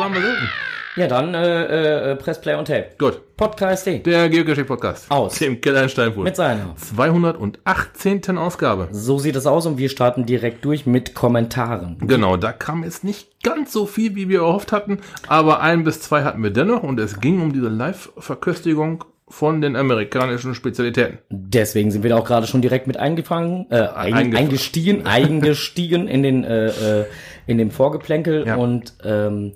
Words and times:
waren 0.00 0.14
wir 0.14 0.22
selten. 0.22 0.48
Ja, 0.96 1.06
dann 1.06 1.34
äh, 1.34 2.12
äh, 2.12 2.16
Press 2.16 2.40
Play 2.40 2.54
und 2.54 2.66
Tape. 2.66 2.88
Gut. 2.98 3.20
Podcasting. 3.36 4.02
Der 4.02 4.28
Geocaching-Podcast. 4.28 5.10
Aus. 5.10 5.38
Dem 5.38 5.60
Keller 5.60 5.84
in 5.84 5.88
Steinfurt. 5.90 6.24
Mit 6.24 6.36
seiner. 6.36 6.74
218. 6.74 8.38
Ausgabe. 8.38 8.88
So 8.90 9.18
sieht 9.18 9.36
es 9.36 9.46
aus 9.46 9.66
und 9.66 9.78
wir 9.78 9.90
starten 9.90 10.26
direkt 10.26 10.64
durch 10.64 10.86
mit 10.86 11.14
Kommentaren. 11.14 11.98
Genau, 12.00 12.38
da 12.38 12.52
kam 12.52 12.82
jetzt 12.82 13.04
nicht 13.04 13.42
ganz 13.42 13.72
so 13.72 13.86
viel, 13.86 14.16
wie 14.16 14.28
wir 14.28 14.40
erhofft 14.40 14.72
hatten, 14.72 15.00
aber 15.28 15.60
ein 15.60 15.84
bis 15.84 16.00
zwei 16.00 16.24
hatten 16.24 16.42
wir 16.42 16.50
dennoch 16.50 16.82
und 16.82 16.98
es 16.98 17.20
ging 17.20 17.40
um 17.40 17.52
diese 17.52 17.68
Live-Verköstigung 17.68 19.04
von 19.30 19.60
den 19.60 19.76
amerikanischen 19.76 20.54
Spezialitäten. 20.56 21.18
Deswegen 21.30 21.92
sind 21.92 22.02
wir 22.02 22.10
da 22.10 22.16
auch 22.16 22.26
gerade 22.26 22.48
schon 22.48 22.62
direkt 22.62 22.88
mit 22.88 22.96
eingefangen, 22.96 23.66
äh, 23.70 23.86
eingestiegen, 23.86 25.06
eingestiegen 25.06 26.08
in 26.08 26.22
den 26.24 26.42
äh, 26.42 26.66
äh, 26.66 27.04
in 27.50 27.58
dem 27.58 27.70
Vorgeplänkel 27.70 28.46
Ja. 28.46 28.56
und 28.56 28.94
ähm, 29.04 29.52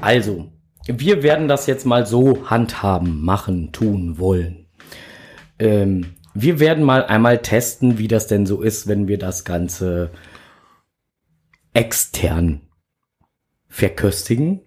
also 0.00 0.50
wir 0.86 1.22
werden 1.22 1.48
das 1.48 1.66
jetzt 1.66 1.84
mal 1.86 2.06
so 2.06 2.48
handhaben, 2.48 3.22
machen, 3.24 3.72
tun, 3.72 4.18
wollen. 4.18 4.66
Ähm, 5.58 6.14
wir 6.34 6.60
werden 6.60 6.84
mal 6.84 7.04
einmal 7.04 7.38
testen, 7.38 7.98
wie 7.98 8.08
das 8.08 8.26
denn 8.26 8.46
so 8.46 8.60
ist, 8.62 8.86
wenn 8.86 9.08
wir 9.08 9.18
das 9.18 9.44
Ganze 9.44 10.10
extern 11.72 12.60
verköstigen. 13.68 14.60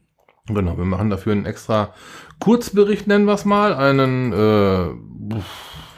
Genau, 0.48 0.78
wir 0.78 0.86
machen 0.86 1.10
dafür 1.10 1.34
einen 1.34 1.46
extra 1.46 1.94
Kurzbericht, 2.40 3.08
nennen 3.08 3.26
wir 3.26 3.34
es 3.34 3.46
mal, 3.46 3.74
einen, 3.74 4.34
äh, 4.34 5.40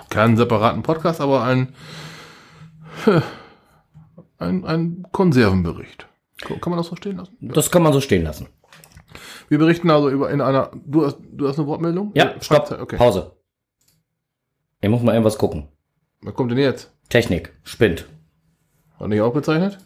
keinen 0.09 0.36
separaten 0.38 0.84
Podcast, 0.84 1.22
aber 1.22 1.44
ein, 1.44 1.73
ein, 4.38 4.66
ein 4.66 5.06
Konservenbericht. 5.11 6.08
Kann 6.42 6.59
man 6.72 6.78
das 6.78 6.88
so 6.88 6.95
stehen 6.95 7.17
lassen? 7.17 7.38
Das 7.42 7.72
kann 7.72 7.84
man 7.84 7.94
so 7.94 8.02
stehen 8.02 8.23
lassen. 8.23 8.47
Wir 9.50 9.58
berichten 9.58 9.89
also 9.89 10.09
über 10.09 10.30
in 10.31 10.42
einer, 10.42 10.72
du 10.86 11.06
hast, 11.06 11.17
du 11.31 11.47
hast 11.47 11.58
eine 11.59 11.67
Wortmeldung? 11.67 12.11
Ja, 12.16 12.34
stopp, 12.42 12.72
Okay. 12.72 12.97
Pause. 12.97 13.31
Ich 14.81 14.89
muss 14.89 15.02
mal 15.03 15.12
irgendwas 15.14 15.38
gucken. 15.38 15.67
Was 16.22 16.34
kommt 16.34 16.52
denn 16.52 16.58
jetzt? 16.58 16.92
Technik, 17.09 17.53
spinnt. 17.64 18.08
Hat 19.00 19.08
nicht 19.09 19.22
aufgezeichnet? 19.22 19.78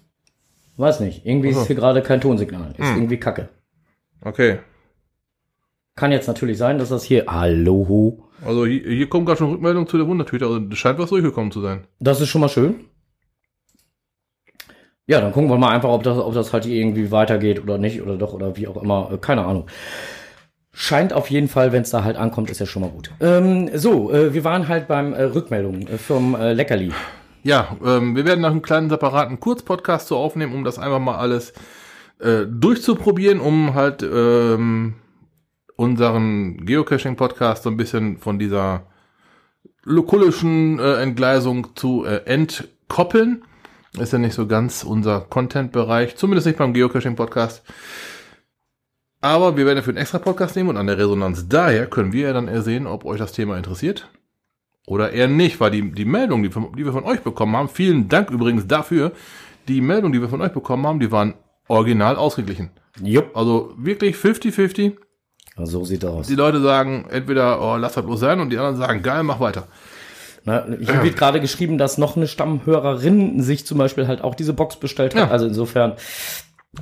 Weiß 0.78 1.00
nicht, 1.00 1.26
irgendwie 1.26 1.50
Ach 1.52 1.56
so. 1.56 1.62
ist 1.62 1.68
hier 1.68 1.76
gerade 1.76 2.02
kein 2.02 2.22
Tonsignal. 2.22 2.72
Ist 2.78 2.88
Hm. 2.90 2.96
irgendwie 2.98 3.18
kacke. 3.20 3.50
Okay. 4.22 4.60
Kann 5.96 6.12
jetzt 6.12 6.28
natürlich 6.28 6.58
sein, 6.58 6.78
dass 6.78 6.90
das 6.90 7.04
hier. 7.04 7.26
Hallo. 7.28 8.30
Also 8.46 8.66
hier, 8.66 8.82
hier 8.84 9.08
kommt 9.10 9.26
gerade 9.26 9.38
schon 9.40 9.52
Rückmeldung 9.52 9.88
zu 9.88 9.98
der 9.98 10.08
Wundertüte, 10.08 10.46
also 10.46 10.60
es 10.60 10.78
scheint 10.78 11.00
was 11.00 11.10
durchgekommen 11.10 11.52
zu 11.52 11.62
sein. 11.62 11.88
Das 12.00 12.20
ist 12.20 12.28
schon 12.30 12.42
mal 12.42 12.50
schön. 12.50 12.86
Ja, 15.08 15.22
dann 15.22 15.32
gucken 15.32 15.50
wir 15.50 15.58
mal 15.58 15.70
einfach, 15.70 15.90
ob 15.90 16.04
das, 16.04 16.18
ob 16.18 16.34
das 16.34 16.52
halt 16.52 16.66
irgendwie 16.66 17.12
weitergeht 17.12 17.62
oder 17.62 17.78
nicht 17.78 18.02
oder 18.02 18.18
doch 18.18 18.34
oder 18.34 18.58
wie 18.58 18.68
auch 18.68 18.82
immer. 18.82 19.12
Äh, 19.14 19.18
Keine 19.18 19.46
Ahnung. 19.46 19.68
Scheint 20.74 21.14
auf 21.14 21.30
jeden 21.30 21.48
Fall, 21.48 21.72
wenn 21.72 21.84
es 21.84 21.92
da 21.92 22.04
halt 22.04 22.18
ankommt, 22.18 22.50
ist 22.50 22.60
ja 22.60 22.66
schon 22.66 22.82
mal 22.82 22.90
gut. 22.90 23.12
Ähm, 23.22 23.70
so, 23.76 24.12
äh, 24.12 24.34
wir 24.34 24.44
waren 24.44 24.68
halt 24.68 24.88
beim 24.88 25.14
äh, 25.14 25.24
Rückmeldungen 25.24 25.88
äh, 25.88 25.98
vom 25.98 26.36
äh, 26.36 26.54
Leckerli. 26.54 26.92
Ja, 27.44 27.78
ähm, 27.86 28.16
wir 28.16 28.26
werden 28.26 28.42
noch 28.42 28.52
einen 28.52 28.64
kleinen 28.64 28.90
separaten 28.90 29.40
Kurzpodcast 29.40 30.08
so 30.08 30.18
aufnehmen, 30.18 30.54
um 30.54 30.64
das 30.64 30.80
einfach 30.80 31.00
mal 31.00 31.16
alles 31.16 31.54
äh, 32.20 32.46
durchzuprobieren, 32.48 33.40
um 33.40 33.76
halt 33.76 34.02
ähm, 34.02 34.96
unseren 35.76 36.66
Geocaching-Podcast 36.66 37.64
so 37.64 37.70
ein 37.70 37.78
bisschen 37.78 38.18
von 38.18 38.40
dieser 38.40 38.88
lokulischen 39.84 40.80
äh, 40.80 40.96
Entgleisung 40.96 41.76
zu 41.76 42.06
äh, 42.06 42.22
entkoppeln. 42.26 43.44
Ist 44.00 44.14
ja 44.14 44.20
nicht 44.20 44.34
so 44.34 44.48
ganz 44.48 44.84
unser 44.84 45.22
Content-Bereich, 45.22 46.16
zumindest 46.16 46.48
nicht 46.48 46.58
beim 46.58 46.74
Geocaching-Podcast. 46.74 47.64
Aber 49.22 49.58
wir 49.58 49.66
werden 49.66 49.78
dafür 49.78 49.92
einen 49.92 50.02
extra 50.02 50.20
Podcast 50.20 50.56
nehmen 50.56 50.70
und 50.70 50.78
an 50.78 50.88
der 50.88 50.98
Resonanz 50.98 51.48
daher 51.48 51.88
können 51.88 52.14
wir 52.14 52.28
ja 52.28 52.34
dann 52.34 52.48
ersehen, 52.48 52.86
ob 52.88 53.06
euch 53.06 53.18
das 53.18 53.32
Thema 53.32 53.58
interessiert 53.58 54.08
oder 54.86 55.12
eher 55.14 55.28
nicht, 55.28 55.60
weil 55.60 55.72
die, 55.72 55.92
die 55.92 56.06
Meldung, 56.06 56.44
die, 56.44 56.50
die 56.50 56.86
wir 56.86 56.92
von 56.92 57.06
euch 57.06 57.22
bekommen 57.22 57.56
haben, 57.56 57.70
vielen 57.70 58.08
Dank 58.08 58.30
übrigens 58.30 58.68
dafür, 58.68 59.12
die 59.68 59.82
Meldung, 59.82 60.12
die 60.12 60.22
wir 60.22 60.30
von 60.30 60.42
euch 60.42 60.52
bekommen 60.52 60.86
haben, 60.86 61.00
die 61.00 61.12
waren 61.12 61.34
original 61.68 62.16
ausgeglichen. 62.16 62.70
Jupp. 63.02 63.36
Also 63.36 63.74
wirklich 63.78 64.16
50-50. 64.16 64.94
So 65.64 65.86
sieht 65.86 66.06
aus. 66.06 66.28
Die 66.28 66.36
Leute 66.36 66.62
sagen 66.62 67.08
entweder, 67.10 67.62
oh, 67.62 67.78
lass 67.78 67.94
das 67.94 68.06
bloß 68.06 68.20
sein, 68.20 68.40
und 68.40 68.50
die 68.50 68.58
anderen 68.58 68.78
sagen, 68.78 69.02
geil, 69.02 69.24
mach 69.24 69.40
weiter. 69.40 69.68
Na, 70.46 70.66
hier 70.80 71.04
wird 71.04 71.18
gerade 71.18 71.42
geschrieben, 71.42 71.78
dass 71.78 71.98
noch 71.98 72.16
eine 72.16 72.28
Stammhörerin 72.28 73.42
sich 73.42 73.66
zum 73.66 73.80
Beispiel 73.80 74.08
halt 74.08 74.24
auch 74.24 74.36
diese 74.36 74.54
Box 74.54 74.76
bestellt 74.78 75.16
hat. 75.16 75.28
Ja. 75.28 75.32
Also 75.32 75.48
insofern, 75.48 75.94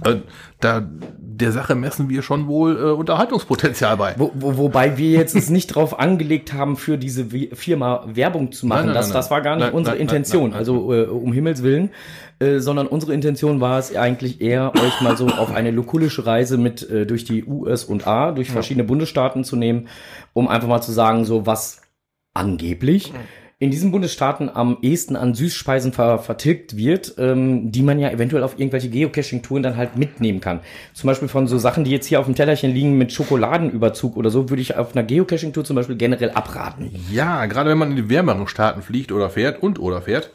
Äh, 0.03 0.17
da, 0.59 0.87
der 1.17 1.51
Sache 1.51 1.75
messen 1.75 2.09
wir 2.09 2.23
schon 2.23 2.47
wohl 2.47 2.77
äh, 2.77 2.91
Unterhaltungspotenzial 2.91 3.97
bei. 3.97 4.15
Wo, 4.17 4.31
wo, 4.33 4.57
wobei 4.57 4.97
wir 4.97 5.11
jetzt 5.11 5.35
es 5.35 5.49
nicht 5.49 5.67
drauf 5.67 5.99
angelegt 5.99 6.53
haben, 6.53 6.77
für 6.77 6.97
diese 6.97 7.25
Firma 7.53 8.03
Werbung 8.07 8.51
zu 8.51 8.65
machen. 8.65 8.79
Nein, 8.79 8.85
nein, 8.87 8.95
das, 8.95 9.07
nein, 9.09 9.13
das 9.13 9.31
war 9.31 9.41
gar 9.41 9.55
nicht 9.55 9.73
unsere 9.73 9.95
Intention. 9.97 10.53
also 10.53 10.93
äh, 10.93 11.05
um 11.05 11.31
Himmels 11.33 11.63
Willen. 11.63 11.91
Äh, 12.39 12.59
sondern 12.59 12.87
unsere 12.87 13.13
Intention 13.13 13.61
war 13.61 13.77
es 13.77 13.95
eigentlich 13.95 14.41
eher, 14.41 14.73
euch 14.75 15.01
mal 15.01 15.15
so 15.15 15.27
auf 15.27 15.53
eine 15.53 15.71
lokulische 15.71 16.25
Reise 16.25 16.57
mit 16.57 16.89
äh, 16.89 17.05
durch 17.05 17.23
die 17.23 17.45
US 17.45 17.85
und 17.85 18.07
A, 18.07 18.31
durch 18.31 18.49
verschiedene 18.49 18.83
Bundesstaaten 18.83 19.43
zu 19.43 19.55
nehmen, 19.55 19.87
um 20.33 20.47
einfach 20.47 20.67
mal 20.67 20.81
zu 20.81 20.91
sagen, 20.91 21.23
so 21.25 21.45
was 21.45 21.81
angeblich 22.33 23.13
in 23.59 23.71
diesen 23.71 23.91
Bundesstaaten 23.91 24.49
am 24.53 24.77
ehesten 24.81 25.15
an 25.15 25.33
Süßspeisen 25.33 25.93
ver 25.93 26.19
vertilgt 26.19 26.75
wird, 26.75 27.15
ähm, 27.17 27.71
die 27.71 27.81
man 27.81 27.99
ja 27.99 28.09
eventuell 28.09 28.43
auf 28.43 28.59
irgendwelche 28.59 28.89
Geocaching-Touren 28.89 29.63
dann 29.63 29.77
halt 29.77 29.95
mitnehmen 29.95 30.41
kann. 30.41 30.59
Zum 30.93 31.07
Beispiel 31.07 31.27
von 31.27 31.47
so 31.47 31.57
Sachen, 31.57 31.83
die 31.83 31.91
jetzt 31.91 32.07
hier 32.07 32.19
auf 32.19 32.25
dem 32.25 32.35
Tellerchen 32.35 32.73
liegen 32.73 32.97
mit 32.97 33.13
Schokoladenüberzug 33.13 34.17
oder 34.17 34.29
so, 34.29 34.49
würde 34.49 34.61
ich 34.61 34.75
auf 34.75 34.95
einer 34.95 35.05
Geocaching-Tour 35.05 35.63
zum 35.63 35.75
Beispiel 35.75 35.95
generell 35.95 36.31
abraten. 36.31 36.91
Ja, 37.11 37.45
gerade 37.45 37.69
wenn 37.69 37.77
man 37.77 37.91
in 37.91 37.95
die 37.95 38.09
wärmeren 38.09 38.47
Staaten 38.47 38.81
fliegt 38.81 39.11
oder 39.11 39.29
fährt 39.29 39.61
und 39.63 39.79
oder 39.79 40.01
fährt, 40.01 40.31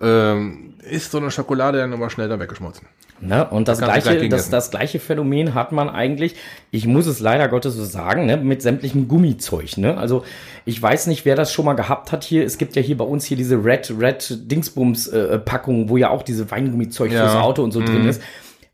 ähm, 0.00 0.74
ist 0.88 1.12
so 1.12 1.18
eine 1.18 1.30
Schokolade 1.30 1.78
dann 1.78 1.92
immer 1.92 2.10
schnell 2.10 2.28
dann 2.28 2.40
weggeschmolzen. 2.40 2.86
Ne? 3.22 3.46
Und 3.50 3.68
das 3.68 3.78
gleich 3.78 4.04
gleiche, 4.04 4.28
das, 4.30 4.48
das 4.48 4.70
gleiche 4.70 4.98
Phänomen 4.98 5.52
hat 5.54 5.72
man 5.72 5.90
eigentlich, 5.90 6.36
ich 6.70 6.86
muss 6.86 7.06
es 7.06 7.20
leider 7.20 7.48
Gottes 7.48 7.74
so 7.74 7.84
sagen, 7.84 8.24
ne, 8.24 8.38
mit 8.38 8.62
sämtlichem 8.62 9.08
Gummizeug. 9.08 9.76
Ne? 9.76 9.98
Also 9.98 10.24
ich 10.64 10.80
weiß 10.80 11.06
nicht, 11.06 11.26
wer 11.26 11.36
das 11.36 11.52
schon 11.52 11.66
mal 11.66 11.74
gehabt 11.74 12.12
hat 12.12 12.24
hier. 12.24 12.46
Es 12.46 12.56
gibt 12.56 12.76
ja 12.76 12.82
hier 12.82 12.96
bei 12.96 13.04
uns 13.04 13.26
hier 13.26 13.36
diese 13.36 13.62
Red, 13.62 13.92
Red 13.98 14.50
Dingsbums 14.50 15.08
äh, 15.08 15.38
Packung, 15.38 15.90
wo 15.90 15.98
ja 15.98 16.08
auch 16.08 16.22
diese 16.22 16.50
Weingummizeug 16.50 17.12
Ja. 17.12 17.24
Mhm. 17.24 17.30
fürs 17.30 17.42
Auto 17.42 17.62
und 17.62 17.72
so 17.72 17.80
drin 17.80 18.08
ist. 18.08 18.22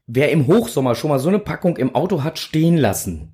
Wer 0.06 0.30
im 0.30 0.46
Hochsommer 0.46 0.94
schon 0.94 1.10
mal 1.10 1.18
so 1.18 1.28
eine 1.28 1.40
Packung 1.40 1.76
im 1.76 1.96
Auto 1.96 2.22
hat 2.22 2.38
stehen 2.38 2.76
lassen 2.76 3.32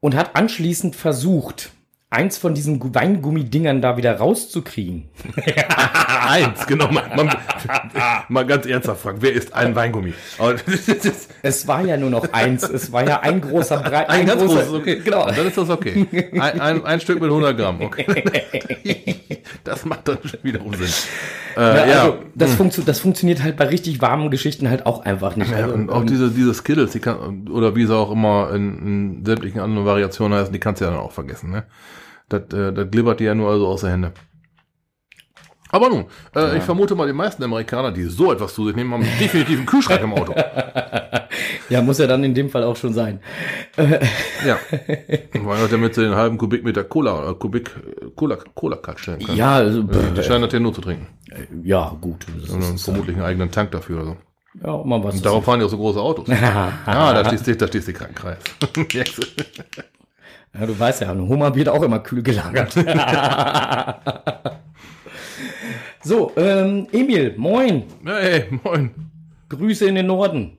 und 0.00 0.14
hat 0.14 0.36
anschließend 0.36 0.94
versucht, 0.94 1.70
eins 2.14 2.38
von 2.38 2.54
diesen 2.54 2.78
Gu- 2.78 2.90
Weingummidingern 2.92 3.82
da 3.82 3.96
wieder 3.96 4.16
rauszukriegen. 4.16 5.08
Eins, 6.26 6.66
genau. 6.66 6.90
Man, 6.90 7.04
man, 7.16 7.36
mal 8.28 8.46
ganz 8.46 8.64
ernsthaft 8.66 9.02
fragen, 9.02 9.18
wer 9.20 9.32
ist 9.32 9.52
ein 9.52 9.74
Weingummi? 9.74 10.14
Es 11.42 11.66
war 11.68 11.84
ja 11.84 11.96
nur 11.96 12.10
noch 12.10 12.32
eins. 12.32 12.62
Es 12.62 12.90
war 12.92 13.06
ja 13.06 13.20
ein 13.20 13.40
großer 13.40 13.78
Brei. 13.78 14.08
Ein 14.08 14.26
ganz 14.26 14.40
großer, 14.42 14.54
großes, 14.62 14.72
okay. 14.72 15.00
Genau. 15.04 15.26
Dann 15.26 15.46
ist 15.46 15.58
das 15.58 15.68
okay. 15.68 16.06
Ein, 16.38 16.60
ein, 16.60 16.84
ein 16.86 17.00
Stück 17.00 17.20
mit 17.20 17.28
100 17.28 17.56
Gramm, 17.56 17.80
okay. 17.82 18.06
Das 19.64 19.84
macht 19.84 20.08
dann 20.08 20.18
schon 20.24 20.40
wiederum 20.42 20.74
Sinn. 20.74 20.88
Äh, 21.56 21.60
Ja, 21.60 21.86
ja, 21.86 22.00
also 22.02 22.18
das, 22.34 22.54
funktio 22.54 22.82
das 22.84 22.98
funktioniert 23.00 23.42
halt 23.42 23.56
bei 23.56 23.66
richtig 23.66 24.00
warmen 24.02 24.30
Geschichten 24.30 24.68
halt 24.68 24.84
auch 24.86 25.04
einfach 25.04 25.36
nicht. 25.36 25.50
Ja, 25.50 25.58
Also, 25.58 25.74
und 25.74 25.90
auch 25.90 26.00
ähm, 26.02 26.06
diese, 26.06 26.30
diese 26.30 26.52
Skittles, 26.54 26.92
die 26.92 27.00
kann, 27.00 27.48
oder 27.48 27.74
wie 27.76 27.86
sie 27.86 27.94
auch 27.96 28.10
immer 28.10 28.50
in, 28.54 28.78
in 29.18 29.24
sämtlichen 29.24 29.60
anderen 29.60 29.86
Variationen 29.86 30.38
heißen, 30.38 30.52
die 30.52 30.58
kannst 30.60 30.80
du 30.80 30.86
ja 30.86 30.90
dann 30.90 31.00
auch 31.00 31.12
vergessen, 31.12 31.50
ne? 31.50 31.64
Das, 32.40 32.58
äh, 32.58 32.72
das 32.72 32.90
glibbert 32.90 33.20
dir 33.20 33.26
ja 33.28 33.34
nur 33.34 33.50
also 33.50 33.66
aus 33.66 33.82
der 33.82 33.90
Hände. 33.90 34.12
Aber 35.70 35.88
nun, 35.88 36.04
äh, 36.36 36.56
ich 36.58 36.62
vermute 36.62 36.94
mal, 36.94 37.08
die 37.08 37.12
meisten 37.12 37.42
Amerikaner, 37.42 37.90
die 37.90 38.04
so 38.04 38.32
etwas 38.32 38.54
zu 38.54 38.64
sich 38.66 38.76
nehmen, 38.76 38.92
haben 38.92 39.02
definitiv 39.18 39.58
einen 39.58 39.66
Kühlschrank 39.72 40.02
im 40.02 40.12
Auto. 40.14 40.32
ja, 41.68 41.82
muss 41.82 41.98
ja 41.98 42.06
dann 42.06 42.22
in 42.22 42.32
dem 42.32 42.48
Fall 42.48 42.62
auch 42.62 42.76
schon 42.76 42.92
sein. 42.92 43.18
Ja. 44.46 44.56
Weil 45.32 45.66
damit 45.66 45.96
sie 45.96 46.02
den 46.02 46.14
halben 46.14 46.38
Kubikmeter 46.38 46.84
Cola, 46.84 47.28
äh, 47.30 47.34
Kubik, 47.34 47.70
äh, 47.76 48.06
Cola, 48.14 48.38
Cola 48.54 48.76
Cut 48.76 49.00
stellen 49.00 49.24
können. 49.24 49.36
Ja, 49.36 49.54
also, 49.56 49.82
Die 49.82 50.22
scheinen 50.22 50.42
das 50.42 50.52
ja 50.52 50.60
nur 50.60 50.72
zu 50.74 50.80
trinken. 50.80 51.08
ja, 51.64 51.88
gut. 52.00 52.24
Das 52.40 52.50
Und 52.50 52.62
dann 52.62 52.74
ist, 52.76 52.84
vermutlich 52.84 53.16
einen 53.16 53.24
eigenen 53.24 53.50
Tank 53.50 53.72
dafür 53.72 53.96
oder 53.96 54.06
so. 54.06 54.16
ja, 54.64 54.84
mal 54.84 55.02
was. 55.02 55.16
Und 55.16 55.26
darauf 55.26 55.44
fahren 55.44 55.58
die 55.58 55.66
auch 55.66 55.70
so 55.70 55.78
große 55.78 56.00
Autos. 56.00 56.28
ah, 56.86 57.12
da 57.12 57.24
schließt 57.24 57.46
sich, 57.46 57.56
da 57.56 57.66
schließt 57.66 57.86
sich 57.86 57.96
kein 57.96 58.14
Kreis. 58.14 58.38
ja, 60.58 60.66
du 60.66 60.78
weißt 60.78 61.02
ja, 61.02 61.10
ein 61.10 61.28
Hummer 61.28 61.54
wird 61.54 61.68
auch 61.68 61.82
immer 61.82 61.98
kühl 61.98 62.22
gelagert. 62.22 62.72
so, 66.02 66.32
ähm, 66.36 66.86
Emil, 66.92 67.34
moin. 67.36 67.84
hey, 68.04 68.46
moin. 68.62 68.90
Grüße 69.48 69.86
in 69.86 69.96
den 69.96 70.06
Norden. 70.06 70.58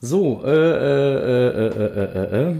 So, 0.00 0.42
äh, 0.44 0.50
äh, 0.50 1.16
äh, 1.16 1.58
äh, 1.58 1.84
äh, 1.86 2.04
äh, 2.04 2.50
äh. 2.50 2.54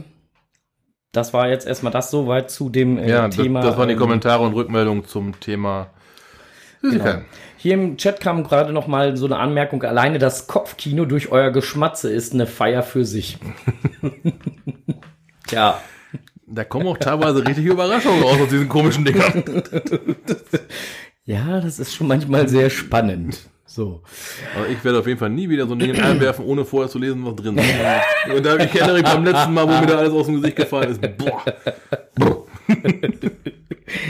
Das 1.12 1.32
war 1.32 1.48
jetzt 1.48 1.66
erstmal 1.66 1.92
das 1.92 2.10
soweit 2.10 2.50
zu 2.50 2.68
dem 2.68 2.98
äh, 2.98 3.08
Ja, 3.08 3.26
das, 3.26 3.36
Thema. 3.36 3.62
das 3.62 3.76
waren 3.76 3.88
die 3.88 3.94
ähm, 3.94 4.00
Kommentare 4.00 4.44
und 4.44 4.54
Rückmeldungen 4.54 5.04
zum 5.04 5.38
Thema 5.40 5.90
Süßigkeiten. 6.82 7.24
Hier 7.56 7.74
im 7.74 7.96
Chat 7.96 8.20
kam 8.20 8.44
gerade 8.44 8.72
noch 8.72 8.86
mal 8.86 9.16
so 9.16 9.26
eine 9.26 9.38
Anmerkung. 9.38 9.82
Alleine 9.82 10.18
das 10.18 10.46
Kopfkino 10.46 11.06
durch 11.06 11.32
euer 11.32 11.50
Geschmatze 11.50 12.10
ist 12.10 12.32
eine 12.32 12.46
Feier 12.46 12.82
für 12.82 13.04
sich. 13.04 13.38
ja. 15.50 15.80
Da 16.50 16.64
kommen 16.64 16.86
auch 16.86 16.98
teilweise 16.98 17.46
richtig 17.46 17.66
Überraschungen 17.66 18.22
raus 18.22 18.38
aus 18.42 18.48
diesen 18.48 18.68
komischen 18.68 19.04
Dingern. 19.04 19.44
Ja, 21.24 21.60
das 21.60 21.78
ist 21.78 21.94
schon 21.94 22.06
manchmal 22.06 22.48
sehr 22.48 22.70
spannend. 22.70 23.38
So. 23.66 24.00
Aber 24.56 24.66
ich 24.66 24.82
werde 24.82 24.98
auf 25.00 25.06
jeden 25.06 25.18
Fall 25.18 25.28
nie 25.28 25.46
wieder 25.50 25.66
so 25.66 25.74
ein 25.74 25.78
Ding 25.78 25.94
einwerfen, 26.00 26.42
ohne 26.42 26.64
vorher 26.64 26.88
zu 26.88 26.98
lesen, 26.98 27.22
was 27.22 27.36
drin 27.36 27.58
ist. 27.58 28.34
Und 28.34 28.46
da 28.46 28.56
ich 28.56 28.74
erinnere 28.74 28.94
mich 28.94 29.02
beim 29.02 29.24
letzten 29.26 29.52
Mal, 29.52 29.68
wo 29.68 29.78
mir 29.78 29.86
da 29.86 29.98
alles 29.98 30.14
aus 30.14 30.24
dem 30.24 30.36
Gesicht 30.36 30.56
gefallen 30.56 30.90
ist. 30.90 31.02
Boah. 31.18 31.44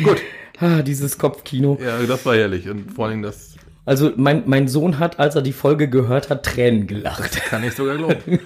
Gut. 0.05 0.19
Ah, 0.61 0.83
dieses 0.83 1.19
Kopfkino. 1.19 1.77
Ja, 1.85 1.99
das 2.07 2.25
war 2.25 2.37
herrlich. 2.37 2.69
Und 2.69 2.93
vor 2.93 3.09
allem 3.09 3.23
das 3.23 3.57
Also 3.85 4.13
mein, 4.15 4.45
mein 4.47 4.69
Sohn 4.69 5.01
hat, 5.01 5.19
als 5.19 5.35
er 5.35 5.43
die 5.43 5.53
Folge 5.53 5.89
gehört 5.89 6.31
hat, 6.31 6.47
Tränen 6.47 6.87
gelacht. 6.87 7.43
kann 7.47 7.65
ich 7.65 7.75
sogar 7.75 7.97
glauben. 7.97 8.15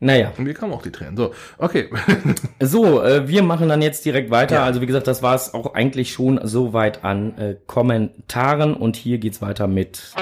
Naja. 0.00 0.32
Und 0.36 0.44
mir 0.44 0.54
kamen 0.54 0.72
auch 0.72 0.82
die 0.82 0.92
Tränen. 0.92 1.16
So, 1.16 1.32
okay. 1.58 1.88
So, 2.60 3.02
äh, 3.02 3.28
wir 3.28 3.42
machen 3.42 3.68
dann 3.68 3.82
jetzt 3.82 4.04
direkt 4.04 4.30
weiter. 4.30 4.56
Ja. 4.56 4.64
Also 4.64 4.80
wie 4.80 4.86
gesagt, 4.86 5.06
das 5.06 5.22
war 5.22 5.34
es 5.34 5.54
auch 5.54 5.74
eigentlich 5.74 6.12
schon 6.12 6.40
soweit 6.42 7.04
an 7.04 7.38
äh, 7.38 7.56
Kommentaren 7.66 8.74
und 8.74 8.96
hier 8.96 9.18
geht's 9.18 9.40
weiter 9.40 9.66
mit 9.66 10.12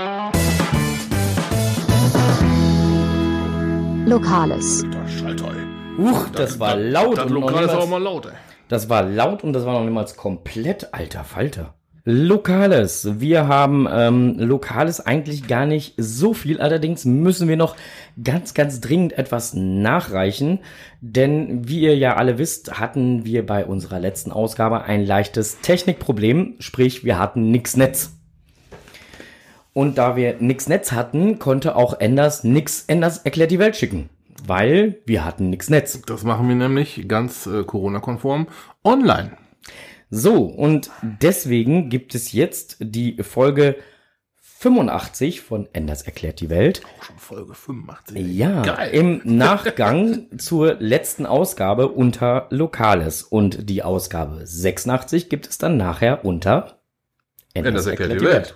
Lokales. 4.06 4.84
Das 4.92 5.12
Schalter, 5.12 5.46
ey. 5.46 6.04
Huch, 6.04 6.28
das 6.32 6.60
war 6.60 6.76
laut 6.76 7.16
Das 7.16 7.24
und 7.26 7.32
noch 7.34 7.40
Lokal 7.42 7.64
ist 7.64 7.70
auch 7.70 7.88
mal 7.88 8.02
laut, 8.02 8.26
ey. 8.26 8.32
Das 8.68 8.88
war 8.88 9.02
laut 9.02 9.44
und 9.44 9.52
das 9.52 9.64
war 9.64 9.74
noch 9.74 9.84
niemals 9.84 10.16
komplett 10.16 10.92
alter 10.92 11.24
Falter. 11.24 11.74
Lokales. 12.06 13.18
Wir 13.18 13.48
haben 13.48 13.88
ähm, 13.90 14.38
Lokales 14.38 15.00
eigentlich 15.00 15.48
gar 15.48 15.64
nicht 15.64 15.94
so 15.96 16.34
viel. 16.34 16.60
Allerdings 16.60 17.06
müssen 17.06 17.48
wir 17.48 17.56
noch 17.56 17.76
ganz, 18.22 18.52
ganz 18.52 18.82
dringend 18.82 19.16
etwas 19.16 19.54
nachreichen. 19.54 20.58
Denn 21.00 21.66
wie 21.66 21.80
ihr 21.80 21.96
ja 21.96 22.16
alle 22.16 22.36
wisst, 22.36 22.78
hatten 22.78 23.24
wir 23.24 23.46
bei 23.46 23.64
unserer 23.64 24.00
letzten 24.00 24.32
Ausgabe 24.32 24.82
ein 24.82 25.06
leichtes 25.06 25.60
Technikproblem. 25.60 26.56
Sprich, 26.58 27.04
wir 27.04 27.18
hatten 27.18 27.50
nix 27.50 27.74
Netz. 27.74 28.12
Und 29.72 29.96
da 29.96 30.14
wir 30.14 30.36
nix 30.40 30.68
Netz 30.68 30.92
hatten, 30.92 31.38
konnte 31.38 31.74
auch 31.74 31.98
Enders 31.98 32.44
nix 32.44 32.84
Enders 32.86 33.18
erklärt 33.18 33.50
die 33.50 33.58
Welt 33.58 33.76
schicken. 33.76 34.10
Weil 34.46 34.98
wir 35.06 35.24
hatten 35.24 35.48
nix 35.48 35.70
Netz. 35.70 36.02
Das 36.02 36.22
machen 36.22 36.48
wir 36.48 36.54
nämlich 36.54 37.08
ganz 37.08 37.46
äh, 37.46 37.64
Corona-konform 37.64 38.46
online. 38.84 39.38
So, 40.10 40.44
und 40.44 40.90
deswegen 41.02 41.88
gibt 41.88 42.14
es 42.14 42.32
jetzt 42.32 42.76
die 42.80 43.22
Folge 43.22 43.76
85 44.64 45.42
von 45.42 45.68
Enders 45.74 46.00
erklärt 46.02 46.40
die 46.40 46.48
Welt. 46.48 46.80
Auch 46.98 47.04
schon 47.04 47.18
Folge 47.18 47.54
85. 47.54 48.34
Ja, 48.34 48.62
Geil. 48.62 48.90
im 48.94 49.20
Nachgang 49.24 50.38
zur 50.38 50.76
letzten 50.78 51.26
Ausgabe 51.26 51.88
unter 51.88 52.46
Lokales. 52.50 53.22
Und 53.22 53.68
die 53.68 53.82
Ausgabe 53.82 54.46
86 54.46 55.28
gibt 55.28 55.48
es 55.48 55.58
dann 55.58 55.76
nachher 55.76 56.24
unter 56.24 56.78
Enders 57.52 57.84
erklärt 57.86 58.20
die 58.20 58.24
Welt. 58.24 58.54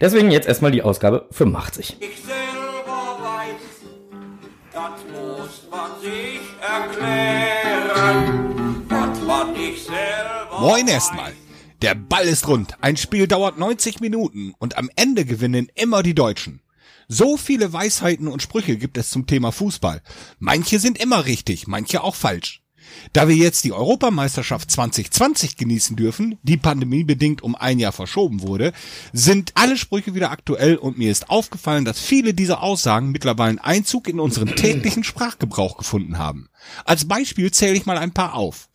Deswegen 0.00 0.30
jetzt 0.30 0.48
erstmal 0.48 0.72
die 0.72 0.82
Ausgabe 0.82 1.26
85. 1.30 1.98
Ich 2.00 2.20
selber 2.20 3.18
weiß, 3.22 3.84
das 4.72 4.90
muss 5.12 5.68
man 5.70 6.00
sich 6.00 6.40
erklären, 6.60 8.67
Moin 10.58 10.88
erstmal. 10.88 11.34
Der 11.82 11.94
Ball 11.94 12.24
ist 12.24 12.48
rund. 12.48 12.72
Ein 12.80 12.96
Spiel 12.96 13.28
dauert 13.28 13.58
90 13.58 14.00
Minuten 14.00 14.54
und 14.58 14.78
am 14.78 14.88
Ende 14.96 15.26
gewinnen 15.26 15.68
immer 15.74 16.02
die 16.02 16.14
Deutschen. 16.14 16.62
So 17.08 17.36
viele 17.36 17.74
Weisheiten 17.74 18.26
und 18.26 18.40
Sprüche 18.40 18.78
gibt 18.78 18.96
es 18.96 19.10
zum 19.10 19.26
Thema 19.26 19.52
Fußball. 19.52 20.00
Manche 20.38 20.78
sind 20.78 20.96
immer 20.96 21.26
richtig, 21.26 21.66
manche 21.66 22.02
auch 22.02 22.14
falsch. 22.14 22.62
Da 23.12 23.28
wir 23.28 23.36
jetzt 23.36 23.64
die 23.64 23.72
Europameisterschaft 23.74 24.70
2020 24.70 25.58
genießen 25.58 25.94
dürfen, 25.94 26.38
die 26.42 26.56
pandemiebedingt 26.56 27.42
um 27.42 27.54
ein 27.54 27.78
Jahr 27.78 27.92
verschoben 27.92 28.40
wurde, 28.40 28.72
sind 29.12 29.52
alle 29.56 29.76
Sprüche 29.76 30.14
wieder 30.14 30.30
aktuell 30.30 30.76
und 30.76 30.96
mir 30.96 31.10
ist 31.10 31.28
aufgefallen, 31.28 31.84
dass 31.84 32.00
viele 32.00 32.32
dieser 32.32 32.62
Aussagen 32.62 33.10
mittlerweile 33.10 33.62
Einzug 33.62 34.08
in 34.08 34.20
unseren 34.20 34.56
täglichen 34.56 35.04
Sprachgebrauch 35.04 35.76
gefunden 35.76 36.16
haben. 36.16 36.48
Als 36.86 37.06
Beispiel 37.06 37.50
zähle 37.50 37.76
ich 37.76 37.84
mal 37.84 37.98
ein 37.98 38.14
paar 38.14 38.32
auf. 38.34 38.67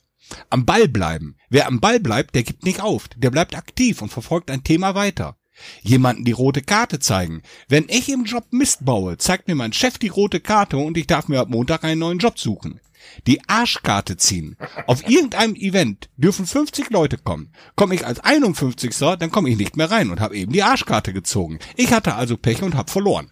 Am 0.50 0.66
Ball 0.66 0.88
bleiben. 0.88 1.36
Wer 1.50 1.68
am 1.68 1.80
Ball 1.80 2.00
bleibt, 2.00 2.36
der 2.36 2.44
gibt 2.44 2.64
nicht 2.64 2.82
auf. 2.82 3.08
Der 3.16 3.32
bleibt 3.32 3.56
aktiv 3.56 4.02
und 4.02 4.10
verfolgt 4.10 4.52
ein 4.52 4.64
Thema 4.64 4.96
weiter. 4.96 5.38
Jemanden 5.82 6.26
die 6.26 6.32
rote 6.32 6.62
Karte 6.62 7.00
zeigen. 7.00 7.42
Wenn 7.68 7.86
ich 7.88 8.10
im 8.10 8.26
Job 8.26 8.46
Mist 8.52 8.86
baue, 8.86 9.18
zeigt 9.18 9.48
mir 9.48 9.56
mein 9.56 9.74
Chef 9.74 9.98
die 9.98 10.08
rote 10.08 10.40
Karte 10.40 10.78
und 10.78 10.98
ich 10.98 11.08
darf 11.08 11.28
mir 11.28 11.40
ab 11.40 11.50
Montag 11.50 11.84
einen 11.84 12.00
neuen 12.00 12.20
Job 12.20 12.40
suchen. 12.40 12.80
Die 13.28 13.42
Arschkarte 13.48 14.18
ziehen. 14.18 14.56
Auf 14.88 15.08
irgendeinem 15.08 15.56
Event 15.56 16.10
dürfen 16.16 16.46
50 16.46 16.90
Leute 16.90 17.18
kommen. 17.18 17.52
Komme 17.76 17.96
ich 17.96 18.06
als 18.06 18.22
51. 18.22 18.98
dann 18.98 19.32
komme 19.32 19.50
ich 19.50 19.58
nicht 19.58 19.76
mehr 19.76 19.92
rein 19.92 20.10
und 20.10 20.22
habe 20.22 20.38
eben 20.38 20.54
die 20.54 20.64
Arschkarte 20.64 21.14
gezogen. 21.14 21.60
Ich 21.76 21.92
hatte 21.92 22.16
also 22.16 22.38
Pech 22.38 22.64
und 22.64 22.76
hab 22.76 22.90
verloren 22.90 23.30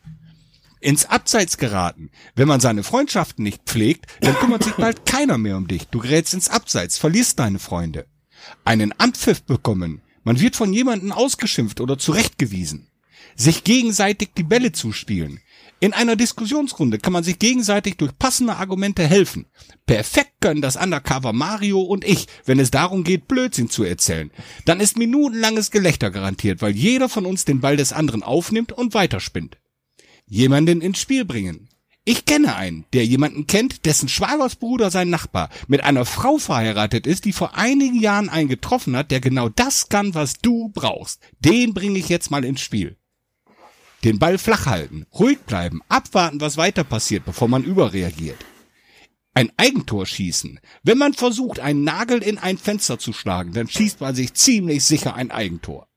ins 0.82 1.06
Abseits 1.06 1.58
geraten. 1.58 2.10
Wenn 2.36 2.48
man 2.48 2.60
seine 2.60 2.84
Freundschaften 2.84 3.44
nicht 3.44 3.64
pflegt, 3.66 4.08
dann 4.20 4.36
kümmert 4.36 4.64
sich 4.64 4.74
bald 4.74 5.06
keiner 5.06 5.38
mehr 5.38 5.58
um 5.58 5.68
dich. 5.68 5.88
Du 5.88 6.00
gerätst 6.00 6.34
ins 6.34 6.50
Abseits, 6.50 6.98
verlierst 6.98 7.40
deine 7.40 7.60
Freunde. 7.60 8.08
Einen 8.66 8.92
Anpfiff 8.98 9.44
bekommen. 9.44 10.02
Man 10.24 10.40
wird 10.40 10.56
von 10.56 10.74
jemandem 10.74 11.12
ausgeschimpft 11.12 11.80
oder 11.80 11.98
zurechtgewiesen. 11.98 12.88
Sich 13.36 13.64
gegenseitig 13.64 14.32
die 14.36 14.44
Bälle 14.44 14.72
zuspielen. 14.72 15.40
In 15.80 15.94
einer 15.94 16.16
Diskussionsrunde 16.16 17.00
kann 17.00 17.14
man 17.14 17.24
sich 17.24 17.40
gegenseitig 17.40 17.98
durch 17.98 18.18
passende 18.18 18.58
Argumente 18.58 19.08
helfen. 19.08 19.48
Perfekt 19.88 20.34
können 20.40 20.62
das 20.62 20.76
Undercover 20.76 21.34
Mario 21.34 21.82
und 21.82 22.04
ich, 22.04 22.28
wenn 22.46 22.60
es 22.60 22.70
darum 22.70 23.04
geht, 23.04 23.28
Blödsinn 23.28 23.70
zu 23.70 23.84
erzählen. 23.84 24.32
Dann 24.66 24.80
ist 24.80 24.98
minutenlanges 24.98 25.72
Gelächter 25.72 26.12
garantiert, 26.12 26.62
weil 26.62 26.76
jeder 26.76 27.10
von 27.10 27.26
uns 27.26 27.46
den 27.46 27.62
Ball 27.62 27.78
des 27.78 27.94
anderen 27.94 28.22
aufnimmt 28.22 28.72
und 28.72 28.94
weiterspinnt 28.94 29.61
jemanden 30.32 30.80
ins 30.80 31.00
Spiel 31.00 31.26
bringen. 31.26 31.68
Ich 32.06 32.26
kenne 32.26 32.56
einen, 32.56 32.86
der 32.94 33.06
jemanden 33.06 33.46
kennt, 33.48 33.86
dessen 33.86 34.08
Schwagersbruder 34.08 34.90
sein 34.90 35.10
Nachbar 35.10 35.50
mit 35.68 35.84
einer 35.84 36.06
Frau 36.06 36.38
verheiratet 36.38 37.06
ist, 37.06 37.26
die 37.26 37.34
vor 37.34 37.58
einigen 37.58 38.00
Jahren 38.00 38.30
einen 38.30 38.48
getroffen 38.48 38.96
hat, 38.96 39.12
der 39.12 39.20
genau 39.20 39.50
das 39.50 39.90
kann, 39.90 40.16
was 40.16 40.36
du 40.36 40.70
brauchst. 40.70 41.20
Den 41.40 41.74
bringe 41.74 42.00
ich 42.00 42.10
jetzt 42.10 42.32
mal 42.32 42.46
ins 42.46 42.62
Spiel. 42.62 42.98
Den 44.04 44.18
Ball 44.18 44.38
flach 44.38 44.66
halten, 44.66 45.06
ruhig 45.14 45.40
bleiben, 45.42 45.82
abwarten, 45.90 46.42
was 46.42 46.58
weiter 46.58 46.86
passiert, 46.86 47.26
bevor 47.26 47.50
man 47.50 47.64
überreagiert. 47.64 48.40
Ein 49.34 49.52
Eigentor 49.58 50.06
schießen. 50.06 50.60
Wenn 50.82 50.98
man 50.98 51.14
versucht, 51.14 51.60
einen 51.60 51.84
Nagel 51.84 52.24
in 52.24 52.38
ein 52.38 52.58
Fenster 52.58 52.98
zu 52.98 53.14
schlagen, 53.14 53.52
dann 53.52 53.68
schießt 53.68 54.00
man 54.00 54.16
sich 54.16 54.34
ziemlich 54.34 54.86
sicher 54.86 55.14
ein 55.14 55.30
Eigentor. 55.30 55.88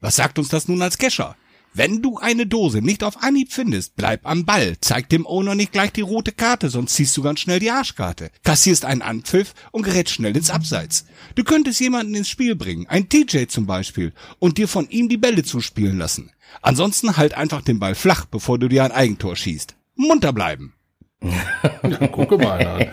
Was 0.00 0.16
sagt 0.16 0.38
uns 0.38 0.48
das 0.48 0.68
nun 0.68 0.80
als 0.80 0.96
Kescher? 0.96 1.36
Wenn 1.74 2.02
du 2.02 2.18
eine 2.18 2.46
Dose 2.46 2.82
nicht 2.82 3.02
auf 3.02 3.22
Anhieb 3.22 3.50
findest, 3.50 3.96
bleib 3.96 4.26
am 4.26 4.44
Ball. 4.44 4.76
Zeig 4.80 5.08
dem 5.08 5.26
Owner 5.26 5.54
nicht 5.54 5.72
gleich 5.72 5.90
die 5.92 6.02
rote 6.02 6.32
Karte, 6.32 6.68
sonst 6.68 6.94
ziehst 6.94 7.16
du 7.16 7.22
ganz 7.22 7.40
schnell 7.40 7.60
die 7.60 7.70
Arschkarte. 7.70 8.30
Kassierst 8.44 8.84
einen 8.84 9.00
Anpfiff 9.00 9.54
und 9.70 9.82
gerätst 9.82 10.14
schnell 10.14 10.36
ins 10.36 10.50
Abseits. 10.50 11.06
Du 11.34 11.44
könntest 11.44 11.80
jemanden 11.80 12.14
ins 12.14 12.28
Spiel 12.28 12.56
bringen, 12.56 12.86
ein 12.88 13.08
DJ 13.08 13.46
zum 13.46 13.66
Beispiel, 13.66 14.12
und 14.38 14.58
dir 14.58 14.68
von 14.68 14.90
ihm 14.90 15.08
die 15.08 15.16
Bälle 15.16 15.44
zuspielen 15.44 15.96
lassen. 15.96 16.30
Ansonsten 16.60 17.16
halt 17.16 17.34
einfach 17.34 17.62
den 17.62 17.78
Ball 17.78 17.94
flach, 17.94 18.26
bevor 18.26 18.58
du 18.58 18.68
dir 18.68 18.84
ein 18.84 18.92
Eigentor 18.92 19.34
schießt. 19.34 19.74
Munter 19.94 20.34
bleiben. 20.34 20.74
Gucke 22.12 22.36
mal 22.36 22.66
an. 22.66 22.86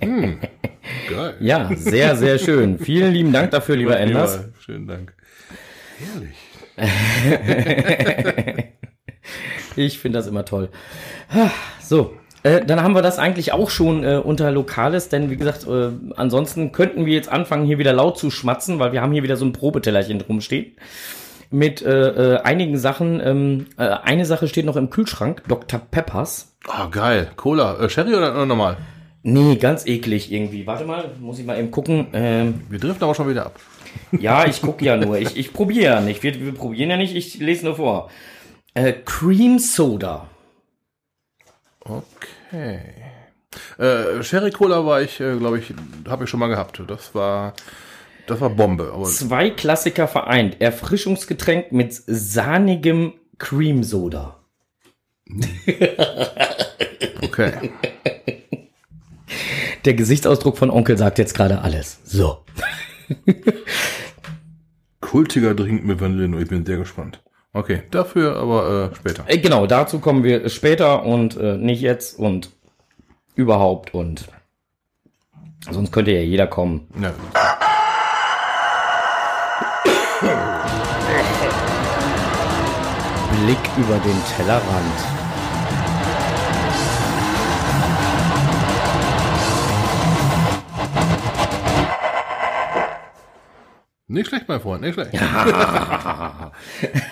Hm. 0.00 0.40
Geil. 1.08 1.36
Ja, 1.40 1.74
sehr, 1.74 2.16
sehr 2.16 2.38
schön. 2.38 2.78
Vielen 2.78 3.12
lieben 3.12 3.32
Dank 3.32 3.50
dafür, 3.50 3.74
lieber 3.76 3.98
Enders. 3.98 4.36
Ja, 4.36 4.44
Schönen 4.60 4.86
Dank. 4.86 5.14
Herrlich. 5.98 6.36
Ich 9.76 9.98
finde 9.98 10.18
das 10.18 10.26
immer 10.26 10.44
toll. 10.44 10.68
Ah, 11.30 11.50
So, 11.82 12.12
äh, 12.44 12.64
dann 12.64 12.82
haben 12.82 12.94
wir 12.94 13.02
das 13.02 13.18
eigentlich 13.18 13.52
auch 13.52 13.70
schon 13.70 14.04
äh, 14.04 14.16
unter 14.22 14.50
Lokales, 14.52 15.08
denn 15.08 15.30
wie 15.30 15.36
gesagt, 15.36 15.66
äh, 15.66 15.88
ansonsten 16.16 16.70
könnten 16.72 17.06
wir 17.06 17.14
jetzt 17.14 17.28
anfangen, 17.28 17.66
hier 17.66 17.78
wieder 17.78 17.92
laut 17.92 18.18
zu 18.18 18.30
schmatzen, 18.30 18.78
weil 18.78 18.92
wir 18.92 19.00
haben 19.02 19.12
hier 19.12 19.22
wieder 19.22 19.36
so 19.36 19.44
ein 19.44 19.52
Probetellerchen 19.52 20.20
rumstehen 20.20 20.76
mit 21.50 21.82
äh, 21.82 22.34
äh, 22.34 22.40
einigen 22.42 22.76
Sachen. 22.78 23.20
Ähm, 23.20 23.66
äh, 23.76 23.82
eine 23.84 24.26
Sache 24.26 24.46
steht 24.48 24.66
noch 24.66 24.76
im 24.76 24.90
Kühlschrank, 24.90 25.42
Dr. 25.48 25.80
Peppers. 25.80 26.54
Oh, 26.68 26.88
geil. 26.90 27.30
Cola. 27.36 27.88
Sherry 27.88 28.14
oder 28.14 28.46
normal? 28.46 28.76
Nee, 29.22 29.56
ganz 29.56 29.86
eklig 29.86 30.30
irgendwie. 30.30 30.66
Warte 30.66 30.84
mal, 30.84 31.04
muss 31.20 31.38
ich 31.38 31.46
mal 31.46 31.58
eben 31.58 31.70
gucken. 31.70 32.08
Ähm, 32.12 32.60
Wir 32.68 32.78
driften 32.78 33.04
aber 33.04 33.14
schon 33.14 33.28
wieder 33.28 33.46
ab. 33.46 33.58
Ja, 34.12 34.46
ich 34.46 34.62
gucke 34.62 34.84
ja 34.84 34.96
nur. 34.96 35.18
Ich, 35.18 35.36
ich 35.36 35.52
probiere 35.52 35.84
ja 35.94 36.00
nicht. 36.00 36.22
Wir, 36.22 36.38
wir 36.40 36.54
probieren 36.54 36.90
ja 36.90 36.96
nicht, 36.96 37.14
ich 37.14 37.38
lese 37.38 37.64
nur 37.66 37.76
vor. 37.76 38.10
Äh, 38.74 38.92
Cream 39.04 39.58
Soda. 39.58 40.28
Okay. 41.80 42.80
Äh, 43.78 44.22
Sherry 44.22 44.50
Cola 44.50 44.84
war 44.84 45.02
ich, 45.02 45.20
äh, 45.20 45.36
glaube 45.36 45.58
ich, 45.58 45.72
habe 46.08 46.24
ich 46.24 46.30
schon 46.30 46.40
mal 46.40 46.48
gehabt. 46.48 46.82
Das 46.86 47.14
war 47.14 47.54
Das 48.26 48.40
war 48.40 48.50
Bombe. 48.50 48.90
Aber 48.92 49.04
Zwei 49.04 49.50
Klassiker 49.50 50.08
vereint. 50.08 50.60
Erfrischungsgetränk 50.60 51.72
mit 51.72 51.94
sahnigem 51.94 53.12
Cream-Soda. 53.38 54.40
okay. 57.22 57.70
Der 59.84 59.94
Gesichtsausdruck 59.94 60.56
von 60.56 60.70
Onkel 60.70 60.96
sagt 60.96 61.18
jetzt 61.18 61.34
gerade 61.34 61.60
alles. 61.60 62.00
So. 62.04 62.38
Kultiger 65.00 65.54
Drink 65.54 65.84
mit 65.84 66.00
Vanille. 66.00 66.40
Ich 66.40 66.48
bin 66.48 66.64
sehr 66.64 66.78
gespannt. 66.78 67.22
Okay, 67.52 67.82
dafür 67.90 68.36
aber 68.36 68.90
äh, 68.92 68.96
später. 68.96 69.24
Äh, 69.28 69.38
Genau, 69.38 69.66
dazu 69.66 70.00
kommen 70.00 70.24
wir 70.24 70.48
später 70.48 71.04
und 71.04 71.36
äh, 71.36 71.56
nicht 71.56 71.80
jetzt 71.80 72.18
und 72.18 72.50
überhaupt 73.36 73.94
und 73.94 74.26
sonst 75.70 75.92
könnte 75.92 76.10
ja 76.12 76.20
jeder 76.20 76.46
kommen. 76.46 76.88
Ja. 77.00 77.12
Blick 83.44 83.58
über 83.76 83.98
den 83.98 84.16
Tellerrand. 84.36 85.23
Nicht 94.14 94.28
schlecht, 94.28 94.46
mein 94.46 94.60
Freund, 94.60 94.82
nicht 94.82 94.94
schlecht. 94.94 95.10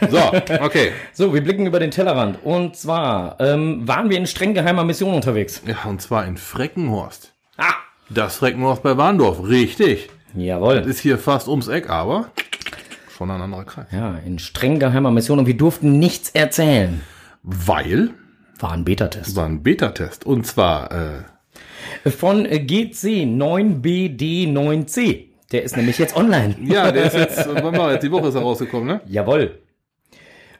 so, 0.09 0.19
okay. 0.61 0.93
So, 1.13 1.35
wir 1.35 1.43
blicken 1.43 1.67
über 1.67 1.81
den 1.81 1.91
Tellerrand. 1.91 2.39
Und 2.45 2.77
zwar 2.77 3.41
ähm, 3.41 3.89
waren 3.89 4.09
wir 4.09 4.19
in 4.19 4.27
streng 4.29 4.55
geheimer 4.55 4.85
Mission 4.85 5.13
unterwegs. 5.13 5.63
Ja, 5.67 5.79
und 5.89 6.01
zwar 6.01 6.25
in 6.27 6.37
Freckenhorst. 6.37 7.33
Ah! 7.57 7.73
Das 8.09 8.37
Freckenhorst 8.37 8.85
bei 8.85 8.97
Warndorf, 8.97 9.43
richtig. 9.49 10.11
Jawohl. 10.35 10.77
Ist 10.77 11.01
hier 11.01 11.19
fast 11.19 11.49
ums 11.49 11.67
Eck, 11.67 11.91
aber 11.91 12.29
schon 13.17 13.33
ein 13.33 13.41
anderer 13.41 13.65
Kreis. 13.65 13.87
Ja, 13.91 14.15
in 14.25 14.39
streng 14.39 14.79
geheimer 14.79 15.11
Mission 15.11 15.41
und 15.41 15.47
wir 15.47 15.57
durften 15.57 15.99
nichts 15.99 16.31
erzählen. 16.31 17.01
Weil 17.43 18.11
War 18.61 18.71
ein 18.73 18.85
Beta-Test. 18.85 19.35
war 19.35 19.47
ein 19.47 19.65
Beta-Test. 19.65 20.25
Und 20.25 20.47
zwar, 20.47 20.93
äh, 20.93 21.23
Von 22.11 22.45
GC 22.45 23.25
9BD9C. 23.27 25.32
Der 25.53 25.63
ist 25.63 25.77
nämlich 25.77 25.99
jetzt 25.99 26.17
online. 26.17 26.57
ja, 26.65 26.91
der 26.91 27.05
ist 27.05 27.15
jetzt, 27.15 27.37
jetzt? 27.39 28.03
Die 28.03 28.11
Woche 28.11 28.29
ist 28.29 28.35
er 28.35 28.41
rausgekommen, 28.43 28.87
ne? 28.87 29.01
Jawohl. 29.07 29.59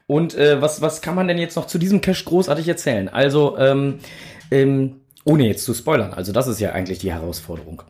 Und 0.07 0.35
äh, 0.35 0.61
was, 0.61 0.81
was 0.81 1.01
kann 1.01 1.15
man 1.15 1.27
denn 1.27 1.37
jetzt 1.37 1.55
noch 1.55 1.67
zu 1.67 1.77
diesem 1.77 2.01
Cache 2.01 2.25
großartig 2.25 2.67
erzählen? 2.67 3.09
Also, 3.09 3.57
ähm, 3.57 3.99
ähm, 4.51 5.01
ohne 5.25 5.47
jetzt 5.47 5.63
zu 5.65 5.73
spoilern, 5.73 6.13
also 6.13 6.31
das 6.31 6.47
ist 6.47 6.59
ja 6.59 6.73
eigentlich 6.73 6.99
die 6.99 7.11
Herausforderung. 7.11 7.81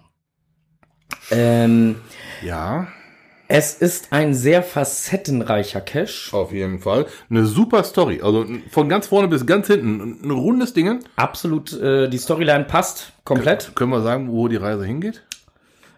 Ähm, 1.31 1.95
Ja, 2.43 2.88
es 3.48 3.74
ist 3.74 4.13
ein 4.13 4.33
sehr 4.33 4.63
facettenreicher 4.63 5.81
Cache. 5.81 6.33
auf 6.36 6.51
jeden 6.51 6.79
Fall. 6.79 7.07
Eine 7.29 7.45
super 7.45 7.83
Story. 7.83 8.22
Also 8.24 8.45
von 8.69 8.89
ganz 8.89 9.07
vorne 9.07 9.27
bis 9.27 9.45
ganz 9.45 9.67
hinten. 9.67 10.19
Ein 10.24 10.31
rundes 10.31 10.74
Ding. 10.74 11.00
Absolut, 11.15 11.74
äh, 11.74 12.07
die 12.10 12.17
Storyline 12.17 12.65
passt 12.65 13.13
komplett. 13.25 13.72
Können 13.75 13.91
wir 13.91 14.01
sagen, 14.01 14.31
wo 14.31 14.48
die 14.48 14.55
Reise 14.55 14.86
hingeht? 14.86 15.24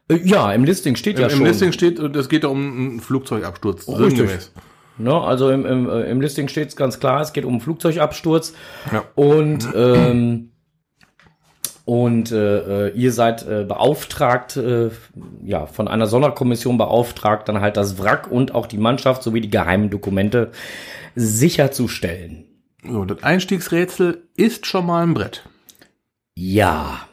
Äh, 0.10 0.18
ja, 0.24 0.52
im 0.54 0.64
Listing 0.64 0.96
steht 0.96 1.20
ja 1.20 1.28
Im 1.28 1.38
schon. 1.38 1.46
Listing 1.46 1.72
steht, 1.72 2.00
es 2.00 2.30
geht 2.30 2.44
da 2.44 2.50
um 2.50 2.60
einen 2.60 3.00
Flugzeugabsturz. 3.00 3.88
Richtig. 3.88 4.18
sinngemäß. 4.18 4.52
Ne, 4.98 5.14
also 5.14 5.50
im, 5.50 5.66
im, 5.66 5.90
äh, 5.90 6.04
im 6.04 6.22
Listing 6.22 6.48
steht 6.48 6.70
es 6.70 6.76
ganz 6.76 7.00
klar, 7.00 7.22
es 7.22 7.34
geht 7.34 7.44
um 7.44 7.54
einen 7.54 7.62
Flugzeugabsturz. 7.62 8.54
Ja. 8.94 9.04
Und, 9.16 9.68
ähm, 9.76 10.52
und 11.84 12.32
äh, 12.32 12.88
äh, 12.88 12.92
ihr 12.96 13.12
seid 13.12 13.46
äh, 13.46 13.66
beauftragt, 13.66 14.56
äh, 14.56 14.92
ja, 15.44 15.66
von 15.66 15.90
einer 15.90 16.08
Sonderkommission 16.08 16.78
beauftragt, 16.78 17.50
dann 17.50 17.60
halt 17.60 17.76
das 17.76 18.02
Wrack 18.02 18.32
und 18.32 18.56
auch 18.56 18.68
die 18.68 18.78
Mannschaft 18.78 19.22
sowie 19.22 19.42
die 19.42 19.50
geheimen 19.50 19.90
Dokumente 19.90 20.52
sicherzustellen. 21.16 22.46
So, 22.88 23.04
das 23.04 23.22
Einstiegsrätsel 23.22 24.24
ist 24.38 24.66
schon 24.66 24.86
mal 24.86 25.04
ein 25.04 25.14
Brett. 25.14 25.44
Ja, 26.36 27.08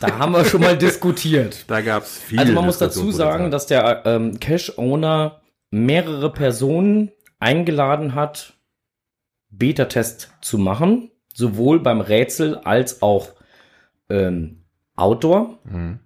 da 0.00 0.18
haben 0.18 0.32
wir 0.32 0.44
schon 0.44 0.60
mal 0.62 0.76
diskutiert. 0.76 1.64
Da 1.68 1.80
gab's 1.80 2.18
viele 2.18 2.40
Also 2.42 2.52
man 2.54 2.64
muss 2.64 2.78
dazu 2.78 3.10
sagen, 3.12 3.50
dass 3.50 3.66
der 3.66 4.02
ähm, 4.06 4.40
Cache-Owner 4.40 5.40
mehrere 5.70 6.32
Personen 6.32 7.10
eingeladen 7.38 8.14
hat, 8.14 8.54
Beta-Test 9.50 10.32
zu 10.40 10.58
machen, 10.58 11.10
sowohl 11.34 11.80
beim 11.80 12.00
Rätsel 12.00 12.56
als 12.58 13.02
auch 13.02 13.28
ähm, 14.08 14.64
Outdoor 14.96 15.58
Mhm. 15.64 16.00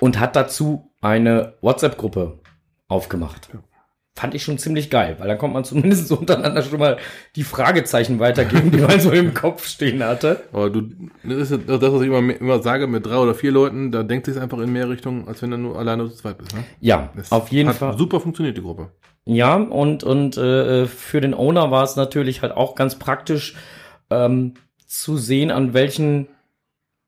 und 0.00 0.18
hat 0.20 0.36
dazu 0.36 0.90
eine 1.00 1.54
WhatsApp-Gruppe 1.60 2.38
aufgemacht. 2.88 3.48
Fand 4.18 4.34
ich 4.34 4.42
schon 4.42 4.58
ziemlich 4.58 4.90
geil, 4.90 5.14
weil 5.20 5.28
dann 5.28 5.38
kommt 5.38 5.54
man 5.54 5.62
zumindest 5.72 6.08
so 6.08 6.16
untereinander 6.16 6.60
schon 6.62 6.80
mal 6.80 6.96
die 7.36 7.44
Fragezeichen 7.44 8.18
weitergeben, 8.18 8.72
die 8.72 8.78
man 8.78 8.98
so 8.98 9.12
im 9.12 9.32
Kopf 9.32 9.64
stehen 9.64 10.02
hatte. 10.02 10.40
Aber 10.52 10.70
du, 10.70 10.82
das 11.22 11.52
ist 11.52 11.60
das, 11.68 11.80
was 11.80 12.02
ich 12.02 12.08
immer, 12.08 12.18
immer 12.18 12.60
sage, 12.60 12.88
mit 12.88 13.06
drei 13.06 13.16
oder 13.16 13.36
vier 13.36 13.52
Leuten, 13.52 13.92
da 13.92 14.02
denkt 14.02 14.26
sich 14.26 14.36
einfach 14.36 14.58
in 14.58 14.72
mehr 14.72 14.88
Richtungen, 14.88 15.28
als 15.28 15.40
wenn 15.40 15.52
du 15.52 15.56
nur 15.58 15.78
alleine 15.78 16.08
zu 16.08 16.16
zweit 16.16 16.36
bist. 16.38 16.52
Ne? 16.52 16.64
Ja, 16.80 17.10
Das 17.14 17.30
auf 17.30 17.48
jeden 17.50 17.72
Fall. 17.72 17.96
Super 17.96 18.18
funktioniert, 18.18 18.56
die 18.56 18.62
Gruppe. 18.62 18.90
Ja, 19.24 19.54
und, 19.54 20.02
und 20.02 20.36
äh, 20.36 20.86
für 20.86 21.20
den 21.20 21.34
Owner 21.34 21.70
war 21.70 21.84
es 21.84 21.94
natürlich 21.94 22.42
halt 22.42 22.56
auch 22.56 22.74
ganz 22.74 22.96
praktisch 22.96 23.54
ähm, 24.10 24.54
zu 24.84 25.16
sehen, 25.16 25.52
an 25.52 25.74
welchen 25.74 26.26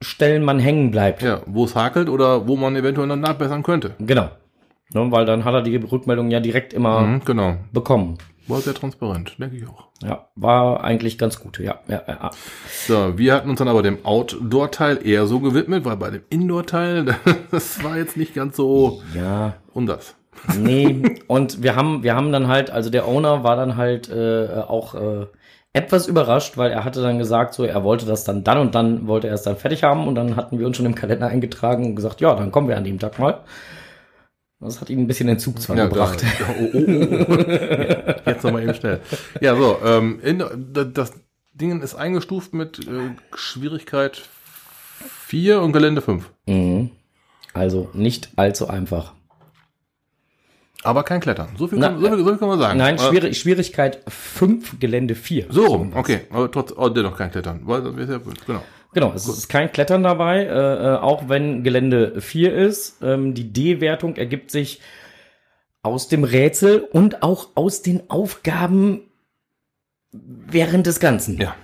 Stellen 0.01 0.45
man 0.45 0.61
hängen 0.61 0.93
bleibt. 0.93 1.23
Ja, 1.23 1.43
wo 1.47 1.65
es 1.65 1.75
hakelt 1.75 2.09
oder 2.09 2.47
wo 2.47 2.57
man 2.57 2.77
eventuell 2.77 3.09
noch 3.09 3.17
nachbessern 3.17 3.65
könnte. 3.65 3.97
Genau. 3.99 4.31
Ne, 4.93 5.11
weil 5.13 5.25
dann 5.25 5.45
hat 5.45 5.55
er 5.55 5.63
die 5.63 5.77
Rückmeldung 5.77 6.31
ja 6.31 6.41
direkt 6.41 6.73
immer 6.73 7.01
Mhm, 7.03 7.21
genau. 7.25 7.57
bekommen. 7.73 8.19
War 8.49 8.59
sehr 8.61 8.75
transparent, 8.75 9.37
denke 9.39 9.57
ich 9.57 9.69
auch. 9.69 9.85
Ja, 10.03 10.27
war 10.35 10.83
eigentlich 10.83 11.17
ganz 11.19 11.39
gut. 11.39 11.61
Ja, 11.61 11.77
ja, 11.87 12.03
ja. 12.09 12.31
So, 12.89 13.17
wir 13.17 13.35
hatten 13.35 13.51
uns 13.51 13.59
dann 13.61 13.69
aber 13.69 13.83
dem 13.83 14.05
Outdoor-Teil 14.05 15.07
eher 15.07 15.27
so 15.27 15.39
gewidmet, 15.39 15.85
weil 15.85 15.97
bei 15.97 16.11
dem 16.11 16.23
Indoor-Teil, 16.31 17.15
das 17.53 17.85
war 17.85 17.97
jetzt 17.99 18.17
nicht 18.17 18.35
ganz 18.35 18.57
so 18.57 19.01
Ja, 19.15 19.55
um 19.73 19.87
das. 19.87 20.17
nee. 20.59 21.17
und 21.29 21.63
wir 21.63 21.77
haben, 21.77 22.03
wir 22.03 22.17
haben 22.17 22.33
dann 22.33 22.49
halt, 22.49 22.71
also 22.73 22.91
der 22.91 23.07
Owner 23.07 23.45
war 23.45 23.55
dann 23.55 23.77
halt 23.77 24.09
äh, 24.11 24.49
auch 24.67 24.95
äh, 24.97 25.27
etwas 25.73 26.09
überrascht, 26.09 26.57
weil 26.57 26.73
er 26.73 26.83
hatte 26.85 27.03
dann 27.03 27.19
gesagt, 27.19 27.55
so 27.55 27.63
er 27.65 27.85
wollte 27.85 28.07
das 28.07 28.25
dann 28.25 28.43
dann 28.43 28.59
und 28.59 28.75
dann 28.75 29.07
wollte 29.07 29.29
er 29.29 29.35
es 29.35 29.43
dann 29.43 29.55
fertig 29.57 29.85
haben 29.85 30.09
und 30.09 30.17
dann 30.17 30.35
hatten 30.35 30.59
wir 30.59 30.67
uns 30.67 30.77
schon 30.77 30.87
im 30.87 30.97
Kalender 30.97 31.29
eingetragen 31.29 31.85
und 31.85 31.95
gesagt, 31.95 32.21
ja, 32.21 32.35
dann 32.35 32.51
kommen 32.51 32.67
wir 32.69 32.77
an 32.77 32.83
dem 32.85 32.99
Tag 32.99 33.21
mal. 33.21 33.43
Das 34.61 34.81
hat 34.81 34.91
ihn 34.91 34.99
ein 35.01 35.07
bisschen 35.07 35.29
in 35.29 35.39
Zugzwang 35.39 35.77
gebracht. 35.79 36.23
Da, 36.23 36.55
oh, 36.61 36.69
oh, 36.75 36.77
oh. 36.77 37.35
Ja, 37.35 38.17
Jetzt 38.27 38.45
nochmal 38.45 38.63
eben 38.65 38.75
schnell. 38.75 39.01
Ja, 39.41 39.57
so, 39.57 39.79
ähm, 39.85 40.21
in, 40.23 40.39
da- 40.39 40.85
das 40.85 41.13
Ding 41.55 41.81
ist 41.81 41.95
eingestuft 41.95 42.53
mit 42.53 42.79
äh, 42.87 43.15
Schwierigkeit 43.35 44.21
4 45.27 45.63
und 45.63 45.73
Gelände 45.73 46.03
5. 46.03 46.29
Mhm. 46.47 46.91
Also 47.55 47.89
nicht 47.95 48.31
allzu 48.37 48.69
einfach. 48.69 49.15
Aber 50.83 51.03
kein 51.05 51.21
Klettern. 51.21 51.49
So 51.59 51.67
viel, 51.67 51.79
Na, 51.79 51.89
kann, 51.89 52.01
so 52.01 52.09
viel, 52.09 52.19
so 52.19 52.25
viel 52.31 52.37
kann 52.39 52.49
man 52.49 52.59
sagen. 52.59 52.79
Nein, 52.79 52.99
Schwierig, 52.99 53.39
Schwierigkeit 53.39 54.01
5, 54.09 54.79
Gelände 54.81 55.15
4. 55.15 55.47
So 55.51 55.67
rum, 55.67 55.93
okay. 55.95 56.21
Aber 56.31 56.51
trotz, 56.51 56.73
oh, 56.77 56.89
dennoch 56.89 57.17
kein 57.17 57.31
Klettern. 57.31 57.63
Ja, 57.67 57.81
genau. 57.81 58.63
Genau, 58.93 59.13
es 59.15 59.29
ist 59.29 59.49
kein 59.49 59.71
Klettern 59.71 60.03
dabei, 60.03 60.45
äh, 60.45 60.49
äh, 60.49 60.97
auch 60.97 61.29
wenn 61.29 61.63
Gelände 61.63 62.21
4 62.21 62.55
ist. 62.55 63.03
Ähm, 63.03 63.35
die 63.35 63.53
D-Wertung 63.53 64.17
ergibt 64.17 64.51
sich 64.51 64.81
aus 65.83 66.09
dem 66.09 66.25
Rätsel 66.25 66.81
und 66.81 67.23
auch 67.23 67.49
aus 67.55 67.83
den 67.83 68.11
Aufgaben 68.11 69.03
während 70.13 70.87
des 70.87 71.01
Ganzen. 71.01 71.39
Ja. 71.39 71.55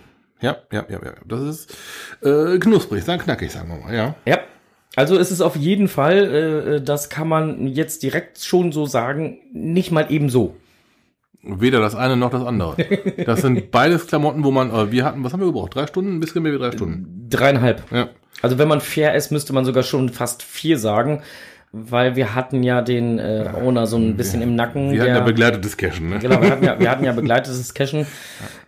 Ja, 0.40 0.59
ja, 0.71 0.85
ja, 0.88 1.00
ja. 1.02 1.14
Das 1.26 1.40
ist 1.40 1.76
äh, 2.23 2.59
knusprig, 2.59 3.04
dann 3.04 3.18
knackig, 3.18 3.50
sagen 3.50 3.68
wir 3.71 3.76
mal, 3.78 3.95
ja. 3.95 4.14
Ja. 4.26 4.38
Also 4.95 5.18
es 5.18 5.30
ist 5.30 5.40
auf 5.40 5.56
jeden 5.56 5.88
Fall, 5.88 6.16
äh, 6.16 6.76
äh, 6.76 6.83
das 6.83 7.11
kann 7.11 7.28
man 7.28 7.66
jetzt 7.66 8.02
direkt 8.02 8.38
schon 8.40 8.71
so 8.71 8.87
sagen, 8.87 9.38
nicht 9.52 9.90
mal 9.90 10.06
eben 10.11 10.28
so. 10.28 10.56
Weder 11.42 11.80
das 11.80 11.95
eine 11.95 12.16
noch 12.16 12.30
das 12.30 12.45
andere. 12.45 12.76
Das 13.25 13.40
sind 13.40 13.71
beides 13.71 14.06
Klamotten, 14.06 14.45
wo 14.45 14.50
man, 14.50 14.71
äh, 14.71 14.90
wir 14.90 15.04
hatten, 15.04 15.23
was 15.25 15.33
haben 15.33 15.40
wir 15.40 15.47
gebraucht? 15.47 15.75
Drei 15.75 15.87
Stunden? 15.87 16.16
Ein 16.16 16.21
bisschen 16.21 16.42
mehr 16.42 16.52
wie 16.52 16.59
drei 16.59 16.73
Stunden. 16.73 17.15
Dreieinhalb. 17.28 17.83
Ja. 17.92 18.09
Also 18.42 18.59
wenn 18.59 18.68
man 18.68 18.80
fair 18.80 19.14
ist, 19.14 19.30
müsste 19.33 19.52
man 19.52 19.64
sogar 19.64 19.83
schon 19.83 20.09
fast 20.11 20.42
vier 20.42 20.78
sagen, 20.78 21.23
weil 21.73 22.16
wir 22.16 22.35
hatten 22.35 22.62
ja 22.62 22.80
den 22.83 23.18
äh, 23.18 23.50
Owner 23.62 23.87
so 23.87 23.97
ein 23.97 24.16
bisschen 24.16 24.40
im 24.42 24.54
Nacken. 24.54 24.92
Wir 24.92 25.00
hatten 25.00 25.11
der- 25.11 25.18
ja 25.18 25.25
begleitetes 25.25 25.76
Cashen, 25.76 26.09
ne? 26.11 26.18
Genau, 26.18 26.40
wir 26.40 26.50
hatten 26.50 26.64
ja, 26.64 26.78
wir 26.78 26.90
hatten 26.90 27.04
ja 27.04 27.12
begleitetes 27.23 27.75
Cashen. 27.75 28.06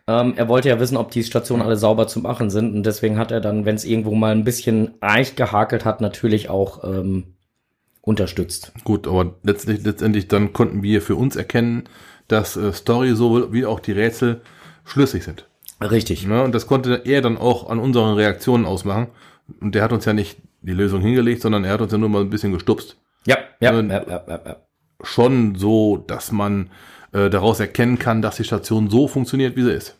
Ähm, 0.07 0.35
er 0.37 0.49
wollte 0.49 0.69
ja 0.69 0.81
wissen, 0.81 0.97
ob 0.97 1.11
die 1.11 1.23
Stationen 1.23 1.63
alle 1.63 1.77
sauber 1.77 2.07
zu 2.07 2.21
machen 2.21 2.51
sind 2.51 2.75
und 2.75 2.85
deswegen 2.85 3.19
hat 3.19 3.31
er 3.31 3.41
dann, 3.41 3.65
wenn 3.67 3.77
es 3.77 3.85
irgendwo 3.85 4.15
mal 4.15 4.33
ein 4.33 4.45
bisschen 4.45 4.95
reich 5.03 5.37
gehakelt 5.37 5.85
hat, 5.85 6.01
natürlich 6.01 6.49
auch 6.51 6.83
ähm, 6.85 7.35
unterstützt. 8.01 8.73
Gut, 8.85 9.07
aber 9.07 9.35
letztlich, 9.43 9.85
letztendlich 9.85 10.29
dann 10.29 10.53
konnten 10.53 10.83
wir 10.83 11.03
für 11.03 11.17
uns 11.17 11.37
erkennen, 11.37 11.85
dass 12.27 12.57
äh, 12.57 12.73
Story 12.73 13.15
sowohl 13.15 13.53
wie 13.53 13.67
auch 13.67 13.81
die 13.81 13.93
Rätsel 13.93 14.41
schlüssig 14.85 15.25
sind. 15.25 15.47
Richtig. 15.81 16.27
Ne? 16.27 16.43
Und 16.43 16.55
das 16.55 16.67
konnte 16.67 17.03
er 17.05 17.21
dann 17.23 17.37
auch 17.39 17.69
an 17.71 17.79
unseren 17.79 18.15
Reaktionen 18.15 18.65
ausmachen. 18.67 19.09
Und 19.61 19.75
der 19.75 19.83
hat 19.83 19.93
uns 19.93 20.05
ja 20.05 20.13
nicht 20.13 20.39
die 20.63 20.73
Lösung 20.73 21.01
hingelegt, 21.01 21.41
sondern 21.43 21.65
er 21.65 21.73
hat 21.75 21.81
uns 21.81 21.93
ja 21.93 21.99
nur 21.99 22.09
mal 22.09 22.23
ein 22.23 22.31
bisschen 22.31 22.53
gestupst. 22.53 22.97
Ja, 23.27 23.39
ja, 23.61 23.79
Und- 23.79 23.91
ja, 23.91 24.03
ja, 24.09 24.25
ja, 24.29 24.41
ja. 24.45 24.57
schon 25.03 25.55
so, 25.55 25.97
dass 25.99 26.33
man 26.33 26.71
äh, 27.13 27.31
daraus 27.31 27.61
erkennen 27.61 27.99
kann, 27.99 28.21
dass 28.23 28.37
die 28.37 28.45
Station 28.45 28.91
so 28.91 29.09
funktioniert, 29.09 29.57
wie 29.57 29.63
sie 29.63 29.73
ist. 29.73 29.97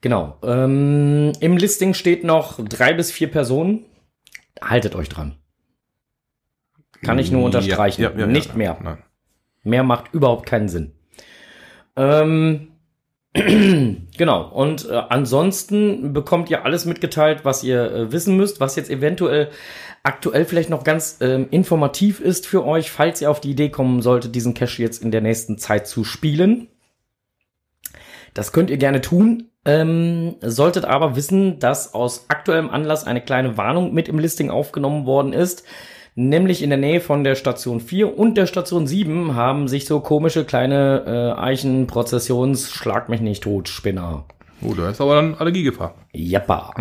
Genau. 0.00 0.36
Ähm, 0.42 1.32
Im 1.40 1.56
Listing 1.56 1.94
steht 1.94 2.24
noch 2.24 2.58
drei 2.64 2.92
bis 2.92 3.12
vier 3.12 3.30
Personen. 3.30 3.84
Haltet 4.60 4.94
euch 4.96 5.08
dran. 5.08 5.36
Kann 7.02 7.18
ich 7.18 7.30
nur 7.30 7.44
unterstreichen. 7.44 8.02
Ja, 8.02 8.10
ja, 8.10 8.18
ja, 8.20 8.26
Nicht 8.26 8.56
mehr. 8.56 8.76
Nein. 8.82 8.98
Mehr 9.62 9.84
macht 9.84 10.12
überhaupt 10.12 10.46
keinen 10.46 10.68
Sinn. 10.68 10.92
Ähm, 11.96 12.71
genau. 14.16 14.48
Und 14.48 14.88
äh, 14.88 15.02
ansonsten 15.08 16.12
bekommt 16.12 16.50
ihr 16.50 16.64
alles 16.64 16.84
mitgeteilt, 16.84 17.44
was 17.44 17.64
ihr 17.64 17.90
äh, 17.90 18.12
wissen 18.12 18.36
müsst, 18.36 18.60
was 18.60 18.76
jetzt 18.76 18.90
eventuell 18.90 19.50
aktuell 20.02 20.44
vielleicht 20.44 20.68
noch 20.68 20.84
ganz 20.84 21.18
ähm, 21.20 21.46
informativ 21.50 22.20
ist 22.20 22.46
für 22.46 22.64
euch, 22.66 22.90
falls 22.90 23.22
ihr 23.22 23.30
auf 23.30 23.40
die 23.40 23.52
Idee 23.52 23.70
kommen 23.70 24.02
solltet, 24.02 24.34
diesen 24.34 24.54
Cache 24.54 24.82
jetzt 24.82 25.02
in 25.02 25.10
der 25.10 25.20
nächsten 25.20 25.58
Zeit 25.58 25.86
zu 25.86 26.04
spielen. 26.04 26.68
Das 28.34 28.52
könnt 28.52 28.70
ihr 28.70 28.78
gerne 28.78 29.00
tun. 29.00 29.48
Ähm, 29.64 30.34
solltet 30.40 30.84
aber 30.84 31.14
wissen, 31.14 31.60
dass 31.60 31.94
aus 31.94 32.26
aktuellem 32.28 32.68
Anlass 32.68 33.04
eine 33.04 33.20
kleine 33.20 33.56
Warnung 33.56 33.94
mit 33.94 34.08
im 34.08 34.18
Listing 34.18 34.50
aufgenommen 34.50 35.06
worden 35.06 35.32
ist. 35.32 35.64
Nämlich 36.14 36.62
in 36.62 36.68
der 36.68 36.78
Nähe 36.78 37.00
von 37.00 37.24
der 37.24 37.34
Station 37.34 37.80
4 37.80 38.18
und 38.18 38.36
der 38.36 38.46
Station 38.46 38.86
7 38.86 39.34
haben 39.34 39.66
sich 39.66 39.86
so 39.86 40.00
komische 40.00 40.44
kleine 40.44 41.04
äh, 41.06 41.40
Eichenprozessions 41.40 42.70
Schlag 42.70 43.08
mich 43.08 43.22
nicht 43.22 43.44
tot 43.44 43.68
Spinner. 43.68 44.26
Oh, 44.64 44.74
da 44.74 44.90
ist 44.90 45.00
aber 45.00 45.16
dann 45.16 45.34
Allergiegefahr. 45.34 45.94
Jappa. 46.12 46.72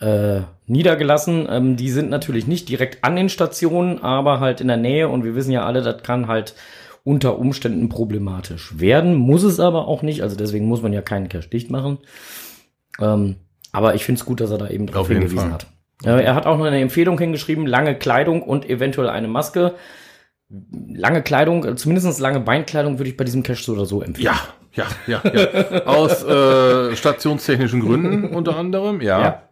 Äh, 0.00 0.40
niedergelassen. 0.66 1.46
Ähm, 1.48 1.76
die 1.76 1.90
sind 1.90 2.10
natürlich 2.10 2.46
nicht 2.46 2.68
direkt 2.68 3.04
an 3.04 3.16
den 3.16 3.28
Stationen, 3.28 4.02
aber 4.02 4.40
halt 4.40 4.60
in 4.60 4.68
der 4.68 4.76
Nähe. 4.76 5.08
Und 5.08 5.24
wir 5.24 5.34
wissen 5.34 5.52
ja 5.52 5.64
alle, 5.64 5.82
das 5.82 6.02
kann 6.02 6.26
halt 6.26 6.54
unter 7.04 7.38
Umständen 7.38 7.88
problematisch 7.88 8.80
werden. 8.80 9.14
Muss 9.14 9.42
es 9.42 9.60
aber 9.60 9.88
auch 9.88 10.02
nicht. 10.02 10.22
Also 10.22 10.36
deswegen 10.36 10.66
muss 10.66 10.82
man 10.82 10.92
ja 10.92 11.02
keinen 11.02 11.28
Cache 11.28 11.48
dicht 11.48 11.70
machen. 11.70 11.98
Ähm, 12.98 13.36
aber 13.72 13.94
ich 13.94 14.04
finde 14.04 14.20
es 14.20 14.24
gut, 14.24 14.40
dass 14.40 14.50
er 14.50 14.58
da 14.58 14.68
eben 14.68 14.86
drauf 14.86 15.08
hingewiesen 15.08 15.38
Fall. 15.38 15.52
hat. 15.52 15.66
Er 16.02 16.34
hat 16.34 16.46
auch 16.46 16.56
noch 16.58 16.64
eine 16.64 16.80
Empfehlung 16.80 17.18
hingeschrieben, 17.18 17.66
lange 17.66 17.94
Kleidung 17.94 18.42
und 18.42 18.68
eventuell 18.68 19.08
eine 19.08 19.28
Maske. 19.28 19.74
Lange 20.48 21.22
Kleidung, 21.22 21.76
zumindest 21.76 22.18
lange 22.20 22.40
Beinkleidung 22.40 22.98
würde 22.98 23.10
ich 23.10 23.16
bei 23.16 23.24
diesem 23.24 23.42
Cache 23.42 23.62
so 23.62 23.72
oder 23.72 23.86
so 23.86 24.02
empfehlen. 24.02 24.26
Ja, 24.26 24.86
ja, 25.06 25.22
ja, 25.22 25.22
ja. 25.32 25.86
Aus 25.86 26.24
äh, 26.24 26.96
stationstechnischen 26.96 27.80
Gründen 27.80 28.34
unter 28.34 28.56
anderem, 28.56 29.00
ja. 29.00 29.20
Ja. 29.20 29.42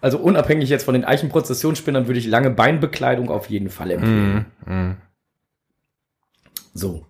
Also 0.00 0.18
unabhängig 0.18 0.68
jetzt 0.68 0.84
von 0.84 0.94
den 0.94 1.04
Eichenprozessionsspinnern 1.04 2.06
würde 2.06 2.20
ich 2.20 2.26
lange 2.26 2.50
Beinbekleidung 2.50 3.30
auf 3.30 3.48
jeden 3.48 3.70
Fall 3.70 3.90
empfehlen. 3.90 4.46
Mhm. 4.66 4.96
So. 6.74 7.06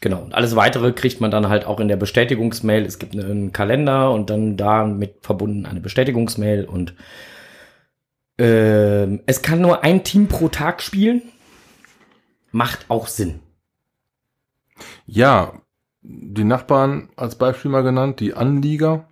Genau. 0.00 0.22
Und 0.22 0.34
alles 0.34 0.54
weitere 0.54 0.92
kriegt 0.92 1.20
man 1.20 1.30
dann 1.30 1.48
halt 1.48 1.64
auch 1.66 1.80
in 1.80 1.88
der 1.88 1.96
Bestätigungsmail. 1.96 2.84
Es 2.84 2.98
gibt 2.98 3.16
einen 3.16 3.52
Kalender 3.52 4.12
und 4.12 4.30
dann 4.30 4.56
damit 4.56 5.16
verbunden 5.22 5.66
eine 5.66 5.80
Bestätigungsmail 5.80 6.64
und 6.64 6.94
ähm, 8.38 9.20
es 9.26 9.42
kann 9.42 9.60
nur 9.60 9.82
ein 9.82 10.04
Team 10.04 10.28
pro 10.28 10.48
Tag 10.48 10.82
spielen. 10.82 11.22
Macht 12.52 12.86
auch 12.88 13.08
Sinn. 13.08 13.40
Ja, 15.06 15.60
die 16.02 16.44
Nachbarn 16.44 17.10
als 17.16 17.36
Beispiel 17.36 17.70
mal 17.70 17.82
genannt, 17.82 18.20
die 18.20 18.34
Anlieger. 18.34 19.08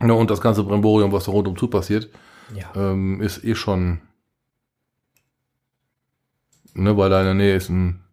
Ja, 0.00 0.12
und 0.12 0.30
das 0.30 0.40
ganze 0.40 0.62
Bremborium, 0.62 1.10
was 1.10 1.24
da 1.24 1.32
rundum 1.32 1.56
zu 1.56 1.66
passiert, 1.66 2.08
Ja. 2.54 2.70
ähm, 2.76 3.20
ist 3.20 3.42
eh 3.42 3.56
schon, 3.56 4.00
ne, 6.74 6.96
weil 6.96 7.10
da 7.10 7.18
in 7.20 7.26
der 7.26 7.34
Nähe 7.34 7.56
ist 7.56 7.68
ein 7.68 8.04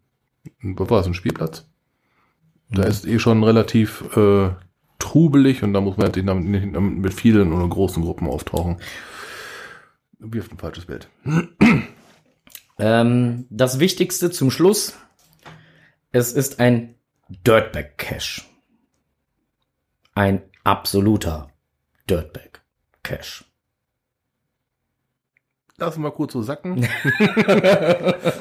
was 0.76 0.90
war 0.90 0.98
das, 0.98 1.06
ein 1.06 1.14
Spielplatz. 1.14 1.68
Da 2.70 2.82
ist 2.82 3.06
eh 3.06 3.18
schon 3.18 3.44
relativ 3.44 4.16
äh, 4.16 4.50
trubelig 4.98 5.62
und 5.62 5.72
da 5.72 5.80
muss 5.80 5.96
man 5.96 6.06
natürlich 6.06 6.26
damit, 6.26 6.44
nicht 6.46 6.74
damit 6.74 6.98
mit 6.98 7.14
vielen 7.14 7.52
oder 7.52 7.68
großen 7.68 8.02
Gruppen 8.02 8.28
auftauchen. 8.28 8.78
Wirft 10.18 10.52
ein 10.52 10.58
falsches 10.58 10.86
Bild. 10.86 11.08
Ähm, 12.78 13.46
das 13.50 13.78
Wichtigste 13.78 14.30
zum 14.30 14.50
Schluss. 14.50 14.98
Es 16.12 16.32
ist 16.32 16.60
ein 16.60 16.96
Dirtbag 17.28 17.96
Cache. 17.96 18.42
Ein 20.14 20.42
absoluter 20.64 21.50
Dirtbag 22.08 22.62
Cache. 23.02 23.44
Lassen 25.78 26.02
wir 26.02 26.10
kurz 26.10 26.32
so 26.32 26.40
sacken. 26.40 26.76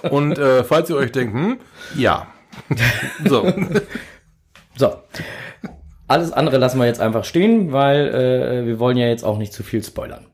und 0.10 0.38
äh, 0.38 0.64
falls 0.64 0.90
ihr 0.90 0.96
euch 0.96 1.12
denkt, 1.12 1.34
hm, 1.34 1.58
ja. 1.96 2.28
so. 3.26 3.52
So. 4.78 4.94
Alles 6.08 6.34
andere 6.34 6.58
lassen 6.58 6.80
wir 6.80 6.86
jetzt 6.86 7.00
einfach 7.00 7.24
stehen, 7.24 7.72
weil 7.72 8.08
äh, 8.10 8.66
wir 8.66 8.78
wollen 8.78 8.98
ja 8.98 9.08
jetzt 9.08 9.24
auch 9.24 9.38
nicht 9.38 9.54
zu 9.54 9.64
viel 9.64 9.82
spoilern. 9.82 10.26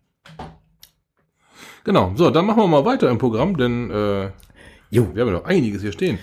Genau. 1.83 2.13
So, 2.15 2.31
dann 2.31 2.47
machen 2.47 2.57
wir 2.57 2.67
mal 2.67 2.83
weiter 2.83 3.09
im 3.11 3.19
Programm, 3.19 3.55
denn 3.55 3.91
äh, 3.91 4.31
Jo. 4.89 5.13
wir 5.13 5.21
haben 5.21 5.29
ja 5.29 5.39
noch 5.39 5.45
einiges 5.45 5.83
hier 5.83 5.91
stehen. 5.91 6.17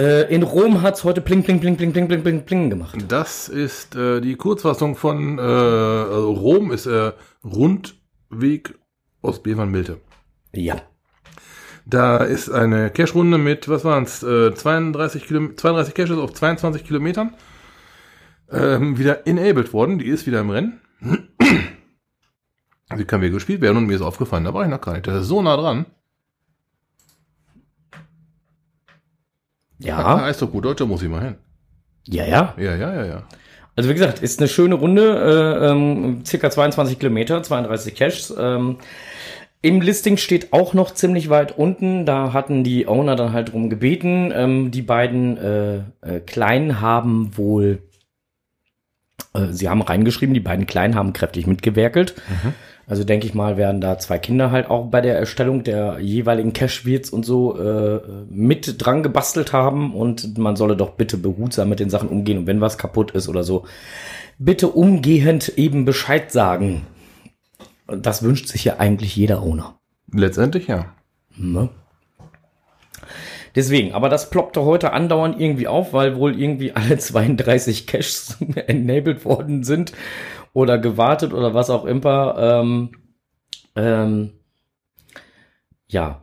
Äh, 0.00 0.34
in 0.34 0.42
Rom 0.42 0.80
hat's 0.80 1.04
heute 1.04 1.20
pling, 1.20 1.42
pling, 1.42 1.60
pling, 1.60 1.76
pling, 1.76 1.92
pling, 1.92 2.08
pling, 2.08 2.22
pling, 2.22 2.44
pling 2.46 2.70
gemacht. 2.70 2.96
Das 3.08 3.48
ist 3.48 3.94
äh, 3.94 4.22
die 4.22 4.36
Kurzfassung 4.36 4.96
von 4.96 5.38
äh, 5.38 5.42
also 5.42 6.32
Rom 6.32 6.72
ist 6.72 6.86
äh, 6.86 7.12
Rundweg 7.44 8.74
aus 9.22 9.42
Bevern-Milte. 9.42 10.00
Ja. 10.52 10.82
Da 11.84 12.18
ist 12.18 12.48
eine 12.50 12.90
Cache-Runde 12.90 13.38
mit, 13.38 13.68
was 13.68 13.84
waren 13.84 14.04
es, 14.04 14.22
äh, 14.22 14.54
32, 14.54 15.24
Kilom 15.26 15.56
32 15.56 15.94
Caches 15.94 16.18
auf 16.18 16.32
22 16.32 16.84
Kilometern 16.84 17.34
ähm, 18.50 18.98
wieder 18.98 19.26
enabled 19.26 19.72
worden. 19.72 19.98
Die 19.98 20.06
ist 20.06 20.26
wieder 20.26 20.40
im 20.40 20.50
Rennen. 20.50 20.80
Sie 22.94 23.04
kann 23.04 23.20
wieder 23.22 23.32
gespielt 23.32 23.62
werden 23.62 23.78
und 23.78 23.86
mir 23.86 23.94
ist 23.96 24.02
aufgefallen, 24.02 24.44
da 24.44 24.52
war 24.54 24.62
ich 24.64 24.70
noch 24.70 24.80
gar 24.80 24.92
nicht. 24.92 25.06
Das 25.06 25.22
ist 25.22 25.28
so 25.28 25.40
nah 25.42 25.56
dran. 25.56 25.86
Ah, 29.84 29.84
Ja. 29.84 30.28
ist 30.28 30.40
doch 30.42 30.50
gut, 30.50 30.64
Deutscher 30.64 30.86
muss 30.86 31.02
ich 31.02 31.08
mal 31.08 31.22
hin. 31.22 31.36
Ja, 32.06 32.24
ja. 32.26 32.54
Ja, 32.56 32.76
ja, 32.76 32.94
ja, 32.94 33.04
ja. 33.04 33.22
Also 33.74 33.88
wie 33.88 33.94
gesagt, 33.94 34.20
ist 34.22 34.38
eine 34.38 34.48
schöne 34.48 34.74
Runde, 34.74 35.58
äh, 35.62 35.70
ähm, 35.70 36.24
circa 36.26 36.50
22 36.50 36.98
Kilometer, 36.98 37.42
32 37.42 37.94
Caches. 37.94 38.34
Ähm, 38.36 38.76
Im 39.64 39.80
Listing 39.80 40.16
steht 40.16 40.52
auch 40.52 40.74
noch 40.74 40.92
ziemlich 40.92 41.30
weit 41.30 41.56
unten, 41.56 42.04
da 42.04 42.32
hatten 42.32 42.64
die 42.64 42.88
Owner 42.88 43.14
dann 43.14 43.32
halt 43.32 43.52
drum 43.52 43.70
gebeten. 43.70 44.32
Ähm, 44.34 44.72
die 44.72 44.82
beiden 44.82 45.38
äh, 45.38 45.76
äh, 46.00 46.20
Kleinen 46.26 46.80
haben 46.80 47.36
wohl, 47.36 47.78
äh, 49.34 49.46
sie 49.52 49.68
haben 49.68 49.80
reingeschrieben, 49.80 50.34
die 50.34 50.40
beiden 50.40 50.66
Kleinen 50.66 50.96
haben 50.96 51.12
kräftig 51.12 51.46
mitgewerkelt. 51.46 52.16
Also 52.88 53.04
denke 53.04 53.28
ich 53.28 53.34
mal, 53.34 53.56
werden 53.56 53.80
da 53.80 53.98
zwei 53.98 54.18
Kinder 54.18 54.50
halt 54.50 54.68
auch 54.68 54.86
bei 54.86 55.00
der 55.00 55.16
Erstellung 55.16 55.62
der 55.62 55.98
jeweiligen 56.00 56.52
Cache-Wirts 56.52 57.10
und 57.10 57.24
so 57.24 57.56
äh, 57.56 58.00
mit 58.28 58.84
dran 58.84 59.04
gebastelt 59.04 59.52
haben 59.52 59.94
und 59.94 60.36
man 60.36 60.56
solle 60.56 60.76
doch 60.76 60.90
bitte 60.90 61.16
behutsam 61.16 61.68
mit 61.68 61.78
den 61.78 61.90
Sachen 61.90 62.08
umgehen 62.08 62.38
und 62.38 62.46
wenn 62.48 62.60
was 62.60 62.78
kaputt 62.78 63.12
ist 63.12 63.28
oder 63.28 63.44
so, 63.44 63.64
bitte 64.38 64.68
umgehend 64.68 65.50
eben 65.56 65.84
Bescheid 65.84 66.32
sagen. 66.32 66.84
Und 67.86 68.06
Das 68.06 68.22
wünscht 68.22 68.48
sich 68.48 68.64
ja 68.64 68.78
eigentlich 68.78 69.16
jeder 69.16 69.42
Owner. 69.42 69.78
Letztendlich 70.12 70.66
ja. 70.66 70.94
Ne? 71.36 71.70
Deswegen, 73.54 73.92
aber 73.92 74.08
das 74.08 74.30
ploppte 74.30 74.62
heute 74.62 74.92
andauernd 74.92 75.38
irgendwie 75.38 75.68
auf, 75.68 75.92
weil 75.92 76.16
wohl 76.16 76.38
irgendwie 76.40 76.72
alle 76.72 76.98
32 76.98 77.86
Caches 77.86 78.38
enabled 78.66 79.24
worden 79.24 79.62
sind 79.62 79.92
oder 80.52 80.78
gewartet 80.78 81.32
oder 81.32 81.54
was 81.54 81.70
auch 81.70 81.84
immer. 81.84 82.36
Ähm, 82.38 82.92
ähm, 83.76 84.32
ja. 85.88 86.20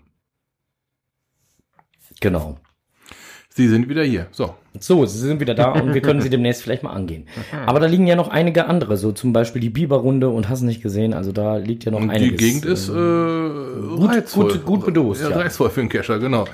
Genau. 2.19 2.57
Sie 3.49 3.67
sind 3.67 3.89
wieder 3.89 4.03
hier. 4.03 4.27
So. 4.31 4.55
So, 4.79 5.05
sie 5.05 5.17
sind 5.19 5.39
wieder 5.39 5.53
da 5.55 5.71
und 5.71 5.93
wir 5.93 6.01
können 6.01 6.21
sie 6.21 6.29
demnächst 6.29 6.63
vielleicht 6.63 6.83
mal 6.83 6.91
angehen. 6.93 7.27
Aber 7.65 7.79
da 7.79 7.85
liegen 7.85 8.07
ja 8.07 8.15
noch 8.15 8.29
einige 8.29 8.65
andere, 8.65 8.97
so 8.97 9.11
zum 9.11 9.33
Beispiel 9.33 9.61
die 9.61 9.69
Biberrunde 9.69 10.29
und 10.29 10.47
hast 10.49 10.61
nicht 10.61 10.81
gesehen, 10.81 11.13
also 11.13 11.31
da 11.31 11.57
liegt 11.57 11.85
ja 11.85 11.91
noch 11.91 11.99
Und 12.01 12.09
einiges. 12.09 12.37
die 12.37 12.45
Gegend 12.45 12.65
ist 12.65 12.89
äh, 12.89 12.91
gut- 12.93 14.09
reizvoll. 14.09 14.51
gut- 14.53 14.65
gut 14.65 14.85
bedost, 14.85 15.21
Ja, 15.21 15.29
ja. 15.29 15.37
reizvoll 15.37 15.69
für 15.69 15.81
einen 15.81 15.89
Cacher, 15.89 16.19
genau. 16.19 16.45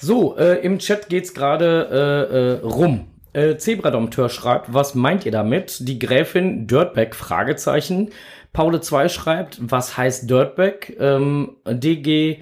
So, 0.00 0.36
äh, 0.36 0.64
im 0.64 0.78
Chat 0.78 1.08
geht's 1.08 1.32
gerade 1.34 2.60
äh, 2.62 2.66
äh, 2.66 2.66
rum. 2.66 3.06
Äh, 3.34 3.56
Zebradompteur 3.56 4.28
schreibt, 4.28 4.74
was 4.74 4.94
meint 4.94 5.24
ihr 5.24 5.32
damit? 5.32 5.76
Die 5.88 5.98
Gräfin 5.98 6.66
Dirtbag, 6.66 7.14
Fragezeichen. 7.14 8.10
Paule 8.52 8.80
2 8.82 9.08
schreibt, 9.08 9.58
was 9.62 9.96
heißt 9.96 10.28
Dirtbag? 10.28 10.92
Ähm, 11.00 11.50
DG 11.66 12.38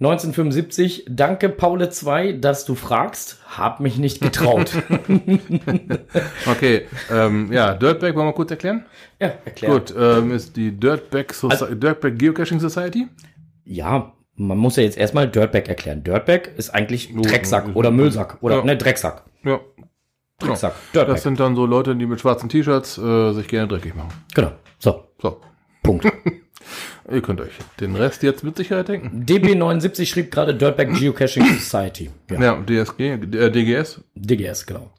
1975, 0.00 1.04
danke 1.10 1.50
Paule 1.50 1.90
2, 1.90 2.32
dass 2.32 2.64
du 2.64 2.74
fragst. 2.74 3.38
Hab 3.46 3.80
mich 3.80 3.98
nicht 3.98 4.20
getraut. 4.22 4.72
Okay, 6.46 6.86
ähm, 7.10 7.52
ja, 7.52 7.74
Dirtbag 7.74 8.14
wollen 8.14 8.26
wir 8.28 8.32
kurz 8.32 8.50
erklären? 8.50 8.86
ja, 9.20 9.28
erklär. 9.44 9.70
Gut, 9.72 9.94
ähm, 9.96 10.32
ist 10.32 10.56
die 10.56 10.72
Dirtbag, 10.72 11.32
Soci 11.34 11.76
Dirtbag 11.76 12.18
Geocaching 12.18 12.60
Society. 12.60 13.08
ja, 13.64 14.12
man 14.36 14.56
muss 14.56 14.76
ja 14.76 14.82
jetzt 14.84 14.96
erstmal 14.96 15.28
Dirtbag 15.28 15.68
erklären. 15.68 16.02
Dirtbag 16.02 16.48
ist 16.56 16.70
eigentlich 16.70 17.10
Oh, 17.14 17.20
Drecksack 17.20 17.66
oh, 17.74 17.78
oder. 17.78 17.90
Müllsack 17.90 18.38
oder 18.40 18.56
Ja. 18.58 18.64
ne 18.64 18.76
Drecksack. 18.78 19.24
Ja. 19.44 19.60
Drecksack. 20.38 20.72
Das 20.72 20.92
Dirtbag. 20.92 21.18
sind 21.18 21.40
dann 21.40 21.54
so 21.56 21.66
Leute, 21.66 21.94
die 21.94 22.06
mit 22.06 22.20
schwarzen 22.20 22.48
T-Shirts 22.48 22.96
äh, 22.96 23.32
sich 23.34 23.48
gerne 23.48 23.68
dreckig 23.68 23.94
machen. 23.94 24.08
Genau. 24.34 24.52
So, 24.78 25.04
So. 25.20 25.42
Punkt. 25.82 26.06
Ihr 27.10 27.22
könnt 27.22 27.40
euch 27.40 27.52
den 27.80 27.96
Rest 27.96 28.22
jetzt 28.22 28.44
mit 28.44 28.56
Sicherheit 28.56 28.88
denken. 28.88 29.24
DB79 29.26 30.06
schrieb 30.06 30.30
gerade 30.30 30.54
Dirtbag 30.54 30.94
Geocaching 30.94 31.44
Society. 31.58 32.10
Ja, 32.30 32.40
Ja, 32.40 32.62
DSG, 32.62 33.00
äh, 33.00 33.50
DGS. 33.50 34.00
DGS, 34.14 34.66
genau. 34.66 34.92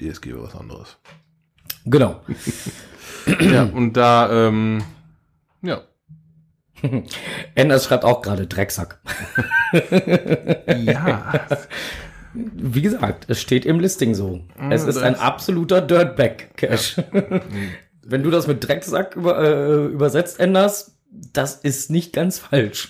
DSG 0.00 0.34
war 0.34 0.44
was 0.44 0.54
anderes. 0.56 0.96
Genau. 1.84 2.22
ja, 3.40 3.64
und 3.64 3.94
da, 3.96 4.48
ähm, 4.48 4.82
ja. 5.62 5.82
Anders 7.56 7.84
schreibt 7.84 8.04
auch 8.04 8.22
gerade 8.22 8.46
Drecksack. 8.46 9.00
Ja. 10.84 11.32
Wie 12.34 12.82
gesagt, 12.82 13.26
es 13.28 13.40
steht 13.40 13.66
im 13.66 13.78
Listing 13.78 14.14
so. 14.14 14.40
Es 14.70 14.84
ist 14.84 14.98
ein 14.98 15.16
absoluter 15.16 15.80
Dirtbag-Cache. 15.80 17.04
Wenn 18.04 18.22
du 18.22 18.30
das 18.30 18.46
mit 18.46 18.66
Drecksack 18.66 19.14
über, 19.16 19.38
äh, 19.38 19.86
übersetzt, 19.86 20.40
Enders, 20.40 20.91
das 21.32 21.56
ist 21.56 21.90
nicht 21.90 22.12
ganz 22.12 22.38
falsch. 22.38 22.88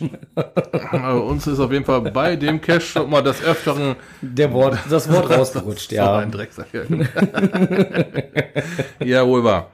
Aber 0.91 1.25
uns 1.27 1.47
ist 1.47 1.59
auf 1.59 1.73
jeden 1.73 1.85
Fall 1.85 2.01
bei 2.01 2.37
dem 2.37 2.61
Cache 2.61 2.81
schon 2.81 3.11
mal 3.11 3.23
des 3.23 3.43
Öfteren 3.43 3.97
Der 4.21 4.53
Wort, 4.53 4.79
das 4.89 5.11
Wort 5.11 5.31
rausgerutscht, 5.37 5.91
so 5.91 5.97
ja. 5.97 6.19
ein 6.19 6.31
Drecksack. 6.31 6.69
ja, 9.05 9.27
wohl 9.27 9.45
wahr. 9.45 9.71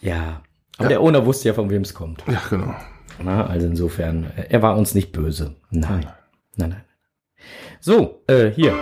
Ja. 0.00 0.42
Aber 0.76 0.88
der 0.88 1.00
Owner 1.00 1.24
wusste 1.26 1.48
ja, 1.48 1.54
von 1.54 1.70
wem 1.70 1.82
es 1.82 1.94
kommt. 1.94 2.22
Ja, 2.26 2.40
genau. 2.48 2.74
Na, 3.22 3.46
also 3.46 3.66
insofern, 3.66 4.30
äh, 4.36 4.46
er 4.50 4.62
war 4.62 4.76
uns 4.76 4.94
nicht 4.94 5.12
böse. 5.12 5.56
Nein. 5.70 6.06
Nein, 6.56 6.70
nein. 6.70 6.84
So, 7.80 8.22
äh, 8.26 8.50
hier. 8.50 8.74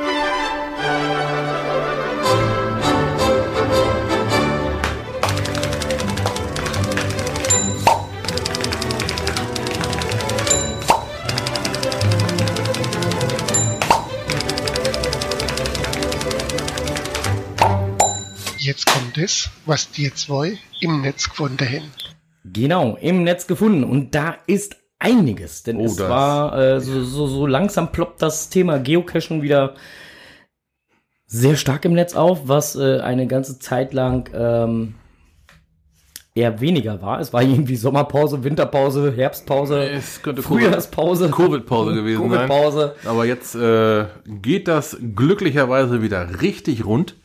Jetzt 19.26 19.44
kommt 19.44 19.50
es, 19.50 19.50
was 19.66 19.90
die 19.90 20.14
zwei 20.14 20.58
im 20.80 21.02
Netz 21.02 21.28
gefunden 21.28 21.66
haben. 21.66 21.90
Genau, 22.44 22.96
im 23.00 23.24
Netz 23.24 23.46
gefunden. 23.48 23.82
Und 23.82 24.14
da 24.14 24.36
ist 24.46 24.76
einiges. 25.00 25.64
Denn 25.64 25.78
Oh, 25.78 25.84
es 25.84 25.98
war 25.98 26.56
äh, 26.56 26.80
so, 26.80 27.02
so, 27.02 27.26
so 27.26 27.46
langsam 27.46 27.90
ploppt 27.90 28.22
das 28.22 28.50
Thema 28.50 28.78
Geocachen 28.78 29.42
wieder 29.42 29.74
sehr 31.26 31.56
stark 31.56 31.84
im 31.84 31.94
Netz 31.94 32.14
auf, 32.14 32.42
was 32.46 32.76
äh, 32.76 33.00
eine 33.00 33.26
ganze 33.26 33.58
Zeit 33.58 33.92
lang 33.92 34.30
ähm, 34.32 34.94
eher 36.36 36.60
weniger 36.60 37.02
war. 37.02 37.18
Es 37.18 37.32
war 37.32 37.42
irgendwie 37.42 37.74
Sommerpause, 37.74 38.44
Winterpause, 38.44 39.12
Herbstpause, 39.12 39.88
Es 39.88 40.22
könnte 40.22 40.42
Frühjahrspause, 40.42 41.30
Covid-Pause 41.30 41.94
gewesen 41.96 42.30
sein. 42.30 42.48
Covid-Pause. 42.48 42.94
Aber 43.04 43.24
jetzt 43.24 43.56
äh, 43.56 44.04
geht 44.24 44.68
das 44.68 44.96
glücklicherweise 45.16 46.00
wieder 46.00 46.42
richtig 46.42 46.84
rund. 46.84 47.16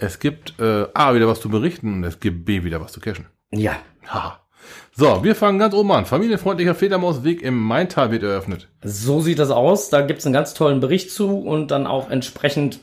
Es 0.00 0.18
gibt 0.18 0.58
äh, 0.58 0.86
A, 0.94 1.14
wieder 1.14 1.28
was 1.28 1.40
zu 1.40 1.48
berichten 1.48 1.94
und 1.94 2.04
es 2.04 2.20
gibt 2.20 2.44
B, 2.44 2.64
wieder 2.64 2.80
was 2.80 2.92
zu 2.92 3.00
cashen. 3.00 3.26
Ja, 3.52 3.76
Ha. 4.10 4.40
So, 4.92 5.24
wir 5.24 5.34
fangen 5.34 5.58
ganz 5.58 5.74
oben 5.74 5.92
an. 5.92 6.04
Familienfreundlicher 6.04 6.74
Fledermausweg 6.74 7.42
im 7.42 7.58
Maintal 7.58 8.10
wird 8.10 8.22
eröffnet. 8.22 8.68
So 8.82 9.20
sieht 9.20 9.38
das 9.38 9.50
aus. 9.50 9.88
Da 9.88 10.02
gibt's 10.02 10.26
einen 10.26 10.32
ganz 10.32 10.52
tollen 10.52 10.80
Bericht 10.80 11.10
zu 11.10 11.38
und 11.38 11.70
dann 11.70 11.86
auch 11.86 12.10
entsprechend 12.10 12.80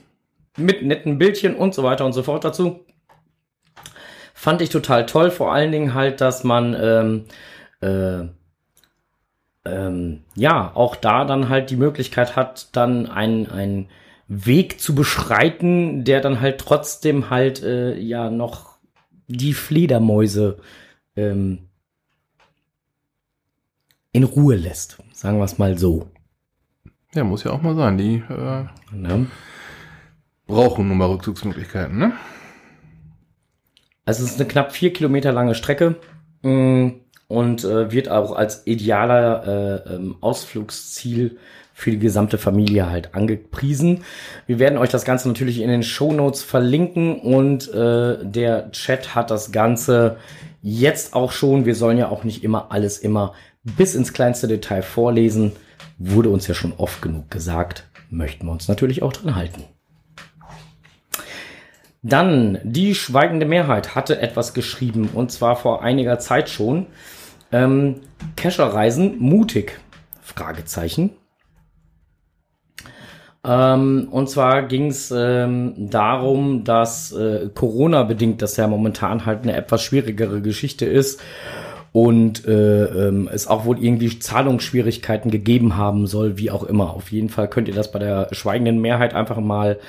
mit 0.57 0.81
netten 0.81 1.17
Bildchen 1.17 1.55
und 1.55 1.75
so 1.75 1.83
weiter 1.83 2.05
und 2.05 2.13
so 2.13 2.23
fort 2.23 2.43
dazu. 2.43 2.85
Fand 4.33 4.61
ich 4.61 4.69
total 4.69 5.05
toll. 5.05 5.29
Vor 5.31 5.53
allen 5.53 5.71
Dingen 5.71 5.93
halt, 5.93 6.21
dass 6.21 6.43
man 6.43 6.75
ähm, 6.79 7.25
äh, 7.81 8.27
ähm, 9.65 10.23
ja 10.35 10.71
auch 10.73 10.95
da 10.95 11.25
dann 11.25 11.49
halt 11.49 11.69
die 11.69 11.75
Möglichkeit 11.75 12.35
hat, 12.35 12.75
dann 12.75 13.05
einen, 13.07 13.51
einen 13.51 13.89
Weg 14.27 14.79
zu 14.81 14.93
beschreiten, 14.95 16.03
der 16.03 16.21
dann 16.21 16.41
halt 16.41 16.59
trotzdem 16.59 17.29
halt 17.29 17.63
äh, 17.63 17.97
ja 17.97 18.29
noch 18.29 18.77
die 19.27 19.53
Fledermäuse 19.53 20.57
ähm, 21.15 21.69
in 24.11 24.23
Ruhe 24.23 24.55
lässt. 24.55 24.97
Sagen 25.13 25.37
wir 25.37 25.45
es 25.45 25.57
mal 25.57 25.77
so. 25.77 26.07
Ja, 27.13 27.23
muss 27.23 27.43
ja 27.43 27.51
auch 27.51 27.61
mal 27.61 27.75
sein. 27.75 27.97
Die 27.97 28.23
äh, 28.29 28.65
Ne? 28.91 29.27
brauchen 30.47 30.87
nun 30.87 30.97
mal 30.97 31.09
Rückzugsmöglichkeiten, 31.09 31.97
ne? 31.97 32.13
Also 34.05 34.23
es 34.23 34.31
ist 34.31 34.39
eine 34.39 34.47
knapp 34.47 34.71
vier 34.71 34.93
Kilometer 34.93 35.33
lange 35.33 35.53
Strecke 35.53 35.97
mh, 36.41 36.93
und 37.27 37.63
äh, 37.65 37.91
wird 37.91 38.09
auch 38.09 38.31
als 38.31 38.65
idealer 38.65 39.83
äh, 39.85 39.95
ähm, 39.95 40.15
Ausflugsziel 40.21 41.37
für 41.79 41.91
die 41.91 41.99
gesamte 41.99 42.39
Familie 42.39 42.89
halt 42.89 43.13
angepriesen. 43.13 44.03
Wir 44.47 44.57
werden 44.57 44.79
euch 44.79 44.89
das 44.89 45.05
Ganze 45.05 45.27
natürlich 45.27 45.61
in 45.61 45.69
den 45.69 45.83
Show 45.83 46.11
Notes 46.11 46.41
verlinken 46.41 47.19
und 47.19 47.71
äh, 47.71 48.17
der 48.23 48.71
Chat 48.71 49.13
hat 49.13 49.29
das 49.29 49.51
Ganze 49.51 50.17
jetzt 50.63 51.13
auch 51.13 51.31
schon. 51.31 51.67
Wir 51.67 51.75
sollen 51.75 51.99
ja 51.99 52.09
auch 52.09 52.23
nicht 52.23 52.43
immer 52.43 52.71
alles 52.71 52.97
immer 52.97 53.33
bis 53.61 53.93
ins 53.93 54.11
kleinste 54.11 54.47
Detail 54.47 54.81
vorlesen. 54.81 55.51
Wurde 55.99 56.29
uns 56.29 56.47
ja 56.47 56.55
schon 56.55 56.73
oft 56.77 56.99
genug 57.03 57.29
gesagt. 57.29 57.87
Möchten 58.09 58.47
wir 58.47 58.53
uns 58.53 58.67
natürlich 58.67 59.03
auch 59.03 59.13
dran 59.13 59.35
halten. 59.35 59.63
Dann, 62.01 62.57
die 62.63 62.95
schweigende 62.95 63.45
Mehrheit 63.45 63.93
hatte 63.93 64.19
etwas 64.19 64.55
geschrieben, 64.55 65.11
und 65.13 65.31
zwar 65.31 65.55
vor 65.55 65.83
einiger 65.83 66.17
Zeit 66.17 66.49
schon. 66.49 66.87
Ähm, 67.51 68.01
Kescherreisen 68.35 69.19
mutig? 69.19 69.79
Fragezeichen. 70.23 71.11
Ähm, 73.47 74.09
und 74.11 74.29
zwar 74.29 74.63
ging 74.63 74.87
es 74.87 75.09
ähm, 75.15 75.73
darum, 75.77 76.65
dass 76.65 77.13
äh, 77.13 77.49
Corona-bedingt 77.53 78.41
das 78.41 78.57
ja 78.57 78.67
momentan 78.67 79.25
halt 79.25 79.43
eine 79.43 79.55
etwas 79.55 79.81
schwierigere 79.83 80.41
Geschichte 80.41 80.85
ist 80.85 81.21
und 81.93 82.45
äh, 82.45 82.83
ähm, 83.07 83.29
es 83.31 83.47
auch 83.47 83.63
wohl 83.63 83.81
irgendwie 83.81 84.19
Zahlungsschwierigkeiten 84.19 85.31
gegeben 85.31 85.77
haben 85.77 86.07
soll, 86.07 86.37
wie 86.37 86.51
auch 86.51 86.63
immer. 86.63 86.93
Auf 86.93 87.11
jeden 87.11 87.29
Fall 87.29 87.47
könnt 87.49 87.69
ihr 87.69 87.73
das 87.73 87.91
bei 87.91 87.99
der 87.99 88.27
schweigenden 88.33 88.81
Mehrheit 88.81 89.13
einfach 89.13 89.39
mal 89.39 89.79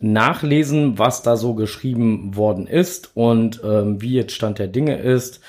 nachlesen, 0.00 0.98
was 0.98 1.22
da 1.22 1.36
so 1.36 1.54
geschrieben 1.54 2.36
worden 2.36 2.66
ist 2.66 3.12
und 3.14 3.62
ähm, 3.64 4.02
wie 4.02 4.14
jetzt 4.14 4.34
Stand 4.34 4.58
der 4.58 4.66
Dinge 4.66 4.96
ist. 4.96 5.40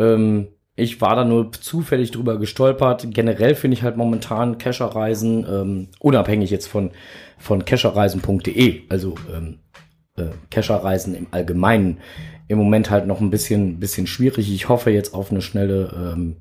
Ähm, 0.00 0.48
ich 0.76 1.00
war 1.00 1.14
da 1.14 1.24
nur 1.24 1.52
zufällig 1.52 2.10
drüber 2.10 2.38
gestolpert. 2.38 3.06
Generell 3.10 3.54
finde 3.54 3.76
ich 3.76 3.82
halt 3.82 3.96
momentan 3.96 4.58
Cacherreisen, 4.58 5.46
ähm, 5.48 5.88
unabhängig 6.00 6.50
jetzt 6.50 6.66
von, 6.66 6.90
von 7.38 7.64
cacherreisen.de, 7.64 8.82
also 8.88 9.14
ähm, 9.32 9.60
äh, 10.16 10.30
Cacherreisen 10.50 11.14
im 11.14 11.28
Allgemeinen, 11.30 11.98
im 12.48 12.58
Moment 12.58 12.90
halt 12.90 13.06
noch 13.06 13.20
ein 13.20 13.30
bisschen, 13.30 13.78
bisschen 13.78 14.06
schwierig. 14.06 14.52
Ich 14.52 14.68
hoffe 14.68 14.90
jetzt 14.90 15.14
auf 15.14 15.30
eine 15.30 15.42
schnelle 15.42 16.12
ähm, 16.12 16.36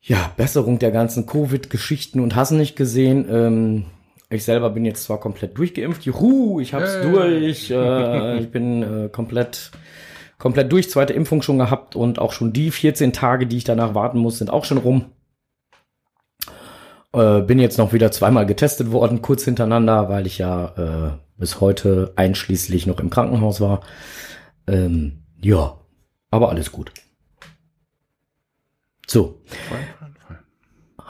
ja, 0.00 0.32
Besserung 0.36 0.78
der 0.78 0.90
ganzen 0.90 1.26
Covid-Geschichten 1.26 2.20
und 2.20 2.34
hast 2.34 2.50
nicht 2.50 2.74
gesehen. 2.74 3.26
Ähm, 3.30 3.84
ich 4.30 4.44
selber 4.44 4.70
bin 4.70 4.84
jetzt 4.84 5.04
zwar 5.04 5.20
komplett 5.20 5.56
durchgeimpft, 5.58 6.02
juhu, 6.04 6.60
ich 6.60 6.74
hab's 6.74 6.94
Hey. 6.94 7.10
durch, 7.10 7.70
äh, 7.70 8.38
ich 8.38 8.50
bin 8.50 8.82
äh, 8.82 9.08
komplett 9.08 9.70
komplett 10.40 10.72
durch, 10.72 10.90
zweite 10.90 11.12
Impfung 11.12 11.42
schon 11.42 11.58
gehabt 11.58 11.94
und 11.94 12.18
auch 12.18 12.32
schon 12.32 12.52
die 12.52 12.72
14 12.72 13.12
Tage, 13.12 13.46
die 13.46 13.58
ich 13.58 13.64
danach 13.64 13.94
warten 13.94 14.18
muss, 14.18 14.38
sind 14.38 14.50
auch 14.50 14.64
schon 14.64 14.78
rum. 14.78 15.12
Äh, 17.12 17.42
bin 17.42 17.60
jetzt 17.60 17.78
noch 17.78 17.92
wieder 17.92 18.10
zweimal 18.10 18.46
getestet 18.46 18.90
worden, 18.90 19.22
kurz 19.22 19.44
hintereinander, 19.44 20.08
weil 20.08 20.26
ich 20.26 20.38
ja 20.38 20.66
äh, 20.76 21.18
bis 21.36 21.60
heute 21.60 22.12
einschließlich 22.16 22.86
noch 22.86 22.98
im 22.98 23.10
Krankenhaus 23.10 23.60
war. 23.60 23.82
Ähm, 24.66 25.24
ja, 25.40 25.78
aber 26.30 26.48
alles 26.48 26.72
gut. 26.72 26.92
So, 29.06 29.42
fein. 29.68 29.99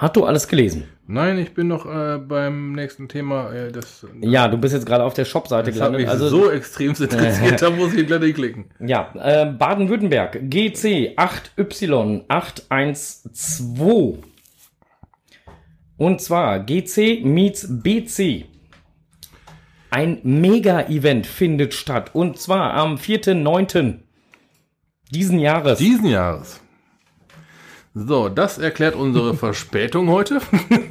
Hast 0.00 0.16
du 0.16 0.24
alles 0.24 0.48
gelesen? 0.48 0.88
Nein, 1.06 1.38
ich 1.38 1.54
bin 1.54 1.68
noch 1.68 1.86
äh, 1.86 2.18
beim 2.18 2.72
nächsten 2.72 3.08
Thema. 3.08 3.52
Äh, 3.52 3.70
das 3.70 4.04
Ja, 4.20 4.48
du 4.48 4.56
bist 4.56 4.74
jetzt 4.74 4.86
gerade 4.86 5.04
auf 5.04 5.14
der 5.14 5.26
Shop-Seite 5.26 5.58
hat 5.58 5.66
mich 5.66 5.74
gelandet. 5.74 6.08
Also, 6.08 6.28
so 6.28 6.50
extrem 6.50 6.88
interessiert, 6.90 7.62
da 7.62 7.70
muss 7.70 7.94
ich 7.94 8.04
gleich 8.06 8.34
klicken. 8.34 8.66
Ja, 8.80 9.12
äh, 9.14 9.46
Baden-Württemberg, 9.46 10.40
GC 10.48 11.14
8Y812. 11.16 14.16
Und 15.96 16.20
zwar 16.22 16.60
GC 16.60 17.24
meets 17.24 17.66
BC. 17.68 18.46
Ein 19.90 20.20
Mega-Event 20.22 21.26
findet 21.26 21.74
statt. 21.74 22.14
Und 22.14 22.38
zwar 22.38 22.74
am 22.74 22.94
4.9. 22.94 23.96
diesen 25.10 25.40
Jahres. 25.40 25.78
Diesen 25.78 26.06
Jahres. 26.06 26.60
So, 27.94 28.28
das 28.28 28.58
erklärt 28.58 28.94
unsere 28.94 29.34
Verspätung 29.36 30.08
heute. 30.08 30.40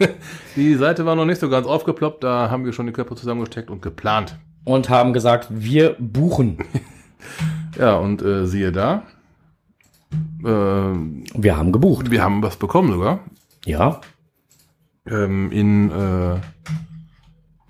die 0.56 0.76
Seite 0.76 1.06
war 1.06 1.16
noch 1.16 1.26
nicht 1.26 1.40
so 1.40 1.50
ganz 1.50 1.66
aufgeploppt, 1.66 2.24
da 2.24 2.50
haben 2.50 2.66
wir 2.66 2.74
schon 2.74 2.88
die 2.88 2.94
Köpfe 2.94 3.16
zusammengesteckt 3.16 3.70
und 3.70 3.82
geplant. 3.82 4.38
Und 4.66 4.90
haben 4.90 5.14
gesagt, 5.14 5.48
wir 5.50 5.96
buchen. 6.00 6.58
Ja, 7.78 7.98
und 7.98 8.22
äh, 8.22 8.46
siehe 8.48 8.72
da, 8.72 9.04
äh, 10.44 10.48
Wir 10.48 11.56
haben 11.58 11.72
gebucht. 11.72 12.12
wir 12.12 12.24
haben 12.24 12.42
was 12.42 12.56
bekommen 12.58 12.92
sogar. 12.92 13.20
Ja. 13.66 14.02
Ähm, 15.06 15.52
in, 15.52 15.92
äh, 15.92 16.38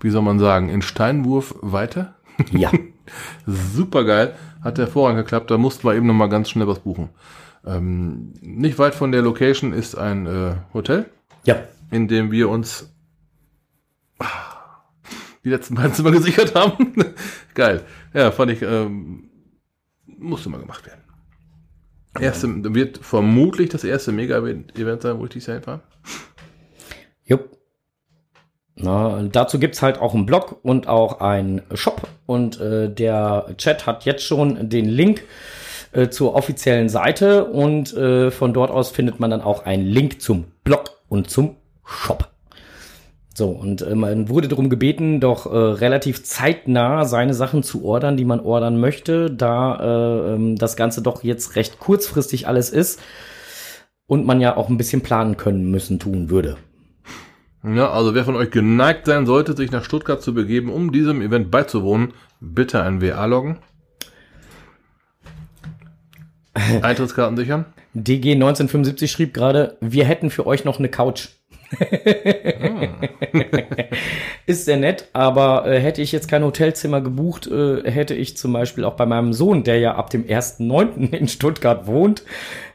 wie 0.00 0.10
soll 0.10 0.22
man 0.22 0.38
sagen, 0.38 0.68
in 0.68 0.82
Steinwurf 0.82 1.54
weiter. 1.60 2.14
Ja. 2.52 2.70
Super 3.46 4.04
geil. 4.04 4.34
Hat 4.62 4.78
hervorragend 4.78 5.18
geklappt. 5.24 5.50
Da 5.50 5.58
mussten 5.58 5.86
wir 5.86 5.94
eben 5.94 6.06
noch 6.06 6.14
mal 6.14 6.28
ganz 6.28 6.48
schnell 6.48 6.66
was 6.66 6.78
buchen. 6.78 7.10
Ähm, 7.66 8.32
nicht 8.40 8.78
weit 8.78 8.94
von 8.94 9.12
der 9.12 9.22
Location 9.22 9.72
ist 9.72 9.94
ein 9.96 10.26
äh, 10.26 10.54
Hotel, 10.72 11.06
Ja. 11.44 11.56
in 11.90 12.08
dem 12.08 12.30
wir 12.30 12.48
uns 12.48 12.92
die 15.44 15.50
letzten 15.50 15.74
beiden 15.74 15.94
Zimmer 15.94 16.10
gesichert 16.12 16.54
haben. 16.54 16.92
geil. 17.54 17.82
Ja, 18.14 18.30
fand 18.30 18.52
ich, 18.52 18.62
ähm, 18.62 19.30
musste 20.06 20.48
mal 20.48 20.60
gemacht 20.60 20.86
werden. 20.86 21.00
Erste, 22.18 22.74
wird 22.74 22.98
vermutlich 22.98 23.68
das 23.68 23.84
erste 23.84 24.10
Mega-Event 24.12 25.02
sein, 25.02 25.18
wo 25.18 25.24
ich 25.24 25.30
dieses 25.30 25.46
Jahr 25.46 25.56
hinfahre. 25.58 25.80
Jupp. 27.24 27.56
Na, 28.74 29.22
dazu 29.22 29.58
gibt's 29.58 29.80
halt 29.82 29.98
auch 29.98 30.14
einen 30.14 30.26
Blog 30.26 30.58
und 30.62 30.88
auch 30.88 31.20
einen 31.20 31.62
Shop. 31.74 32.08
Und 32.26 32.58
äh, 32.60 32.92
der 32.92 33.54
Chat 33.58 33.86
hat 33.86 34.04
jetzt 34.06 34.24
schon 34.24 34.68
den 34.68 34.86
Link 34.86 35.22
äh, 35.92 36.08
zur 36.08 36.34
offiziellen 36.34 36.88
Seite. 36.88 37.46
Und 37.46 37.94
äh, 37.94 38.30
von 38.30 38.52
dort 38.52 38.70
aus 38.70 38.90
findet 38.90 39.20
man 39.20 39.30
dann 39.30 39.42
auch 39.42 39.64
einen 39.64 39.86
Link 39.86 40.20
zum 40.20 40.44
Blog 40.64 40.90
und 41.08 41.30
zum 41.30 41.56
Shop. 41.84 42.30
So, 43.34 43.48
und 43.48 43.82
äh, 43.82 43.94
man 43.94 44.28
wurde 44.28 44.48
darum 44.48 44.68
gebeten, 44.68 45.20
doch 45.20 45.46
äh, 45.46 45.56
relativ 45.56 46.24
zeitnah 46.24 47.04
seine 47.04 47.32
Sachen 47.32 47.62
zu 47.62 47.84
ordern, 47.84 48.16
die 48.16 48.24
man 48.24 48.40
ordern 48.40 48.78
möchte, 48.78 49.30
da 49.30 49.76
äh, 49.76 50.34
ähm, 50.34 50.56
das 50.56 50.76
Ganze 50.76 51.00
doch 51.00 51.22
jetzt 51.22 51.56
recht 51.56 51.78
kurzfristig 51.78 52.48
alles 52.48 52.70
ist 52.70 53.00
und 54.06 54.26
man 54.26 54.40
ja 54.40 54.56
auch 54.56 54.68
ein 54.68 54.76
bisschen 54.76 55.00
planen 55.00 55.36
können 55.36 55.70
müssen 55.70 55.98
tun 55.98 56.28
würde. 56.28 56.56
Ja, 57.62 57.90
also 57.90 58.14
wer 58.14 58.24
von 58.24 58.36
euch 58.36 58.50
geneigt 58.50 59.06
sein 59.06 59.26
sollte, 59.26 59.56
sich 59.56 59.70
nach 59.70 59.84
Stuttgart 59.84 60.20
zu 60.20 60.34
begeben, 60.34 60.70
um 60.70 60.92
diesem 60.92 61.22
Event 61.22 61.50
beizuwohnen, 61.50 62.12
bitte 62.40 62.82
ein 62.82 63.00
WA 63.00 63.24
loggen. 63.26 63.58
Eintrittskarten 66.82 67.36
sichern. 67.36 67.66
DG 67.94 68.32
1975 68.32 69.10
schrieb 69.10 69.34
gerade, 69.34 69.76
wir 69.80 70.04
hätten 70.04 70.30
für 70.30 70.46
euch 70.46 70.64
noch 70.64 70.78
eine 70.78 70.88
Couch. 70.88 71.28
Ist 74.46 74.64
sehr 74.64 74.76
nett, 74.76 75.08
aber 75.12 75.66
äh, 75.66 75.80
hätte 75.80 76.02
ich 76.02 76.10
jetzt 76.10 76.28
kein 76.28 76.42
Hotelzimmer 76.42 77.00
gebucht, 77.00 77.46
äh, 77.46 77.88
hätte 77.88 78.14
ich 78.14 78.36
zum 78.36 78.52
Beispiel 78.52 78.84
auch 78.84 78.96
bei 78.96 79.06
meinem 79.06 79.32
Sohn, 79.32 79.62
der 79.62 79.78
ja 79.78 79.94
ab 79.94 80.10
dem 80.10 80.24
1.9. 80.24 81.12
in 81.12 81.28
Stuttgart 81.28 81.86
wohnt, 81.86 82.24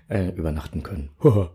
äh, 0.07 0.29
übernachten 0.29 0.81
können. 0.81 1.09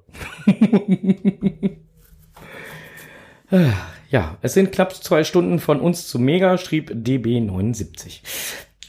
ja, 4.10 4.36
es 4.42 4.52
sind 4.52 4.72
knapp 4.72 4.94
zwei 4.94 5.24
Stunden 5.24 5.60
von 5.60 5.80
uns 5.80 6.08
zu 6.08 6.18
Mega, 6.18 6.58
schrieb 6.58 6.90
DB79. 6.90 8.20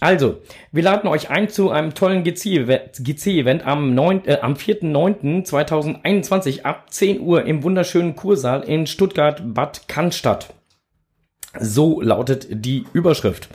Also, 0.01 0.41
wir 0.71 0.81
laden 0.81 1.07
euch 1.07 1.29
ein 1.29 1.47
zu 1.47 1.69
einem 1.69 1.93
tollen 1.93 2.23
GC-Event 2.23 3.03
GC 3.03 3.45
am, 3.63 3.93
9, 3.93 4.25
äh, 4.25 4.39
am 4.41 4.55
4.9.2021 4.55 6.63
ab 6.63 6.91
10 6.91 7.21
Uhr 7.21 7.45
im 7.45 7.61
wunderschönen 7.61 8.15
Kursaal 8.15 8.63
in 8.63 8.87
Stuttgart-Bad 8.87 9.87
Cannstatt. 9.87 10.55
So 11.59 12.01
lautet 12.01 12.47
die 12.49 12.85
Überschrift 12.93 13.49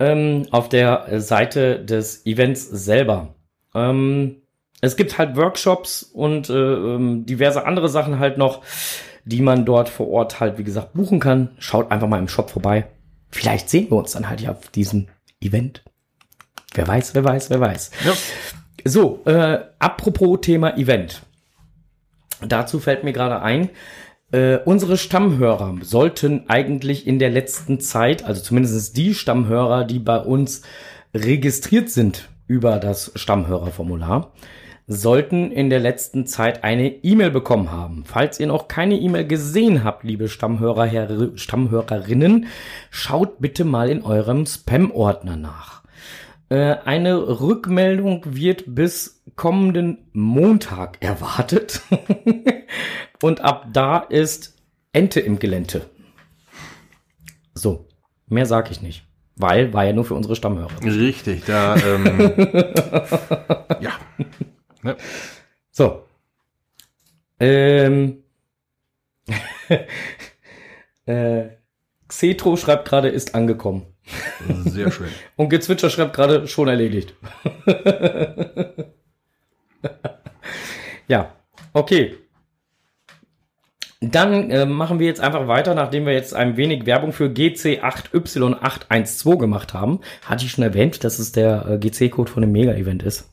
ähm, 0.00 0.48
auf 0.50 0.68
der 0.68 1.20
Seite 1.20 1.84
des 1.84 2.26
Events 2.26 2.68
selber. 2.68 3.36
Ähm, 3.72 4.42
es 4.80 4.96
gibt 4.96 5.18
halt 5.18 5.36
Workshops 5.36 6.02
und 6.02 6.50
äh, 6.50 6.54
ähm, 6.54 7.26
diverse 7.26 7.64
andere 7.64 7.88
Sachen 7.88 8.18
halt 8.18 8.38
noch, 8.38 8.62
die 9.24 9.40
man 9.40 9.64
dort 9.64 9.88
vor 9.88 10.08
Ort 10.08 10.40
halt, 10.40 10.58
wie 10.58 10.64
gesagt, 10.64 10.94
buchen 10.94 11.20
kann. 11.20 11.50
Schaut 11.60 11.92
einfach 11.92 12.08
mal 12.08 12.18
im 12.18 12.26
Shop 12.26 12.50
vorbei. 12.50 12.88
Vielleicht 13.30 13.70
sehen 13.70 13.88
wir 13.88 13.98
uns 13.98 14.10
dann 14.10 14.28
halt 14.28 14.40
ja 14.40 14.50
auf 14.50 14.68
diesem 14.70 15.06
Event. 15.40 15.82
Wer 16.74 16.86
weiß, 16.86 17.14
wer 17.14 17.24
weiß, 17.24 17.50
wer 17.50 17.60
weiß. 17.60 17.90
Ja. 18.04 18.12
So, 18.84 19.22
äh, 19.26 19.60
apropos 19.78 20.40
Thema 20.40 20.76
Event. 20.76 21.22
Dazu 22.40 22.78
fällt 22.78 23.04
mir 23.04 23.12
gerade 23.12 23.42
ein, 23.42 23.70
äh, 24.32 24.58
unsere 24.58 24.96
Stammhörer 24.96 25.76
sollten 25.82 26.48
eigentlich 26.48 27.06
in 27.06 27.18
der 27.18 27.30
letzten 27.30 27.80
Zeit, 27.80 28.24
also 28.24 28.40
zumindest 28.40 28.96
die 28.96 29.14
Stammhörer, 29.14 29.84
die 29.84 29.98
bei 29.98 30.18
uns 30.18 30.62
registriert 31.12 31.90
sind 31.90 32.28
über 32.46 32.78
das 32.78 33.12
Stammhörerformular, 33.16 34.32
sollten 34.92 35.52
in 35.52 35.70
der 35.70 35.78
letzten 35.78 36.26
Zeit 36.26 36.64
eine 36.64 36.88
E-Mail 36.88 37.30
bekommen 37.30 37.70
haben. 37.70 38.02
Falls 38.04 38.40
ihr 38.40 38.48
noch 38.48 38.66
keine 38.66 38.96
E-Mail 38.98 39.24
gesehen 39.24 39.84
habt, 39.84 40.02
liebe 40.02 40.26
Stammhörer, 40.26 40.84
Herr, 40.84 41.30
Stammhörerinnen, 41.36 42.46
schaut 42.90 43.38
bitte 43.38 43.64
mal 43.64 43.88
in 43.88 44.02
eurem 44.02 44.46
Spam-Ordner 44.46 45.36
nach. 45.36 45.84
Äh, 46.48 46.74
eine 46.84 47.40
Rückmeldung 47.40 48.24
wird 48.26 48.64
bis 48.66 49.22
kommenden 49.36 50.08
Montag 50.12 50.96
erwartet. 51.00 51.82
Und 53.22 53.42
ab 53.42 53.68
da 53.72 53.98
ist 53.98 54.56
Ente 54.92 55.20
im 55.20 55.38
Gelände. 55.38 55.82
So, 57.54 57.86
mehr 58.26 58.46
sag 58.46 58.72
ich 58.72 58.82
nicht. 58.82 59.04
Weil 59.36 59.72
war 59.72 59.84
ja 59.84 59.92
nur 59.92 60.04
für 60.04 60.14
unsere 60.14 60.34
Stammhörer. 60.34 60.82
Richtig, 60.82 61.44
da, 61.46 61.76
ähm, 61.76 62.32
ja. 63.80 63.92
Ne? 64.82 64.96
So. 65.70 66.04
Ähm. 67.38 68.24
äh, 71.06 71.44
Xetro 72.08 72.56
schreibt 72.56 72.88
gerade, 72.88 73.08
ist 73.08 73.34
angekommen. 73.34 73.86
Sehr 74.64 74.90
schön. 74.90 75.08
Und 75.36 75.48
Gezwitscher 75.48 75.90
schreibt 75.90 76.14
gerade, 76.14 76.48
schon 76.48 76.66
erledigt. 76.68 77.14
ja, 81.08 81.32
okay. 81.72 82.16
Dann 84.02 84.50
äh, 84.50 84.64
machen 84.64 84.98
wir 84.98 85.06
jetzt 85.06 85.20
einfach 85.20 85.46
weiter, 85.46 85.74
nachdem 85.74 86.06
wir 86.06 86.14
jetzt 86.14 86.34
ein 86.34 86.56
wenig 86.56 86.86
Werbung 86.86 87.12
für 87.12 87.26
GC8Y812 87.26 89.38
gemacht 89.38 89.74
haben. 89.74 90.00
Hatte 90.24 90.46
ich 90.46 90.52
schon 90.52 90.64
erwähnt, 90.64 91.04
dass 91.04 91.18
es 91.18 91.32
der 91.32 91.66
äh, 91.68 91.76
GC-Code 91.78 92.30
von 92.30 92.40
dem 92.40 92.52
Mega-Event 92.52 93.02
ist. 93.02 93.30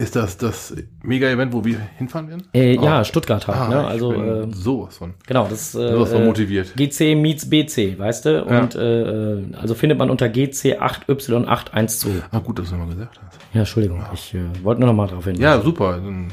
Ist 0.00 0.16
das 0.16 0.38
das 0.38 0.74
Mega-Event, 1.02 1.52
wo 1.52 1.62
wir 1.62 1.78
hinfahren 1.98 2.28
werden? 2.28 2.44
Äh, 2.54 2.78
Oh. 2.78 2.84
Ja, 2.84 3.04
Stuttgart 3.04 3.46
halt. 3.46 3.58
Ah, 3.58 3.68
ne? 3.68 3.86
Also 3.86 4.14
äh, 4.14 4.46
sowas 4.50 4.96
von. 4.96 5.12
genau, 5.26 5.46
das 5.46 5.74
äh, 5.74 5.92
Sowas 5.92 6.10
von 6.10 6.22
äh, 6.22 6.24
motiviert. 6.24 6.72
GC 6.74 7.14
meets 7.16 7.50
BC, 7.50 7.98
weißt 7.98 8.24
du? 8.24 8.30
Ja. 8.48 8.60
Und 8.60 8.74
äh, 8.76 9.02
äh, 9.34 9.54
also 9.60 9.74
findet 9.74 9.98
man 9.98 10.08
unter 10.08 10.24
GC8Y812. 10.26 12.08
Ah, 12.30 12.38
gut, 12.38 12.58
dass 12.58 12.70
du 12.70 12.76
mal 12.76 12.86
gesagt 12.88 13.20
hast. 13.26 13.38
Ja, 13.52 13.60
Entschuldigung, 13.60 14.02
ich 14.14 14.32
äh, 14.34 14.38
wollte 14.62 14.80
nur 14.80 14.88
noch 14.88 14.96
mal 14.96 15.06
drauf 15.06 15.24
hin. 15.26 15.36
Ja, 15.36 15.60
super. 15.60 15.98
Dann 15.98 16.28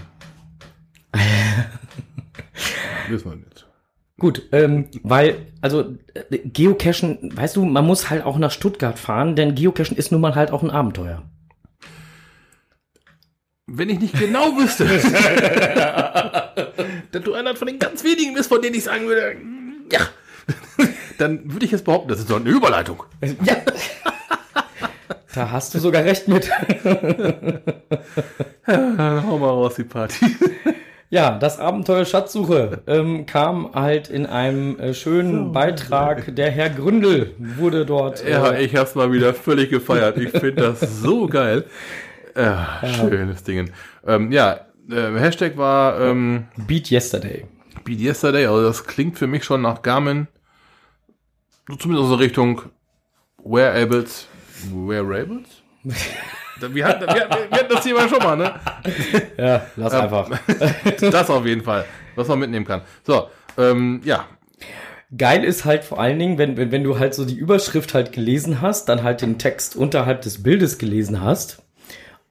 wissen 3.09 3.31
wir 3.31 3.37
jetzt. 3.49 3.65
Gut, 4.19 4.43
ähm, 4.53 4.85
weil, 5.03 5.35
also 5.61 5.93
äh, 6.31 6.37
Geocachen, 6.39 7.31
weißt 7.35 7.57
du, 7.57 7.65
man 7.65 7.85
muss 7.85 8.09
halt 8.09 8.23
auch 8.25 8.37
nach 8.39 8.51
Stuttgart 8.51 8.97
fahren, 8.97 9.35
denn 9.35 9.55
Geocachen 9.55 9.97
ist 9.97 10.11
nun 10.13 10.21
mal 10.21 10.35
halt 10.35 10.51
auch 10.51 10.63
ein 10.63 10.71
Abenteuer. 10.71 11.23
Wenn 13.69 13.89
ich 13.89 13.99
nicht 13.99 14.17
genau 14.17 14.55
wüsste, 14.57 14.85
dass 17.11 17.21
du 17.21 17.33
einer 17.33 17.53
von 17.55 17.67
den 17.67 17.79
ganz 17.79 18.01
wenigen 18.05 18.33
bist, 18.33 18.47
von 18.47 18.61
denen 18.61 18.75
ich 18.75 18.85
sagen 18.85 19.07
würde, 19.07 19.35
ja, 19.91 19.99
dann 21.17 21.51
würde 21.51 21.65
ich 21.65 21.71
jetzt 21.71 21.83
behaupten, 21.83 22.07
das 22.07 22.19
ist 22.19 22.29
doch 22.29 22.39
eine 22.39 22.49
Überleitung. 22.49 23.03
Ja. 23.43 23.57
da 25.35 25.51
hast 25.51 25.75
du 25.75 25.79
sogar 25.79 26.05
recht 26.05 26.29
mit. 26.29 26.49
Dann 28.65 28.65
hau 29.27 29.37
mal 29.37 29.49
raus 29.49 29.75
die 29.75 29.83
Party. 29.83 30.25
Ja, 31.09 31.37
das 31.37 31.59
Abenteuer 31.59 32.05
Schatzsuche 32.05 32.81
ähm, 32.87 33.25
kam 33.25 33.71
halt 33.73 34.09
in 34.09 34.25
einem 34.25 34.77
äh, 34.79 34.93
schönen 34.93 35.51
Beitrag. 35.53 36.35
Der 36.35 36.51
Herr 36.51 36.69
Gründel 36.69 37.33
wurde 37.37 37.85
dort. 37.85 38.23
Äh, 38.25 38.31
Ja, 38.31 38.53
ich 38.53 38.75
hab's 38.75 38.95
mal 38.95 39.11
wieder 39.11 39.33
völlig 39.33 39.69
gefeiert. 39.69 40.17
Ich 40.17 40.31
finde 40.31 40.63
das 40.63 40.79
so 41.01 41.27
geil. 41.27 41.65
Ja, 42.37 42.79
schönes 42.83 43.43
Ding. 43.43 43.71
Ähm, 44.05 44.31
ja, 44.31 44.59
äh, 44.89 45.17
Hashtag 45.17 45.57
war 45.57 45.99
ähm, 45.99 46.45
Beat 46.67 46.91
Yesterday. 46.91 47.45
Beat 47.83 47.99
Yesterday, 47.99 48.45
also 48.45 48.63
das 48.63 48.83
klingt 48.83 49.17
für 49.17 49.25
mich 49.27 49.43
schon 49.43 49.61
nach 49.61 49.81
Garmin, 49.81 50.27
so 51.67 51.75
zumindest 51.75 52.11
aus 52.11 52.17
der 52.17 52.25
Richtung 52.25 52.61
Wearables. 53.43 54.27
Wearables? 54.71 55.47
Wir 56.59 56.85
hatten, 56.85 57.01
wir, 57.01 57.29
wir 57.51 57.59
hatten 57.59 57.69
das 57.71 57.83
Thema 57.83 58.09
schon 58.09 58.17
mal, 58.17 58.35
ne? 58.35 58.59
Ja, 59.37 59.67
lass 59.75 59.93
einfach. 59.93 60.27
Das 60.99 61.29
auf 61.29 61.45
jeden 61.45 61.61
Fall, 61.61 61.85
was 62.15 62.27
man 62.27 62.39
mitnehmen 62.39 62.65
kann. 62.65 62.81
So, 63.03 63.29
ähm, 63.59 64.01
ja, 64.03 64.25
Geil 65.15 65.43
ist 65.45 65.65
halt 65.65 65.83
vor 65.85 66.01
allen 66.01 66.17
Dingen, 66.19 66.39
wenn, 66.39 66.57
wenn, 66.57 66.71
wenn 66.71 66.83
du 66.83 66.97
halt 66.99 67.13
so 67.13 67.25
die 67.25 67.35
Überschrift 67.35 67.93
halt 67.93 68.11
gelesen 68.11 68.59
hast, 68.59 68.89
dann 68.89 69.03
halt 69.03 69.21
den 69.21 69.37
Text 69.37 69.75
unterhalb 69.75 70.21
des 70.23 70.41
Bildes 70.41 70.79
gelesen 70.79 71.21
hast. 71.21 71.63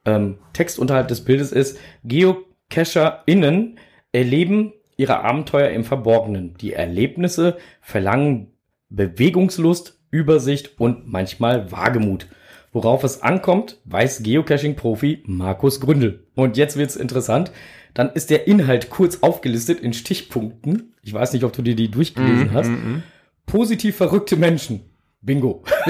Ähm, 0.06 0.38
Text 0.52 0.78
unterhalb 0.78 1.08
des 1.08 1.24
Bildes 1.24 1.52
ist, 1.52 1.78
GeocacherInnen 2.04 3.78
erleben 4.12 4.72
ihre 4.96 5.20
Abenteuer 5.20 5.70
im 5.70 5.84
Verborgenen. 5.84 6.54
Die 6.54 6.72
Erlebnisse 6.72 7.58
verlangen 7.80 8.52
Bewegungslust, 8.88 10.00
Übersicht 10.10 10.80
und 10.80 11.06
manchmal 11.06 11.70
Wagemut. 11.70 12.28
Worauf 12.72 13.04
es 13.04 13.22
ankommt, 13.22 13.78
weiß 13.84 14.22
Geocaching-Profi 14.22 15.24
Markus 15.26 15.80
Gründel. 15.80 16.26
Und 16.34 16.56
jetzt 16.56 16.76
wird's 16.76 16.96
interessant. 16.96 17.50
Dann 17.94 18.10
ist 18.10 18.30
der 18.30 18.46
Inhalt 18.46 18.90
kurz 18.90 19.22
aufgelistet 19.22 19.80
in 19.80 19.92
Stichpunkten. 19.92 20.94
Ich 21.02 21.12
weiß 21.12 21.32
nicht, 21.32 21.44
ob 21.44 21.52
du 21.52 21.62
dir 21.62 21.74
die 21.74 21.90
durchgelesen 21.90 22.52
hast. 22.52 22.70
Positiv 23.46 23.96
verrückte 23.96 24.36
Menschen. 24.36 24.82
Bingo. 25.22 25.64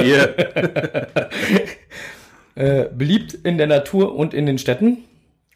hier, 0.00 0.34
Äh, 2.54 2.86
beliebt 2.94 3.32
in 3.32 3.56
der 3.56 3.66
Natur 3.66 4.14
und 4.14 4.34
in 4.34 4.46
den 4.46 4.58
Städten. 4.58 4.98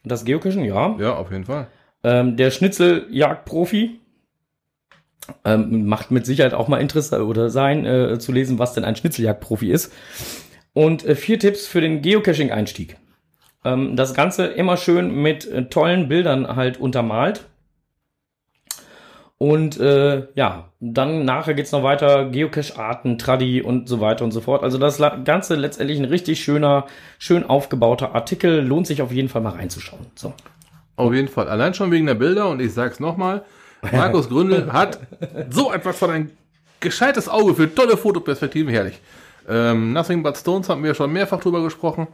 Das 0.05 0.25
Geocachen, 0.25 0.65
ja. 0.65 0.97
ja, 0.99 1.15
auf 1.15 1.31
jeden 1.31 1.45
Fall. 1.45 1.67
Ähm, 2.03 2.37
der 2.37 2.51
Schnitzeljagdprofi 2.51 4.01
ähm, 5.45 5.87
macht 5.87 6.11
mit 6.11 6.25
Sicherheit 6.25 6.55
auch 6.55 6.69
mal 6.69 6.81
Interesse 6.81 7.27
oder 7.27 7.51
sein, 7.51 7.85
äh, 7.85 8.19
zu 8.19 8.33
lesen, 8.33 8.59
was 8.59 8.73
denn 8.73 8.85
ein 8.85 8.97
Schnitzeljagdprofi 8.97 9.71
ist. 9.71 9.93
Und 10.73 11.05
äh, 11.05 11.17
vier 11.17 11.39
Tipps 11.39 11.67
für 11.67 11.81
den 11.81 12.01
Geocaching-Einstieg. 12.03 12.97
Ähm, 13.65 13.97
das 13.97 14.15
Ganze 14.15 14.47
immer 14.47 14.77
schön 14.77 15.23
mit 15.23 15.51
äh, 15.51 15.65
tollen 15.65 16.09
Bildern 16.09 16.55
halt 16.55 16.79
untermalt. 16.79 17.47
Und 19.39 19.79
äh, 19.79 20.29
ja, 20.35 20.71
dann 20.81 21.27
nachher 21.27 21.53
geht's 21.53 21.73
noch 21.73 21.83
weiter, 21.83 22.25
Geocache-Arten, 22.31 23.19
Tradi 23.19 23.61
und 23.61 23.87
so 23.87 24.01
weiter 24.01 24.25
und 24.25 24.33
so 24.33 24.41
fort. 24.41 24.63
Also 24.63 24.79
das 24.79 24.99
Ganze 25.25 25.57
letztendlich 25.57 25.99
ein 25.99 26.07
richtig 26.07 26.43
schöner, 26.43 26.87
schön 27.19 27.45
aufgebauter 27.45 28.15
Artikel. 28.15 28.61
Lohnt 28.61 28.87
sich 28.87 29.03
auf 29.03 29.13
jeden 29.13 29.29
Fall 29.29 29.43
mal 29.43 29.53
reinzuschauen. 29.53 30.07
So. 30.15 30.33
Auf 30.97 31.13
jeden 31.13 31.29
Fall. 31.29 31.49
Allein 31.49 31.75
schon 31.75 31.91
wegen 31.91 32.07
der 32.07 32.15
Bilder 32.15 32.49
und 32.49 32.61
ich 32.61 32.73
sag's 32.73 32.99
nochmal, 32.99 33.45
Markus 33.93 34.31
Gründel 34.31 34.73
hat 34.73 35.01
so 35.51 35.71
etwas 35.71 35.99
von 35.99 36.11
ein 36.11 36.31
gescheites 36.81 37.29
Auge 37.29 37.55
für 37.55 37.75
tolle 37.75 37.99
Fotoperspektiven, 37.99 38.73
herrlich. 38.73 38.99
Ähm, 39.49 39.93
Nothing 39.93 40.23
But 40.23 40.39
Stones 40.39 40.71
haben 40.71 40.83
wir 40.83 40.95
schon 40.95 41.13
mehrfach 41.13 41.41
drüber 41.41 41.63
gesprochen. 41.63 42.09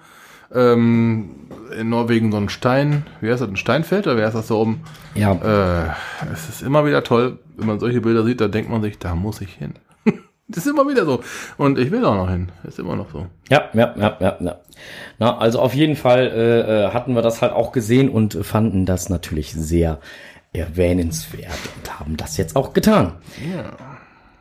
Ähm, 0.55 1.31
in 1.79 1.89
Norwegen 1.89 2.31
so 2.31 2.37
ein 2.39 2.49
Stein, 2.49 3.07
wie 3.21 3.31
heißt 3.31 3.41
das, 3.41 3.49
ein 3.49 3.57
Steinfeld 3.57 4.07
oder 4.07 4.17
wer 4.17 4.29
ist 4.29 4.35
das 4.35 4.49
so 4.49 4.61
oben? 4.61 4.83
Ja, 5.15 5.33
Äh, 5.33 6.31
es 6.33 6.49
ist 6.49 6.63
immer 6.63 6.85
wieder 6.85 7.03
toll, 7.03 7.39
wenn 7.57 7.67
man 7.67 7.81
solche 7.81 8.01
Bilder 8.01 8.25
sieht, 8.25 8.41
da 8.41 8.49
denkt 8.49 8.71
man 8.71 8.83
sich, 8.83 8.99
da 8.99 9.15
muss 9.15 9.41
ich 9.41 9.55
hin. 9.55 9.75
das 10.49 10.67
ist 10.67 10.71
immer 10.73 10.89
wieder 10.89 11.05
so. 11.07 11.23
Und 11.57 11.79
ich 11.79 11.91
will 11.91 12.05
auch 12.05 12.15
noch 12.15 12.29
hin. 12.29 12.51
Ist 12.65 12.79
immer 12.79 12.97
noch 12.97 13.11
so. 13.11 13.27
Ja, 13.49 13.71
ja, 13.73 13.95
ja, 13.97 14.17
ja, 14.21 14.37
ja. 14.41 14.57
Na, 15.19 15.39
also 15.39 15.61
auf 15.61 15.75
jeden 15.75 15.97
Fall 15.97 16.27
äh, 16.27 16.61
äh, 16.87 16.91
hatten 16.93 17.15
wir 17.15 17.23
das 17.23 17.41
halt 17.41 17.53
auch 17.53 17.73
gesehen 17.73 18.09
und 18.09 18.35
fanden 18.45 18.85
das 18.85 19.09
natürlich 19.09 19.53
sehr 19.53 19.99
erwähnenswert 20.53 21.59
und 21.77 22.01
haben 22.01 22.17
das 22.17 22.37
jetzt 22.37 22.57
auch 22.57 22.73
getan. 22.75 23.13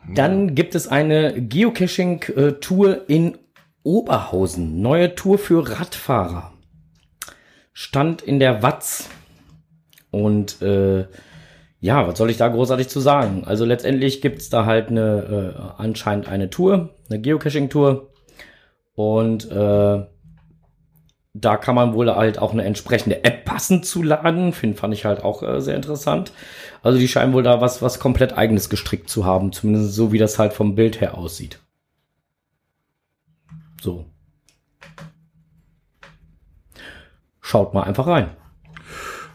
Dann 0.08 0.54
gibt 0.54 0.74
es 0.74 0.88
eine 0.88 1.40
Geocaching-Tour 1.40 3.08
in 3.08 3.38
Oberhausen. 3.82 4.80
Neue 4.80 5.14
Tour 5.14 5.38
für 5.38 5.68
Radfahrer. 5.68 6.52
Stand 7.72 8.22
in 8.22 8.38
der 8.38 8.62
Watz. 8.62 9.08
Und 10.10 10.60
äh, 10.62 11.06
ja, 11.80 12.06
was 12.06 12.16
soll 12.16 12.30
ich 12.30 12.36
da 12.36 12.48
großartig 12.48 12.88
zu 12.88 13.00
sagen? 13.00 13.42
Also 13.44 13.64
letztendlich 13.64 14.20
gibt's 14.20 14.50
da 14.50 14.66
halt 14.66 14.88
eine 14.88 15.56
äh, 15.56 15.82
anscheinend 15.82 16.28
eine 16.28 16.48
Tour, 16.48 16.90
eine 17.10 17.20
Geocaching-Tour. 17.20 18.10
Und 18.94 19.50
äh, 19.50 20.06
da 21.34 21.56
kann 21.56 21.74
man 21.74 21.94
wohl 21.94 22.14
halt 22.14 22.38
auch 22.38 22.52
eine 22.52 22.64
entsprechende 22.64 23.24
App 23.24 23.44
passend 23.44 23.86
zu 23.86 24.02
laden. 24.02 24.52
Find, 24.52 24.78
fand 24.78 24.92
ich 24.94 25.04
halt 25.04 25.24
auch 25.24 25.42
äh, 25.42 25.60
sehr 25.60 25.76
interessant. 25.76 26.32
Also 26.82 26.98
die 26.98 27.08
scheinen 27.08 27.32
wohl 27.32 27.42
da 27.42 27.60
was, 27.60 27.80
was 27.80 27.98
komplett 27.98 28.36
eigenes 28.36 28.68
gestrickt 28.68 29.08
zu 29.08 29.24
haben. 29.24 29.52
Zumindest 29.52 29.94
so, 29.94 30.12
wie 30.12 30.18
das 30.18 30.38
halt 30.38 30.52
vom 30.52 30.74
Bild 30.74 31.00
her 31.00 31.16
aussieht. 31.16 31.58
So. 33.82 34.06
Schaut 37.40 37.74
mal 37.74 37.82
einfach 37.82 38.06
rein. 38.06 38.36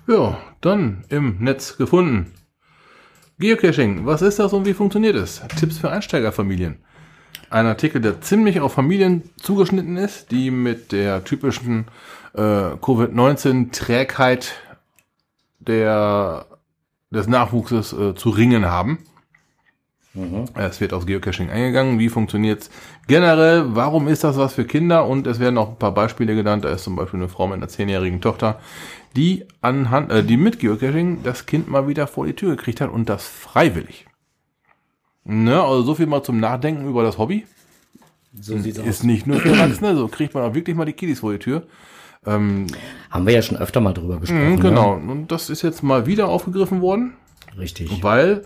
Ja, 0.08 0.38
dann 0.62 1.04
im 1.10 1.40
Netz 1.40 1.76
gefunden. 1.76 2.32
Geocaching, 3.40 4.06
was 4.06 4.22
ist 4.22 4.40
das 4.40 4.54
und 4.54 4.66
wie 4.66 4.74
funktioniert 4.74 5.18
es? 5.18 5.42
Tipps 5.60 5.80
für 5.80 5.92
Einsteigerfamilien. 5.92 6.78
Ein 7.50 7.66
Artikel, 7.66 8.00
der 8.00 8.22
ziemlich 8.22 8.62
auf 8.62 8.74
Familien 8.74 9.30
zugeschnitten 9.36 9.98
ist, 9.98 10.32
die 10.32 10.50
mit 10.50 10.94
der 10.94 11.26
typischen 11.26 11.90
äh, 12.34 12.78
Covid-19-Trägheit 12.82 14.54
der, 15.60 16.46
des 17.12 17.28
Nachwuchses 17.28 17.92
äh, 17.92 18.16
zu 18.16 18.30
ringen 18.30 18.66
haben. 18.66 19.00
Es 20.56 20.82
wird 20.82 20.94
auf 20.94 21.06
Geocaching 21.06 21.50
eingegangen. 21.50 22.00
Wie 22.00 22.10
funktioniert's 22.10 22.70
generell? 23.08 23.76
Warum 23.76 24.08
ist 24.08 24.24
das 24.24 24.38
was 24.38 24.54
für 24.54 24.66
Kinder? 24.66 25.06
Und 25.08 25.28
es 25.28 25.40
werden 25.40 25.58
auch 25.58 25.70
ein 25.70 25.78
paar 25.78 25.94
Beispiele 25.94 26.36
genannt. 26.36 26.66
Da 26.66 26.70
ist 26.70 26.84
zum 26.84 26.96
Beispiel 26.96 27.20
eine 27.20 27.30
Frau 27.30 27.48
mit 27.48 27.58
einer 27.58 27.68
zehnjährigen 27.68 28.22
Tochter, 28.22 28.60
die 29.16 29.46
anhand, 29.62 30.12
äh, 30.12 30.24
die 30.24 30.38
mit 30.38 30.60
Geocaching 30.60 31.20
das 31.24 31.46
Kind 31.46 31.70
mal 31.70 31.88
wieder 31.88 32.08
vor 32.08 32.26
die 32.26 32.34
Tür 32.34 32.56
gekriegt 32.56 32.82
hat 32.82 32.92
und 32.92 33.10
das 33.10 33.26
freiwillig. 33.28 34.06
Ne, 35.24 35.62
also 35.62 35.82
so 35.82 35.96
viel 35.96 36.08
mal 36.08 36.24
zum 36.24 36.40
Nachdenken 36.40 36.88
über 36.88 37.04
das 37.04 37.18
Hobby. 37.18 37.46
So 38.40 38.58
sieht's 38.58 38.78
Ist 38.78 39.04
nicht 39.04 39.28
nur 39.28 39.40
für 39.40 39.50
Erwachsene, 39.50 39.96
so 39.96 40.08
kriegt 40.08 40.34
man 40.34 40.44
auch 40.44 40.54
wirklich 40.54 40.76
mal 40.76 40.86
die 40.86 40.94
Kiddies 40.94 41.20
vor 41.20 41.34
die 41.34 41.40
Tür. 41.40 41.64
Haben 42.26 42.68
wir 43.26 43.34
ja 43.34 43.42
schon 43.42 43.58
öfter 43.58 43.80
mal 43.80 43.94
drüber 43.94 44.20
gesprochen. 44.20 44.56
Mhm, 44.56 44.60
genau. 44.60 44.94
Und 44.94 45.32
das 45.32 45.50
ist 45.50 45.62
jetzt 45.62 45.82
mal 45.82 46.06
wieder 46.06 46.28
aufgegriffen 46.28 46.82
worden, 46.82 47.14
Ne? 47.56 47.62
Richtig. 47.62 48.04
weil 48.04 48.46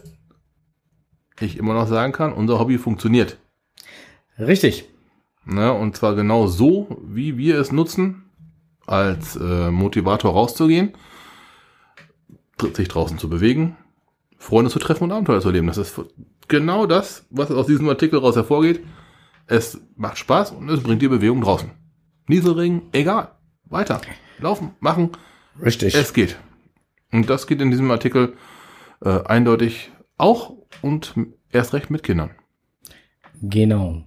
ich 1.42 1.58
immer 1.58 1.74
noch 1.74 1.88
sagen 1.88 2.14
kann, 2.14 2.34
unser 2.34 2.60
Hobby 2.60 2.78
funktioniert. 2.78 3.38
Richtig. 4.38 4.86
Ne, 5.46 5.74
und 5.74 5.96
zwar 5.96 6.16
genau 6.16 6.48
so, 6.48 7.02
wie 7.04 7.38
wir 7.38 7.60
es 7.60 7.72
nutzen, 7.72 8.30
als 8.86 9.36
äh, 9.36 9.72
Motivator 9.72 10.34
rauszugehen, 10.34 10.94
sich 12.74 12.88
draußen 12.88 13.18
zu 13.18 13.28
bewegen, 13.30 13.76
Freunde 14.38 14.70
zu 14.70 14.80
treffen 14.80 15.06
und 15.06 15.12
Abenteuer 15.12 15.42
zu 15.42 15.48
erleben. 15.48 15.68
Das 15.68 15.78
ist 15.78 16.00
genau 16.48 16.86
das, 16.86 17.26
was 17.32 17.50
aus 17.52 17.66
diesem 17.66 17.90
Artikel 17.90 18.20
raus 18.20 18.36
hervorgeht. 18.36 18.86
Es 19.48 19.82
macht 19.96 20.20
Spaß 20.20 20.52
und 20.52 20.70
es 20.70 20.84
bringt 20.84 21.02
die 21.02 21.08
Bewegung 21.08 21.42
draußen. 21.42 21.72
Nieselregen, 22.28 22.84
egal. 22.92 23.32
Weiter. 23.66 24.02
Laufen, 24.40 24.72
machen, 24.80 25.12
Richtig. 25.62 25.96
es 25.96 26.14
geht. 26.14 26.38
Und 27.12 27.30
das 27.30 27.48
geht 27.48 27.62
in 27.62 27.72
diesem 27.72 27.90
Artikel 27.92 28.34
äh, 29.04 29.24
eindeutig 29.26 29.92
auch 30.22 30.54
und 30.82 31.16
erst 31.52 31.74
recht 31.74 31.90
mit 31.90 32.04
Kindern. 32.04 32.32
Genau. 33.42 34.04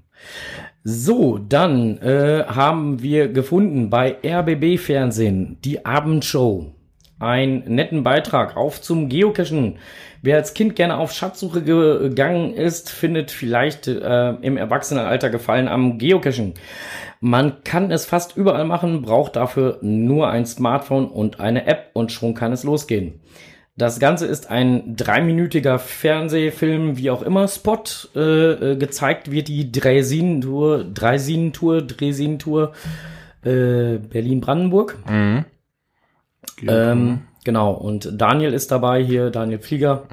So, 0.85 1.39
dann 1.39 1.99
äh, 1.99 2.45
haben 2.47 3.03
wir 3.03 3.29
gefunden 3.29 3.91
bei 3.91 4.17
RBB 4.25 4.79
Fernsehen 4.79 5.59
die 5.65 5.85
Abendshow. 5.85 6.75
Einen 7.19 7.75
netten 7.75 8.03
Beitrag 8.03 8.57
auf 8.57 8.83
zum 8.83 9.09
Geocachen. 9.09 9.79
Wer 10.21 10.37
als 10.37 10.53
Kind 10.53 10.77
gerne 10.77 10.99
auf 10.99 11.13
Schatzsuche 11.13 11.63
gegangen 11.63 12.55
ist, 12.55 12.91
findet 12.91 13.31
vielleicht 13.31 13.89
äh, 13.89 14.31
im 14.43 14.57
Erwachsenenalter 14.57 15.31
Gefallen 15.31 15.69
am 15.69 15.99
Geocachen. 15.99 16.55
Man 17.21 17.65
kann 17.65 17.91
es 17.91 18.05
fast 18.05 18.37
überall 18.37 18.65
machen, 18.65 19.03
braucht 19.03 19.37
dafür 19.37 19.79
nur 19.81 20.29
ein 20.29 20.45
Smartphone 20.45 21.07
und 21.09 21.41
eine 21.41 21.67
App 21.67 21.91
und 21.95 22.13
schon 22.13 22.35
kann 22.35 22.53
es 22.53 22.65
losgehen. 22.65 23.21
Das 23.77 23.99
Ganze 23.99 24.27
ist 24.27 24.51
ein 24.51 24.95
dreiminütiger 24.95 25.81
Fernsehfilm, 25.81 26.97
wie 26.97 27.11
auch 27.11 27.23
immer, 27.23 27.49
Spot. 27.49 27.83
Äh, 28.15 28.21
äh, 28.21 28.77
gezeigt 28.77 29.33
wird 29.33 29.49
die 29.49 29.73
Dreisin-Tour, 29.73 30.85
Dreisin-Tour, 30.85 31.83
Dreisin-Tour 31.83 32.73
äh, 33.43 33.99
Berlin-Brandenburg. 33.99 34.99
Ähm, 36.63 37.23
genau, 37.43 37.73
und 37.73 38.09
Daniel 38.13 38.53
ist 38.53 38.71
dabei 38.71 39.03
hier, 39.03 39.31
Daniel 39.31 39.59
Flieger. 39.59 40.05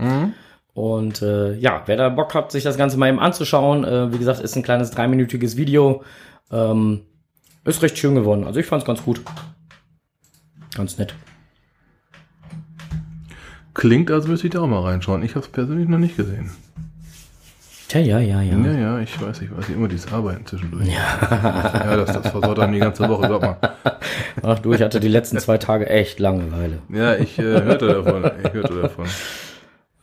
Und 0.73 1.21
äh, 1.21 1.53
ja, 1.55 1.83
wer 1.85 1.97
da 1.97 2.09
Bock 2.09 2.33
hat, 2.33 2.51
sich 2.51 2.63
das 2.63 2.77
Ganze 2.77 2.97
mal 2.97 3.09
eben 3.09 3.19
anzuschauen, 3.19 3.83
äh, 3.83 4.11
wie 4.11 4.17
gesagt, 4.17 4.39
ist 4.39 4.55
ein 4.55 4.63
kleines 4.63 4.89
dreiminütiges 4.91 5.55
Video. 5.55 6.03
Ähm, 6.51 7.01
ist 7.63 7.83
recht 7.83 7.97
schön 7.97 8.15
geworden. 8.15 8.45
Also 8.45 8.59
ich 8.59 8.65
fand's 8.65 8.85
ganz 8.85 9.03
gut. 9.03 9.21
Ganz 10.75 10.97
nett. 10.97 11.13
Klingt, 13.73 14.11
als 14.11 14.27
müsste 14.27 14.47
ich 14.47 14.53
da 14.53 14.61
auch 14.61 14.67
mal 14.67 14.81
reinschauen. 14.81 15.23
Ich 15.23 15.35
habe 15.35 15.45
es 15.45 15.51
persönlich 15.51 15.87
noch 15.87 15.97
nicht 15.97 16.17
gesehen. 16.17 16.51
Tja, 17.87 17.99
ja, 17.99 18.19
ja, 18.19 18.41
ja. 18.41 18.57
Ja, 18.57 18.71
ja, 18.71 18.99
ich 18.99 19.21
weiß, 19.21 19.41
ich 19.41 19.51
weiß, 19.55 19.67
immer 19.67 19.89
dieses 19.89 20.13
Arbeiten 20.13 20.45
zwischendurch. 20.45 20.87
Ja, 20.87 20.93
ja 21.85 21.97
das, 21.97 22.13
das 22.21 22.31
versaut 22.31 22.57
dann 22.57 22.71
die 22.71 22.79
ganze 22.79 23.07
Woche, 23.09 23.27
sag 23.27 23.41
mal. 23.41 23.57
Ach 24.43 24.59
du, 24.59 24.71
ich 24.71 24.81
hatte 24.81 25.01
die 25.01 25.09
letzten 25.09 25.37
zwei 25.39 25.57
Tage 25.57 25.89
echt 25.89 26.19
Langeweile. 26.19 26.79
Ja, 26.87 27.15
ich 27.15 27.37
äh, 27.37 27.43
hörte 27.43 27.87
davon, 27.87 28.31
ich 28.43 28.53
hörte 28.53 28.81
davon. 28.81 29.05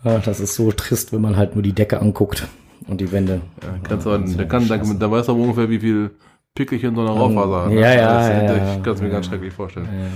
Ach, 0.04 0.22
das 0.22 0.38
ist 0.38 0.54
so 0.54 0.70
trist, 0.70 1.14
wenn 1.14 1.22
man 1.22 1.38
halt 1.38 1.54
nur 1.54 1.62
die 1.62 1.72
Decke 1.72 2.00
anguckt 2.00 2.46
und 2.88 3.00
die 3.00 3.10
Wände. 3.10 3.40
Ja, 3.62 3.68
kannst 3.82 4.04
du, 4.04 4.18
der 4.18 4.48
kann, 4.48 4.68
da, 4.68 4.76
da 4.76 5.10
weiß 5.10 5.30
aber 5.30 5.38
ungefähr, 5.38 5.70
wie 5.70 5.80
viel 5.80 6.10
Pickelchen 6.54 6.94
so 6.94 7.00
eine 7.00 7.10
Raufaser 7.10 7.64
hat. 7.64 7.72
Ja, 7.72 7.94
ja, 7.94 8.28
ja, 8.28 8.54
Ich 8.54 8.76
ja. 8.76 8.80
kann 8.82 8.94
es 8.94 9.00
mir 9.00 9.10
ganz 9.10 9.26
schrecklich 9.26 9.54
vorstellen. 9.54 9.88
Ja, 9.90 10.08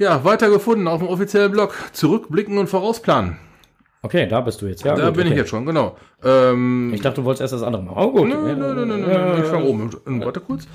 weiter 0.00 0.50
gefunden 0.50 0.88
auf 0.88 1.00
dem 1.00 1.08
offiziellen 1.08 1.52
Blog. 1.52 1.74
Zurückblicken 1.92 2.58
und 2.58 2.68
vorausplanen. 2.68 3.36
Okay, 4.02 4.26
da 4.26 4.40
bist 4.40 4.62
du 4.62 4.66
jetzt. 4.66 4.82
Ja, 4.82 4.94
da 4.94 5.06
gut, 5.06 5.16
bin 5.16 5.26
ich 5.26 5.32
okay. 5.32 5.40
jetzt 5.40 5.50
schon, 5.50 5.66
genau. 5.66 5.96
Ähm, 6.24 6.90
Ich 6.94 7.02
dachte, 7.02 7.20
du 7.20 7.24
wolltest 7.24 7.42
erst 7.42 7.54
das 7.54 7.62
andere 7.62 7.82
machen. 7.82 7.98
Oh, 7.98 8.10
gut. 8.10 8.28
Nö, 8.28 8.54
nö, 8.54 8.74
nö, 8.74 8.86
nö, 8.86 8.96
nö, 8.96 9.42
ich 9.42 9.48
fange 9.48 9.64
oben. 9.66 9.90
an. 10.06 10.24
Warte 10.24 10.40
kurz. 10.40 10.66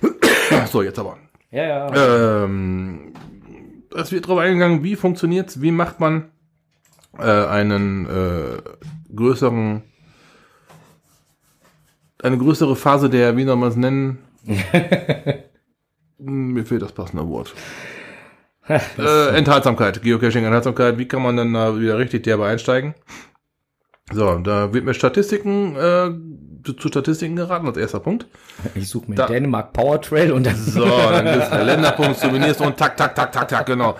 So, 0.72 0.82
jetzt 0.82 0.98
aber. 0.98 1.18
Ja, 1.50 1.64
ja. 1.64 2.44
Ähm, 2.44 3.12
es 3.94 4.12
wird 4.12 4.24
darauf 4.24 4.38
eingegangen, 4.38 4.82
wie 4.82 4.96
funktioniert's, 4.96 5.60
wie 5.60 5.72
macht 5.72 6.00
man 6.00 6.30
äh, 7.18 7.22
einen 7.22 8.06
äh, 8.06 8.62
größeren, 9.14 9.82
eine 12.22 12.38
größere 12.38 12.76
Phase 12.76 13.10
der, 13.10 13.36
wie 13.36 13.44
soll 13.44 13.56
man 13.56 13.68
es 13.68 13.76
nennen? 13.76 14.18
Mir 16.18 16.64
fehlt 16.64 16.82
das 16.82 16.92
passende 16.92 17.28
Wort. 17.28 17.54
Äh, 18.68 19.36
Enthaltsamkeit, 19.36 20.02
Geocaching-Enthaltsamkeit. 20.02 20.98
Wie 20.98 21.08
kann 21.08 21.22
man 21.22 21.36
dann 21.36 21.52
da 21.54 21.78
wieder 21.78 21.98
richtig 21.98 22.24
derbe 22.24 22.44
einsteigen? 22.46 22.94
So, 24.10 24.38
da 24.38 24.72
wird 24.72 24.86
mir 24.86 24.94
Statistiken, 24.94 25.76
äh, 25.76 26.10
zu, 26.64 26.72
zu 26.72 26.88
Statistiken 26.88 27.36
geraten 27.36 27.66
als 27.66 27.76
erster 27.76 28.00
Punkt. 28.00 28.26
Ich 28.74 28.88
suche 28.88 29.10
mir 29.10 29.16
da- 29.16 29.26
Dänemark 29.26 29.74
Power 29.74 30.00
Trail 30.00 30.32
und 30.32 30.46
dann 30.46 30.56
So, 30.56 30.82
dann 30.82 31.26
gibt's 31.26 31.50
Länderpunkt, 31.50 32.18
Souvenirs 32.18 32.58
und 32.60 32.76
tak, 32.78 32.96
tak, 32.96 33.14
tak, 33.14 33.32
tak, 33.32 33.48
tak, 33.48 33.66
genau. 33.66 33.96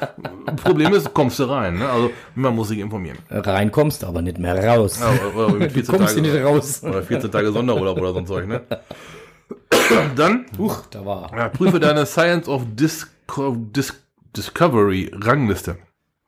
Problem 0.64 0.94
ist, 0.94 1.12
kommst 1.12 1.38
du 1.40 1.44
rein, 1.44 1.78
ne? 1.78 1.88
Also, 1.90 2.10
man 2.34 2.54
muss 2.54 2.68
sich 2.68 2.78
informieren. 2.78 3.18
reinkommst, 3.30 4.02
aber 4.02 4.22
nicht 4.22 4.38
mehr 4.38 4.56
raus. 4.64 4.98
Ja, 4.98 5.10
oder, 5.36 5.54
oder 5.56 5.58
du 5.66 5.70
14 5.74 5.94
kommst 5.94 6.16
Tage, 6.16 6.26
nicht 6.26 6.42
raus. 6.42 6.82
oder 6.82 7.02
14 7.02 7.30
Tage 7.30 7.52
Sonderurlaub 7.52 7.98
oder 7.98 8.12
so 8.14 8.18
ein 8.20 8.26
Zeug, 8.26 8.46
ne? 8.48 8.62
Dann, 10.16 10.46
Huch, 10.58 10.84
da 10.90 11.04
war. 11.04 11.30
ja, 11.36 11.48
prüfe 11.50 11.78
deine 11.80 12.06
Science 12.06 12.48
of 12.48 12.62
Disco 12.74 13.56
Dis 13.58 13.94
Discovery 14.36 15.10
Rangliste. 15.14 15.76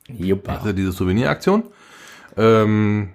Juppa. 0.09 0.57
Also 0.57 0.73
diese 0.73 0.93
Souveniraktion. 0.93 1.65
Ähm, 2.37 3.11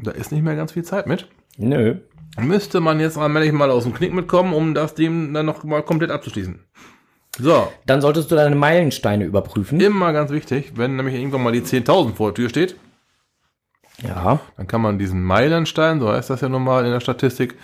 da 0.00 0.10
ist 0.12 0.32
nicht 0.32 0.42
mehr 0.42 0.56
ganz 0.56 0.72
viel 0.72 0.84
Zeit 0.84 1.06
mit. 1.06 1.28
Nö. 1.56 1.96
Müsste 2.40 2.80
man 2.80 3.00
jetzt 3.00 3.18
allmählich 3.18 3.52
mal 3.52 3.70
aus 3.70 3.82
dem 3.84 3.94
Knick 3.94 4.14
mitkommen, 4.14 4.54
um 4.54 4.74
das 4.74 4.94
dem 4.94 5.34
dann 5.34 5.46
noch 5.46 5.64
mal 5.64 5.82
komplett 5.82 6.10
abzuschließen. 6.10 6.60
So, 7.40 7.72
Dann 7.86 8.00
solltest 8.00 8.30
du 8.30 8.36
deine 8.36 8.56
Meilensteine 8.56 9.24
überprüfen. 9.24 9.80
Immer 9.80 10.12
ganz 10.12 10.30
wichtig, 10.30 10.72
wenn 10.76 10.96
nämlich 10.96 11.14
irgendwann 11.14 11.42
mal 11.42 11.52
die 11.52 11.62
10.000 11.62 12.14
vor 12.14 12.28
der 12.28 12.34
Tür 12.34 12.48
steht, 12.48 12.76
Ja. 14.02 14.40
dann 14.56 14.66
kann 14.66 14.80
man 14.80 14.98
diesen 14.98 15.22
Meilenstein, 15.22 16.00
so 16.00 16.08
heißt 16.10 16.30
das 16.30 16.40
ja 16.40 16.48
nun 16.48 16.64
mal 16.64 16.84
in 16.84 16.90
der 16.92 17.00
Statistik, 17.00 17.54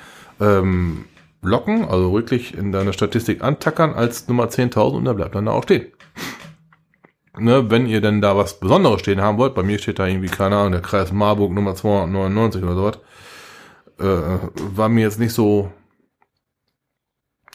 ähm, 0.41 1.05
locken, 1.43 1.85
also 1.85 2.13
wirklich 2.13 2.57
in 2.57 2.73
deine 2.73 2.93
Statistik 2.93 3.43
antackern 3.43 3.95
als 3.95 4.29
Nummer 4.29 4.49
10.000 4.49 4.97
und 4.97 5.05
da 5.05 5.13
bleibt 5.13 5.35
dann 5.35 5.47
da 5.47 5.53
auch 5.53 5.65
stehen. 5.65 5.87
Ne, 7.37 7.69
wenn 7.69 7.87
ihr 7.87 8.01
denn 8.01 8.21
da 8.21 8.37
was 8.37 8.61
Besonderes 8.61 9.01
stehen 9.01 9.21
haben 9.21 9.39
wollt, 9.39 9.55
bei 9.55 9.65
mir 9.65 9.79
steht 9.79 9.99
da 9.99 10.07
irgendwie, 10.07 10.29
keine 10.29 10.57
Ahnung, 10.57 10.73
der 10.73 10.83
Kreis 10.83 11.11
Marburg 11.11 11.53
Nummer 11.53 11.75
299 11.75 12.63
oder 12.63 12.75
sowas, 12.75 12.99
äh, 13.99 14.39
war 14.55 14.89
mir 14.89 15.01
jetzt 15.03 15.19
nicht 15.19 15.33
so, 15.33 15.73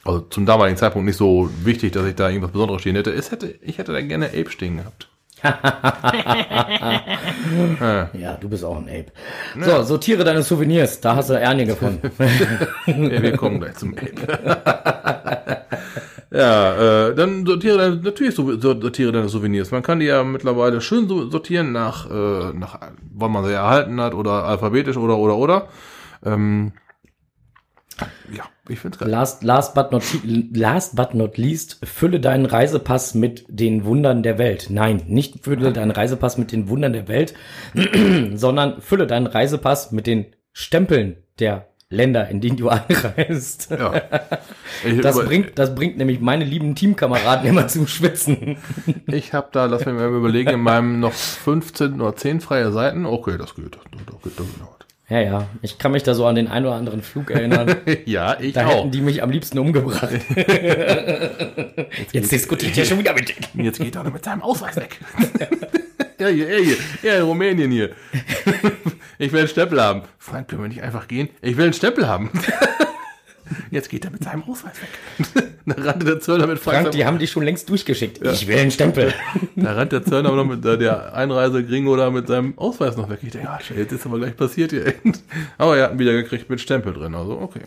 also 0.03 0.19
zum 0.21 0.45
damaligen 0.45 0.77
Zeitpunkt 0.77 1.05
nicht 1.05 1.15
so 1.15 1.49
wichtig, 1.63 1.93
dass 1.93 2.05
ich 2.05 2.15
da 2.15 2.27
irgendwas 2.27 2.51
Besonderes 2.51 2.81
stehen 2.81 2.95
hätte. 2.95 3.11
Es 3.11 3.31
hätte 3.31 3.47
ich 3.61 3.77
hätte 3.77 3.93
da 3.93 4.01
gerne 4.01 4.27
Ape 4.27 4.49
stehen 4.49 4.77
gehabt. 4.77 5.09
Ja, 8.13 8.35
du 8.35 8.49
bist 8.49 8.65
auch 8.65 8.75
ein 8.75 8.89
Ape. 8.89 9.11
So, 9.59 9.83
sortiere 9.83 10.25
deine 10.25 10.43
Souvenirs. 10.43 10.99
Da 10.99 11.15
hast 11.15 11.29
du 11.29 11.33
Ernie 11.33 11.65
gefunden. 11.65 12.11
Ja, 12.85 13.21
wir 13.21 13.37
kommen 13.37 13.59
gleich 13.59 13.75
zum 13.75 13.95
Ape. 13.97 15.67
ja, 16.31 17.07
äh, 17.09 17.15
dann 17.15 17.45
sortiere 17.45 17.77
deine, 17.77 17.95
natürlich 17.97 18.35
so- 18.35 18.59
so- 18.59 18.79
sortiere 18.79 19.11
deine 19.11 19.29
Souvenirs. 19.29 19.71
Man 19.71 19.83
kann 19.83 19.99
die 19.99 20.05
ja 20.05 20.23
mittlerweile 20.23 20.81
schön 20.81 21.07
so 21.07 21.29
sortieren 21.29 21.71
nach, 21.71 22.09
äh, 22.09 22.53
nach, 22.53 22.79
wann 23.13 23.31
man 23.31 23.45
sie 23.45 23.53
erhalten 23.53 23.99
hat 23.99 24.13
oder 24.13 24.45
alphabetisch 24.45 24.97
oder, 24.97 25.17
oder, 25.17 25.37
oder. 25.37 25.67
Ähm, 26.23 26.73
ja, 28.31 28.43
ich 28.67 28.79
find's 28.79 28.97
geil. 28.97 29.09
Last, 29.09 29.43
last, 29.43 29.73
but 29.75 29.91
not, 29.91 30.03
last 30.53 30.95
but 30.95 31.13
not 31.15 31.37
least, 31.37 31.79
fülle 31.83 32.19
deinen 32.19 32.45
Reisepass 32.45 33.13
mit 33.15 33.45
den 33.49 33.83
Wundern 33.83 34.23
der 34.23 34.37
Welt. 34.37 34.67
Nein, 34.69 35.01
nicht 35.07 35.43
fülle 35.43 35.73
deinen 35.73 35.91
Reisepass 35.91 36.37
mit 36.37 36.51
den 36.51 36.69
Wundern 36.69 36.93
der 36.93 37.07
Welt, 37.07 37.33
sondern 38.35 38.81
fülle 38.81 39.07
deinen 39.07 39.27
Reisepass 39.27 39.91
mit 39.91 40.07
den 40.07 40.27
Stempeln 40.53 41.17
der 41.39 41.68
Länder, 41.91 42.29
in 42.29 42.39
denen 42.39 42.55
du 42.57 42.69
einreist. 42.69 43.69
Ja. 43.71 43.93
Ich, 44.85 45.01
Das 45.01 45.17
bringt, 45.25 45.57
das 45.57 45.73
bringt 45.73 45.97
nämlich 45.97 46.19
meine 46.19 46.45
lieben 46.45 46.75
Teamkameraden 46.75 47.47
immer 47.49 47.67
zum 47.67 47.87
Schwitzen. 47.87 48.57
ich 49.07 49.33
habe 49.33 49.49
da, 49.51 49.65
lass 49.65 49.85
mich 49.85 49.95
mal 49.95 50.07
überlegen, 50.07 50.51
in 50.51 50.59
meinem 50.59 50.99
noch 50.99 51.13
15 51.13 51.99
oder 51.99 52.15
10 52.15 52.41
freie 52.41 52.71
Seiten. 52.71 53.05
Okay, 53.07 53.37
das 53.39 53.55
geht. 53.55 53.75
Das, 53.75 53.83
geht, 54.23 54.39
das 54.39 54.45
geht. 54.45 54.65
Ja, 55.09 55.19
ja, 55.21 55.47
ich 55.63 55.79
kann 55.79 55.91
mich 55.91 56.03
da 56.03 56.13
so 56.13 56.27
an 56.27 56.35
den 56.35 56.47
einen 56.47 56.67
oder 56.67 56.75
anderen 56.75 57.01
Flug 57.01 57.31
erinnern. 57.31 57.75
Ja, 58.05 58.39
ich 58.39 58.53
Da 58.53 58.67
auch. 58.67 58.75
hätten 58.77 58.91
die 58.91 59.01
mich 59.01 59.23
am 59.23 59.31
liebsten 59.31 59.57
umgebracht. 59.57 60.09
Jetzt 62.11 62.31
diskutiert 62.31 62.77
ihr 62.77 62.85
schon 62.85 62.99
wieder 62.99 63.13
mit 63.15 63.29
denen. 63.29 63.65
Jetzt 63.65 63.79
geht 63.79 63.95
er 63.95 64.03
mit 64.03 64.23
seinem 64.23 64.43
Ausweis 64.43 64.75
weg. 64.75 64.99
Ja, 66.19 66.27
hier, 66.27 66.47
er 66.49 66.59
hier, 66.63 66.77
er 67.03 67.17
in 67.19 67.23
Rumänien 67.23 67.71
hier. 67.71 67.91
Ich 69.21 69.33
will 69.33 69.39
einen 69.39 69.49
Stempel 69.49 69.81
haben. 69.81 70.03
Frank, 70.17 70.47
können 70.47 70.61
wir 70.61 70.69
nicht 70.69 70.81
einfach 70.81 71.09
gehen? 71.09 71.27
Ich 71.41 71.57
will 71.57 71.65
einen 71.65 71.73
Stempel 71.73 72.07
haben. 72.07 72.29
Jetzt 73.71 73.89
geht 73.89 74.05
er 74.05 74.11
mit 74.11 74.23
seinem 74.23 74.43
Ausweis 74.43 74.75
weg. 74.81 75.43
da 75.65 75.75
rannte 75.83 76.05
der 76.05 76.19
Zöllner 76.21 76.47
mit 76.47 76.57
Frank. 76.59 76.77
Frank, 76.83 76.91
die 76.91 77.03
haben 77.03 77.19
dich 77.19 77.29
schon 77.31 77.43
längst 77.43 77.67
durchgeschickt. 77.67 78.25
Ich 78.25 78.47
will 78.47 78.57
einen 78.57 78.71
Stempel. 78.71 79.13
da 79.57 79.73
rennt 79.73 79.91
der 79.91 80.03
Zöllner 80.05 80.31
noch 80.31 80.45
mit 80.45 80.63
der- 80.63 80.77
der 80.77 81.13
Einreisegringo 81.15 81.97
da 81.97 82.09
mit 82.11 82.27
seinem 82.27 82.57
Ausweis 82.57 82.95
noch 82.95 83.09
weg. 83.09 83.19
Ich 83.23 83.31
denke, 83.31 83.47
ja, 83.47 83.59
jetzt 83.75 83.91
ist 83.91 84.05
aber 84.05 84.19
gleich 84.19 84.37
passiert 84.37 84.71
hier. 84.71 84.93
aber 85.57 85.75
er 85.77 85.85
hat 85.85 85.91
ihn 85.93 85.99
wieder 85.99 86.13
gekriegt 86.13 86.49
mit 86.49 86.61
Stempel 86.61 86.93
drin. 86.93 87.13
Also, 87.15 87.39
okay. 87.41 87.59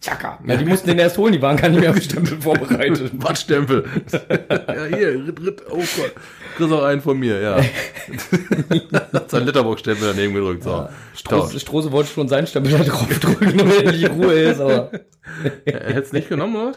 Tschakka. 0.00 0.38
Ja, 0.46 0.56
die 0.56 0.64
mussten 0.64 0.88
den 0.88 0.98
erst 0.98 1.18
holen, 1.18 1.32
die 1.34 1.42
waren 1.42 1.56
gar 1.58 1.68
nicht 1.68 1.80
mehr 1.80 1.90
auf 1.90 2.00
Stempel 2.00 2.36
vorbereitet. 2.40 3.12
Wattstempel. 3.16 3.84
ja, 4.50 4.84
hier, 4.96 5.26
Ritt, 5.26 5.44
Ritt, 5.44 5.62
oh 5.70 5.76
Gott. 5.76 6.12
Kriegst 6.56 6.72
auch 6.72 6.84
einen 6.84 7.02
von 7.02 7.18
mir, 7.18 7.40
ja. 7.40 7.60
Sein 9.28 9.44
Letterbox-Stempel 9.44 10.08
daneben 10.14 10.34
gedrückt, 10.34 10.62
so. 10.62 10.88
Strose, 11.14 11.60
Strose 11.60 11.92
wollte 11.92 12.10
schon 12.10 12.28
seinen 12.28 12.46
Stempel 12.46 12.72
da 12.72 12.84
drauf 12.84 13.18
drücken, 13.18 13.58
damit 13.58 13.86
nicht 13.86 14.10
Ruhe 14.10 14.32
ist, 14.32 14.60
aber 14.60 14.90
Er 15.66 15.80
hätte 15.88 16.00
es 16.00 16.12
nicht 16.12 16.28
genommen, 16.30 16.56
oder? 16.56 16.72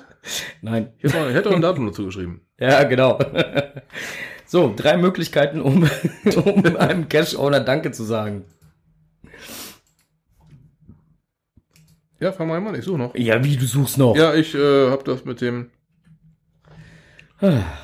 nein. 0.62 0.90
Ich 0.98 1.06
hätte 1.06 1.24
auch, 1.24 1.30
ich 1.30 1.36
hätte 1.36 1.50
auch 1.50 1.56
ein 1.56 1.62
Datum 1.62 1.88
dazu 1.88 2.06
geschrieben. 2.06 2.42
Ja, 2.60 2.84
genau. 2.84 3.20
So, 4.46 4.74
drei 4.76 4.98
Möglichkeiten, 4.98 5.62
um, 5.62 5.90
um 6.46 6.78
einem 6.78 7.08
Cash-Owner 7.10 7.62
Danke 7.62 7.92
zu 7.92 8.04
sagen. 8.04 8.44
Ja, 12.24 12.32
fang 12.32 12.48
mal 12.48 12.66
an, 12.66 12.74
ich 12.74 12.86
suche 12.86 12.98
noch. 12.98 13.16
Ja, 13.16 13.44
wie, 13.44 13.58
du 13.58 13.66
suchst 13.66 13.98
noch? 13.98 14.16
Ja, 14.16 14.34
ich 14.34 14.56
äh, 14.56 14.90
habe 14.90 15.04
das 15.04 15.26
mit 15.26 15.42
dem 15.42 15.72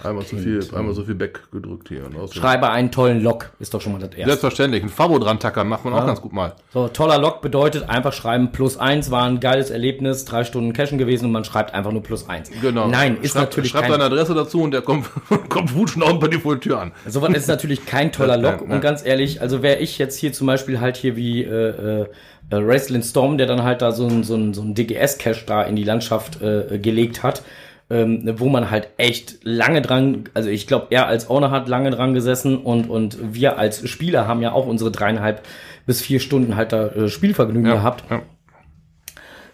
einmal 0.04 0.26
zu 0.26 0.38
viel, 0.38 0.66
einmal 0.74 0.94
so 0.94 1.04
viel 1.04 1.16
Back 1.16 1.52
gedrückt 1.52 1.90
hier. 1.90 2.06
Und 2.06 2.16
außerdem- 2.16 2.40
Schreibe 2.40 2.70
einen 2.70 2.92
tollen 2.92 3.22
Log, 3.22 3.50
ist 3.60 3.74
doch 3.74 3.82
schon 3.82 3.92
mal 3.92 4.00
das 4.00 4.12
erste. 4.12 4.26
Selbstverständlich, 4.28 4.82
ein 4.84 4.88
Fabo 4.88 5.20
dran 5.20 5.40
tackern 5.40 5.68
macht 5.68 5.84
man 5.84 5.94
auch 5.94 6.06
ganz 6.06 6.22
gut 6.22 6.32
mal. 6.32 6.54
So, 6.74 6.88
toller 6.88 7.18
Log 7.18 7.42
bedeutet 7.42 7.90
einfach 7.90 8.14
schreiben 8.14 8.54
plus 8.54 8.78
eins, 8.78 9.12
war 9.12 9.26
ein 9.26 9.42
geiles 9.42 9.70
Erlebnis, 9.70 10.24
drei 10.24 10.46
Stunden 10.46 10.72
Cashen 10.72 10.98
gewesen 10.98 11.26
und 11.26 11.34
man 11.34 11.44
schreibt 11.44 11.74
einfach 11.74 11.92
nur 11.92 12.02
plus 12.02 12.30
eins. 12.30 12.50
Genau. 12.62 12.88
Nein, 12.88 13.18
ist 13.22 13.34
schreib, 13.34 13.50
natürlich 13.50 13.72
Schreib 13.72 13.82
kein, 13.82 13.92
deine 13.92 14.06
Adresse 14.06 14.34
dazu 14.34 14.62
und 14.62 14.72
der 14.72 14.82
kommt, 14.82 15.10
kommt 15.50 15.76
wutschnaubend 15.76 16.22
bei 16.22 16.30
dir 16.30 16.40
vor 16.40 16.56
die 16.56 16.62
Tür 16.62 16.80
an. 16.80 16.94
sowas 17.06 17.34
ist 17.34 17.48
natürlich 17.50 17.86
kein 17.86 18.14
toller 18.14 18.38
Log 18.38 18.52
nein, 18.52 18.62
und 18.62 18.70
nein. 18.70 18.82
ganz 18.82 19.06
ehrlich, 19.06 19.42
also 19.42 19.62
wäre 19.62 19.80
ich 19.80 19.98
jetzt 19.98 20.16
hier 20.18 20.32
zum 20.32 20.48
Beispiel 20.48 20.80
halt 20.80 20.96
hier 20.96 21.18
wie 21.18 21.44
äh, 21.44 22.06
äh, 22.50 22.56
Raceland 22.56 23.06
Storm, 23.06 23.38
der 23.38 23.48
dann 23.48 23.64
halt 23.64 23.82
da 23.82 23.92
so 23.92 24.08
ein, 24.08 24.24
so 24.24 24.36
ein, 24.36 24.54
so 24.54 24.62
ein 24.62 24.76
DGS-Cache 24.76 25.46
da 25.46 25.64
in 25.64 25.76
die 25.76 25.84
Landschaft 25.84 26.42
äh, 26.42 26.80
gelegt 26.80 27.24
hat, 27.24 27.44
ähm, 27.90 28.36
wo 28.38 28.50
man 28.50 28.70
halt 28.70 28.90
echt 28.98 29.40
lange 29.44 29.82
dran, 29.82 30.26
also 30.34 30.50
ich 30.50 30.68
glaube, 30.68 30.88
er 30.92 31.08
als 31.08 31.30
Owner 31.30 31.52
hat 31.52 31.68
lange 31.68 31.90
dran 31.92 32.14
gesessen 32.14 32.58
und, 32.58 32.90
und 32.90 33.18
wir 33.34 33.58
als 33.58 33.88
Spieler 33.88 34.28
haben 34.28 34.42
ja 34.42 34.52
auch 34.52 34.68
unsere 34.68 34.92
dreieinhalb 34.92 35.46
bis 35.86 36.02
vier 36.02 36.20
Stunden 36.20 36.56
halt 36.56 36.72
da 36.72 36.88
äh, 36.88 37.10
Spielvergnügen 37.10 37.72
gehabt. 37.72 38.04
Ja. 38.10 38.22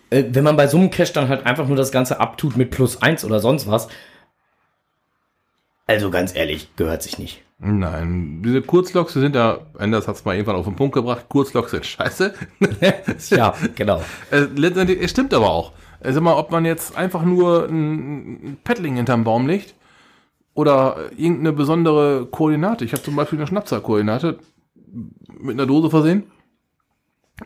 Äh, 0.10 0.26
wenn 0.32 0.44
man 0.44 0.58
bei 0.58 0.68
so 0.68 0.78
einem 0.78 0.92
Cache 0.92 1.14
dann 1.14 1.30
halt 1.30 1.46
einfach 1.46 1.68
nur 1.68 1.78
das 1.78 1.92
Ganze 1.92 2.20
abtut 2.20 2.58
mit 2.58 2.72
plus 2.72 3.02
eins 3.02 3.24
oder 3.24 3.40
sonst 3.40 3.70
was, 3.70 3.88
also 5.88 6.10
ganz 6.10 6.36
ehrlich, 6.36 6.76
gehört 6.76 7.04
sich 7.04 7.20
nicht. 7.20 7.45
Nein, 7.58 8.42
diese 8.44 8.62
Kurzloks, 8.62 9.14
sind 9.14 9.36
ja, 9.36 9.60
Anders 9.78 10.08
hat 10.08 10.16
es 10.16 10.26
mal 10.26 10.34
irgendwann 10.36 10.58
auf 10.58 10.66
den 10.66 10.76
Punkt 10.76 10.94
gebracht, 10.94 11.28
Kurzloks 11.30 11.72
sind 11.72 11.86
scheiße. 11.86 12.34
ja, 13.30 13.54
genau. 13.76 14.02
Äh, 14.30 14.48
letztendlich, 14.56 15.02
es 15.02 15.12
stimmt 15.12 15.34
aber 15.34 15.50
auch. 15.50 15.72
Sag 16.02 16.22
mal, 16.22 16.36
ob 16.36 16.52
man 16.52 16.66
jetzt 16.66 16.98
einfach 16.98 17.24
nur 17.24 17.68
ein 17.68 18.58
Paddling 18.64 18.98
hinterm 18.98 19.24
Baum 19.24 19.48
legt 19.48 19.74
oder 20.54 21.12
irgendeine 21.18 21.54
besondere 21.54 22.28
Koordinate. 22.28 22.86
Ich 22.86 22.92
habe 22.92 23.04
zum 23.04 23.16
Beispiel 23.16 23.40
eine 23.40 23.48
Schnapszahlkoordinate 23.48 24.40
mit 25.40 25.54
einer 25.54 25.66
Dose 25.66 25.90
versehen. 25.90 26.24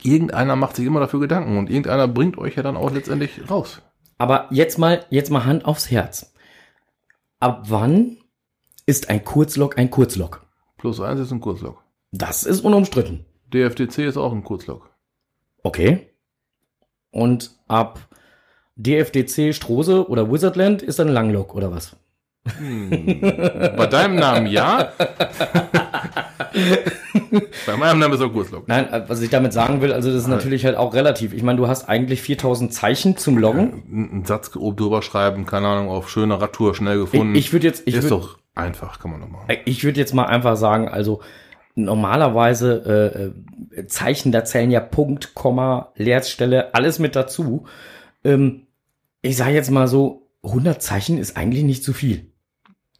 Irgendeiner 0.01 0.55
macht 0.55 0.75
sich 0.75 0.85
immer 0.85 0.99
dafür 0.99 1.19
Gedanken 1.19 1.57
und 1.57 1.69
irgendeiner 1.69 2.07
bringt 2.07 2.37
euch 2.37 2.55
ja 2.55 2.63
dann 2.63 2.77
auch 2.77 2.91
letztendlich 2.91 3.49
raus. 3.49 3.81
Aber 4.17 4.47
jetzt 4.51 4.77
mal, 4.77 5.05
jetzt 5.09 5.31
mal 5.31 5.45
Hand 5.45 5.65
aufs 5.65 5.89
Herz. 5.89 6.33
Ab 7.39 7.65
wann 7.69 8.17
ist 8.89 9.09
ein 9.11 9.23
Kurzlok 9.23 9.77
ein 9.77 9.91
Kurzlok? 9.91 10.47
Plus 10.79 10.99
eins 10.99 11.19
ist 11.19 11.31
ein 11.31 11.41
Kurzlok. 11.41 11.83
Das 12.11 12.41
ist 12.41 12.61
unumstritten. 12.61 13.23
DFDC 13.53 13.99
ist 13.99 14.17
auch 14.17 14.33
ein 14.33 14.43
Kurzlok. 14.43 14.89
Okay. 15.61 16.09
Und 17.11 17.51
ab 17.67 17.99
DFDC 18.77 19.53
Strose 19.53 20.09
oder 20.09 20.31
Wizardland 20.31 20.81
ist 20.81 20.97
dann 20.97 21.09
ein 21.09 21.13
Langlok 21.13 21.53
oder 21.53 21.71
was? 21.71 21.95
Bei 22.45 23.85
deinem 23.85 24.15
Namen 24.15 24.47
ja. 24.47 24.91
Bei 27.67 27.77
meinem 27.77 27.99
Namen 27.99 28.15
ist 28.15 28.21
auch 28.21 28.33
Kurzlok. 28.33 28.67
Nein, 28.67 28.91
äh, 28.91 29.03
was 29.07 29.21
ich 29.21 29.29
damit 29.29 29.53
sagen 29.53 29.81
will, 29.81 29.93
also 29.93 30.11
das 30.11 30.23
ist 30.23 30.27
natürlich 30.27 30.65
halt 30.65 30.77
auch 30.77 30.95
relativ. 30.95 31.33
Ich 31.33 31.43
meine, 31.43 31.59
du 31.59 31.67
hast 31.67 31.87
eigentlich 31.87 32.23
4000 32.23 32.73
Zeichen 32.73 33.17
zum 33.17 33.37
Loggen. 33.37 33.83
Einen 34.11 34.25
Satz 34.25 34.55
oben 34.55 34.77
drüber 34.77 35.03
schreiben, 35.03 35.45
keine 35.45 35.67
Ahnung, 35.67 35.89
auf 35.89 36.09
schöner 36.09 36.41
Radtour 36.41 36.73
schnell 36.73 36.97
gefunden. 36.97 37.35
Ich, 37.35 37.47
ich 37.47 37.53
würde 37.53 37.67
jetzt, 37.67 37.83
ich 37.85 37.93
ist 37.93 38.09
würde 38.09 38.15
doch 38.21 38.39
einfach, 38.59 38.99
kann 38.99 39.11
man 39.11 39.21
doch 39.21 39.29
machen. 39.29 39.47
ich 39.65 39.83
würde 39.83 39.99
jetzt 39.99 40.13
mal 40.13 40.25
einfach 40.25 40.55
sagen, 40.55 40.87
also 40.87 41.21
normalerweise 41.75 43.33
äh, 43.75 43.79
äh, 43.79 43.87
Zeichen, 43.87 44.31
da 44.31 44.43
zählen 44.43 44.71
ja 44.71 44.79
Punkt, 44.79 45.33
Komma, 45.33 45.91
Leerstelle, 45.95 46.73
alles 46.73 46.99
mit 46.99 47.15
dazu. 47.15 47.65
Ähm, 48.23 48.67
ich 49.21 49.37
sage 49.37 49.53
jetzt 49.53 49.71
mal 49.71 49.87
so, 49.87 50.29
100 50.43 50.81
Zeichen 50.81 51.17
ist 51.17 51.37
eigentlich 51.37 51.63
nicht 51.63 51.83
zu 51.83 51.93
viel. 51.93 52.31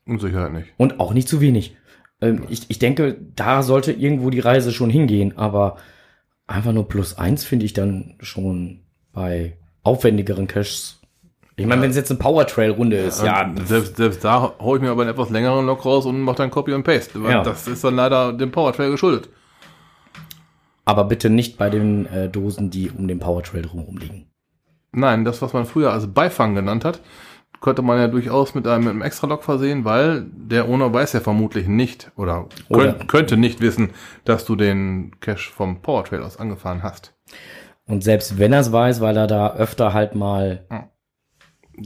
Mit 0.05 0.22
Sicherheit 0.22 0.51
nicht. 0.51 0.70
Und 0.78 0.99
auch 0.99 1.14
nicht 1.14 1.28
zu 1.28 1.41
wenig. 1.41 1.78
Ähm, 2.22 2.43
ich, 2.49 2.70
ich 2.70 2.80
denke, 2.80 3.18
da 3.36 3.64
sollte 3.64 3.91
irgendwo 3.91 4.30
die 4.30 4.39
Reise 4.39 4.72
schon 4.72 4.89
hingehen, 4.89 5.38
aber 5.38 5.78
einfach 6.47 6.74
nur 6.74 6.88
plus 6.88 7.18
eins 7.18 7.43
finde 7.45 7.66
ich 7.66 7.74
dann 7.74 8.16
schon 8.20 8.82
bei 9.14 9.57
aufwendigeren 9.84 10.47
Caches. 10.47 10.99
Ich 11.60 11.66
meine, 11.68 11.82
wenn 11.82 11.89
es 11.91 11.95
jetzt 11.95 12.10
eine 12.10 12.20
Powertrail-Runde 12.20 12.97
ist, 12.97 13.24
ja, 13.24 13.49
selbst, 13.66 13.97
selbst 13.97 14.24
da 14.24 14.53
hau 14.60 14.76
ich 14.76 14.82
mir 14.82 14.89
aber 14.91 15.01
einen 15.01 15.12
etwas 15.12 15.30
längeren 15.30 15.66
Log 15.66 15.86
raus 15.86 16.05
und 16.05 16.20
mach 16.22 16.36
dann 16.36 16.49
Copy 16.51 16.74
und 16.74 16.84
Paste. 16.84 17.20
Ja. 17.20 17.43
Das 17.43 17.68
ist 17.68 17.84
dann 17.84 17.95
leider 17.95 18.34
dem 18.34 18.51
Powertrail 18.51 18.91
geschuldet. 18.91 19.30
aber 20.86 21.03
bitte 21.05 21.30
nicht 21.30 21.57
bei 21.57 21.70
den 21.70 22.05
äh, 22.07 22.30
Dosen, 22.30 22.70
die 22.70 22.89
um 22.89 23.07
den 23.07 23.20
Powertrail 23.20 23.62
drumherum 23.62 23.97
liegen. 23.97 24.26
Nein, 24.91 25.24
das, 25.26 25.41
was 25.41 25.53
man 25.53 25.66
früher 25.66 25.91
als 25.93 26.07
Beifang 26.07 26.55
genannt 26.55 26.84
hat, 26.84 26.99
könnte 27.62 27.82
man 27.82 27.99
ja 27.99 28.07
durchaus 28.07 28.55
mit 28.55 28.66
einem, 28.66 28.86
mit 28.86 28.91
einem 28.91 29.01
Extra-Log 29.01 29.43
versehen, 29.43 29.86
weil 29.86 30.26
der 30.32 30.68
Owner 30.68 30.91
weiß 30.93 31.14
ja 31.14 31.20
vermutlich 31.20 31.68
nicht 31.68 32.12
oder, 32.16 32.47
Oder- 32.70 32.93
könnt, 32.93 33.07
könnte 33.07 33.38
nicht 33.38 33.60
wissen, 33.62 33.91
dass 34.24 34.45
du 34.45 34.55
den 34.55 35.12
Cache 35.20 35.51
vom 35.51 35.82
Powertrail 35.82 36.24
aus 36.24 36.38
angefahren 36.38 36.82
hast. 36.84 37.14
Und 37.86 38.03
selbst 38.03 38.39
wenn 38.39 38.53
er 38.53 38.62
es 38.62 38.72
weiß, 38.72 39.01
weil 39.01 39.18
er 39.18 39.28
da 39.28 39.53
öfter 39.55 39.93
halt 39.93 40.16
mal 40.16 40.66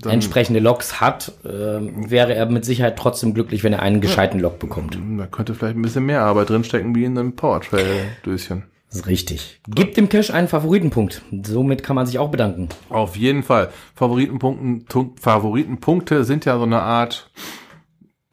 Dann, 0.01 0.13
entsprechende 0.13 0.59
Loks 0.59 1.01
hat, 1.01 1.33
ähm, 1.45 2.09
wäre 2.09 2.33
er 2.33 2.45
mit 2.47 2.65
Sicherheit 2.65 2.97
trotzdem 2.97 3.33
glücklich, 3.33 3.63
wenn 3.63 3.73
er 3.73 3.81
einen 3.81 4.01
gescheiten 4.01 4.39
Log 4.39 4.59
bekommt. 4.59 4.97
da 5.17 5.27
könnte 5.27 5.53
vielleicht 5.53 5.75
ein 5.75 5.81
bisschen 5.81 6.05
mehr 6.05 6.21
Arbeit 6.21 6.49
drinstecken 6.49 6.95
wie 6.95 7.03
in 7.03 7.17
einem 7.17 7.35
Powertrail-Döschen. 7.35 8.63
Das 8.89 8.99
ist 8.99 9.07
richtig. 9.07 9.59
Gib 9.67 9.95
dem 9.95 10.07
Cache 10.07 10.33
einen 10.33 10.47
Favoritenpunkt. 10.47 11.23
Somit 11.43 11.81
kann 11.81 11.95
man 11.95 12.05
sich 12.05 12.19
auch 12.19 12.29
bedanken. 12.29 12.69
Auf 12.89 13.15
jeden 13.15 13.41
Fall. 13.41 13.69
Favoritenpunkten, 13.95 14.85
Favoritenpunkte 15.19 16.23
sind 16.25 16.45
ja 16.45 16.57
so 16.57 16.63
eine 16.63 16.81
Art 16.81 17.31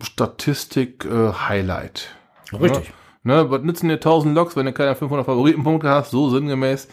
Statistik-Highlight. 0.02 2.08
Richtig. 2.52 2.92
Ne, 3.22 3.50
was 3.50 3.62
nützen 3.62 3.88
dir 3.88 3.94
1000 3.94 4.34
Logs, 4.34 4.56
wenn 4.56 4.66
du 4.66 4.72
keine 4.72 4.94
500 4.94 5.26
Favoritenpunkte 5.26 5.88
hast? 5.88 6.10
So 6.10 6.30
sinngemäß 6.30 6.88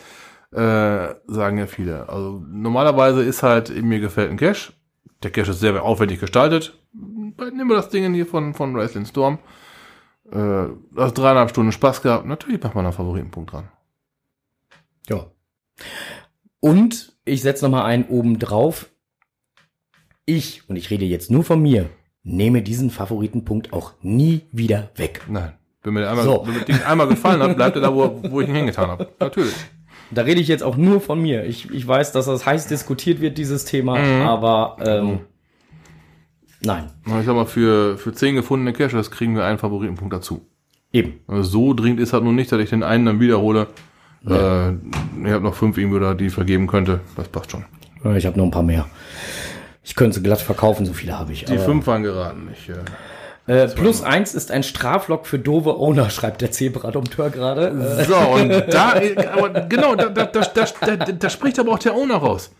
äh, 0.57 1.15
sagen 1.27 1.59
ja 1.59 1.67
viele. 1.67 2.09
Also 2.09 2.43
normalerweise 2.49 3.23
ist 3.23 3.43
halt, 3.43 3.69
mir 3.83 3.99
gefällt 3.99 4.31
ein 4.31 4.37
Cache. 4.37 4.73
Der 5.21 5.29
Cache 5.31 5.51
ist 5.51 5.59
sehr 5.59 5.83
aufwendig 5.83 6.19
gestaltet. 6.19 6.77
Nehmen 6.93 7.67
wir 7.67 7.75
das 7.75 7.89
Ding 7.89 8.11
hier 8.13 8.25
von, 8.25 8.55
von 8.55 8.75
Wrestling 8.75 9.05
Storm. 9.05 9.37
Äh, 10.31 10.31
du 10.31 10.79
hast 10.97 11.13
dreieinhalb 11.13 11.51
Stunden 11.51 11.71
Spaß 11.71 12.01
gehabt. 12.01 12.25
Natürlich 12.25 12.61
macht 12.61 12.73
man 12.73 12.85
einen 12.85 12.93
Favoritenpunkt 12.93 13.53
dran. 13.53 13.69
Ja. 15.07 15.27
Und 16.59 17.15
ich 17.23 17.43
setze 17.43 17.65
noch 17.65 17.71
mal 17.71 17.85
einen 17.85 18.05
oben 18.05 18.39
drauf. 18.39 18.89
Ich, 20.25 20.67
und 20.67 20.75
ich 20.75 20.89
rede 20.89 21.05
jetzt 21.05 21.29
nur 21.29 21.43
von 21.43 21.61
mir, 21.61 21.89
nehme 22.23 22.63
diesen 22.63 22.89
Favoritenpunkt 22.89 23.73
auch 23.73 23.93
nie 24.01 24.41
wieder 24.51 24.89
weg. 24.95 25.21
Nein. 25.29 25.53
Wenn 25.83 25.93
mir, 25.93 26.01
der 26.01 26.09
einmal, 26.09 26.25
So. 26.25 26.43
wenn 26.45 26.53
mir 26.53 26.59
das 26.61 26.65
Ding 26.65 26.85
einmal 26.85 27.07
gefallen 27.07 27.41
hat, 27.41 27.55
bleibt 27.55 27.75
er 27.75 27.81
da, 27.83 27.93
wo, 27.93 28.21
wo 28.29 28.41
ich 28.41 28.49
ihn 28.49 28.55
hingetan 28.55 28.89
habe. 28.89 29.07
Natürlich. 29.19 29.53
Da 30.11 30.21
rede 30.21 30.39
ich 30.39 30.47
jetzt 30.47 30.63
auch 30.63 30.77
nur 30.77 31.01
von 31.01 31.21
mir. 31.21 31.43
Ich, 31.45 31.69
ich 31.71 31.85
weiß, 31.87 32.11
dass 32.13 32.25
das 32.27 32.45
heiß 32.45 32.67
diskutiert 32.67 33.19
wird, 33.19 33.37
dieses 33.37 33.65
Thema, 33.65 33.97
aber 34.25 34.77
ähm, 34.79 35.19
nein, 36.61 36.85
Ich 37.19 37.25
sag 37.25 37.35
mal, 37.35 37.45
für, 37.45 37.97
für 37.97 38.13
10 38.13 38.35
gefundene 38.35 38.73
Caches 38.73 39.11
kriegen 39.11 39.35
wir 39.35 39.45
einen 39.45 39.57
Favoritenpunkt 39.57 40.13
dazu. 40.13 40.45
eben. 40.93 41.19
Also 41.27 41.43
so 41.43 41.73
dringend 41.73 41.99
ist 41.99 42.13
halt 42.13 42.23
nun 42.23 42.35
nicht, 42.35 42.51
dass 42.51 42.59
ich 42.61 42.69
den 42.69 42.83
einen 42.83 43.05
dann 43.05 43.19
wiederhole. 43.19 43.67
Äh, 44.27 44.69
ich 44.71 45.31
habe 45.31 45.41
noch 45.41 45.53
fünf 45.55 45.77
irgendwie 45.77 45.97
oder 45.97 46.15
die 46.15 46.27
ich 46.27 46.33
vergeben 46.33 46.67
könnte. 46.67 47.01
Das 47.15 47.27
passt 47.27 47.51
schon. 47.51 47.65
Ich 48.15 48.25
habe 48.25 48.37
noch 48.37 48.45
ein 48.45 48.51
paar 48.51 48.63
mehr. 48.63 48.85
Ich 49.83 49.95
könnte 49.95 50.15
sie 50.17 50.23
glatt 50.23 50.41
verkaufen, 50.41 50.85
so 50.85 50.93
viele 50.93 51.17
habe 51.17 51.31
ich. 51.33 51.45
Die 51.45 51.57
fünf 51.57 51.87
waren 51.87 52.03
geraten. 52.03 52.49
Ich, 52.53 52.69
äh, 52.69 52.73
Äh, 53.47 53.67
plus 53.69 54.03
eins 54.03 54.35
ist 54.35 54.51
ein 54.51 54.61
Straflock 54.61 55.25
für 55.25 55.39
doofe 55.39 55.77
Owner, 55.77 56.09
schreibt 56.09 56.41
der 56.41 56.51
Zebra-Dompteur 56.51 57.29
gerade. 57.29 57.69
Äh, 57.69 58.03
so, 58.03 58.15
und 58.15 58.49
da, 58.73 58.93
aber 59.33 59.61
genau, 59.61 59.95
da, 59.95 60.09
da, 60.09 60.25
da, 60.25 60.95
da, 60.95 61.29
spricht 61.29 61.57
aber 61.57 61.71
auch 61.71 61.79
der 61.79 61.95
Owner 61.95 62.17
raus. 62.17 62.51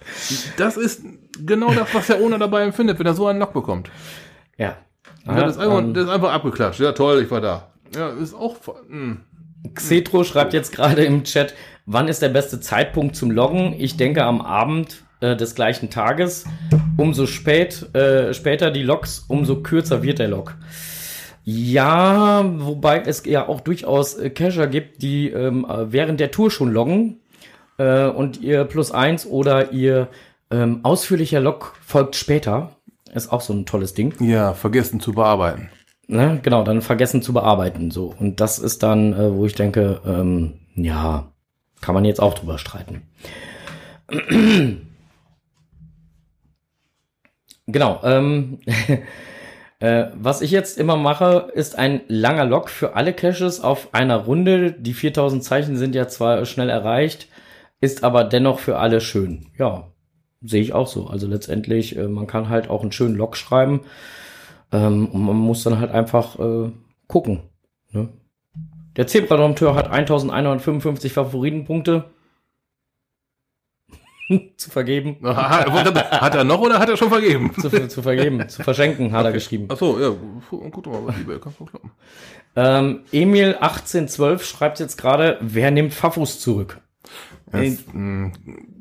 Das 0.56 0.78
ist 0.78 1.02
genau 1.46 1.74
das, 1.74 1.94
was 1.94 2.08
der 2.08 2.22
Owner 2.22 2.40
dabei 2.40 2.64
empfindet, 2.64 2.98
wenn 3.00 3.06
er 3.06 3.14
so 3.14 3.28
einen 3.28 3.40
Lock 3.40 3.54
bekommt. 3.54 3.90
ja. 4.58 4.78
Das, 5.26 5.58
ist 5.58 5.62
einfach, 5.62 5.80
ähm, 5.80 6.10
einfach 6.10 6.32
abgeklatscht. 6.32 6.80
Ja, 6.80 6.94
toll, 6.94 7.22
ich 7.22 7.30
war 7.30 7.42
da. 7.42 7.68
Ja, 7.94 8.10
ist 8.10 8.34
auch. 8.34 8.56
Mh. 8.88 9.18
Xetro 9.74 10.24
schreibt 10.24 10.54
jetzt 10.54 10.72
gerade 10.72 11.04
im 11.04 11.26
Chat, 11.26 11.54
wann 11.86 12.08
ist 12.08 12.22
der 12.22 12.30
beste 12.30 12.62
Zeitpunkt 12.62 13.18
zum 13.18 13.32
Loggen? 13.32 13.76
Ich 13.78 13.98
denke 13.98 14.24
am 14.24 14.42
Abend 14.42 15.04
äh, 15.20 15.36
des 15.36 15.56
gleichen 15.56 15.90
Tages. 15.90 16.46
Umso 16.98 17.28
spät, 17.28 17.94
äh, 17.96 18.34
später 18.34 18.72
die 18.72 18.84
Logs, 18.84 19.26
umso 19.28 19.62
kürzer 19.62 20.02
wird 20.04 20.20
der 20.20 20.28
Log. 20.28 20.56
Ja, 21.44 22.44
wobei 22.58 23.00
es 23.00 23.24
ja 23.26 23.48
auch 23.48 23.62
durchaus 23.62 24.16
äh, 24.16 24.30
Cacher 24.30 24.68
gibt, 24.68 25.02
die 25.02 25.30
ähm, 25.30 25.66
äh, 25.70 25.92
während 25.92 26.20
der 26.20 26.32
Tour 26.32 26.52
schon 26.52 26.72
loggen 26.72 27.22
äh, 27.78 28.08
und 28.08 28.42
ihr 28.42 28.66
plus 28.66 28.92
eins 28.92 29.26
oder 29.26 29.72
ihr 29.72 30.10
ähm, 30.52 30.82
ausführlicher 30.84 31.40
Log 31.40 31.76
folgt 31.86 32.16
später. 32.16 32.72
Ist 33.14 33.32
auch 33.32 33.42
so 33.42 33.54
ein 33.54 33.66
tolles 33.66 33.94
Ding. 33.94 34.14
Ja, 34.20 34.54
vergessen 34.54 35.00
zu 35.00 35.14
bearbeiten. 35.14 35.70
Ne, 36.08 36.40
genau, 36.42 36.64
dann 36.64 36.82
vergessen 36.82 37.22
zu 37.22 37.34
bearbeiten. 37.34 37.92
So. 37.92 38.14
Und 38.18 38.40
das 38.40 38.60
ist 38.60 38.84
dann, 38.84 39.14
äh, 39.14 39.34
wo 39.34 39.46
ich 39.46 39.56
denke, 39.56 40.02
ähm, 40.06 40.54
ja, 40.76 41.32
kann 41.82 41.96
man 41.96 42.06
jetzt 42.06 42.22
auch 42.22 42.34
drüber 42.34 42.58
streiten. 42.58 43.04
Genau, 47.68 48.00
ähm, 48.04 48.60
äh, 49.80 50.06
was 50.16 50.42
ich 50.42 50.52
jetzt 50.52 50.78
immer 50.78 50.98
mache, 50.98 51.52
ist 51.54 51.78
ein 51.78 52.02
langer 52.08 52.46
Log 52.46 52.70
für 52.70 52.96
alle 52.96 53.14
Caches 53.14 53.62
auf 53.62 53.94
einer 53.94 54.18
Runde. 54.18 54.72
Die 54.72 54.94
4000 54.94 55.44
Zeichen 55.44 55.78
sind 55.78 55.96
ja 55.96 56.08
zwar 56.08 56.46
schnell 56.46 56.70
erreicht, 56.70 57.28
ist 57.80 58.04
aber 58.04 58.24
dennoch 58.24 58.60
für 58.60 58.80
alle 58.80 59.02
schön. 59.02 59.48
Ja, 59.58 59.92
sehe 60.42 60.62
ich 60.62 60.74
auch 60.74 60.88
so. 60.88 61.08
Also 61.08 61.28
letztendlich, 61.28 61.98
äh, 61.98 62.08
man 62.08 62.28
kann 62.28 62.50
halt 62.50 62.70
auch 62.70 62.82
einen 62.82 62.92
schönen 62.92 63.16
Log 63.16 63.38
schreiben. 63.38 63.82
Ähm, 64.72 65.08
und 65.08 65.22
man 65.22 65.36
muss 65.36 65.64
dann 65.64 65.80
halt 65.80 65.92
einfach 65.92 66.40
äh, 66.40 66.72
gucken. 67.08 67.44
Ne? 67.92 68.10
Der 68.98 69.08
Zebra-Dompteur 69.08 69.76
hat 69.76 69.92
1155 69.92 71.14
Favoritenpunkte 71.14 72.06
zu 74.58 74.70
vergeben. 74.70 75.18
hat 75.24 76.36
er 76.36 76.44
noch 76.44 76.60
oder 76.60 76.80
hat 76.80 76.90
er 76.90 76.98
schon 76.98 77.10
vergeben? 77.10 77.52
Zu, 77.62 77.88
zu 77.88 78.02
vergeben, 78.02 78.48
zu 78.50 78.64
verschenken, 78.64 79.12
hat 79.12 79.26
er 79.26 79.32
geschrieben. 79.32 79.70
Achso, 79.70 80.00
ja, 80.00 80.10
gut 80.70 80.88
was 80.88 81.16
eBay 81.18 81.40
kann 81.40 81.54
schon 81.58 81.68
klappen. 81.68 81.92
Ähm, 82.56 83.02
Emil1812 83.14 84.40
schreibt 84.44 84.80
jetzt 84.80 84.98
gerade, 84.98 85.38
wer 85.42 85.72
nimmt 85.72 85.94
Fafus 85.94 86.40
zurück? 86.40 86.82
Das, 87.52 87.86
mh, 87.94 88.32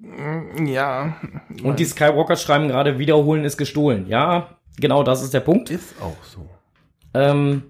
mh, 0.03 0.70
ja, 0.70 1.16
Und 1.62 1.78
die 1.78 1.84
Skywalkers 1.84 2.42
schreiben 2.42 2.68
gerade, 2.68 2.99
wiederholen 2.99 3.44
ist 3.44 3.57
gestohlen. 3.57 4.07
Ja, 4.09 4.57
genau 4.78 5.03
das 5.03 5.22
ist 5.22 5.34
der 5.34 5.40
Punkt. 5.40 5.70
ist 5.70 5.94
auch 6.01 6.16
so. 6.24 6.49
Ähm, 7.14 7.62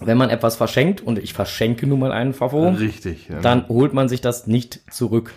wenn 0.00 0.16
man 0.16 0.30
etwas 0.30 0.56
verschenkt, 0.56 1.00
und 1.00 1.18
ich 1.18 1.34
verschenke 1.34 1.86
nun 1.86 2.00
mal 2.00 2.12
einen 2.12 2.32
Fafo, 2.32 2.68
Richtig. 2.70 3.28
ja. 3.28 3.40
dann 3.40 3.68
holt 3.68 3.92
man 3.92 4.08
sich 4.08 4.20
das 4.20 4.46
nicht 4.46 4.80
zurück. 4.92 5.32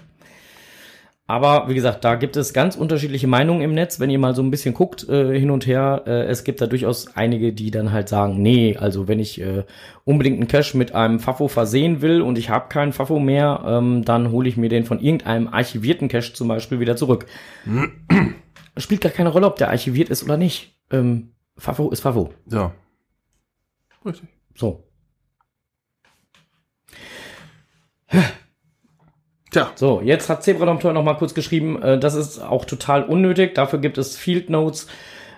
Aber 1.30 1.68
wie 1.68 1.76
gesagt, 1.76 2.06
da 2.06 2.16
gibt 2.16 2.38
es 2.38 2.54
ganz 2.54 2.78
unterschiedliche 2.78 3.28
Meinungen 3.28 3.62
im 3.62 3.74
Netz. 3.74 4.00
Wenn 4.00 4.10
ihr 4.10 4.18
mal 4.18 4.34
so 4.34 4.42
ein 4.42 4.50
bisschen 4.50 4.74
guckt 4.74 5.08
äh, 5.10 5.38
hin 5.38 5.52
und 5.52 5.68
her, 5.68 6.04
äh, 6.08 6.24
es 6.24 6.46
gibt 6.46 6.62
da 6.62 6.68
durchaus 6.68 7.18
einige, 7.18 7.52
die 7.52 7.70
dann 7.70 7.92
halt 7.92 8.08
sagen, 8.08 8.42
nee, 8.42 8.78
also 8.78 9.10
wenn 9.10 9.20
ich 9.20 9.42
äh, 9.42 9.66
unbedingt 10.06 10.38
einen 10.38 10.48
Cache 10.48 10.78
mit 10.78 10.96
einem 10.96 11.20
Fafo 11.20 11.50
versehen 11.50 12.02
will 12.02 12.22
und 12.22 12.38
ich 12.38 12.50
habe 12.50 12.70
keinen 12.70 12.94
Fafo 12.94 13.20
mehr, 13.20 13.62
ähm, 13.68 14.06
dann 14.06 14.32
hole 14.32 14.48
ich 14.48 14.56
mir 14.56 14.70
den 14.70 14.86
von 14.86 15.02
irgendeinem 15.02 15.50
archivierten 15.50 16.08
Cache 16.08 16.32
zum 16.32 16.48
Beispiel 16.48 16.80
wieder 16.80 16.96
zurück. 16.96 17.26
Spielt 18.78 19.02
gar 19.02 19.12
keine 19.12 19.30
Rolle, 19.30 19.48
ob 19.48 19.58
der 19.58 19.70
archiviert 19.70 20.08
ist 20.08 20.24
oder 20.24 20.38
nicht. 20.38 20.80
Ähm, 20.92 21.34
Fafo 21.58 21.90
ist 21.90 22.00
Fafo. 22.02 22.34
Ja. 22.50 22.74
Richtig. 24.06 24.30
So. 24.56 24.88
Tja. 29.58 29.72
So, 29.76 30.02
jetzt 30.04 30.30
hat 30.30 30.44
Zebradompteur 30.44 30.94
noch 30.94 31.04
mal 31.04 31.16
kurz 31.16 31.34
geschrieben, 31.34 31.82
äh, 31.82 31.98
das 31.98 32.14
ist 32.14 32.40
auch 32.40 32.66
total 32.66 33.04
unnötig. 33.04 33.56
Dafür 33.56 33.80
gibt 33.80 33.98
es 33.98 34.16
Field 34.16 34.52
Notes. 34.52 34.86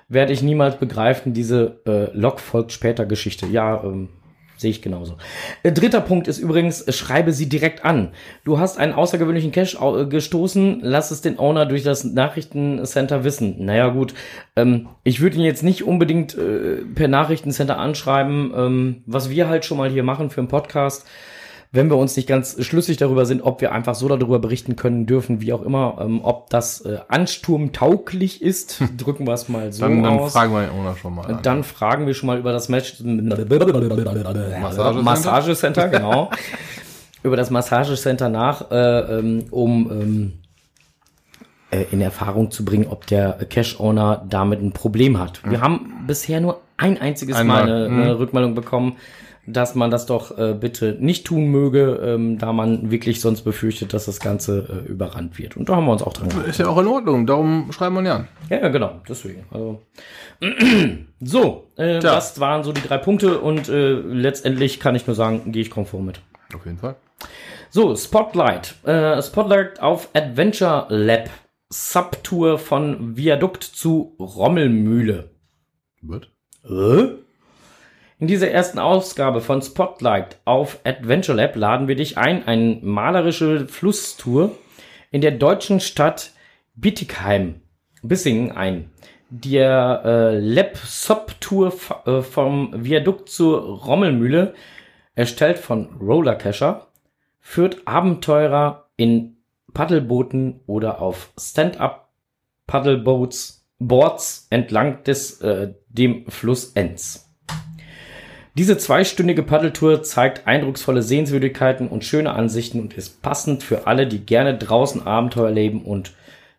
Werde 0.10 0.34
ich 0.34 0.42
niemals 0.42 0.76
begreifen, 0.78 1.34
diese 1.34 1.80
äh, 1.88 2.12
Log 2.18 2.40
folgt 2.42 2.74
später 2.74 3.06
Geschichte. 3.06 3.46
Ja, 3.46 3.82
ähm, 3.84 4.10
sehe 4.58 4.72
ich 4.72 4.82
genauso. 4.82 5.16
Äh, 5.64 5.72
dritter 5.72 6.02
Punkt 6.02 6.28
ist 6.28 6.40
übrigens, 6.40 6.82
äh, 6.82 6.92
schreibe 6.92 7.32
sie 7.32 7.48
direkt 7.48 7.86
an. 7.86 8.10
Du 8.44 8.60
hast 8.60 8.78
einen 8.78 8.92
außergewöhnlichen 8.92 9.54
Cache 9.54 9.80
au- 9.80 10.00
äh, 10.00 10.06
gestoßen, 10.06 10.80
lass 10.82 11.12
es 11.12 11.22
den 11.22 11.40
Owner 11.40 11.66
durch 11.66 11.84
das 11.84 12.04
Nachrichtencenter 12.04 13.24
wissen. 13.24 13.64
Naja 13.64 13.88
gut, 13.88 14.14
ähm, 14.58 14.90
ich 15.06 15.22
würde 15.22 15.38
ihn 15.38 15.44
jetzt 15.44 15.64
nicht 15.64 15.84
unbedingt 15.84 16.36
äh, 16.38 16.84
per 16.94 17.08
Nachrichtencenter 17.08 17.78
anschreiben, 17.78 18.52
ähm, 18.54 19.04
was 19.06 19.30
wir 19.30 19.48
halt 19.48 19.64
schon 19.64 19.78
mal 19.78 19.90
hier 19.90 20.04
machen 20.04 20.30
für 20.30 20.42
einen 20.42 20.50
Podcast 20.50 21.08
wenn 21.72 21.90
wir 21.90 21.98
uns 21.98 22.16
nicht 22.16 22.28
ganz 22.28 22.64
schlüssig 22.66 22.98
darüber 22.98 23.28
sind, 23.28 23.44
ob 23.44 23.62
wir 23.62 23.72
einfach 23.72 23.94
so 23.94 24.08
darüber 24.08 24.40
berichten 24.40 24.76
können 24.76 25.06
dürfen, 25.06 25.40
wie 25.40 25.54
auch 25.54 25.62
immer, 25.62 26.00
ähm, 26.02 26.22
ob 26.24 26.50
das 26.50 26.82
äh, 26.82 26.98
ansturmtauglich 27.08 28.42
ist, 28.42 28.82
drücken 28.98 29.28
wir 29.28 29.34
es 29.34 29.50
mal 29.50 29.72
so 29.72 29.82
Dann, 29.82 30.02
dann 30.02 30.20
aus. 30.20 30.34
fragen 30.34 30.54
wir 30.54 30.62
den 30.62 30.72
Owner 30.72 30.96
schon 30.96 31.14
mal. 31.14 31.28
an. 31.28 31.40
Dann 31.44 31.64
fragen 31.64 32.08
wir 32.08 32.16
schon 32.16 32.28
mal 32.28 32.40
über 32.40 32.52
das 32.52 32.70
Match 32.70 32.96
Massagecenter? 33.04 35.04
Massagecenter, 35.04 35.90
genau. 35.90 36.32
über 37.24 37.38
das 37.38 37.52
Massagecenter 37.52 38.30
nach, 38.30 38.72
äh, 38.72 39.20
ähm, 39.20 39.46
um 39.52 39.92
ähm, 39.92 40.34
äh, 41.70 41.86
in 41.92 42.02
Erfahrung 42.02 42.50
zu 42.50 42.66
bringen, 42.66 42.88
ob 42.90 43.06
der 43.06 43.34
Cash-Owner 43.34 44.26
damit 44.28 44.60
ein 44.60 44.72
Problem 44.72 45.20
hat. 45.20 45.42
Wir 45.48 45.62
haben 45.62 46.06
bisher 46.08 46.42
nur 46.42 46.62
ein 46.78 47.00
einziges 47.00 47.36
Einmal, 47.36 47.68
Mal 47.68 47.74
eine, 47.74 47.90
mhm. 47.90 48.02
eine 48.02 48.20
Rückmeldung 48.20 48.56
bekommen, 48.56 48.96
dass 49.54 49.76
man 49.76 49.92
das 49.92 50.06
doch 50.06 50.38
äh, 50.38 50.54
bitte 50.54 50.98
nicht 51.00 51.26
tun 51.26 51.48
möge, 51.48 52.00
ähm, 52.04 52.38
da 52.38 52.54
man 52.54 52.92
wirklich 52.92 53.22
sonst 53.22 53.42
befürchtet, 53.42 53.94
dass 53.94 54.06
das 54.06 54.20
Ganze 54.20 54.84
äh, 54.86 54.90
überrannt 54.90 55.38
wird. 55.40 55.58
Und 55.58 55.70
da 55.70 55.76
haben 55.76 55.86
wir 55.86 55.92
uns 55.92 56.04
auch 56.04 56.14
dran 56.14 56.30
gehalten. 56.30 56.50
Ist 56.50 56.60
ja 56.60 56.68
auch 56.68 56.78
in 56.78 56.88
Ordnung, 56.88 57.26
darum 57.26 57.72
schreiben 57.72 57.96
wir 57.96 58.02
ihn 58.02 58.06
ja 58.06 58.16
an. 58.18 58.28
Ja, 58.50 58.62
ja, 58.62 58.68
genau, 58.70 59.02
deswegen. 59.08 59.44
Also. 59.52 59.82
so, 61.20 61.68
äh, 61.76 62.00
Tja. 62.00 62.16
das 62.16 62.40
waren 62.40 62.64
so 62.64 62.72
die 62.72 62.82
drei 62.82 62.98
Punkte 62.98 63.40
und 63.40 63.70
äh, 63.70 63.94
letztendlich 63.94 64.80
kann 64.80 64.96
ich 64.96 65.08
nur 65.08 65.16
sagen, 65.16 65.52
gehe 65.52 65.62
ich 65.62 65.70
konform 65.70 66.06
mit. 66.06 66.22
Auf 66.56 66.66
jeden 66.66 66.78
Fall. 66.78 66.96
So, 67.70 67.96
Spotlight. 67.96 68.76
Äh, 68.84 69.22
Spotlight 69.22 69.82
auf 69.82 70.10
Adventure 70.14 70.86
Lab. 70.90 71.30
Subtour 71.72 72.58
von 72.58 73.16
Viadukt 73.16 73.64
zu 73.64 74.16
Rommelmühle. 74.20 75.30
Wird. 76.02 76.32
Äh? 76.66 77.29
In 78.20 78.28
dieser 78.28 78.52
ersten 78.52 78.80
Ausgabe 78.80 79.40
von 79.40 79.62
Spotlight 79.62 80.40
auf 80.44 80.80
Adventure 80.84 81.38
Lab 81.38 81.56
laden 81.56 81.88
wir 81.88 81.96
dich 81.96 82.18
ein, 82.18 82.46
eine 82.46 82.78
malerische 82.82 83.66
Flusstour 83.70 84.52
in 85.10 85.22
der 85.22 85.32
deutschen 85.32 85.80
Stadt 85.80 86.34
Bietigheim, 86.76 87.62
Bissingen 88.04 88.52
ein. 88.52 88.92
Der 89.30 90.02
äh, 90.04 90.38
Lab 90.40 90.76
Subtour 90.76 91.68
f- 91.68 91.96
äh, 92.06 92.22
vom 92.22 92.84
Viadukt 92.84 93.30
zur 93.30 93.62
Rommelmühle, 93.86 94.54
erstellt 95.16 95.58
von 95.58 95.96
Roller 96.02 96.36
Cacher, 96.36 96.88
führt 97.40 97.88
Abenteurer 97.88 98.90
in 98.98 99.38
Paddelbooten 99.74 100.60
oder 100.68 101.02
auf 101.02 101.32
Stand-up 101.40 102.10
Paddleboats 102.68 103.66
Boards 103.80 104.48
entlang 104.50 105.04
des 105.06 105.40
äh, 105.40 105.74
dem 105.88 106.26
Fluss 106.28 106.74
Enz. 106.74 107.29
Diese 108.60 108.78
zweistündige 108.78 109.42
Paddeltour 109.42 110.04
zeigt 110.04 110.46
eindrucksvolle 110.46 111.02
Sehenswürdigkeiten 111.02 111.88
und 111.88 112.04
schöne 112.04 112.34
Ansichten 112.34 112.82
und 112.82 112.94
ist 112.94 113.22
passend 113.22 113.64
für 113.64 113.88
alle, 113.88 114.06
die 114.06 114.26
gerne 114.26 114.58
draußen 114.58 115.08
Abenteuer 115.08 115.50
leben 115.50 115.82
und 115.86 116.12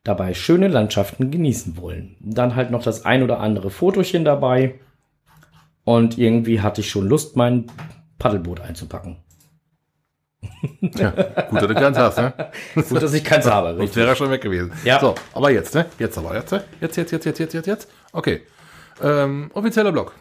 dabei 0.03 0.32
schöne 0.32 0.68
Landschaften 0.68 1.30
genießen 1.30 1.76
wollen. 1.76 2.16
Dann 2.20 2.57
halt 2.57 2.70
noch 2.70 2.82
das 2.82 3.05
ein 3.05 3.22
oder 3.22 3.40
andere 3.40 3.68
Fotochen 3.68 4.24
dabei. 4.24 4.76
Und 5.84 6.16
irgendwie 6.16 6.62
hatte 6.62 6.80
ich 6.80 6.88
schon 6.88 7.07
Lust, 7.07 7.36
mein 7.36 7.66
Paddelboot 8.18 8.62
einzupacken. 8.62 9.18
Tja, 10.94 11.11
gut, 11.51 11.61
dass 11.61 11.68
du 11.68 11.74
keins 11.74 11.98
hast, 11.98 12.16
ne? 12.16 12.32
Gut, 12.76 13.03
dass 13.03 13.12
ich 13.12 13.24
keins 13.24 13.44
habe. 13.44 13.68
Sonst 13.68 13.80
Richtig. 13.82 13.96
wäre 13.96 14.09
er 14.09 14.16
schon 14.16 14.30
weg 14.30 14.40
gewesen. 14.40 14.72
Ja. 14.84 15.01
So, 15.01 15.14
aber 15.34 15.51
jetzt, 15.51 15.74
ne? 15.74 15.84
Jetzt 15.98 16.16
aber, 16.16 16.34
jetzt, 16.34 16.51
ne? 16.51 16.64
Jetzt, 16.80 16.96
jetzt, 16.96 17.12
jetzt, 17.12 17.26
jetzt, 17.26 17.38
jetzt, 17.38 17.53
jetzt, 17.53 17.66
jetzt. 17.66 17.88
Okay. 18.12 18.40
Ähm, 19.03 19.51
offizieller 19.55 19.92
Blog. 19.92 20.12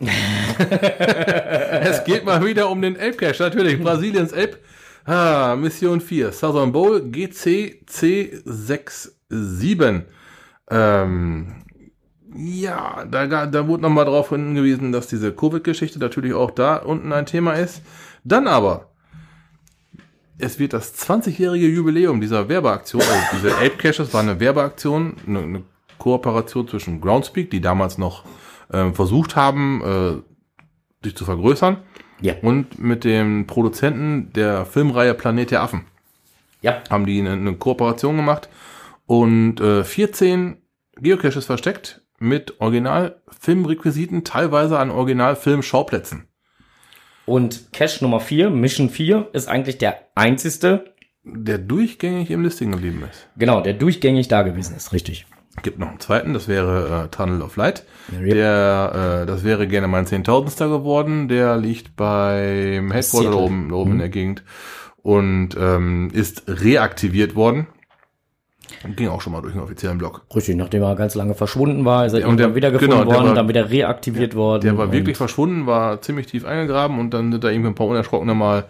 es 1.81 2.03
geht 2.03 2.25
mal 2.25 2.45
wieder 2.45 2.69
um 2.69 2.81
den 2.81 2.95
Ape 2.95 3.13
Cache, 3.13 3.43
natürlich. 3.43 3.81
Brasiliens 3.81 4.33
Ape. 4.33 4.57
Ah, 5.05 5.55
Mission 5.57 6.01
4. 6.01 6.31
Southern 6.31 6.71
Bowl 6.71 7.01
GC 7.01 7.81
C67. 7.89 10.03
Ähm, 10.69 11.55
ja, 12.35 13.05
da, 13.09 13.47
da 13.47 13.67
wurde 13.67 13.83
nochmal 13.83 14.05
darauf 14.05 14.29
hingewiesen, 14.29 14.91
dass 14.91 15.07
diese 15.07 15.33
Covid-Geschichte 15.33 15.99
natürlich 15.99 16.33
auch 16.33 16.51
da 16.51 16.77
unten 16.77 17.11
ein 17.11 17.25
Thema 17.25 17.53
ist. 17.53 17.81
Dann 18.23 18.47
aber, 18.47 18.89
es 20.37 20.59
wird 20.59 20.73
das 20.73 20.95
20-jährige 20.95 21.67
Jubiläum 21.67 22.21
dieser 22.21 22.47
Werbeaktion, 22.47 23.01
also 23.01 23.23
diese 23.33 23.57
Ape 23.57 23.77
Caches 23.77 24.13
war 24.13 24.21
eine 24.21 24.39
Werbeaktion, 24.39 25.15
eine, 25.25 25.39
eine 25.39 25.63
Kooperation 25.97 26.67
zwischen 26.67 27.01
Groundspeak, 27.01 27.49
die 27.49 27.61
damals 27.61 27.97
noch 27.97 28.23
ähm, 28.71 28.93
versucht 28.93 29.35
haben, 29.35 29.81
äh, 29.83 31.03
sich 31.05 31.15
zu 31.15 31.25
vergrößern, 31.25 31.77
Ja. 32.21 32.33
und 32.41 32.79
mit 32.79 33.03
dem 33.03 33.47
Produzenten 33.47 34.31
der 34.33 34.65
Filmreihe 34.65 35.13
Planet 35.13 35.51
der 35.51 35.61
Affen 35.63 35.85
Ja. 36.61 36.81
haben 36.89 37.05
die 37.05 37.19
eine, 37.19 37.31
eine 37.33 37.53
Kooperation 37.55 38.15
gemacht 38.17 38.49
und 39.05 39.59
äh, 39.61 39.83
14 39.83 40.57
Geocaches 40.97 41.45
versteckt 41.45 42.01
mit 42.19 42.59
Original-Filmrequisiten, 42.59 44.23
teilweise 44.25 44.77
an 44.77 44.91
Original-Film-Schauplätzen. 44.91 46.27
Und 47.25 47.71
Cache 47.71 48.03
Nummer 48.03 48.19
4, 48.19 48.49
Mission 48.49 48.89
4, 48.89 49.29
ist 49.33 49.47
eigentlich 49.47 49.77
der 49.77 49.99
einzigste, 50.15 50.93
Der 51.23 51.57
durchgängig 51.59 52.31
im 52.31 52.43
Listing 52.43 52.71
geblieben 52.71 53.03
ist. 53.09 53.27
genau, 53.37 53.61
der 53.61 53.73
durchgängig 53.73 54.27
da 54.27 54.41
gewesen 54.41 54.75
ist. 54.75 54.91
Richtig. 54.93 55.25
Gibt 55.63 55.79
noch 55.79 55.89
einen 55.89 55.99
zweiten, 55.99 56.33
das 56.33 56.47
wäre 56.47 57.05
äh, 57.05 57.07
Tunnel 57.09 57.41
of 57.41 57.55
Light. 57.57 57.85
Ja. 58.11 58.19
Der, 58.33 59.21
äh, 59.21 59.25
das 59.25 59.43
wäre 59.43 59.67
gerne 59.67 59.87
mein 59.87 60.05
Zehntausendster 60.05 60.69
geworden. 60.69 61.27
Der 61.27 61.57
liegt 61.57 61.95
beim 61.95 62.91
Headquarter 62.91 63.35
oben, 63.37 63.69
da 63.69 63.75
oben 63.75 63.91
in 63.93 63.97
der 63.99 64.09
Gegend 64.09 64.43
und 65.01 65.49
ähm, 65.59 66.09
ist 66.13 66.43
reaktiviert 66.47 67.35
worden. 67.35 67.67
Ging 68.95 69.09
auch 69.09 69.19
schon 69.21 69.33
mal 69.33 69.41
durch 69.41 69.53
den 69.53 69.61
offiziellen 69.63 69.97
Blog. 69.97 70.21
Richtig, 70.33 70.55
nachdem 70.55 70.83
er 70.83 70.95
ganz 70.95 71.15
lange 71.15 71.33
verschwunden 71.33 71.83
war, 71.85 72.05
ist 72.05 72.13
er 72.13 72.19
Ja, 72.21 72.27
und 72.27 72.39
irgendwann 72.39 72.49
der- 72.51 72.55
wiedergefunden 72.55 72.99
genau, 72.99 73.09
der 73.09 73.15
worden, 73.17 73.27
war- 73.29 73.35
dann 73.35 73.47
wieder 73.49 73.69
reaktiviert 73.69 74.35
worden. 74.35 74.61
Der 74.61 74.77
war 74.77 74.85
und- 74.85 74.91
wirklich 74.93 75.17
verschwunden, 75.17 75.65
war 75.65 76.01
ziemlich 76.01 76.27
tief 76.27 76.45
eingegraben 76.45 76.99
und 76.99 77.13
dann 77.13 77.31
sind 77.31 77.43
da 77.43 77.49
irgendwie 77.49 77.69
ein 77.69 77.75
paar 77.75 77.87
Unerschrockene 77.87 78.33
mal 78.35 78.65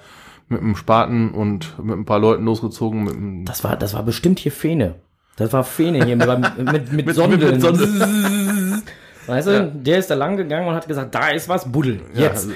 mit 0.48 0.62
einem 0.62 0.76
Spaten 0.76 1.32
und 1.32 1.78
mit 1.84 1.96
ein 1.98 2.06
paar 2.06 2.20
Leuten 2.20 2.46
losgezogen. 2.46 3.46
Das 3.46 3.64
war, 3.64 3.76
das 3.76 3.94
war 3.94 4.02
bestimmt 4.04 4.40
hier 4.40 4.52
Fene. 4.52 4.96
Das 5.40 5.54
war 5.54 5.64
Fene 5.64 6.06
hier 6.06 6.18
beim, 6.18 6.42
mit, 6.72 6.92
mit, 6.92 7.16
Sondeln. 7.16 7.54
mit 7.54 7.62
Sondeln. 7.62 8.84
Weißt 9.26 9.48
du, 9.48 9.72
der 9.74 10.00
ist 10.00 10.10
da 10.10 10.16
lang 10.16 10.36
gegangen 10.38 10.68
und 10.68 10.76
hat 10.76 10.88
gesagt, 10.88 11.16
da 11.16 11.30
ist 11.30 11.48
was, 11.48 11.72
Buddel. 11.72 12.02
Jetzt. 12.14 12.50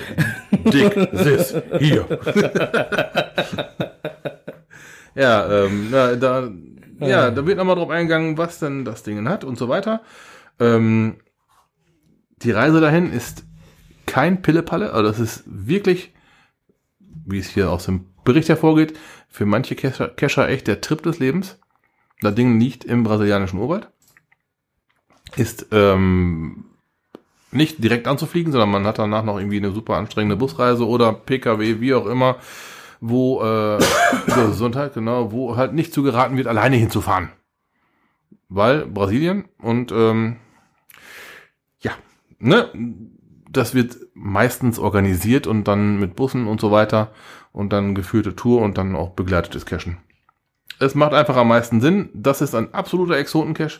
Ja, 0.51 0.71
dick, 0.71 1.09
sis, 1.13 1.55
hier. 1.79 2.05
ja, 5.15 5.65
ähm, 5.65 5.87
na, 5.91 6.15
da, 6.15 6.49
ja, 6.99 7.31
da 7.31 7.45
wird 7.45 7.57
nochmal 7.57 7.75
drauf 7.75 7.89
eingegangen, 7.89 8.37
was 8.37 8.59
denn 8.59 8.85
das 8.85 9.03
Ding 9.03 9.29
hat 9.29 9.43
und 9.43 9.57
so 9.57 9.69
weiter. 9.69 10.01
Ähm, 10.59 11.17
die 12.37 12.51
Reise 12.51 12.81
dahin 12.81 13.13
ist 13.13 13.45
kein 14.07 14.41
Pillepalle, 14.41 14.93
also 14.93 15.09
das 15.09 15.19
ist 15.19 15.43
wirklich, 15.45 16.11
wie 16.99 17.39
es 17.39 17.49
hier 17.49 17.69
aus 17.71 17.85
dem 17.85 18.07
Bericht 18.25 18.49
hervorgeht, 18.49 18.97
für 19.29 19.45
manche 19.45 19.75
Cacher 19.75 20.49
echt 20.49 20.67
der 20.67 20.81
Trip 20.81 21.03
des 21.03 21.19
Lebens. 21.19 21.59
Das 22.23 22.35
Ding 22.35 22.59
liegt 22.59 22.85
im 22.85 23.03
brasilianischen 23.03 23.59
Urwald. 23.59 23.89
Ist 25.35 25.67
ähm, 25.71 26.65
nicht 27.51 27.83
direkt 27.83 28.07
anzufliegen, 28.07 28.51
sondern 28.51 28.71
man 28.71 28.85
hat 28.85 28.99
danach 28.99 29.23
noch 29.23 29.37
irgendwie 29.37 29.57
eine 29.57 29.71
super 29.71 29.95
anstrengende 29.95 30.35
Busreise 30.35 30.87
oder 30.87 31.13
PKW, 31.13 31.79
wie 31.79 31.93
auch 31.93 32.05
immer, 32.05 32.37
wo 32.99 33.41
äh, 33.43 33.79
Gesundheit, 34.25 34.93
genau, 34.93 35.31
wo 35.31 35.55
halt 35.55 35.73
nicht 35.73 35.93
zu 35.93 36.03
geraten 36.03 36.37
wird, 36.37 36.47
alleine 36.47 36.75
hinzufahren. 36.75 37.29
Weil 38.49 38.85
Brasilien 38.85 39.45
und 39.59 39.91
ähm, 39.91 40.37
ja, 41.79 41.91
ne, 42.39 42.69
das 43.49 43.73
wird 43.73 43.97
meistens 44.13 44.79
organisiert 44.79 45.47
und 45.47 45.67
dann 45.67 45.99
mit 45.99 46.15
Bussen 46.15 46.47
und 46.47 46.61
so 46.61 46.71
weiter 46.71 47.11
und 47.51 47.71
dann 47.71 47.95
geführte 47.95 48.35
Tour 48.35 48.61
und 48.61 48.77
dann 48.77 48.95
auch 48.95 49.11
begleitetes 49.11 49.65
Cashen. 49.65 49.97
Es 50.83 50.95
macht 50.95 51.13
einfach 51.13 51.37
am 51.37 51.47
meisten 51.47 51.81
Sinn. 51.81 52.09
Das 52.13 52.41
ist 52.41 52.53
ein 52.53 52.73
absoluter 52.73 53.17
Exotencache. 53.17 53.79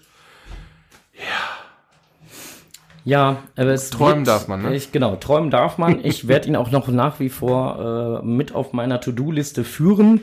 Ja, 3.06 3.44
aber 3.58 3.72
es 3.72 3.90
Träumen 3.90 4.24
darf 4.24 4.48
man, 4.48 4.62
ne? 4.62 4.76
Ich, 4.76 4.94
genau, 4.94 5.18
träumen 5.18 5.52
darf 5.52 5.78
man. 5.78 6.04
Ich 6.04 6.28
werde 6.28 6.48
ihn 6.48 6.56
auch 6.56 6.72
noch 6.72 6.88
nach 6.88 7.20
wie 7.20 7.30
vor 7.30 8.22
äh, 8.22 8.26
mit 8.26 8.56
auf 8.56 8.72
meiner 8.72 9.02
To-Do-Liste 9.02 9.66
führen. 9.66 10.22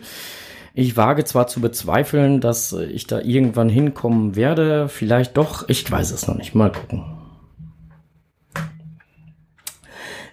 Ich 0.73 0.97
wage 0.97 1.25
zwar 1.25 1.47
zu 1.47 1.61
bezweifeln, 1.61 2.41
dass 2.41 2.73
äh, 2.73 2.85
ich 2.85 3.07
da 3.07 3.21
irgendwann 3.21 3.69
hinkommen 3.69 4.35
werde. 4.35 4.89
Vielleicht 4.89 5.37
doch. 5.37 5.69
Ich 5.69 5.91
weiß 5.91 6.11
es 6.13 6.27
noch 6.27 6.37
nicht. 6.37 6.55
Mal 6.55 6.73
gucken. 6.73 7.05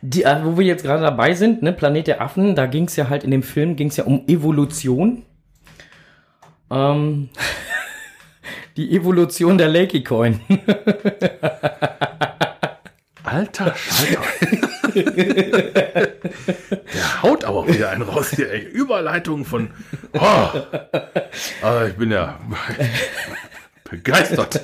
Die, 0.01 0.23
äh, 0.23 0.45
wo 0.45 0.57
wir 0.57 0.65
jetzt 0.65 0.83
gerade 0.83 1.01
dabei 1.01 1.33
sind, 1.33 1.63
ne, 1.63 1.73
Planet 1.73 2.07
der 2.07 2.21
Affen, 2.21 2.55
da 2.55 2.67
ging 2.67 2.85
es 2.85 2.95
ja 2.95 3.09
halt 3.09 3.25
in 3.25 3.31
dem 3.31 3.43
Film, 3.43 3.75
ging 3.75 3.89
es 3.89 3.97
ja 3.97 4.05
um 4.05 4.23
Evolution. 4.27 5.23
Ähm, 6.71 7.29
die 8.77 8.95
Evolution 8.95 9.57
der 9.57 9.69
Lakey-Coin. 9.69 10.41
Alter 13.23 13.75
Schalter. 13.75 14.21
Der 16.93 17.21
haut 17.21 17.43
aber 17.43 17.67
wieder 17.67 17.89
einen 17.89 18.01
raus 18.01 18.31
hier. 18.31 18.51
Ey. 18.51 18.61
Überleitung 18.61 19.45
von. 19.45 19.69
Oh. 20.13 20.47
Also 21.61 21.87
ich 21.87 21.95
bin 21.95 22.11
ja 22.11 22.39
begeistert. 23.89 24.61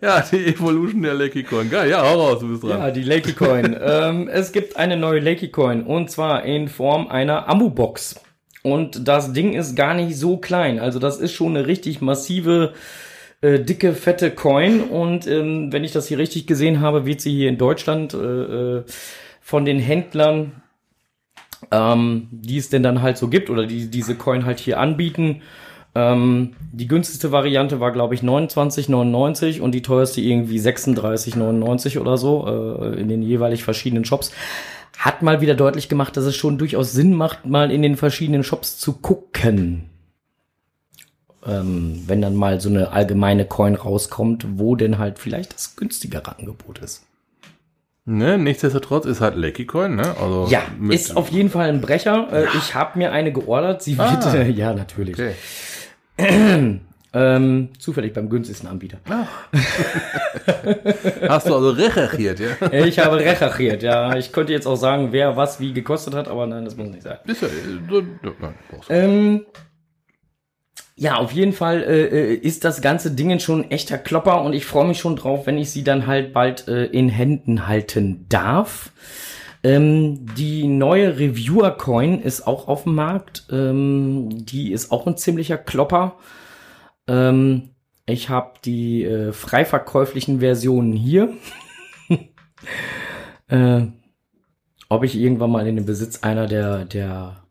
Ja, 0.00 0.20
die 0.20 0.46
Evolution 0.46 1.02
der 1.02 1.14
Lakey 1.14 1.44
Coin. 1.44 1.70
Geil, 1.70 1.88
ja, 1.90 2.02
hau 2.02 2.20
raus, 2.20 2.40
du 2.40 2.48
bist 2.48 2.64
dran. 2.64 2.80
Ja, 2.80 2.90
die 2.90 3.04
Lakey 3.04 3.32
Coin. 3.32 3.76
ähm, 3.80 4.28
es 4.28 4.50
gibt 4.52 4.76
eine 4.76 4.96
neue 4.96 5.20
Lakey 5.20 5.50
Coin 5.50 5.84
und 5.84 6.10
zwar 6.10 6.44
in 6.44 6.68
Form 6.68 7.06
einer 7.08 7.48
Ammu-Box. 7.48 8.20
Und 8.62 9.08
das 9.08 9.32
Ding 9.32 9.54
ist 9.54 9.74
gar 9.74 9.94
nicht 9.94 10.16
so 10.16 10.36
klein. 10.36 10.78
Also 10.78 10.98
das 10.98 11.18
ist 11.18 11.32
schon 11.32 11.56
eine 11.56 11.66
richtig 11.66 12.00
massive, 12.00 12.74
äh, 13.40 13.58
dicke, 13.58 13.92
fette 13.92 14.30
Coin. 14.30 14.82
Und 14.82 15.26
ähm, 15.26 15.72
wenn 15.72 15.84
ich 15.84 15.92
das 15.92 16.06
hier 16.06 16.18
richtig 16.18 16.46
gesehen 16.46 16.80
habe, 16.80 17.04
wird 17.04 17.20
sie 17.20 17.32
hier 17.32 17.48
in 17.48 17.58
Deutschland 17.58 18.14
äh, 18.14 18.18
äh, 18.18 18.84
von 19.40 19.64
den 19.64 19.80
Händlern, 19.80 20.62
ähm, 21.70 22.28
die 22.30 22.58
es 22.58 22.70
denn 22.70 22.82
dann 22.82 23.02
halt 23.02 23.18
so 23.18 23.28
gibt 23.28 23.50
oder 23.50 23.66
die 23.66 23.90
diese 23.90 24.14
Coin 24.14 24.44
halt 24.44 24.60
hier 24.60 24.78
anbieten, 24.78 25.42
ähm, 25.94 26.54
die 26.72 26.88
günstigste 26.88 27.32
Variante 27.32 27.80
war, 27.80 27.92
glaube 27.92 28.14
ich, 28.14 28.22
29,99 28.22 29.60
und 29.60 29.72
die 29.72 29.82
teuerste 29.82 30.22
irgendwie 30.22 30.58
36,99 30.58 31.98
oder 32.00 32.16
so 32.16 32.46
äh, 32.46 32.98
in 32.98 33.08
den 33.08 33.22
jeweilig 33.22 33.62
verschiedenen 33.62 34.04
Shops. 34.04 34.32
Hat 35.04 35.20
mal 35.20 35.40
wieder 35.40 35.54
deutlich 35.56 35.88
gemacht, 35.88 36.16
dass 36.16 36.24
es 36.24 36.36
schon 36.36 36.58
durchaus 36.58 36.92
Sinn 36.92 37.14
macht, 37.14 37.44
mal 37.44 37.72
in 37.72 37.82
den 37.82 37.96
verschiedenen 37.96 38.44
Shops 38.44 38.78
zu 38.78 38.92
gucken. 38.92 39.90
Ähm, 41.44 42.04
wenn 42.06 42.22
dann 42.22 42.36
mal 42.36 42.60
so 42.60 42.68
eine 42.68 42.92
allgemeine 42.92 43.44
Coin 43.44 43.74
rauskommt, 43.74 44.46
wo 44.58 44.76
denn 44.76 44.98
halt 44.98 45.18
vielleicht 45.18 45.54
das 45.54 45.74
günstigere 45.74 46.38
Angebot 46.38 46.78
ist. 46.78 47.02
Ne, 48.04 48.38
nichtsdestotrotz 48.38 49.06
ist 49.06 49.20
halt 49.20 49.34
Lakey 49.36 49.66
Coin, 49.66 49.96
ne? 49.96 50.14
Also 50.20 50.46
Ja, 50.48 50.62
ist 50.90 51.16
auf 51.16 51.30
jeden 51.30 51.50
Fall 51.50 51.68
ein 51.68 51.80
Brecher. 51.80 52.28
Äh, 52.32 52.46
Ich 52.58 52.76
habe 52.76 52.96
mir 52.98 53.10
eine 53.10 53.32
geordert. 53.32 53.82
Sie 53.82 53.98
wird, 53.98 54.08
Ah. 54.08 54.42
ja, 54.42 54.72
natürlich. 54.72 55.16
Okay. 55.18 55.34
Ähm, 57.14 57.68
zufällig 57.78 58.14
beim 58.14 58.30
günstigsten 58.30 58.68
Anbieter. 58.68 58.98
Hast 61.28 61.46
du 61.46 61.54
also 61.54 61.70
recherchiert, 61.70 62.40
ja? 62.40 62.72
Ich 62.86 62.98
habe 62.98 63.18
recherchiert, 63.18 63.82
ja. 63.82 64.16
Ich 64.16 64.32
könnte 64.32 64.52
jetzt 64.52 64.66
auch 64.66 64.76
sagen, 64.76 65.08
wer 65.12 65.36
was 65.36 65.60
wie 65.60 65.74
gekostet 65.74 66.14
hat, 66.14 66.28
aber 66.28 66.46
nein, 66.46 66.64
das 66.64 66.76
muss 66.76 66.88
nicht 66.88 67.02
sein. 67.02 67.18
Ist 67.26 67.42
ja, 67.42 67.48
nein, 67.48 68.18
du. 68.22 68.32
Ähm, 68.88 69.44
ja, 70.96 71.16
auf 71.16 71.32
jeden 71.32 71.52
Fall 71.52 71.82
äh, 71.82 72.04
äh, 72.04 72.34
ist 72.34 72.64
das 72.64 72.80
ganze 72.80 73.10
Ding 73.10 73.38
schon 73.40 73.62
ein 73.62 73.70
echter 73.70 73.98
Klopper 73.98 74.42
und 74.42 74.54
ich 74.54 74.64
freue 74.64 74.86
mich 74.86 74.98
schon 74.98 75.16
drauf, 75.16 75.46
wenn 75.46 75.58
ich 75.58 75.70
sie 75.70 75.84
dann 75.84 76.06
halt 76.06 76.32
bald 76.32 76.68
äh, 76.68 76.84
in 76.84 77.08
Händen 77.08 77.66
halten 77.66 78.26
darf. 78.28 78.92
Ähm, 79.64 80.26
die 80.36 80.66
neue 80.66 81.18
Reviewer 81.18 81.72
Coin 81.72 82.20
ist 82.20 82.46
auch 82.46 82.68
auf 82.68 82.84
dem 82.84 82.94
Markt. 82.94 83.44
Ähm, 83.50 84.44
die 84.44 84.72
ist 84.72 84.90
auch 84.90 85.06
ein 85.06 85.16
ziemlicher 85.16 85.58
Klopper. 85.58 86.16
Ähm, 87.08 87.70
ich 88.06 88.28
habe 88.28 88.52
die 88.64 89.04
äh, 89.04 89.32
frei 89.32 89.64
verkäuflichen 89.64 90.40
Versionen 90.40 90.92
hier. 90.92 91.30
äh, 93.48 93.82
ob 94.88 95.04
ich 95.04 95.18
irgendwann 95.18 95.50
mal 95.50 95.66
in 95.66 95.76
den 95.76 95.86
Besitz 95.86 96.22
einer 96.22 96.46
der, 96.46 96.84
der 96.84 97.42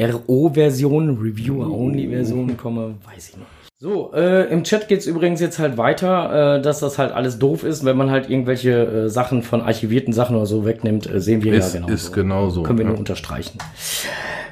RO-Version, 0.00 1.18
Reviewer-Only-Version 1.18 2.56
komme, 2.56 2.94
weiß 3.04 3.30
ich 3.30 3.36
noch 3.36 3.40
nicht. 3.40 3.48
So, 3.80 4.12
äh, 4.12 4.50
im 4.52 4.64
Chat 4.64 4.88
geht's 4.88 5.06
übrigens 5.06 5.40
jetzt 5.40 5.60
halt 5.60 5.76
weiter, 5.76 6.56
äh, 6.56 6.62
dass 6.62 6.80
das 6.80 6.98
halt 6.98 7.12
alles 7.12 7.38
doof 7.38 7.62
ist, 7.62 7.84
wenn 7.84 7.96
man 7.96 8.10
halt 8.10 8.28
irgendwelche 8.28 8.72
äh, 9.04 9.08
Sachen 9.08 9.44
von 9.44 9.60
archivierten 9.60 10.12
Sachen 10.12 10.34
oder 10.34 10.46
so 10.46 10.64
wegnimmt, 10.64 11.08
äh, 11.08 11.20
sehen 11.20 11.44
wir 11.44 11.52
Ist- 11.54 11.74
ja 11.74 11.80
genau. 11.80 11.92
ist 11.92 12.12
genauso, 12.12 12.64
Können 12.64 12.78
wir 12.78 12.86
ja. 12.86 12.90
nur 12.90 12.98
unterstreichen. 12.98 13.58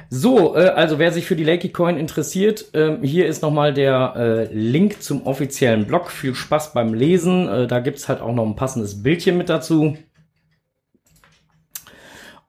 So, 0.09 0.55
äh, 0.55 0.69
also 0.69 0.99
wer 0.99 1.11
sich 1.11 1.25
für 1.25 1.35
die 1.35 1.43
Lakey 1.43 1.69
Coin 1.69 1.97
interessiert, 1.97 2.65
ähm, 2.73 3.03
hier 3.03 3.27
ist 3.27 3.41
nochmal 3.41 3.73
der 3.73 4.13
äh, 4.15 4.53
Link 4.53 5.01
zum 5.01 5.25
offiziellen 5.27 5.85
Blog. 5.85 6.09
Viel 6.11 6.33
Spaß 6.33 6.73
beim 6.73 6.93
Lesen. 6.93 7.47
Äh, 7.47 7.67
da 7.67 7.79
gibt's 7.79 8.07
halt 8.07 8.21
auch 8.21 8.33
noch 8.33 8.45
ein 8.45 8.55
passendes 8.55 9.03
Bildchen 9.03 9.37
mit 9.37 9.49
dazu. 9.49 9.97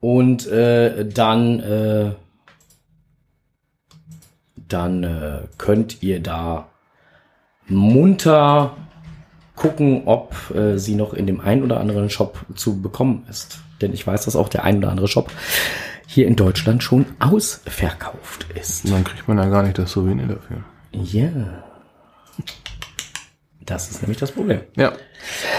Und 0.01 0.47
äh, 0.47 1.05
dann, 1.05 1.61
äh, 1.61 2.13
dann 4.57 5.03
äh, 5.03 5.41
könnt 5.59 6.03
ihr 6.03 6.21
da 6.21 6.69
munter 7.67 8.77
gucken, 9.57 10.03
ob 10.07 10.55
äh, 10.55 10.79
sie 10.79 10.95
noch 10.95 11.15
in 11.15 11.27
dem 11.27 11.41
einen 11.41 11.65
oder 11.65 11.81
anderen 11.81 12.11
Shop 12.11 12.39
zu 12.55 12.81
bekommen 12.81 13.27
ist. 13.29 13.59
Denn 13.81 13.93
ich 13.93 14.07
weiß, 14.07 14.25
dass 14.25 14.37
auch 14.37 14.49
der 14.49 14.63
ein 14.63 14.79
oder 14.79 14.91
andere 14.91 15.09
Shop 15.09 15.33
hier 16.11 16.27
in 16.27 16.37
Deutschland 16.37 16.83
schon 16.83 17.05
ausverkauft 17.19 18.47
ist. 18.59 18.91
Dann 18.91 19.05
kriegt 19.05 19.29
man 19.29 19.37
ja 19.37 19.45
gar 19.51 19.63
nicht 19.63 19.79
das 19.79 19.93
Souvenir 19.93 20.27
dafür. 20.27 20.65
Ja. 20.91 21.29
Das 23.61 23.91
ist 23.91 24.01
nämlich 24.01 24.19
das 24.19 24.33
Problem. 24.33 24.63
Ja. 24.75 24.93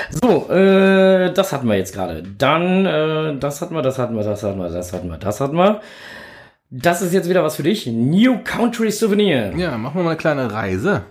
So, 0.09 0.49
äh, 0.49 1.31
das 1.31 1.53
hatten 1.53 1.67
wir 1.67 1.77
jetzt 1.77 1.93
gerade. 1.93 2.23
Dann, 2.23 2.85
äh, 2.87 3.37
das 3.37 3.61
hatten 3.61 3.75
wir, 3.75 3.83
das 3.83 3.99
hatten 3.99 4.15
wir, 4.15 4.23
das 4.23 4.41
hatten 4.41 4.57
wir, 4.57 4.69
das 4.69 4.91
hatten 4.91 5.09
wir, 5.09 5.17
das 5.17 5.39
hatten 5.39 5.55
wir. 5.55 5.81
Das 6.71 7.03
ist 7.03 7.13
jetzt 7.13 7.29
wieder 7.29 7.43
was 7.43 7.55
für 7.55 7.63
dich. 7.63 7.85
New 7.85 8.39
Country 8.43 8.89
Souvenir. 8.89 9.53
Ja, 9.55 9.77
machen 9.77 9.99
wir 9.99 10.03
mal 10.03 10.11
eine 10.11 10.17
kleine 10.17 10.51
Reise. 10.51 11.03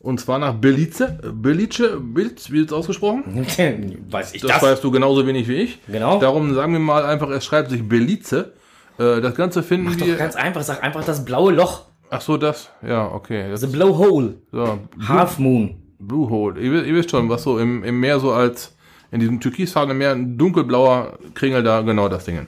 Und 0.00 0.18
zwar 0.18 0.38
nach 0.38 0.54
Belize. 0.54 1.18
Belize, 1.32 2.00
Belize, 2.00 2.50
wie 2.52 2.62
ist 2.62 2.72
ausgesprochen? 2.72 3.22
Weiß 4.10 4.32
ich 4.34 4.40
Das, 4.40 4.52
das? 4.52 4.62
weißt 4.62 4.82
du 4.84 4.90
genauso 4.90 5.26
wenig 5.26 5.46
wie 5.46 5.56
ich. 5.56 5.78
Genau. 5.86 6.18
Darum 6.18 6.54
sagen 6.54 6.72
wir 6.72 6.80
mal 6.80 7.04
einfach, 7.04 7.28
es 7.30 7.44
schreibt 7.44 7.70
sich 7.70 7.86
Belize. 7.86 8.54
Äh, 8.98 9.20
das 9.20 9.34
Ganze 9.34 9.62
finden 9.62 9.96
Doch 9.98 10.06
wir. 10.06 10.16
ganz 10.16 10.36
einfach, 10.36 10.62
sag 10.62 10.82
einfach 10.82 11.04
das 11.04 11.24
blaue 11.24 11.52
Loch. 11.52 11.82
Ach 12.08 12.20
so, 12.22 12.38
das. 12.38 12.70
Ja, 12.86 13.06
okay. 13.12 13.50
Das 13.50 13.60
The 13.60 13.66
Blow 13.66 13.96
Hole. 13.98 14.38
so, 14.50 14.78
Half 15.06 15.38
Moon. 15.38 15.76
Blue 15.98 16.28
Hole. 16.30 16.58
Ihr, 16.60 16.72
wisst- 16.72 16.86
ihr 16.86 16.94
wisst 16.94 17.10
schon, 17.10 17.28
was 17.28 17.42
so 17.42 17.58
im, 17.58 17.84
im 17.84 18.00
Meer 18.00 18.18
so 18.20 18.32
als 18.32 18.74
in 19.12 19.20
diesem 19.20 19.38
türkisfarbenen 19.38 19.98
Meer 19.98 20.12
ein 20.12 20.38
dunkelblauer 20.38 21.18
Kringel 21.34 21.62
da, 21.62 21.82
genau 21.82 22.08
das 22.08 22.24
Ding. 22.24 22.46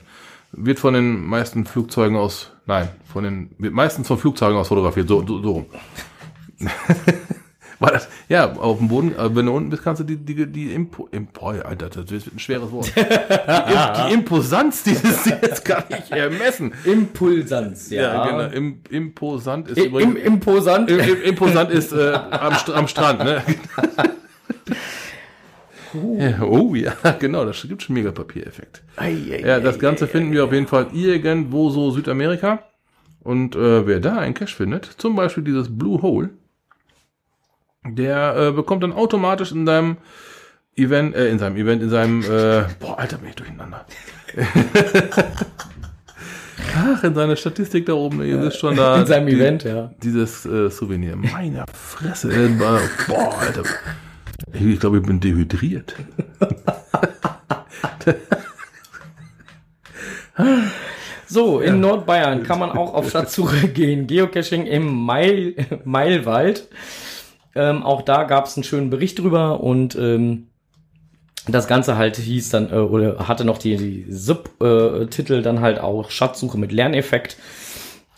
Wird 0.53 0.79
von 0.79 0.95
den 0.95 1.23
meisten 1.25 1.65
Flugzeugen 1.65 2.17
aus, 2.17 2.51
nein, 2.65 2.89
von 3.11 3.23
den, 3.23 3.51
wird 3.59 3.73
meistens 3.73 4.07
von 4.07 4.17
Flugzeugen 4.17 4.57
aus 4.57 4.69
fotografiert, 4.69 5.07
so, 5.07 5.23
so, 5.25 5.41
so 5.41 5.51
rum. 5.51 5.65
War 7.83 7.91
das, 7.91 8.07
ja, 8.29 8.51
auf 8.53 8.77
dem 8.77 8.87
Boden, 8.87 9.13
äh, 9.15 9.35
wenn 9.35 9.45
du 9.45 9.51
unten 9.51 9.69
bist, 9.69 9.83
kannst 9.83 9.99
du 9.99 10.05
die, 10.05 10.15
die, 10.15 10.45
die 10.49 10.73
Impo, 10.73 11.07
Impo, 11.11 11.47
Alter, 11.49 11.89
das 11.89 12.09
wird 12.09 12.33
ein 12.33 12.39
schweres 12.39 12.71
Wort. 12.71 12.91
Die, 12.95 14.07
die 14.07 14.13
Imposanz 14.13 14.83
dieses 14.83 15.23
Tiers 15.23 15.63
kann 15.63 15.83
ich 15.89 16.11
ermessen. 16.11 16.73
Impulsanz, 16.85 17.89
ja. 17.89 18.01
Ja, 18.01 18.25
genau. 18.29 18.53
Im, 18.55 18.79
imposant 18.89 19.67
ist 19.69 19.77
I- 19.77 19.81
Im, 19.81 19.87
übrigens, 19.89 20.19
imposant. 20.25 20.89
im, 20.89 20.99
im, 20.99 21.21
imposant 21.23 21.71
ist 21.71 21.91
äh, 21.91 22.13
am, 22.13 22.53
am 22.73 22.87
Strand, 22.87 23.19
ne? 23.23 23.41
Ja, 26.17 26.41
oh 26.41 26.73
ja, 26.73 26.93
genau, 27.19 27.45
das 27.45 27.61
gibt 27.67 27.83
schon 27.83 27.93
Megapapiereffekt. 27.95 28.81
Ja, 29.45 29.59
das 29.59 29.77
Ganze 29.77 30.07
finden 30.07 30.31
wir 30.31 30.45
auf 30.45 30.51
jeden 30.53 30.67
Fall 30.67 30.87
irgendwo 30.93 31.69
so 31.69 31.91
Südamerika. 31.91 32.63
Und 33.21 33.55
äh, 33.55 33.85
wer 33.87 33.99
da 33.99 34.17
einen 34.17 34.33
Cache 34.33 34.55
findet, 34.55 34.85
zum 34.85 35.15
Beispiel 35.15 35.43
dieses 35.43 35.77
Blue 35.77 36.01
Hole, 36.01 36.31
Der 37.85 38.35
äh, 38.37 38.51
bekommt 38.51 38.83
dann 38.83 38.93
automatisch 38.93 39.51
in 39.51 39.65
seinem 39.65 39.97
Event, 40.75 41.15
äh, 41.15 41.29
in 41.29 41.39
seinem 41.39 41.57
Event, 41.57 41.83
in 41.83 41.89
seinem, 41.89 42.21
äh, 42.21 42.63
boah, 42.79 42.97
Alter, 42.97 43.17
bin 43.17 43.29
ich 43.29 43.35
durcheinander. 43.35 43.85
Ach, 46.75 47.03
in 47.03 47.13
seiner 47.13 47.35
Statistik 47.35 47.85
da 47.85 47.93
oben, 47.93 48.23
ihr 48.23 48.41
wisst 48.41 48.57
schon 48.57 48.75
da. 48.75 48.99
In 49.01 49.05
seinem 49.05 49.27
die, 49.27 49.33
Event, 49.33 49.63
ja. 49.63 49.91
Dieses 50.01 50.45
äh, 50.45 50.69
Souvenir. 50.69 51.15
Meine 51.15 51.65
Fresse. 51.71 52.31
Äh, 52.31 52.47
boah, 53.07 53.37
Alter. 53.39 53.63
Ich, 54.53 54.61
ich 54.61 54.79
glaube, 54.79 54.97
ich 54.97 55.03
bin 55.03 55.19
dehydriert. 55.19 55.95
So, 61.33 61.61
in 61.61 61.79
Nordbayern 61.79 62.43
kann 62.43 62.59
man 62.59 62.69
auch 62.71 62.93
auf 62.93 63.09
Schatzsuche 63.09 63.67
gehen. 63.67 64.05
Geocaching 64.05 64.67
im 64.67 65.03
Meil, 65.03 65.55
Meilwald. 65.83 66.67
Ähm, 67.55 67.83
auch 67.83 68.01
da 68.01 68.23
gab 68.23 68.45
es 68.45 68.57
einen 68.57 68.63
schönen 68.63 68.89
Bericht 68.89 69.19
drüber 69.19 69.61
und 69.61 69.95
ähm, 69.95 70.47
das 71.47 71.67
Ganze 71.67 71.97
halt 71.97 72.17
hieß 72.17 72.49
dann, 72.49 72.71
äh, 72.71 72.75
oder 72.75 73.27
hatte 73.27 73.45
noch 73.45 73.57
die, 73.57 73.75
die 73.77 74.05
Subtitel 74.09 75.41
dann 75.41 75.61
halt 75.61 75.79
auch 75.79 76.09
Schatzsuche 76.09 76.57
mit 76.57 76.71
Lerneffekt. 76.71 77.37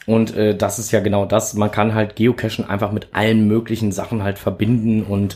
Und 0.06 0.36
äh, 0.36 0.56
das 0.56 0.78
ist 0.78 0.92
ja 0.92 1.00
genau 1.00 1.26
das. 1.26 1.56
Man 1.56 1.72
kann 1.72 1.96
halt 1.96 2.16
Geocachen 2.16 2.70
einfach 2.70 2.92
mit 2.92 3.10
allen 3.14 3.48
möglichen 3.48 3.92
Sachen 3.92 4.22
halt 4.22 4.38
verbinden 4.38 5.02
und 5.02 5.36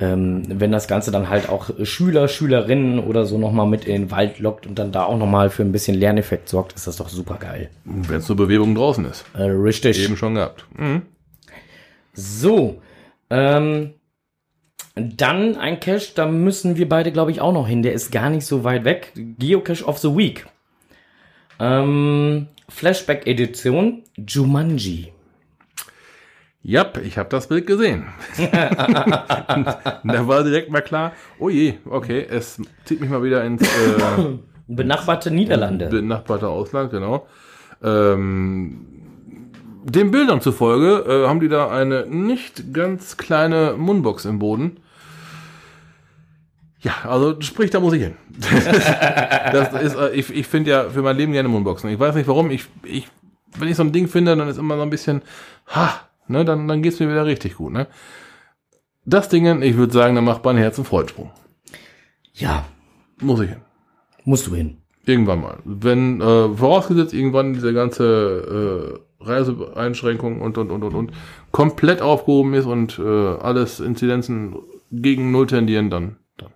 ähm, 0.00 0.44
wenn 0.48 0.70
das 0.70 0.86
Ganze 0.86 1.10
dann 1.10 1.28
halt 1.28 1.48
auch 1.48 1.70
Schüler, 1.82 2.28
Schülerinnen 2.28 3.00
oder 3.00 3.26
so 3.26 3.36
nochmal 3.36 3.66
mit 3.66 3.84
in 3.84 4.02
den 4.02 4.10
Wald 4.10 4.38
lockt 4.38 4.66
und 4.66 4.78
dann 4.78 4.92
da 4.92 5.02
auch 5.04 5.18
nochmal 5.18 5.50
für 5.50 5.62
ein 5.62 5.72
bisschen 5.72 5.96
Lerneffekt 5.96 6.48
sorgt, 6.48 6.72
ist 6.74 6.86
das 6.86 6.96
doch 6.96 7.08
super 7.08 7.36
geil. 7.38 7.68
Wenn 7.84 8.18
es 8.18 8.28
nur 8.28 8.36
Bewegung 8.36 8.74
draußen 8.74 9.04
ist. 9.04 9.24
Äh, 9.34 9.42
richtig. 9.42 10.02
Eben 10.02 10.16
schon 10.16 10.36
gehabt. 10.36 10.64
Mhm. 10.76 11.02
So. 12.14 12.80
Ähm, 13.30 13.94
dann 14.94 15.56
ein 15.56 15.80
Cache, 15.80 16.12
da 16.14 16.26
müssen 16.26 16.76
wir 16.76 16.88
beide, 16.88 17.12
glaube 17.12 17.30
ich, 17.30 17.40
auch 17.40 17.52
noch 17.52 17.68
hin. 17.68 17.82
Der 17.82 17.92
ist 17.92 18.10
gar 18.10 18.30
nicht 18.30 18.46
so 18.46 18.64
weit 18.64 18.84
weg. 18.84 19.12
Geocache 19.14 19.84
of 19.84 19.98
the 19.98 20.16
Week. 20.16 20.46
Ähm, 21.60 22.48
Flashback-Edition 22.68 24.02
Jumanji. 24.16 25.12
Ja, 26.62 26.90
ich 27.02 27.16
habe 27.16 27.28
das 27.28 27.46
Bild 27.48 27.66
gesehen. 27.66 28.06
da 28.52 29.22
war 30.04 30.44
direkt 30.44 30.70
mal 30.70 30.82
klar, 30.82 31.12
oh 31.38 31.48
je, 31.48 31.74
okay, 31.88 32.26
es 32.28 32.60
zieht 32.84 33.00
mich 33.00 33.08
mal 33.08 33.22
wieder 33.22 33.44
ins 33.44 33.62
äh, 33.62 34.38
Benachbarte 34.66 35.30
Niederlande. 35.30 35.86
benachbarte 35.86 36.48
Ausland, 36.48 36.90
genau. 36.90 37.26
Ähm, 37.82 38.97
den 39.88 40.10
Bildern 40.10 40.40
zufolge 40.40 41.04
äh, 41.08 41.28
haben 41.28 41.40
die 41.40 41.48
da 41.48 41.70
eine 41.70 42.06
nicht 42.06 42.72
ganz 42.74 43.16
kleine 43.16 43.74
Mundbox 43.76 44.24
im 44.26 44.38
Boden. 44.38 44.78
Ja, 46.80 46.92
also 47.04 47.40
sprich, 47.40 47.70
da 47.70 47.80
muss 47.80 47.94
ich 47.94 48.02
hin. 48.02 48.16
das 48.38 49.82
ist, 49.82 49.96
äh, 49.96 50.10
ich 50.12 50.30
ich 50.30 50.46
finde 50.46 50.70
ja 50.70 50.90
für 50.90 51.02
mein 51.02 51.16
Leben 51.16 51.32
gerne 51.32 51.48
Mundboxen. 51.48 51.90
Ich 51.90 51.98
weiß 51.98 52.14
nicht 52.14 52.28
warum. 52.28 52.50
Ich, 52.50 52.66
ich, 52.84 53.08
wenn 53.56 53.68
ich 53.68 53.76
so 53.76 53.82
ein 53.82 53.92
Ding 53.92 54.08
finde, 54.08 54.36
dann 54.36 54.48
ist 54.48 54.58
immer 54.58 54.76
so 54.76 54.82
ein 54.82 54.90
bisschen, 54.90 55.22
ha, 55.66 55.94
ne, 56.28 56.44
dann, 56.44 56.68
dann 56.68 56.82
geht's 56.82 57.00
mir 57.00 57.08
wieder 57.08 57.26
richtig 57.26 57.56
gut, 57.56 57.72
ne. 57.72 57.88
Das 59.04 59.28
Ding, 59.28 59.62
ich 59.62 59.76
würde 59.76 59.92
sagen, 59.92 60.14
da 60.14 60.20
macht 60.20 60.44
man 60.44 60.56
Herz- 60.58 60.78
und 60.78 60.84
Freudsprung. 60.84 61.30
Ja, 62.34 62.66
Muss 63.20 63.40
ich 63.40 63.48
hin. 63.48 63.60
musst 64.24 64.46
du 64.46 64.54
hin. 64.54 64.76
Irgendwann 65.06 65.40
mal. 65.40 65.58
Wenn, 65.64 66.20
äh, 66.20 66.54
vorausgesetzt, 66.54 67.14
irgendwann 67.14 67.54
diese 67.54 67.72
ganze 67.72 69.00
äh, 69.20 69.24
Reiseeinschränkung 69.24 70.40
und, 70.40 70.58
und, 70.58 70.70
und, 70.70 70.82
und, 70.82 70.94
und 70.94 71.12
komplett 71.50 72.00
aufgehoben 72.02 72.54
ist 72.54 72.66
und 72.66 72.98
äh, 72.98 73.02
alles 73.02 73.80
Inzidenzen 73.80 74.56
gegen 74.90 75.30
Null 75.30 75.46
tendieren, 75.46 75.90
dann, 75.90 76.16
dann. 76.36 76.50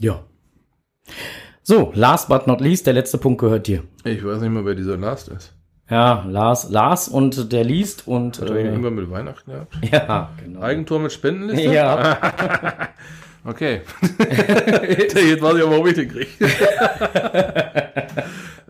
Ja. 0.00 0.24
So, 1.62 1.92
last 1.94 2.28
but 2.28 2.46
not 2.46 2.60
least, 2.60 2.86
der 2.86 2.94
letzte 2.94 3.18
Punkt 3.18 3.40
gehört 3.40 3.66
dir. 3.66 3.82
Ich 4.04 4.24
weiß 4.24 4.40
nicht 4.40 4.50
mal, 4.50 4.64
wer 4.64 4.74
dieser 4.74 4.96
Last 4.96 5.28
ist. 5.28 5.54
Ja, 5.90 6.24
Lars, 6.28 6.70
Lars 6.70 7.08
und 7.08 7.52
der 7.52 7.64
liest 7.64 8.08
und 8.08 8.40
Hat 8.40 8.48
er 8.48 8.56
äh, 8.56 8.64
irgendwann 8.64 8.94
mit 8.94 9.10
Weihnachten 9.10 9.50
gehabt? 9.50 9.76
ja, 9.92 10.30
genau. 10.42 10.60
Eigentor 10.60 11.00
mit 11.00 11.12
Spendenliste? 11.12 11.72
Ja, 11.72 12.88
Okay. 13.44 13.80
Jetzt 14.18 15.16
weiß 15.16 15.24
ich 15.24 15.42
aber, 15.42 15.70
warum 15.72 15.86
ich 15.88 15.94
den 15.94 16.08
kriege. 16.08 16.28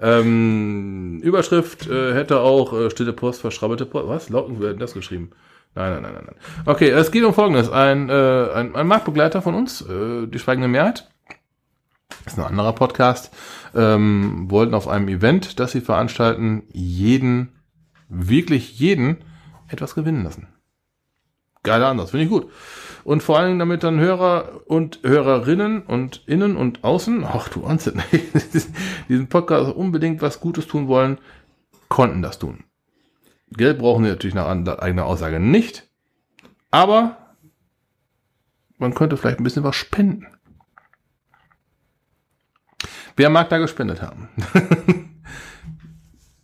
ähm, 0.00 1.11
Überschrift 1.22 1.86
äh, 1.88 2.14
hätte 2.14 2.40
auch 2.40 2.72
äh, 2.72 2.90
stille 2.90 3.12
Post, 3.12 3.40
verschrabbelte 3.40 3.86
Post. 3.86 4.08
Was? 4.08 4.28
Lauten 4.28 4.60
werden 4.60 4.78
das 4.78 4.94
geschrieben? 4.94 5.30
Nein, 5.74 5.92
nein, 5.92 6.02
nein, 6.02 6.12
nein, 6.14 6.24
nein. 6.26 6.36
Okay, 6.66 6.90
es 6.90 7.10
geht 7.10 7.24
um 7.24 7.32
Folgendes. 7.32 7.70
Ein, 7.70 8.10
äh, 8.10 8.48
ein, 8.54 8.76
ein 8.76 8.86
Marktbegleiter 8.86 9.40
von 9.40 9.54
uns, 9.54 9.80
äh, 9.82 10.26
die 10.26 10.38
Schweigende 10.38 10.68
Mehrheit, 10.68 11.08
ist 12.26 12.38
ein 12.38 12.44
anderer 12.44 12.74
Podcast, 12.74 13.34
ähm, 13.74 14.50
wollten 14.50 14.74
auf 14.74 14.86
einem 14.86 15.08
Event, 15.08 15.58
das 15.60 15.72
sie 15.72 15.80
veranstalten, 15.80 16.64
jeden, 16.72 17.52
wirklich 18.08 18.78
jeden, 18.78 19.24
etwas 19.68 19.94
gewinnen 19.94 20.24
lassen. 20.24 20.48
Geiler 21.62 21.88
Ansatz, 21.88 22.10
finde 22.10 22.24
ich 22.24 22.30
gut. 22.30 22.50
Und 23.04 23.22
vor 23.22 23.38
allem 23.38 23.58
damit 23.58 23.82
dann 23.82 23.98
Hörer 23.98 24.60
und 24.66 25.00
Hörerinnen 25.02 25.82
und 25.82 26.22
innen 26.26 26.56
und 26.56 26.84
außen, 26.84 27.24
ach 27.24 27.48
du 27.48 27.64
Wahnsinn, 27.64 28.00
diesen 29.08 29.28
Podcast 29.28 29.74
unbedingt 29.74 30.22
was 30.22 30.40
Gutes 30.40 30.66
tun 30.66 30.86
wollen, 30.88 31.18
konnten 31.88 32.22
das 32.22 32.38
tun. 32.38 32.64
Geld 33.50 33.78
brauchen 33.78 34.04
sie 34.04 34.10
natürlich 34.10 34.34
nach 34.34 34.46
eigener 34.46 35.04
Aussage 35.06 35.40
nicht, 35.40 35.88
aber 36.70 37.16
man 38.78 38.94
könnte 38.94 39.16
vielleicht 39.16 39.40
ein 39.40 39.44
bisschen 39.44 39.64
was 39.64 39.76
spenden. 39.76 40.26
Wer 43.16 43.28
mag 43.30 43.48
da 43.50 43.58
gespendet 43.58 44.00
haben? 44.00 44.28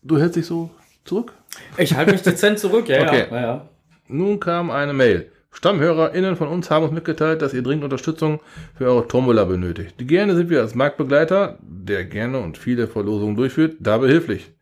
du 0.02 0.18
hältst 0.18 0.36
dich 0.36 0.46
so 0.46 0.70
zurück? 1.04 1.32
ich 1.78 1.94
halte 1.94 2.12
mich 2.12 2.22
dezent 2.22 2.59
zurück, 2.59 2.88
ja, 2.88 3.02
Okay. 3.02 3.26
ja, 3.30 3.40
ja. 3.40 3.68
Nun 4.09 4.38
kam 4.40 4.70
eine 4.70 4.92
Mail. 4.92 5.32
StammhörerInnen 5.59 6.36
von 6.36 6.46
uns 6.46 6.70
haben 6.70 6.84
uns 6.84 6.92
mitgeteilt, 6.92 7.42
dass 7.42 7.52
ihr 7.52 7.62
dringend 7.62 7.82
Unterstützung 7.82 8.38
für 8.76 8.84
eure 8.84 9.09
Tombola 9.09 9.42
benötigt. 9.44 9.96
Die 9.98 10.06
gerne 10.06 10.36
sind 10.36 10.50
wir 10.50 10.61
als 10.61 10.76
Marktbegleiter, 10.76 11.59
der 11.62 12.04
gerne 12.04 12.38
und 12.38 12.56
viele 12.56 12.86
Verlosungen 12.86 13.34
durchführt, 13.34 13.74
da 13.80 13.98
behilflich. 13.98 14.52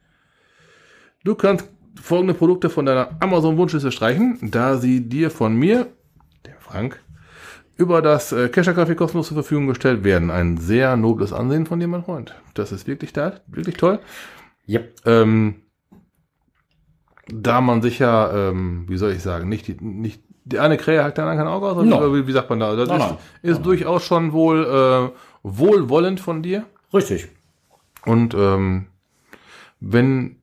Du 1.23 1.35
kannst 1.35 1.69
folgende 2.01 2.33
Produkte 2.33 2.71
von 2.71 2.87
deiner 2.87 3.11
Amazon-Wunschliste 3.21 3.93
streichen, 3.93 4.39
da 4.41 4.79
sie 4.79 5.07
dir 5.07 5.31
von 5.31 5.55
mir, 5.55 5.89
dem 6.47 6.59
Frank, 6.61 6.99
über 7.77 8.01
das 8.01 8.33
äh, 8.33 8.49
Kescher 8.49 8.73
Café 8.73 8.95
kostenlos 8.95 9.29
zur 9.29 9.35
Verfügung 9.35 9.67
gestellt 9.67 10.03
werden. 10.03 10.31
Ein 10.31 10.57
sehr 10.57 10.97
nobles 10.97 11.35
Ansehen 11.35 11.67
von 11.67 11.79
dir, 11.79 11.89
mein 11.89 12.05
Freund. 12.05 12.35
Das 12.55 12.73
ist 12.73 12.87
wirklich 12.87 13.13
da, 13.13 13.41
wirklich 13.49 13.77
toll. 13.77 13.99
Yep. 14.67 14.95
Ähm, 15.05 15.57
da 17.29 17.61
man 17.61 17.83
sich 17.83 17.99
ja, 17.99 18.49
ähm, 18.49 18.87
wie 18.89 18.97
soll 18.97 19.13
ich 19.13 19.21
sagen, 19.21 19.51
nicht 19.51 19.69
die, 19.69 19.77
nicht 19.79 20.23
die 20.47 20.59
eine 20.61 20.77
Krähe 20.77 21.03
hackt 21.03 21.19
dann 21.19 21.37
kein 21.37 21.47
Auge 21.49 21.67
aus, 21.67 21.77
oder 21.77 21.85
No. 21.87 22.15
wie, 22.15 22.27
wie 22.27 22.33
sagt 22.33 22.49
man 22.51 22.61
da? 22.61 22.75
Das 22.77 22.89
No, 22.89 22.95
ist, 22.97 23.03
no. 23.11 23.19
ist 23.43 23.63
durchaus 23.67 24.05
schon 24.05 24.33
wohl 24.33 24.65
äh, 24.65 25.19
wohlwollend 25.43 26.21
von 26.21 26.43
dir. 26.43 26.65
Richtig. 26.95 27.29
Und 28.05 28.33
ähm, 28.35 28.87
wenn 29.81 30.37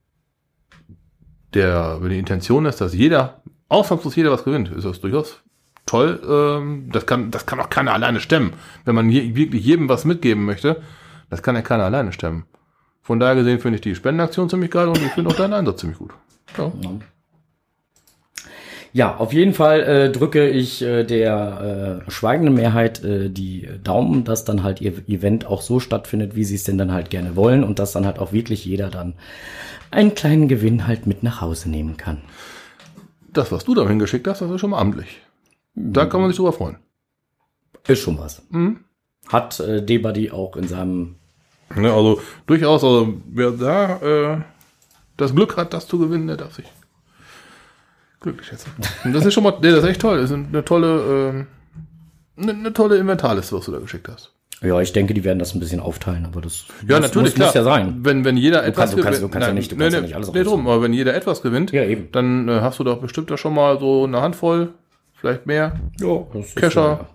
der, 1.53 1.97
wenn 2.01 2.09
die 2.09 2.19
Intention 2.19 2.65
ist, 2.65 2.81
dass 2.81 2.93
jeder, 2.93 3.41
ausnahmslos 3.69 4.15
jeder 4.15 4.31
was 4.31 4.43
gewinnt, 4.43 4.69
ist 4.71 4.83
das 4.85 4.99
durchaus 4.99 5.41
toll. 5.85 6.19
Ähm, 6.27 6.89
das 6.91 7.05
kann, 7.05 7.31
das 7.31 7.45
kann 7.45 7.59
auch 7.59 7.69
keiner 7.69 7.93
alleine 7.93 8.19
stemmen. 8.19 8.53
Wenn 8.85 8.95
man 8.95 9.09
je, 9.09 9.35
wirklich 9.35 9.63
jedem 9.65 9.87
was 9.89 10.03
mitgeben 10.05 10.45
möchte, 10.45 10.81
das 11.29 11.41
kann 11.41 11.55
ja 11.55 11.61
keiner 11.61 11.85
alleine 11.85 12.11
stemmen. 12.11 12.43
Von 13.01 13.19
daher 13.19 13.35
gesehen 13.35 13.59
finde 13.59 13.75
ich 13.75 13.81
die 13.81 13.95
Spendenaktion 13.95 14.49
ziemlich 14.49 14.71
geil 14.71 14.87
und 14.87 14.97
ich 14.97 15.11
finde 15.11 15.29
auch 15.29 15.35
deinen 15.35 15.53
Einsatz 15.53 15.79
ziemlich 15.81 15.99
gut. 15.99 16.11
Ja. 16.57 16.71
Ja, 18.95 19.17
auf 19.17 19.33
jeden 19.33 19.55
Fall 19.55 19.81
äh, 19.81 20.11
drücke 20.11 20.47
ich 20.47 20.83
äh, 20.83 21.03
der 21.03 22.03
äh, 22.05 22.11
schweigenden 22.11 22.53
Mehrheit 22.53 23.03
äh, 23.03 23.29
die 23.31 23.67
Daumen, 23.83 24.23
dass 24.23 24.45
dann 24.45 24.61
halt 24.61 24.81
ihr 24.81 24.93
Event 25.09 25.47
auch 25.47 25.63
so 25.63 25.79
stattfindet, 25.79 26.35
wie 26.35 26.43
sie 26.43 26.53
es 26.53 26.63
denn 26.63 26.77
dann 26.77 26.91
halt 26.91 27.09
gerne 27.09 27.35
wollen 27.35 27.63
und 27.63 27.79
dass 27.79 27.91
dann 27.91 28.05
halt 28.05 28.19
auch 28.19 28.33
wirklich 28.33 28.65
jeder 28.65 28.91
dann 28.91 29.15
einen 29.89 30.13
kleinen 30.13 30.47
Gewinn 30.47 30.85
halt 30.85 31.07
mit 31.07 31.23
nach 31.23 31.41
Hause 31.41 31.71
nehmen 31.71 31.97
kann. 31.97 32.21
Das, 33.31 33.51
was 33.51 33.65
du 33.65 33.73
da 33.73 33.87
hingeschickt 33.87 34.27
hast, 34.27 34.41
das 34.41 34.51
ist 34.51 34.61
schon 34.61 34.69
mal 34.69 34.79
amtlich. 34.79 35.21
Da 35.73 36.05
kann 36.05 36.21
man 36.21 36.29
sich 36.29 36.37
drüber 36.37 36.53
freuen. 36.53 36.77
Ist 37.87 37.99
schon 37.99 38.19
was. 38.19 38.43
Mhm. 38.51 38.81
Hat 39.27 39.59
äh, 39.59 39.83
D-Buddy 39.83 40.29
auch 40.29 40.55
in 40.55 40.67
seinem 40.67 41.15
Ne, 41.75 41.91
also 41.91 42.21
durchaus, 42.45 42.83
also 42.83 43.15
wer 43.25 43.49
da 43.49 43.97
äh, 44.01 44.41
das 45.17 45.33
Glück 45.33 45.57
hat, 45.57 45.73
das 45.73 45.87
zu 45.87 45.97
gewinnen, 45.97 46.27
der 46.27 46.37
darf 46.37 46.53
sich 46.53 46.65
glücklich 48.23 48.47
schätzen. 48.47 48.71
Und 49.03 49.13
das 49.13 49.25
ist 49.25 49.33
schon 49.33 49.43
mal, 49.43 49.53
nee, 49.61 49.69
das 49.69 49.83
ist 49.83 49.89
echt 49.89 50.01
toll. 50.01 50.17
Das 50.19 50.31
ist 50.31 50.35
eine 50.35 50.65
tolle, 50.65 51.31
ähm, 51.35 51.47
eine, 52.37 52.51
eine 52.53 52.73
tolle 52.73 52.97
Inventarliste, 52.97 53.55
was 53.55 53.65
du 53.65 53.71
da 53.71 53.77
geschickt 53.79 54.07
hast. 54.09 54.31
Ja, 54.61 54.79
ich 54.79 54.93
denke, 54.93 55.13
die 55.13 55.23
werden 55.25 55.39
das 55.39 55.53
ein 55.53 55.59
bisschen 55.59 55.81
aufteilen, 55.81 56.25
aber 56.25 56.39
das 56.41 56.65
Ja, 56.87 56.95
muss, 56.97 57.07
natürlich, 57.07 57.29
muss, 57.31 57.35
klar. 57.35 57.47
muss 57.49 57.55
ja 57.55 57.63
sein. 57.63 57.97
Wenn, 58.01 58.23
wenn 58.23 58.37
jeder 58.37 58.63
etwas 58.63 58.91
kannst- 58.91 58.93
du 58.97 59.01
kannst- 59.03 59.19
gewinnt- 59.19 59.23
du 59.23 59.33
kannst 59.33 59.47
ja 59.49 59.53
nicht- 59.53 59.71
du 59.71 59.75
kannst 59.75 59.93
ja 59.95 60.01
nicht 60.01 60.15
alles 60.15 60.31
nee, 60.33 60.43
drum, 60.43 60.67
aber 60.67 60.81
wenn 60.81 60.93
jeder 60.93 61.13
etwas 61.13 61.41
gewinnt, 61.41 61.71
Ja, 61.73 61.83
eben. 61.83 62.07
dann 62.13 62.47
äh, 62.47 62.61
hast 62.61 62.79
du 62.79 62.83
doch 62.85 62.99
bestimmt 62.99 63.29
da 63.29 63.35
schon 63.37 63.53
mal 63.53 63.77
so 63.79 64.05
eine 64.05 64.21
Handvoll 64.21 64.69
vielleicht 65.15 65.45
mehr. 65.45 65.73
Ja, 65.99 66.19
das 66.33 66.55
Kescher. 66.55 66.81
ja- 66.81 67.07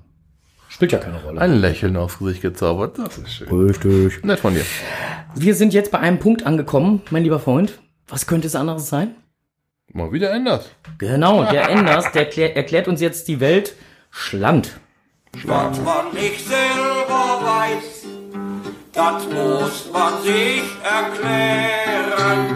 Spielt 0.70 0.92
ja 0.92 0.98
keine 0.98 1.22
Rolle. 1.22 1.40
Ein 1.40 1.54
Lächeln 1.60 1.96
aufs 1.96 2.18
Gesicht 2.18 2.42
gezaubert. 2.42 2.98
Das 2.98 3.16
ist 3.16 3.32
schön. 3.32 3.48
Richtig. 3.48 4.22
Nett 4.22 4.38
von 4.40 4.52
dir. 4.52 4.64
Wir 5.34 5.54
sind 5.54 5.72
jetzt 5.72 5.90
bei 5.90 5.98
einem 6.00 6.18
Punkt 6.18 6.44
angekommen, 6.44 7.00
mein 7.10 7.22
lieber 7.22 7.40
Freund. 7.40 7.78
Was 8.08 8.26
könnte 8.26 8.46
es 8.46 8.54
anderes 8.54 8.90
sein? 8.90 9.14
Mal 9.92 10.12
wieder 10.12 10.30
ändert. 10.30 10.70
Genau, 10.98 11.44
der 11.44 11.70
Enders, 11.70 12.12
der 12.12 12.26
erklär, 12.26 12.54
erklärt 12.56 12.88
uns 12.88 13.00
jetzt 13.00 13.26
die 13.26 13.40
Welt 13.40 13.74
Schland. 14.10 14.78
Was 15.44 15.78
man 15.80 16.12
nicht 16.12 16.46
selber 16.46 17.40
weiß, 17.42 18.06
das 18.92 19.24
muss 19.26 19.90
man 19.92 20.22
sich 20.22 20.62
erklären. 20.84 22.48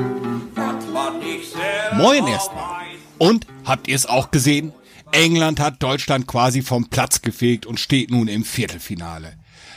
Was 0.55 0.87
man 0.93 1.18
nicht 1.20 1.53
selber 1.53 1.97
Moin 1.97 2.26
erstmal. 2.26 2.83
Und 3.18 3.47
habt 3.64 3.89
ihr 3.89 3.97
es 3.97 4.07
auch 4.07 4.30
gesehen? 4.30 4.72
England 5.12 5.59
hat 5.61 5.83
Deutschland 5.83 6.26
quasi 6.26 6.62
vom 6.62 6.89
Platz 6.89 7.22
gefegt 7.22 7.64
und 7.64 7.80
steht 7.80 8.11
nun 8.11 8.28
im 8.28 8.45
Viertelfinale. 8.45 9.35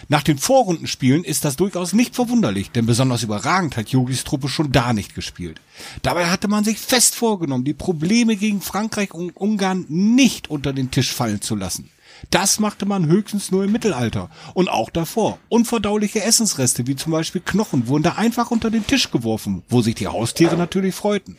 Nach 0.07 0.21
den 0.21 0.37
Vorrundenspielen 0.37 1.23
ist 1.23 1.45
das 1.45 1.55
durchaus 1.55 1.93
nicht 1.93 2.13
verwunderlich, 2.13 2.69
denn 2.69 2.85
besonders 2.85 3.23
überragend 3.23 3.75
hat 3.75 3.89
Jogis 3.89 4.23
Truppe 4.23 4.49
schon 4.49 4.71
da 4.71 4.93
nicht 4.93 5.15
gespielt. 5.15 5.59
Dabei 6.03 6.27
hatte 6.27 6.47
man 6.47 6.63
sich 6.63 6.77
fest 6.77 7.15
vorgenommen, 7.15 7.63
die 7.63 7.73
Probleme 7.73 8.35
gegen 8.35 8.61
Frankreich 8.61 9.13
und 9.13 9.35
Ungarn 9.35 9.85
nicht 9.89 10.49
unter 10.49 10.73
den 10.73 10.91
Tisch 10.91 11.11
fallen 11.11 11.41
zu 11.41 11.55
lassen. 11.55 11.89
Das 12.29 12.59
machte 12.59 12.85
man 12.85 13.07
höchstens 13.07 13.51
nur 13.51 13.63
im 13.63 13.71
Mittelalter 13.71 14.29
und 14.53 14.69
auch 14.69 14.89
davor. 14.89 15.39
Unverdauliche 15.49 16.23
Essensreste 16.23 16.87
wie 16.87 16.95
zum 16.95 17.11
Beispiel 17.11 17.41
Knochen 17.43 17.87
wurden 17.87 18.03
da 18.03 18.13
einfach 18.13 18.51
unter 18.51 18.69
den 18.69 18.85
Tisch 18.85 19.11
geworfen, 19.11 19.63
wo 19.69 19.81
sich 19.81 19.95
die 19.95 20.07
Haustiere 20.07 20.55
natürlich 20.55 20.95
freuten. 20.95 21.37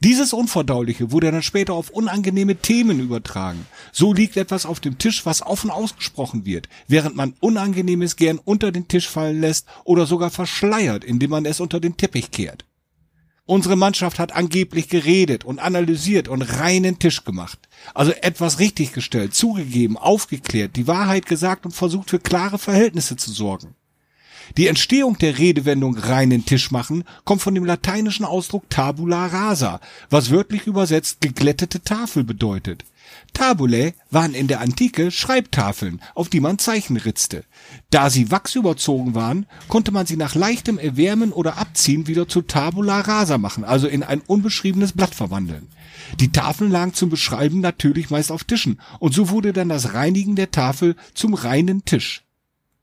Dieses 0.00 0.32
Unverdauliche 0.32 1.12
wurde 1.12 1.30
dann 1.30 1.42
später 1.42 1.74
auf 1.74 1.90
unangenehme 1.90 2.56
Themen 2.56 3.00
übertragen. 3.00 3.66
So 3.92 4.12
liegt 4.12 4.36
etwas 4.36 4.66
auf 4.66 4.80
dem 4.80 4.98
Tisch, 4.98 5.26
was 5.26 5.42
offen 5.42 5.70
ausgesprochen 5.70 6.44
wird, 6.44 6.68
während 6.88 7.16
man 7.16 7.34
Unangenehmes 7.40 8.16
gern 8.16 8.38
unter 8.44 8.72
den 8.72 8.88
Tisch 8.88 9.08
fallen 9.08 9.40
lässt 9.40 9.66
oder 9.84 10.06
sogar 10.06 10.30
verschleiert, 10.30 11.04
indem 11.04 11.30
man 11.30 11.46
es 11.46 11.60
unter 11.60 11.80
den 11.80 11.96
Teppich 11.96 12.30
kehrt. 12.30 12.64
Unsere 13.48 13.76
Mannschaft 13.76 14.18
hat 14.18 14.34
angeblich 14.34 14.88
geredet 14.88 15.44
und 15.44 15.60
analysiert 15.60 16.26
und 16.26 16.42
reinen 16.42 16.98
Tisch 16.98 17.22
gemacht. 17.22 17.60
Also 17.94 18.10
etwas 18.10 18.58
richtiggestellt, 18.58 19.36
zugegeben, 19.36 19.96
aufgeklärt, 19.96 20.74
die 20.74 20.88
Wahrheit 20.88 21.26
gesagt 21.26 21.64
und 21.64 21.70
versucht 21.70 22.10
für 22.10 22.18
klare 22.18 22.58
Verhältnisse 22.58 23.14
zu 23.14 23.30
sorgen. 23.30 23.75
Die 24.56 24.68
Entstehung 24.68 25.18
der 25.18 25.38
Redewendung 25.38 25.96
reinen 25.96 26.44
Tisch 26.44 26.70
machen 26.70 27.04
kommt 27.24 27.42
von 27.42 27.54
dem 27.54 27.64
lateinischen 27.64 28.24
Ausdruck 28.24 28.68
tabula 28.70 29.26
rasa, 29.26 29.80
was 30.10 30.30
wörtlich 30.30 30.66
übersetzt 30.66 31.20
geglättete 31.20 31.82
Tafel 31.82 32.24
bedeutet. 32.24 32.84
Tabulae 33.32 33.92
waren 34.10 34.34
in 34.34 34.48
der 34.48 34.60
Antike 34.60 35.10
Schreibtafeln, 35.10 36.00
auf 36.14 36.28
die 36.28 36.40
man 36.40 36.58
Zeichen 36.58 36.96
ritzte. 36.96 37.44
Da 37.90 38.10
sie 38.10 38.30
wachsüberzogen 38.30 39.14
waren, 39.14 39.46
konnte 39.68 39.92
man 39.92 40.06
sie 40.06 40.16
nach 40.16 40.34
leichtem 40.34 40.78
Erwärmen 40.78 41.32
oder 41.32 41.58
Abziehen 41.58 42.06
wieder 42.06 42.28
zu 42.28 42.42
Tabula 42.42 43.00
rasa 43.00 43.38
machen, 43.38 43.64
also 43.64 43.88
in 43.88 44.02
ein 44.02 44.22
unbeschriebenes 44.26 44.92
Blatt 44.92 45.14
verwandeln. 45.14 45.68
Die 46.18 46.32
Tafeln 46.32 46.70
lagen 46.70 46.94
zum 46.94 47.10
Beschreiben 47.10 47.60
natürlich 47.60 48.10
meist 48.10 48.32
auf 48.32 48.44
Tischen, 48.44 48.80
und 48.98 49.14
so 49.14 49.28
wurde 49.28 49.52
dann 49.52 49.68
das 49.68 49.92
Reinigen 49.94 50.36
der 50.36 50.50
Tafel 50.50 50.96
zum 51.14 51.34
reinen 51.34 51.84
Tisch. 51.84 52.25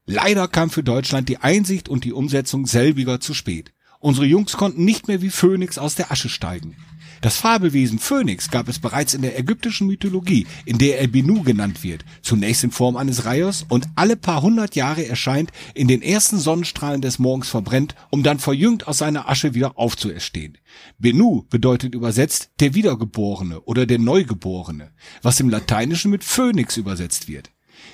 Leider 0.05 0.49
kam 0.49 0.69
für 0.69 0.83
Deutschland 0.83 1.29
die 1.29 1.37
Einsicht 1.37 1.87
und 1.87 2.03
die 2.03 2.11
Umsetzung 2.11 2.65
selbiger 2.65 3.21
zu 3.21 3.33
spät. 3.33 3.73
Unsere 3.99 4.25
Jungs 4.25 4.57
konnten 4.57 4.83
nicht 4.83 5.07
mehr 5.07 5.21
wie 5.21 5.29
Phönix 5.29 5.77
aus 5.77 5.95
der 5.95 6.11
Asche 6.11 6.27
steigen. 6.27 6.75
Das 7.21 7.37
Fabelwesen 7.37 7.99
Phönix 7.99 8.51
gab 8.51 8.67
es 8.67 8.79
bereits 8.79 9.13
in 9.13 9.21
der 9.21 9.39
ägyptischen 9.39 9.87
Mythologie, 9.87 10.45
in 10.65 10.77
der 10.77 10.99
er 10.99 11.07
Benu 11.07 11.41
genannt 11.43 11.81
wird, 11.81 12.03
zunächst 12.21 12.65
in 12.65 12.71
Form 12.71 12.97
eines 12.97 13.23
Reihers 13.23 13.65
und 13.69 13.87
alle 13.95 14.17
paar 14.17 14.41
hundert 14.41 14.75
Jahre 14.75 15.07
erscheint, 15.07 15.53
in 15.73 15.87
den 15.87 16.01
ersten 16.01 16.37
Sonnenstrahlen 16.37 16.99
des 16.99 17.19
Morgens 17.19 17.47
verbrennt, 17.47 17.95
um 18.09 18.23
dann 18.23 18.39
verjüngt 18.39 18.89
aus 18.89 18.97
seiner 18.97 19.29
Asche 19.29 19.53
wieder 19.53 19.77
aufzuerstehen. 19.77 20.57
Benu 20.99 21.43
bedeutet 21.49 21.95
übersetzt 21.95 22.49
der 22.59 22.73
Wiedergeborene 22.73 23.61
oder 23.61 23.85
der 23.85 23.99
Neugeborene, 23.99 24.91
was 25.21 25.39
im 25.39 25.47
Lateinischen 25.47 26.11
mit 26.11 26.25
Phönix 26.25 26.75
übersetzt 26.75 27.29
wird. 27.29 27.51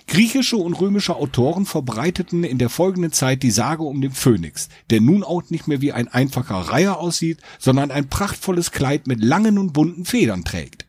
Griechische 0.08 0.58
und 0.58 0.74
römische 0.74 1.16
Autoren 1.16 1.66
verbreiteten 1.66 2.44
in 2.44 2.58
der 2.58 2.70
folgenden 2.70 3.12
Zeit 3.12 3.44
die 3.44 3.52
Sage 3.52 3.84
um 3.84 4.02
den 4.02 4.12
Phönix, 4.12 4.70
der 4.90 5.02
nun 5.02 5.24
auch 5.24 5.50
nicht 5.50 5.68
mehr 5.68 5.82
wie 5.82 5.92
ein 5.92 6.08
einfacher 6.08 6.56
Reiher 6.56 7.00
aussieht, 7.00 7.40
sondern 7.60 7.92
ein 7.92 8.10
prachtvolles 8.10 8.72
Kleid 8.72 9.08
mit 9.08 9.24
langen 9.24 9.58
und 9.58 9.74
bunten 9.74 10.06
Federn 10.06 10.44
trägt. 10.44 10.86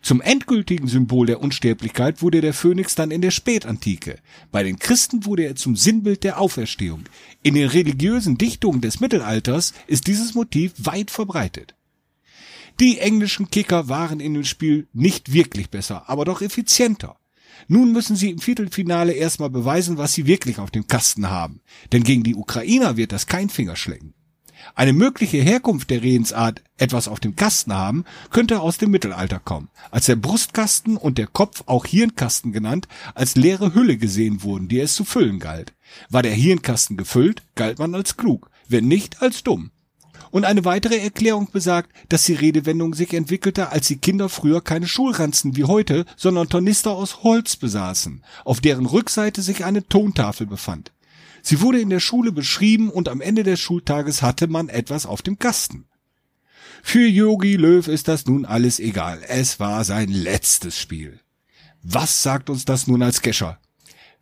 Zum 0.00 0.20
endgültigen 0.20 0.86
Symbol 0.86 1.26
der 1.26 1.40
Unsterblichkeit 1.40 2.22
wurde 2.22 2.40
der 2.40 2.54
Phönix 2.54 2.94
dann 2.94 3.10
in 3.10 3.20
der 3.20 3.30
Spätantike. 3.30 4.20
Bei 4.52 4.62
den 4.62 4.78
Christen 4.78 5.24
wurde 5.26 5.42
er 5.42 5.56
zum 5.56 5.76
Sinnbild 5.76 6.24
der 6.24 6.40
Auferstehung. 6.40 7.04
In 7.42 7.54
den 7.54 7.68
religiösen 7.68 8.38
Dichtungen 8.38 8.80
des 8.80 9.00
Mittelalters 9.00 9.74
ist 9.86 10.06
dieses 10.06 10.34
Motiv 10.34 10.72
weit 10.78 11.10
verbreitet. 11.10 11.74
Die 12.80 12.98
englischen 12.98 13.50
Kicker 13.50 13.88
waren 13.88 14.20
in 14.20 14.34
dem 14.34 14.44
Spiel 14.44 14.86
nicht 14.92 15.32
wirklich 15.32 15.68
besser, 15.68 16.08
aber 16.08 16.24
doch 16.24 16.42
effizienter. 16.42 17.17
Nun 17.66 17.92
müssen 17.92 18.16
sie 18.16 18.30
im 18.30 18.38
Viertelfinale 18.38 19.12
erstmal 19.12 19.50
beweisen, 19.50 19.98
was 19.98 20.12
sie 20.12 20.26
wirklich 20.26 20.58
auf 20.58 20.70
dem 20.70 20.86
Kasten 20.86 21.28
haben. 21.30 21.60
Denn 21.92 22.04
gegen 22.04 22.22
die 22.22 22.36
Ukrainer 22.36 22.96
wird 22.96 23.12
das 23.12 23.26
kein 23.26 23.50
Fingerschlecken. 23.50 24.14
Eine 24.74 24.92
mögliche 24.92 25.38
Herkunft 25.38 25.90
der 25.90 26.02
Redensart 26.02 26.62
etwas 26.76 27.08
auf 27.08 27.20
dem 27.20 27.36
Kasten 27.36 27.74
haben, 27.74 28.04
könnte 28.30 28.60
aus 28.60 28.78
dem 28.78 28.90
Mittelalter 28.90 29.38
kommen, 29.38 29.68
als 29.90 30.06
der 30.06 30.16
Brustkasten 30.16 30.96
und 30.96 31.18
der 31.18 31.26
Kopf, 31.26 31.62
auch 31.66 31.86
Hirnkasten 31.86 32.52
genannt, 32.52 32.88
als 33.14 33.36
leere 33.36 33.74
Hülle 33.74 33.96
gesehen 33.96 34.42
wurden, 34.42 34.68
die 34.68 34.80
es 34.80 34.94
zu 34.94 35.04
füllen 35.04 35.38
galt. 35.38 35.74
War 36.10 36.22
der 36.22 36.34
Hirnkasten 36.34 36.96
gefüllt, 36.96 37.42
galt 37.54 37.78
man 37.78 37.94
als 37.94 38.16
klug, 38.16 38.50
wenn 38.68 38.86
nicht 38.86 39.22
als 39.22 39.42
dumm. 39.42 39.70
Und 40.30 40.44
eine 40.44 40.64
weitere 40.64 40.98
Erklärung 40.98 41.50
besagt, 41.50 41.90
dass 42.08 42.24
die 42.24 42.34
Redewendung 42.34 42.94
sich 42.94 43.14
entwickelte, 43.14 43.70
als 43.70 43.88
die 43.88 43.96
Kinder 43.98 44.28
früher 44.28 44.60
keine 44.60 44.86
Schulranzen 44.86 45.56
wie 45.56 45.64
heute, 45.64 46.04
sondern 46.16 46.48
Tornister 46.48 46.92
aus 46.92 47.22
Holz 47.22 47.56
besaßen, 47.56 48.22
auf 48.44 48.60
deren 48.60 48.86
Rückseite 48.86 49.42
sich 49.42 49.64
eine 49.64 49.86
Tontafel 49.86 50.46
befand. 50.46 50.92
Sie 51.42 51.60
wurde 51.60 51.80
in 51.80 51.90
der 51.90 52.00
Schule 52.00 52.32
beschrieben 52.32 52.90
und 52.90 53.08
am 53.08 53.20
Ende 53.20 53.42
des 53.42 53.60
Schultages 53.60 54.22
hatte 54.22 54.48
man 54.48 54.68
etwas 54.68 55.06
auf 55.06 55.22
dem 55.22 55.38
Kasten. 55.38 55.86
Für 56.82 57.06
Yogi 57.06 57.56
Löw 57.56 57.86
ist 57.86 58.08
das 58.08 58.26
nun 58.26 58.44
alles 58.44 58.80
egal. 58.80 59.22
Es 59.26 59.60
war 59.60 59.84
sein 59.84 60.08
letztes 60.08 60.78
Spiel. 60.78 61.20
Was 61.82 62.22
sagt 62.22 62.50
uns 62.50 62.64
das 62.64 62.86
nun 62.86 63.02
als 63.02 63.22
Kescher? 63.22 63.58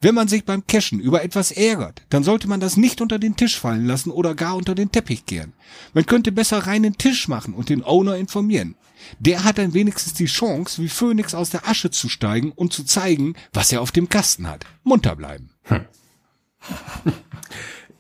Wenn 0.01 0.15
man 0.15 0.29
sich 0.29 0.45
beim 0.45 0.67
Cashen 0.67 1.01
über 1.01 1.25
etwas 1.25 1.51
ärgert, 1.53 2.03
dann 2.11 2.23
sollte 2.23 2.49
man 2.49 2.61
das 2.61 2.77
nicht 2.77 3.01
unter 3.01 3.19
den 3.19 3.37
Tisch 3.37 3.59
fallen 3.59 3.87
lassen 3.87 4.11
oder 4.11 4.35
gar 4.35 4.57
unter 4.57 4.75
den 4.75 4.93
Teppich 4.93 5.25
kehren. 5.25 5.55
Man 5.95 6.05
könnte 6.05 6.33
besser 6.33 6.59
reinen 6.59 6.99
Tisch 6.99 7.29
machen 7.29 7.55
und 7.55 7.71
den 7.71 7.83
Owner 7.83 8.17
informieren. 8.17 8.77
Der 9.19 9.45
hat 9.45 9.59
dann 9.59 9.75
wenigstens 9.75 10.15
die 10.15 10.27
Chance, 10.27 10.83
wie 10.83 10.89
Phönix 10.89 11.35
aus 11.35 11.51
der 11.51 11.67
Asche 11.69 11.91
zu 11.91 12.09
steigen 12.09 12.53
und 12.53 12.73
zu 12.73 12.85
zeigen, 12.85 13.35
was 13.53 13.73
er 13.73 13.81
auf 13.81 13.93
dem 13.93 14.09
Kasten 14.09 14.49
hat. 14.49 14.65
Munter 14.85 15.17
bleiben. 15.17 15.51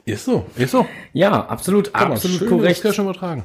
Ist 0.04 0.24
so, 0.24 0.46
ist 0.54 0.70
so. 0.70 0.86
Ja, 1.12 1.46
absolut, 1.46 1.92
absolut 1.94 2.46
korrekt. 2.46 2.76
Das 2.76 2.82
kann 2.82 2.94
schon 2.94 3.06
übertragen. 3.06 3.44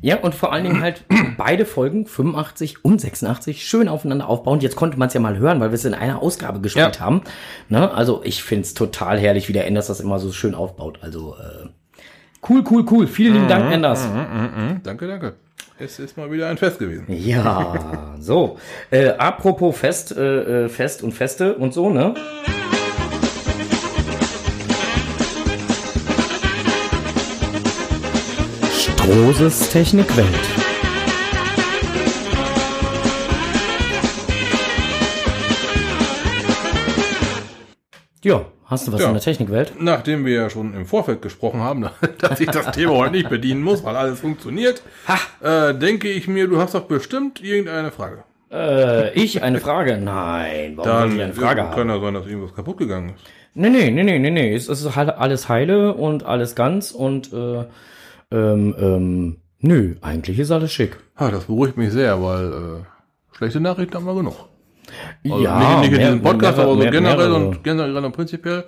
Ja, 0.00 0.18
und 0.20 0.34
vor 0.34 0.52
allen 0.52 0.64
Dingen 0.64 0.80
halt 0.80 1.04
beide 1.36 1.64
Folgen, 1.66 2.06
85 2.06 2.84
und 2.84 3.00
86, 3.00 3.64
schön 3.66 3.88
aufeinander 3.88 4.28
aufbauen. 4.28 4.60
Jetzt 4.60 4.76
konnte 4.76 4.98
man 4.98 5.08
es 5.08 5.14
ja 5.14 5.20
mal 5.20 5.36
hören, 5.38 5.60
weil 5.60 5.70
wir 5.70 5.74
es 5.74 5.84
in 5.84 5.94
einer 5.94 6.22
Ausgabe 6.22 6.60
gespielt 6.60 6.96
Ja. 6.96 7.00
haben. 7.04 7.22
Ne? 7.68 7.90
Also 7.92 8.22
ich 8.24 8.42
find's 8.42 8.74
total 8.74 9.18
herrlich, 9.18 9.48
wie 9.48 9.52
der 9.52 9.66
Enders 9.66 9.86
das 9.88 10.00
immer 10.00 10.18
so 10.18 10.32
schön 10.32 10.54
aufbaut. 10.54 10.98
Also 11.02 11.34
äh, 11.36 11.68
cool, 12.48 12.64
cool, 12.70 12.84
cool. 12.90 13.06
Vielen 13.06 13.34
lieben 13.34 13.48
Dank, 13.48 13.72
Enders. 13.72 14.08
Danke, 14.82 15.06
danke. 15.06 15.34
Es 15.80 15.98
ist 16.00 16.16
mal 16.16 16.30
wieder 16.32 16.48
ein 16.48 16.56
Fest 16.58 16.80
gewesen. 16.80 17.04
Ja, 17.08 18.16
so. 18.18 18.58
Äh, 18.90 19.10
apropos 19.10 19.78
Fest, 19.78 20.16
äh, 20.16 20.64
äh, 20.64 20.68
Fest 20.68 21.02
und 21.04 21.12
Feste 21.12 21.54
und 21.54 21.72
so, 21.72 21.88
ne? 21.90 22.14
Strohses 29.08 29.70
Technikwelt. 29.70 30.36
Ja, 38.24 38.46
hast 38.66 38.86
du 38.88 38.92
was 38.92 39.00
Ja. 39.00 39.08
in 39.08 39.14
der 39.14 39.22
Technikwelt? 39.22 39.74
Nachdem 39.80 40.26
wir 40.26 40.34
ja 40.34 40.50
schon 40.50 40.74
im 40.74 40.86
Vorfeld 40.86 41.22
gesprochen 41.22 41.60
haben, 41.60 41.86
dass 42.18 42.40
ich 42.40 42.50
das 42.50 42.70
Thema 42.72 42.92
heute 42.96 43.12
nicht 43.12 43.28
bedienen 43.28 43.62
muss, 43.62 43.84
weil 43.84 43.96
alles 43.96 44.20
funktioniert, 44.20 44.82
äh, 45.42 45.74
denke 45.74 46.08
ich 46.08 46.26
mir, 46.28 46.48
du 46.48 46.58
hast 46.60 46.74
doch 46.74 46.84
bestimmt 46.84 47.42
irgendeine 47.42 47.90
Frage. 47.92 48.24
Äh, 48.50 49.12
ich 49.14 49.42
eine 49.42 49.60
Frage? 49.60 49.98
Nein, 49.98 50.72
warum 50.76 50.90
Dann 50.90 51.16
ich 51.16 51.22
eine 51.22 51.32
Frage 51.34 51.60
kann 51.62 51.70
haben? 51.78 51.88
ja 51.90 52.00
sein, 52.00 52.14
dass 52.14 52.26
irgendwas 52.26 52.54
kaputt 52.54 52.78
gegangen 52.78 53.10
ist. 53.10 53.24
Nee, 53.54 53.70
nee, 53.70 53.90
nee, 53.90 54.02
nee, 54.04 54.18
nee, 54.18 54.30
nee. 54.30 54.54
Es 54.54 54.68
ist 54.68 54.96
halt 54.96 55.10
alles 55.10 55.48
heile 55.48 55.94
und 55.94 56.24
alles 56.24 56.54
ganz 56.54 56.90
und 56.90 57.32
äh, 57.32 57.64
ähm, 58.30 58.74
ähm, 58.78 59.36
nö, 59.60 59.94
eigentlich 60.02 60.38
ist 60.38 60.50
alles 60.50 60.72
schick. 60.72 60.96
Ah, 61.14 61.30
das 61.30 61.44
beruhigt 61.44 61.76
mich 61.76 61.92
sehr, 61.92 62.22
weil 62.22 62.46
äh, 62.52 63.36
schlechte 63.36 63.60
Nachrichten 63.60 63.94
haben 63.94 64.06
wir 64.06 64.14
genug. 64.14 64.36
Also 65.24 65.40
Ja, 65.42 65.58
nicht, 65.58 65.78
nicht 65.80 65.90
in 65.92 65.96
mehr- 65.96 66.06
diesem 66.06 66.22
Podcast, 66.22 66.56
mehr- 66.56 66.64
aber 66.66 66.74
so 66.74 66.78
mehr- 66.80 66.90
generell 66.90 67.16
mehrere. 67.28 67.34
und 67.46 67.64
generell 67.64 67.96
und 68.04 68.12
prinzipiell. 68.12 68.64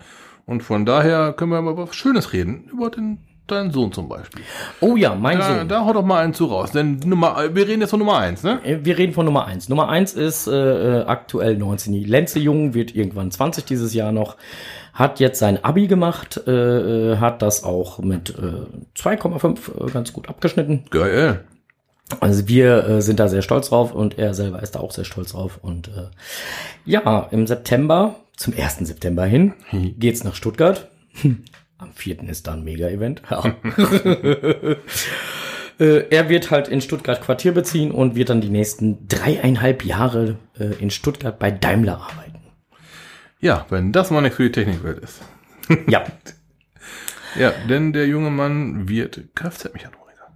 Und 0.47 0.63
von 0.63 0.85
daher 0.85 1.33
können 1.33 1.53
wir 1.53 1.63
mal 1.63 1.73
über 1.73 1.89
was 1.89 1.95
Schönes 1.95 2.33
reden. 2.33 2.69
Über 2.73 2.91
den, 2.91 3.19
deinen 3.47 3.71
Sohn 3.71 3.93
zum 3.93 4.09
Beispiel. 4.09 4.43
Oh 4.81 4.97
ja, 4.97 5.15
mein 5.15 5.39
Da, 5.39 5.59
Sohn. 5.59 5.69
da 5.69 5.85
hau 5.85 5.93
doch 5.93 6.05
mal 6.05 6.25
einen 6.25 6.35
zu 6.35 6.47
raus. 6.47 6.73
Denn 6.73 6.99
Nummer, 7.07 7.37
wir 7.55 7.69
reden 7.69 7.81
jetzt 7.83 7.91
von 7.91 8.01
Nummer 8.01 8.19
eins, 8.19 8.43
ne? 8.43 8.59
Äh, 8.65 8.79
Wir 8.85 8.99
reden 8.99 9.13
von 9.13 9.25
Nummer 9.27 9.47
eins. 9.47 9.69
Nummer 9.69 9.89
eins 9.89 10.13
ist 10.15 10.47
äh, 10.49 11.01
äh, 11.01 11.05
aktuell 11.05 11.57
19. 11.57 11.93
Lenze 12.05 12.39
Jung, 12.41 12.75
wird 12.75 12.95
irgendwann 12.97 13.31
20 13.31 13.65
dieses 13.65 13.95
Jahr 13.95 14.11
noch. 14.13 14.37
Hat 15.01 15.19
jetzt 15.19 15.39
sein 15.39 15.65
Abi 15.65 15.87
gemacht, 15.87 16.43
äh, 16.47 16.51
äh, 17.13 17.17
hat 17.17 17.41
das 17.41 17.65
auch 17.65 18.01
mit 18.01 18.29
äh, 18.31 18.67
2,5 19.01 19.89
äh, 19.89 19.91
ganz 19.91 20.13
gut 20.13 20.29
abgeschnitten. 20.29 20.85
Geil. 20.91 21.43
Also 22.21 22.49
wir 22.49 22.87
äh, 22.87 23.01
sind 23.01 23.19
da 23.19 23.29
sehr 23.29 23.41
stolz 23.41 23.71
drauf 23.71 23.95
und 23.95 24.19
er 24.19 24.35
selber 24.35 24.63
ist 24.63 24.75
da 24.75 24.81
auch 24.81 24.91
sehr 24.91 25.07
stolz 25.07 25.33
drauf. 25.33 25.59
Und 25.63 25.89
äh, 25.89 26.11
ja, 26.85 27.29
im 27.31 27.47
September, 27.47 28.17
zum 28.37 28.53
1. 28.53 28.81
September 28.81 29.25
hin, 29.25 29.55
geht's 29.73 30.23
nach 30.23 30.35
Stuttgart. 30.35 30.89
Am 31.79 31.93
4. 31.95 32.29
ist 32.29 32.47
da 32.47 32.53
ein 32.53 32.65
Mega-Event. 32.65 33.23
Ja. 33.31 33.57
Äh, 35.81 36.09
er 36.11 36.29
wird 36.29 36.51
halt 36.51 36.69
in 36.69 36.83
Stuttgart 36.83 37.23
Quartier 37.23 37.53
beziehen 37.53 37.91
und 37.91 38.15
wird 38.15 38.29
dann 38.29 38.43
die 38.43 38.51
nächsten 38.51 39.09
dreieinhalb 39.09 39.83
Jahre 39.83 40.37
äh, 40.59 40.75
in 40.79 40.91
Stuttgart 40.91 41.39
bei 41.39 41.51
Daimler 41.51 42.03
arbeiten. 42.03 42.20
Ja, 43.41 43.67
wenn 43.71 43.93
das 43.93 44.11
mal 44.11 44.21
nichts 44.21 44.37
für 44.37 44.45
die 44.45 44.53
Technikwelt 44.53 44.99
ist. 44.99 45.21
Ja, 45.89 46.05
Ja, 47.39 47.53
denn 47.69 47.93
der 47.93 48.07
junge 48.07 48.31
Mann 48.31 48.89
wird 48.89 49.21
Kfz-Mechatroniker. 49.35 50.33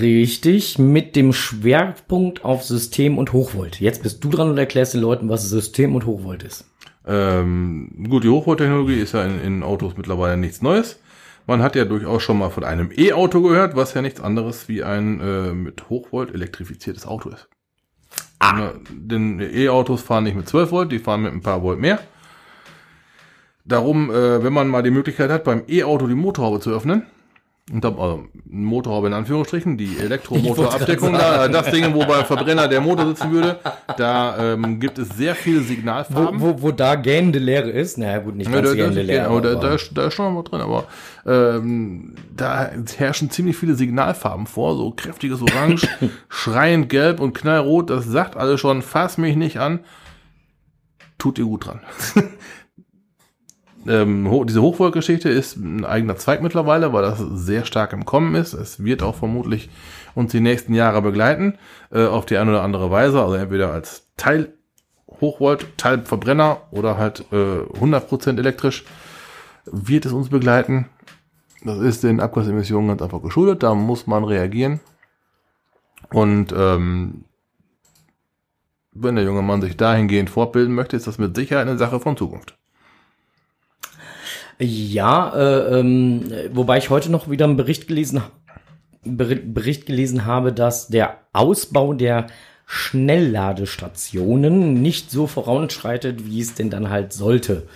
richtig, 0.00 0.78
mit 0.78 1.16
dem 1.16 1.32
Schwerpunkt 1.32 2.44
auf 2.44 2.62
System 2.64 3.18
und 3.18 3.32
Hochvolt. 3.32 3.80
Jetzt 3.80 4.02
bist 4.02 4.22
du 4.22 4.30
dran 4.30 4.50
und 4.50 4.58
erklärst 4.58 4.94
den 4.94 5.00
Leuten, 5.00 5.28
was 5.28 5.48
System 5.48 5.94
und 5.94 6.06
Hochvolt 6.06 6.42
ist. 6.42 6.64
Ähm, 7.06 8.06
gut, 8.08 8.22
die 8.22 8.28
Hochvolttechnologie 8.28 9.00
ist 9.00 9.14
ja 9.14 9.24
in, 9.24 9.40
in 9.40 9.62
Autos 9.62 9.96
mittlerweile 9.96 10.36
nichts 10.36 10.62
Neues. 10.62 11.00
Man 11.48 11.60
hat 11.60 11.74
ja 11.74 11.84
durchaus 11.84 12.22
schon 12.22 12.38
mal 12.38 12.50
von 12.50 12.62
einem 12.62 12.92
E-Auto 12.96 13.42
gehört, 13.42 13.74
was 13.74 13.94
ja 13.94 14.00
nichts 14.02 14.20
anderes 14.20 14.68
wie 14.68 14.84
ein 14.84 15.20
äh, 15.20 15.52
mit 15.52 15.90
Hochvolt 15.90 16.32
elektrifiziertes 16.32 17.04
Auto 17.04 17.30
ist. 17.30 17.48
Ah. 18.38 18.70
Denn 18.90 19.40
E-Autos 19.40 20.02
fahren 20.02 20.24
nicht 20.24 20.36
mit 20.36 20.48
12 20.48 20.70
Volt, 20.70 20.92
die 20.92 21.00
fahren 21.00 21.22
mit 21.22 21.32
ein 21.32 21.42
paar 21.42 21.62
Volt 21.62 21.80
mehr. 21.80 21.98
Darum, 23.64 24.10
äh, 24.10 24.42
wenn 24.42 24.52
man 24.52 24.68
mal 24.68 24.82
die 24.82 24.90
Möglichkeit 24.90 25.30
hat, 25.30 25.44
beim 25.44 25.62
E-Auto 25.68 26.06
die 26.06 26.14
Motorhaube 26.14 26.60
zu 26.60 26.70
öffnen, 26.70 27.04
und 27.72 27.84
dann, 27.84 27.96
also 27.96 28.24
Motorhaube 28.44 29.06
in 29.06 29.12
Anführungsstrichen, 29.14 29.78
die 29.78 29.96
Elektromotorabdeckung 29.96 31.12
da, 31.12 31.46
das 31.46 31.70
Ding, 31.70 31.94
wo 31.94 32.00
beim 32.04 32.24
Verbrenner 32.24 32.66
der 32.66 32.80
Motor 32.80 33.06
sitzen 33.06 33.30
würde, 33.30 33.60
da 33.96 34.54
ähm, 34.54 34.80
gibt 34.80 34.98
es 34.98 35.10
sehr 35.10 35.36
viele 35.36 35.60
Wo, 35.60 35.64
Signalfarben. 35.64 36.40
wo, 36.40 36.60
wo 36.60 36.72
da 36.72 36.96
gähnende 36.96 37.38
Leere 37.38 37.70
ist, 37.70 37.98
naja 37.98 38.18
gut, 38.18 38.34
nicht 38.34 38.48
Ja, 38.50 38.56
ganz 38.56 38.66
da, 38.66 38.70
da, 38.74 38.76
gähnende 38.82 39.00
ja, 39.02 39.06
Leere. 39.06 39.26
aber 39.28 39.40
da, 39.40 39.52
aber- 39.52 39.60
da, 39.60 39.74
ist, 39.76 39.90
da 39.96 40.06
ist 40.08 40.14
schon 40.14 40.36
was 40.36 40.44
drin, 40.44 40.60
aber 40.60 40.84
ähm, 41.24 42.16
da 42.36 42.68
herrschen 42.96 43.30
ziemlich 43.30 43.56
viele 43.56 43.76
Signalfarben 43.76 44.48
vor, 44.48 44.76
so 44.76 44.90
kräftiges 44.90 45.40
Orange, 45.40 45.86
schreiend 46.28 46.88
gelb 46.88 47.20
und 47.20 47.32
knallrot, 47.32 47.90
das 47.90 48.06
sagt 48.06 48.36
alles 48.36 48.58
schon, 48.60 48.82
fass 48.82 49.18
mich 49.18 49.36
nicht 49.36 49.58
an, 49.60 49.78
tut 51.16 51.38
ihr 51.38 51.44
gut 51.44 51.66
dran. 51.66 51.80
Ähm, 53.86 54.46
diese 54.46 54.62
Hochvoltgeschichte 54.62 55.28
ist 55.28 55.56
ein 55.56 55.84
eigener 55.84 56.16
Zweig 56.16 56.42
mittlerweile, 56.42 56.92
weil 56.92 57.02
das 57.02 57.18
sehr 57.18 57.64
stark 57.64 57.92
im 57.92 58.04
Kommen 58.04 58.34
ist. 58.34 58.52
Es 58.52 58.84
wird 58.84 59.02
auch 59.02 59.14
vermutlich 59.14 59.70
uns 60.14 60.32
die 60.32 60.40
nächsten 60.40 60.74
Jahre 60.74 61.02
begleiten, 61.02 61.58
äh, 61.90 62.06
auf 62.06 62.26
die 62.26 62.36
eine 62.36 62.50
oder 62.50 62.62
andere 62.62 62.90
Weise, 62.90 63.20
also 63.20 63.34
entweder 63.34 63.72
als 63.72 64.08
Teil 64.16 64.52
Hochvolt, 65.20 65.66
Teil 65.76 66.02
Verbrenner 66.02 66.62
oder 66.70 66.96
halt 66.96 67.24
äh, 67.32 67.34
100% 67.34 68.38
elektrisch 68.38 68.84
wird 69.64 70.06
es 70.06 70.12
uns 70.12 70.30
begleiten. 70.30 70.86
Das 71.64 71.78
ist 71.78 72.02
den 72.02 72.20
Abgasemissionen 72.20 72.88
ganz 72.88 73.02
einfach 73.02 73.22
geschuldet, 73.22 73.62
da 73.62 73.74
muss 73.74 74.06
man 74.06 74.24
reagieren. 74.24 74.80
Und 76.10 76.52
ähm, 76.56 77.24
wenn 78.92 79.14
der 79.14 79.24
junge 79.24 79.42
Mann 79.42 79.62
sich 79.62 79.76
dahingehend 79.76 80.28
fortbilden 80.28 80.74
möchte, 80.74 80.96
ist 80.96 81.06
das 81.06 81.18
mit 81.18 81.36
Sicherheit 81.36 81.68
eine 81.68 81.78
Sache 81.78 82.00
von 82.00 82.16
Zukunft. 82.16 82.58
Ja, 84.62 85.34
äh, 85.34 85.80
ähm, 85.80 86.22
wobei 86.52 86.78
ich 86.78 86.88
heute 86.88 87.10
noch 87.10 87.28
wieder 87.28 87.46
einen 87.46 87.56
Bericht 87.56 87.88
gelesen, 87.88 88.22
Bericht, 89.04 89.86
gelesen 89.86 90.24
habe, 90.24 90.52
dass 90.52 90.86
der 90.86 91.16
Ausbau 91.32 91.94
der 91.94 92.28
Schnellladestationen 92.66 94.80
nicht 94.80 95.10
so 95.10 95.26
voranschreitet, 95.26 96.26
wie 96.26 96.40
es 96.40 96.54
denn 96.54 96.70
dann 96.70 96.90
halt 96.90 97.12
sollte. 97.12 97.66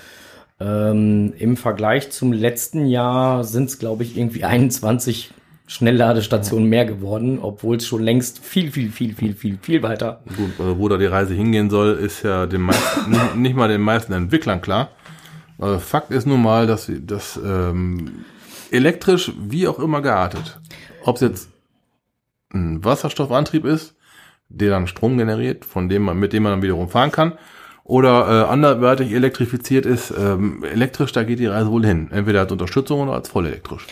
Ähm, 0.60 1.32
Im 1.36 1.56
Vergleich 1.56 2.10
zum 2.10 2.32
letzten 2.32 2.86
Jahr 2.86 3.42
sind 3.42 3.68
es, 3.68 3.80
glaube 3.80 4.04
ich, 4.04 4.16
irgendwie 4.16 4.44
21 4.44 5.32
Schnellladestationen 5.66 6.68
mehr 6.68 6.84
geworden, 6.84 7.40
obwohl 7.42 7.78
es 7.78 7.86
schon 7.88 8.04
längst 8.04 8.44
viel, 8.44 8.70
viel, 8.70 8.92
viel, 8.92 9.12
viel, 9.12 9.34
viel, 9.34 9.58
viel 9.60 9.82
weiter. 9.82 10.20
Gut, 10.36 10.52
also 10.60 10.78
wo 10.78 10.88
da 10.88 10.98
die 10.98 11.06
Reise 11.06 11.34
hingehen 11.34 11.68
soll, 11.68 11.94
ist 11.94 12.22
ja 12.22 12.46
den 12.46 12.60
meisten, 12.60 13.10
nicht 13.42 13.56
mal 13.56 13.66
den 13.66 13.80
meisten 13.80 14.12
Entwicklern 14.12 14.60
klar. 14.60 14.90
Also 15.58 15.78
Fakt 15.78 16.10
ist 16.10 16.26
nun 16.26 16.42
mal, 16.42 16.66
dass, 16.66 16.90
dass 17.00 17.40
ähm, 17.42 18.24
elektrisch 18.70 19.32
wie 19.38 19.68
auch 19.68 19.78
immer 19.78 20.02
geartet, 20.02 20.60
ob 21.04 21.16
es 21.16 21.22
jetzt 21.22 21.48
ein 22.52 22.84
Wasserstoffantrieb 22.84 23.64
ist, 23.64 23.94
der 24.48 24.70
dann 24.70 24.86
Strom 24.86 25.18
generiert, 25.18 25.64
von 25.64 25.88
dem 25.88 26.02
man, 26.02 26.18
mit 26.18 26.32
dem 26.32 26.42
man 26.42 26.52
dann 26.52 26.62
wiederum 26.62 26.88
fahren 26.88 27.10
kann, 27.10 27.32
oder 27.84 28.28
äh, 28.28 28.50
anderweitig 28.50 29.12
elektrifiziert 29.12 29.86
ist, 29.86 30.12
ähm, 30.16 30.64
elektrisch, 30.64 31.12
da 31.12 31.22
geht 31.22 31.38
die 31.38 31.46
Reise 31.46 31.70
wohl 31.70 31.86
hin. 31.86 32.08
Entweder 32.10 32.40
als 32.40 32.52
Unterstützung 32.52 33.00
oder 33.00 33.12
als 33.12 33.28
vollelektrisch. 33.28 33.86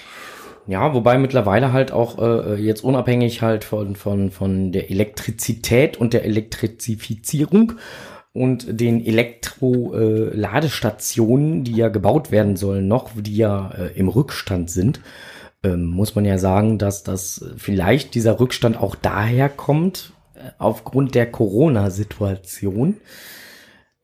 Ja, 0.67 0.95
wobei 0.95 1.19
mittlerweile 1.19 1.73
halt 1.73 1.93
auch 1.93 2.19
äh, 2.19 2.55
jetzt 2.55 2.83
unabhängig 2.83 3.43
halt 3.43 3.65
von, 3.65 3.97
von, 3.97 4.31
von 4.31 4.73
der 4.73 4.91
Elektrizität 4.91 5.97
und 5.97 6.13
der 6.13 6.25
Elektrizifizierung 6.25 7.75
und 8.35 8.79
den 8.81 9.03
Elektro-Ladestationen, 9.07 11.65
die 11.65 11.77
ja 11.77 11.89
gebaut 11.89 12.33
werden 12.33 12.57
sollen 12.57 12.89
noch, 12.89 13.13
die 13.17 13.37
ja 13.37 13.71
äh, 13.71 13.97
im 13.97 14.09
Rückstand 14.09 14.71
sind, 14.71 15.01
ähm, 15.63 15.87
muss 15.87 16.17
man 16.17 16.25
ja 16.25 16.37
sagen, 16.37 16.79
dass 16.79 17.05
das 17.05 17.45
vielleicht 17.57 18.17
dieser 18.17 18.41
Rückstand 18.41 18.77
auch 18.77 18.97
daher 18.97 19.49
kommt, 19.49 20.15
äh, 20.35 20.51
aufgrund 20.59 21.15
der 21.15 21.31
Corona-Situation. 21.31 22.97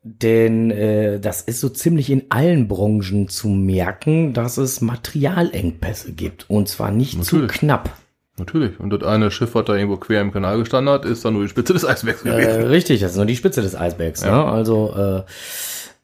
Denn 0.03 0.71
äh, 0.71 1.19
das 1.19 1.43
ist 1.43 1.59
so 1.61 1.69
ziemlich 1.69 2.09
in 2.09 2.27
allen 2.31 2.69
Branchen 2.69 3.29
zu 3.29 3.49
merken, 3.49 4.33
dass 4.33 4.59
es 4.59 4.81
Materialengpässe 4.81 6.13
gibt. 6.13 6.49
Und 6.49 6.69
zwar 6.69 6.93
nicht 6.93 7.25
zu 7.25 7.35
Natürlich. 7.37 7.59
knapp. 7.59 7.99
Natürlich. 8.41 8.81
Und 8.81 8.91
das 8.91 9.03
eine 9.03 9.31
Schiff, 9.31 9.55
was 9.55 9.67
da 9.67 9.75
irgendwo 9.77 9.97
quer 9.99 10.21
im 10.21 10.33
Kanal 10.33 10.59
gestanden 10.59 10.93
hat, 10.93 11.05
ist 11.05 11.25
dann 11.25 11.35
nur 11.35 11.43
die 11.43 11.49
Spitze 11.49 11.73
des 11.75 11.85
Eisbergs 11.85 12.23
Äh, 12.25 12.31
gewesen. 12.31 12.63
richtig, 12.69 13.01
das 13.01 13.13
ist 13.13 13.17
nur 13.17 13.27
die 13.27 13.37
Spitze 13.37 13.63
des 13.63 13.77
Eisbergs. 13.77 14.25
Ne? 14.25 14.33
Also 14.33 15.25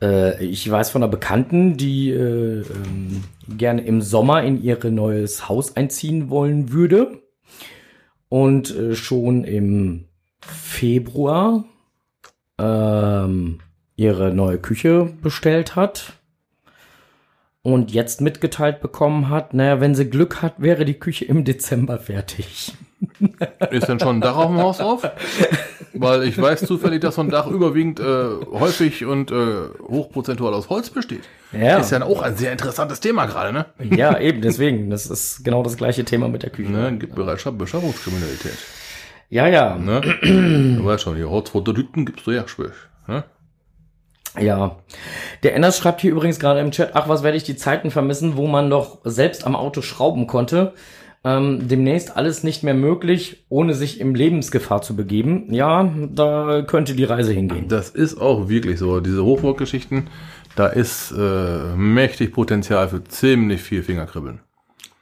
äh, 0.00 0.04
äh, 0.06 0.44
ich 0.44 0.70
weiß 0.70 0.90
von 0.90 1.02
einer 1.02 1.10
Bekannten, 1.10 1.76
die 1.76 2.10
äh, 2.10 2.60
ähm, 2.60 3.24
gerne 3.48 3.82
im 3.84 4.02
Sommer 4.02 4.42
in 4.42 4.62
ihr 4.62 4.78
neues 4.90 5.48
Haus 5.48 5.76
einziehen 5.76 6.30
wollen 6.30 6.72
würde. 6.72 7.22
Und 8.28 8.76
äh, 8.76 8.94
schon 8.94 9.44
im 9.44 10.04
Februar 10.40 11.64
ähm, 12.58 13.58
ihre 13.96 14.32
neue 14.34 14.58
Küche 14.58 15.12
bestellt 15.22 15.76
hat. 15.76 16.12
Und 17.66 17.90
jetzt 17.90 18.20
mitgeteilt 18.20 18.80
bekommen 18.80 19.28
hat, 19.28 19.52
naja, 19.52 19.80
wenn 19.80 19.97
sie 19.97 20.09
Glück 20.09 20.40
hat, 20.40 20.55
wäre 20.59 20.84
die 20.84 20.94
Küche 20.94 21.24
im 21.24 21.43
Dezember 21.43 21.98
fertig. 21.98 22.74
Ist 23.72 23.88
denn 23.88 23.98
schon 23.98 24.18
ein 24.18 24.20
Dach 24.20 24.36
auf 24.36 24.47
dem 24.47 24.59
Haus 24.59 24.78
drauf? 24.78 25.02
Weil 25.93 26.22
ich 26.28 26.40
weiß 26.40 26.64
zufällig, 26.64 27.01
dass 27.01 27.16
so 27.16 27.22
ein 27.22 27.28
Dach 27.28 27.48
überwiegend 27.48 27.98
äh, 27.98 28.05
häufig 28.52 29.05
und 29.05 29.32
äh, 29.32 29.68
hochprozentual 29.82 30.55
aus 30.55 30.68
Holz 30.68 30.90
besteht. 30.90 31.24
Ja. 31.51 31.78
Ist 31.78 31.90
ja 31.90 32.01
auch 32.05 32.22
ein 32.22 32.36
sehr 32.36 32.52
interessantes 32.52 33.01
Thema 33.01 33.26
gerade, 33.26 33.52
ne? 33.52 33.66
Ja, 33.97 34.16
eben, 34.20 34.43
deswegen. 34.43 34.88
Das 34.88 35.06
ist 35.06 35.44
genau 35.44 35.64
das 35.64 35.76
gleiche 35.76 36.05
Thema 36.05 36.28
mit 36.28 36.44
der 36.44 36.51
Küche. 36.51 36.70
ne? 36.70 36.97
Gibt 36.97 37.16
Bereitschaft, 37.16 37.59
Beschaffungskriminalität. 37.59 38.59
Ja, 39.28 39.48
ja, 39.48 39.74
Ne? 39.74 40.02
du 40.22 40.84
weißt 40.84 41.02
schon, 41.02 41.16
die 41.16 41.24
Holzfotodüten 41.24 42.06
gibst 42.06 42.28
du 42.28 42.30
ja 42.30 42.47
schwör. 42.47 42.70
Ne? 43.09 43.24
Ja. 44.40 44.76
Der 45.42 45.54
Enders 45.54 45.78
schreibt 45.78 46.00
hier 46.00 46.12
übrigens 46.12 46.38
gerade 46.38 46.60
im 46.60 46.70
Chat, 46.70 46.90
ach, 46.94 47.08
was 47.08 47.22
werde 47.22 47.36
ich 47.36 47.44
die 47.44 47.56
Zeiten 47.56 47.90
vermissen, 47.90 48.36
wo 48.36 48.46
man 48.46 48.70
doch 48.70 48.98
selbst 49.04 49.46
am 49.46 49.56
Auto 49.56 49.82
schrauben 49.82 50.26
konnte. 50.26 50.74
Ähm, 51.24 51.66
demnächst 51.66 52.16
alles 52.16 52.44
nicht 52.44 52.62
mehr 52.62 52.74
möglich, 52.74 53.44
ohne 53.48 53.74
sich 53.74 54.00
in 54.00 54.14
Lebensgefahr 54.14 54.82
zu 54.82 54.94
begeben. 54.94 55.52
Ja, 55.52 55.92
da 56.12 56.62
könnte 56.62 56.94
die 56.94 57.04
Reise 57.04 57.32
hingehen. 57.32 57.66
Das 57.68 57.90
ist 57.90 58.20
auch 58.20 58.48
wirklich 58.48 58.78
so. 58.78 59.00
Diese 59.00 59.24
Hochburggeschichten, 59.24 60.08
da 60.54 60.68
ist 60.68 61.12
äh, 61.12 61.74
mächtig 61.74 62.32
Potenzial 62.32 62.88
für 62.88 63.02
ziemlich 63.02 63.60
viel 63.60 63.82
Fingerkribbeln. 63.82 64.40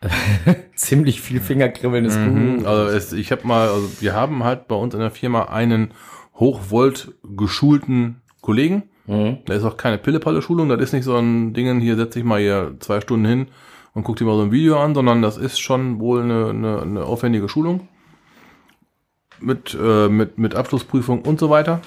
Ziemlich 0.74 1.20
viel 1.20 1.40
Fingerkribbeln 1.40 2.04
ist 2.04 2.18
gut. 2.18 2.66
Also 2.66 2.96
es, 2.96 3.12
ich 3.12 3.32
habe 3.32 3.46
mal, 3.46 3.68
also 3.68 3.90
wir 4.00 4.14
haben 4.14 4.44
halt 4.44 4.68
bei 4.68 4.74
uns 4.74 4.94
in 4.94 5.00
der 5.00 5.10
Firma 5.10 5.44
einen 5.44 5.92
Hochvolt 6.34 7.14
geschulten 7.22 8.22
Kollegen. 8.40 8.84
Mhm. 9.06 9.38
Da 9.44 9.54
ist 9.54 9.64
auch 9.64 9.76
keine 9.76 9.98
Pille-Palle-Schulung, 9.98 10.68
das 10.68 10.80
ist 10.80 10.92
nicht 10.92 11.04
so 11.04 11.16
ein 11.16 11.52
Ding, 11.52 11.80
hier 11.80 11.96
setz 11.96 12.14
dich 12.14 12.24
mal 12.24 12.40
hier 12.40 12.76
zwei 12.80 13.00
Stunden 13.00 13.26
hin 13.26 13.48
und 13.92 14.04
guck 14.04 14.16
dir 14.16 14.24
mal 14.24 14.36
so 14.36 14.42
ein 14.42 14.52
Video 14.52 14.80
an, 14.80 14.94
sondern 14.94 15.22
das 15.22 15.36
ist 15.36 15.60
schon 15.60 16.00
wohl 16.00 16.22
eine, 16.22 16.50
eine, 16.50 16.82
eine 16.82 17.04
aufwendige 17.04 17.48
Schulung. 17.48 17.88
Mit, 19.40 19.76
äh, 19.78 20.08
mit, 20.08 20.38
mit 20.38 20.54
Abschlussprüfung 20.54 21.22
und 21.22 21.40
so 21.40 21.50
weiter. 21.50 21.80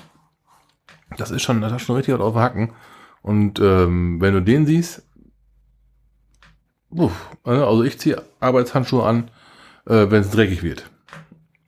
Das 1.18 1.32
ist 1.32 1.42
schon, 1.42 1.62
das 1.62 1.72
ist 1.72 1.84
schon 1.84 1.96
richtig 1.96 2.14
auf 2.14 2.34
den 2.34 2.42
Hacken. 2.42 2.74
Und 3.22 3.60
ähm, 3.60 4.22
wenn 4.22 4.34
du 4.34 4.42
den 4.42 4.66
siehst, 4.66 5.04
uff, 6.90 7.30
also 7.44 7.84
ich 7.84 8.00
ziehe 8.00 8.22
Arbeitshandschuhe 8.40 9.04
an, 9.04 9.32
äh, 9.86 10.10
wenn 10.10 10.22
es 10.22 10.32
dreckig 10.32 10.62
wird. 10.62 10.90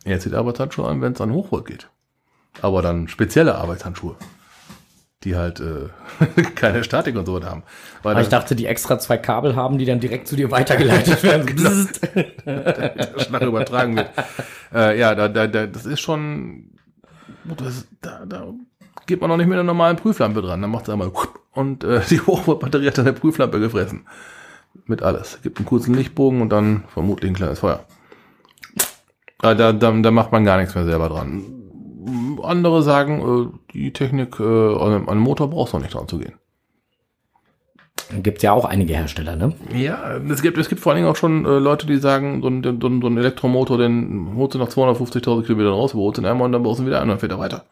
Er 0.03 0.19
zieht 0.19 0.33
Arbeitshandschuhe 0.33 0.87
an, 0.87 1.01
wenn 1.01 1.13
es 1.13 1.21
an 1.21 1.31
Hochvolt 1.31 1.65
geht. 1.65 1.89
Aber 2.61 2.81
dann 2.81 3.07
spezielle 3.07 3.55
Arbeitshandschuhe, 3.55 4.15
die 5.23 5.35
halt 5.35 5.59
äh, 5.59 5.89
keine 6.55 6.83
Statik 6.83 7.15
und 7.15 7.25
so 7.25 7.43
haben. 7.43 7.63
Weil 8.03 8.13
Aber 8.13 8.21
ich 8.21 8.29
dachte, 8.29 8.55
die 8.55 8.65
extra 8.65 8.99
zwei 8.99 9.17
Kabel 9.17 9.55
haben, 9.55 9.77
die 9.77 9.85
dann 9.85 9.99
direkt 9.99 10.27
zu 10.27 10.35
dir 10.35 10.49
weitergeleitet 10.51 11.23
werden. 11.23 11.45
Der 12.45 13.19
Schlag 13.19 13.41
übertragen 13.41 13.97
wird. 13.97 14.09
äh, 14.73 14.97
ja, 14.97 15.15
da, 15.15 15.27
da, 15.27 15.47
da, 15.47 15.67
das 15.67 15.85
ist 15.85 15.99
schon, 15.99 16.71
das, 17.43 17.87
da, 18.01 18.25
da 18.25 18.53
geht 19.07 19.19
man 19.19 19.29
noch 19.29 19.37
nicht 19.37 19.47
mit 19.47 19.55
einer 19.55 19.63
normalen 19.63 19.97
Prüflampe 19.97 20.41
dran. 20.41 20.61
Dann 20.61 20.71
macht 20.71 20.83
es 20.83 20.89
einmal 20.89 21.11
und 21.51 21.83
äh, 21.83 22.01
die 22.09 22.21
Hochvoltbatterie 22.27 22.87
hat 22.87 22.97
dann 22.97 23.05
der 23.05 23.11
Prüflampe 23.11 23.59
gefressen. 23.59 24.07
Mit 24.85 25.01
alles. 25.01 25.39
Gibt 25.41 25.57
einen 25.57 25.65
kurzen 25.65 25.95
Lichtbogen 25.95 26.41
und 26.41 26.49
dann 26.49 26.85
vermutlich 26.87 27.31
ein 27.31 27.35
kleines 27.35 27.59
Feuer. 27.59 27.83
Äh, 29.41 29.55
da, 29.55 29.73
da, 29.73 29.91
da 29.91 30.11
macht 30.11 30.31
man 30.31 30.45
gar 30.45 30.57
nichts 30.57 30.75
mehr 30.75 30.85
selber 30.85 31.09
dran. 31.09 31.58
Andere 32.43 32.83
sagen, 32.83 33.21
äh, 33.51 33.73
die 33.73 33.93
Technik 33.93 34.39
äh, 34.39 34.43
an 34.43 35.07
einem- 35.07 35.19
Motor 35.19 35.49
brauchst 35.49 35.73
du 35.73 35.77
noch 35.77 35.83
nicht 35.83 35.93
dran 35.95 36.07
zu 36.07 36.17
gehen. 36.19 36.33
Gibt 38.23 38.41
ja 38.41 38.53
auch 38.53 38.65
einige 38.65 38.93
Hersteller, 38.95 39.35
ne? 39.35 39.53
Ja, 39.75 40.17
es 40.17 40.41
gibt, 40.41 40.57
es 40.57 40.67
gibt 40.67 40.81
vor 40.81 40.91
allen 40.91 41.01
Dingen 41.01 41.11
auch 41.11 41.15
schon 41.15 41.45
äh, 41.45 41.59
Leute, 41.59 41.85
die 41.85 41.97
sagen, 41.97 42.41
so 42.41 42.47
ein, 42.47 42.63
so 42.63 42.69
ein, 42.87 43.01
so 43.01 43.07
ein 43.07 43.17
Elektromotor, 43.17 43.77
den 43.77 44.33
holst 44.35 44.55
du 44.55 44.59
nach 44.59 44.69
250.000 44.69 45.43
Kilometern 45.43 45.73
raus, 45.73 45.93
überholst 45.93 46.19
ihn 46.19 46.25
einmal 46.25 46.45
und 46.47 46.51
dann 46.53 46.63
baust 46.63 46.79
du 46.79 46.83
ihn 46.83 46.87
wieder 46.87 46.97
ein 46.97 47.03
und 47.03 47.09
dann 47.09 47.19
fährt 47.19 47.31
er 47.33 47.39
weiter. 47.39 47.65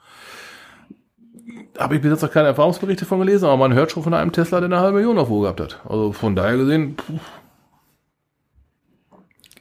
Habe 1.79 1.95
ich 1.95 2.01
bis 2.01 2.11
jetzt 2.11 2.21
noch 2.21 2.31
keine 2.31 2.47
Erfahrungsberichte 2.49 3.05
von 3.05 3.19
gelesen, 3.19 3.45
aber 3.45 3.57
man 3.57 3.73
hört 3.73 3.91
schon 3.91 4.03
von 4.03 4.13
einem 4.13 4.31
Tesla, 4.31 4.59
der 4.59 4.67
eine 4.67 4.79
halbe 4.79 4.97
Million 4.97 5.17
auf 5.17 5.29
gehabt 5.29 5.59
hat. 5.59 5.81
Also 5.87 6.11
von 6.11 6.35
daher 6.35 6.57
gesehen, 6.57 6.95
puh, 6.95 7.19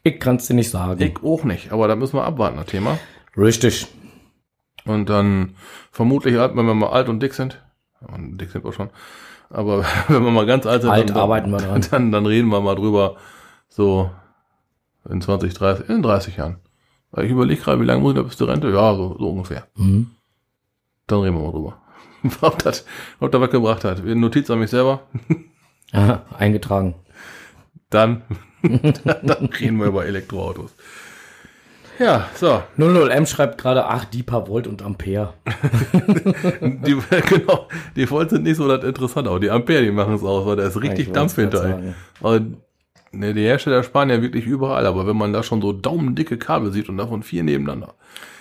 Ich 0.02 0.20
kann's 0.20 0.46
dir 0.46 0.54
nicht 0.54 0.70
sagen. 0.70 1.00
ich 1.02 1.22
auch 1.22 1.44
nicht. 1.44 1.72
Aber 1.72 1.88
da 1.88 1.96
müssen 1.96 2.16
wir 2.16 2.24
abwarten, 2.24 2.56
das 2.58 2.66
Thema. 2.66 2.98
Richtig. 3.36 3.86
Und 4.86 5.08
dann 5.08 5.56
vermutlich, 5.90 6.34
wenn 6.36 6.54
wir 6.54 6.74
mal 6.74 6.90
alt 6.90 7.08
und 7.08 7.20
dick 7.20 7.34
sind, 7.34 7.62
und 8.00 8.38
dick 8.38 8.50
sind 8.50 8.64
wir 8.64 8.72
schon, 8.72 8.90
aber 9.50 9.84
wenn 10.08 10.22
wir 10.22 10.30
mal 10.30 10.46
ganz 10.46 10.66
alt 10.66 10.82
sind, 10.82 10.90
Alt 10.90 11.10
dann, 11.10 11.16
arbeiten 11.16 11.50
wir 11.50 11.58
dran. 11.58 11.84
Dann, 11.90 12.12
dann 12.12 12.26
reden 12.26 12.48
wir 12.48 12.60
mal 12.60 12.76
drüber, 12.76 13.16
so 13.68 14.10
in 15.08 15.20
20, 15.20 15.54
30, 15.54 15.88
in 15.88 16.02
30 16.02 16.36
Jahren. 16.36 16.56
Weil 17.10 17.26
Ich 17.26 17.30
überlege 17.30 17.60
gerade, 17.60 17.80
wie 17.80 17.84
lange 17.84 18.00
muss 18.00 18.12
ich 18.12 18.16
da 18.16 18.22
bis 18.22 18.36
zur 18.36 18.48
Rente? 18.48 18.70
Ja, 18.70 18.94
so, 18.94 19.16
so 19.18 19.30
ungefähr. 19.30 19.66
Mhm. 19.76 20.10
Dann 21.06 21.20
reden 21.20 21.36
wir 21.36 21.44
mal 21.44 21.52
drüber. 21.52 21.78
ob, 22.40 22.58
das, 22.58 22.84
ob 23.20 23.30
das 23.30 23.40
was 23.40 23.50
gebracht 23.50 23.84
hat. 23.84 24.04
Notiz 24.04 24.50
an 24.50 24.58
mich 24.58 24.70
selber. 24.70 25.02
Aha, 25.92 26.22
eingetragen. 26.36 26.94
Dann, 27.90 28.22
dann 28.62 29.46
reden 29.46 29.78
wir 29.78 29.86
über 29.86 30.06
Elektroautos. 30.06 30.74
Ja, 31.98 32.28
so. 32.34 32.62
00M 32.78 33.26
schreibt 33.26 33.58
gerade, 33.58 33.86
ach, 33.86 34.04
die 34.04 34.22
paar 34.22 34.48
Volt 34.48 34.66
und 34.66 34.82
Ampere. 34.82 35.34
Die, 36.60 36.96
genau, 37.28 37.68
die 37.94 38.10
Volt 38.10 38.30
sind 38.30 38.42
nicht 38.44 38.56
so 38.56 38.68
das 38.68 38.84
interessant, 38.84 39.28
aber 39.28 39.40
die 39.40 39.50
Ampere, 39.50 39.82
die 39.82 39.90
machen 39.90 40.14
es 40.14 40.22
aus, 40.22 40.46
weil 40.46 40.56
da 40.56 40.64
ist 40.66 40.80
richtig 40.80 41.08
Ich 41.08 41.12
Dampf 41.12 41.36
hinter. 41.36 41.80
ne, 43.12 43.34
die 43.34 43.44
Hersteller 43.44 43.82
sparen 43.82 44.10
ja 44.10 44.20
wirklich 44.20 44.46
überall, 44.46 44.86
aber 44.86 45.06
wenn 45.06 45.16
man 45.16 45.32
da 45.32 45.42
schon 45.42 45.62
so 45.62 45.72
daumendicke 45.72 46.38
Kabel 46.38 46.72
sieht 46.72 46.88
und 46.88 46.98
davon 46.98 47.22
vier 47.22 47.42
nebeneinander, 47.42 47.94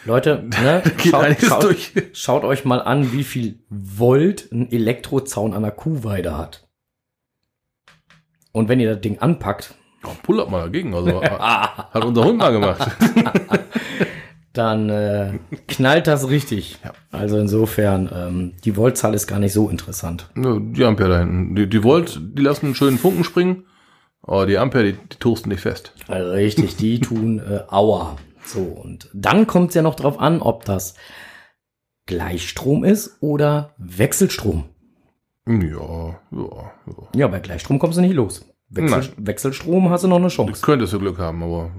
Leute, 0.06 0.44
ne, 0.64 0.84
schaut, 1.04 1.42
schaut, 1.42 1.76
schaut 2.14 2.44
euch 2.44 2.66
mal 2.66 2.82
an, 2.82 3.12
wie 3.12 3.24
viel 3.24 3.60
Volt 3.70 4.52
ein 4.52 4.72
Elektrozaun 4.72 5.54
an 5.54 5.64
der 5.64 5.72
Kuhweide 5.72 6.38
hat. 6.38 6.68
Und 8.52 8.70
wenn 8.70 8.80
ihr 8.80 8.92
das 8.94 9.02
Ding 9.02 9.20
anpackt, 9.20 9.76
Oh, 10.06 10.16
pull 10.24 10.40
up 10.40 10.50
mal 10.50 10.62
dagegen, 10.64 10.94
also 10.94 11.22
hat 11.24 12.06
unser 12.06 12.24
Hund 12.24 12.38
mal 12.38 12.52
gemacht. 12.52 12.92
dann 14.58 14.90
äh, 14.90 15.40
knallt 15.68 16.08
das 16.08 16.30
richtig. 16.30 16.78
Ja. 16.84 16.94
Also 17.12 17.38
insofern, 17.38 18.10
ähm, 18.14 18.54
die 18.64 18.76
Voltzahl 18.76 19.14
ist 19.14 19.28
gar 19.28 19.40
nicht 19.40 19.54
so 19.54 19.70
interessant. 19.70 20.30
Nö, 20.36 20.60
die 20.62 20.84
Ampere 20.84 21.10
da 21.10 21.20
hinten. 21.20 21.56
Die, 21.56 21.68
die 21.68 21.84
Volt, 21.84 22.20
die 22.22 22.42
lassen 22.42 22.68
einen 22.68 22.76
schönen 22.76 22.98
Funken 22.98 23.24
springen, 23.24 23.66
aber 24.22 24.46
die 24.46 24.58
Ampere, 24.58 24.84
die, 24.84 24.94
die 24.94 25.18
toasten 25.18 25.50
nicht 25.50 25.62
fest. 25.62 25.94
Also 26.08 26.32
richtig, 26.32 26.76
die 26.78 27.00
tun 27.02 27.40
äh, 27.40 27.62
Aua. 27.70 28.18
So, 28.46 28.62
und 28.62 29.10
dann 29.14 29.48
kommt 29.48 29.70
es 29.70 29.76
ja 29.76 29.82
noch 29.82 29.96
drauf 29.96 30.20
an, 30.20 30.42
ob 30.42 30.66
das 30.66 30.96
Gleichstrom 32.06 32.84
ist 32.84 33.18
oder 33.22 33.74
Wechselstrom. 33.78 34.66
Ja, 35.48 36.20
ja, 36.32 36.72
ja. 36.88 37.08
Ja, 37.16 37.28
bei 37.28 37.40
Gleichstrom 37.40 37.80
kommst 37.80 37.98
du 37.98 38.02
nicht 38.02 38.14
los. 38.14 38.46
Wechsel. 38.70 39.14
Wechselstrom 39.18 39.90
hast 39.90 40.04
du 40.04 40.08
noch 40.08 40.16
eine 40.18 40.26
Das 40.26 40.34
Chance. 40.34 40.62
könntest 40.66 40.94
du 40.94 41.00
Glück 41.00 41.18
haben, 41.20 41.44
aber 41.44 41.72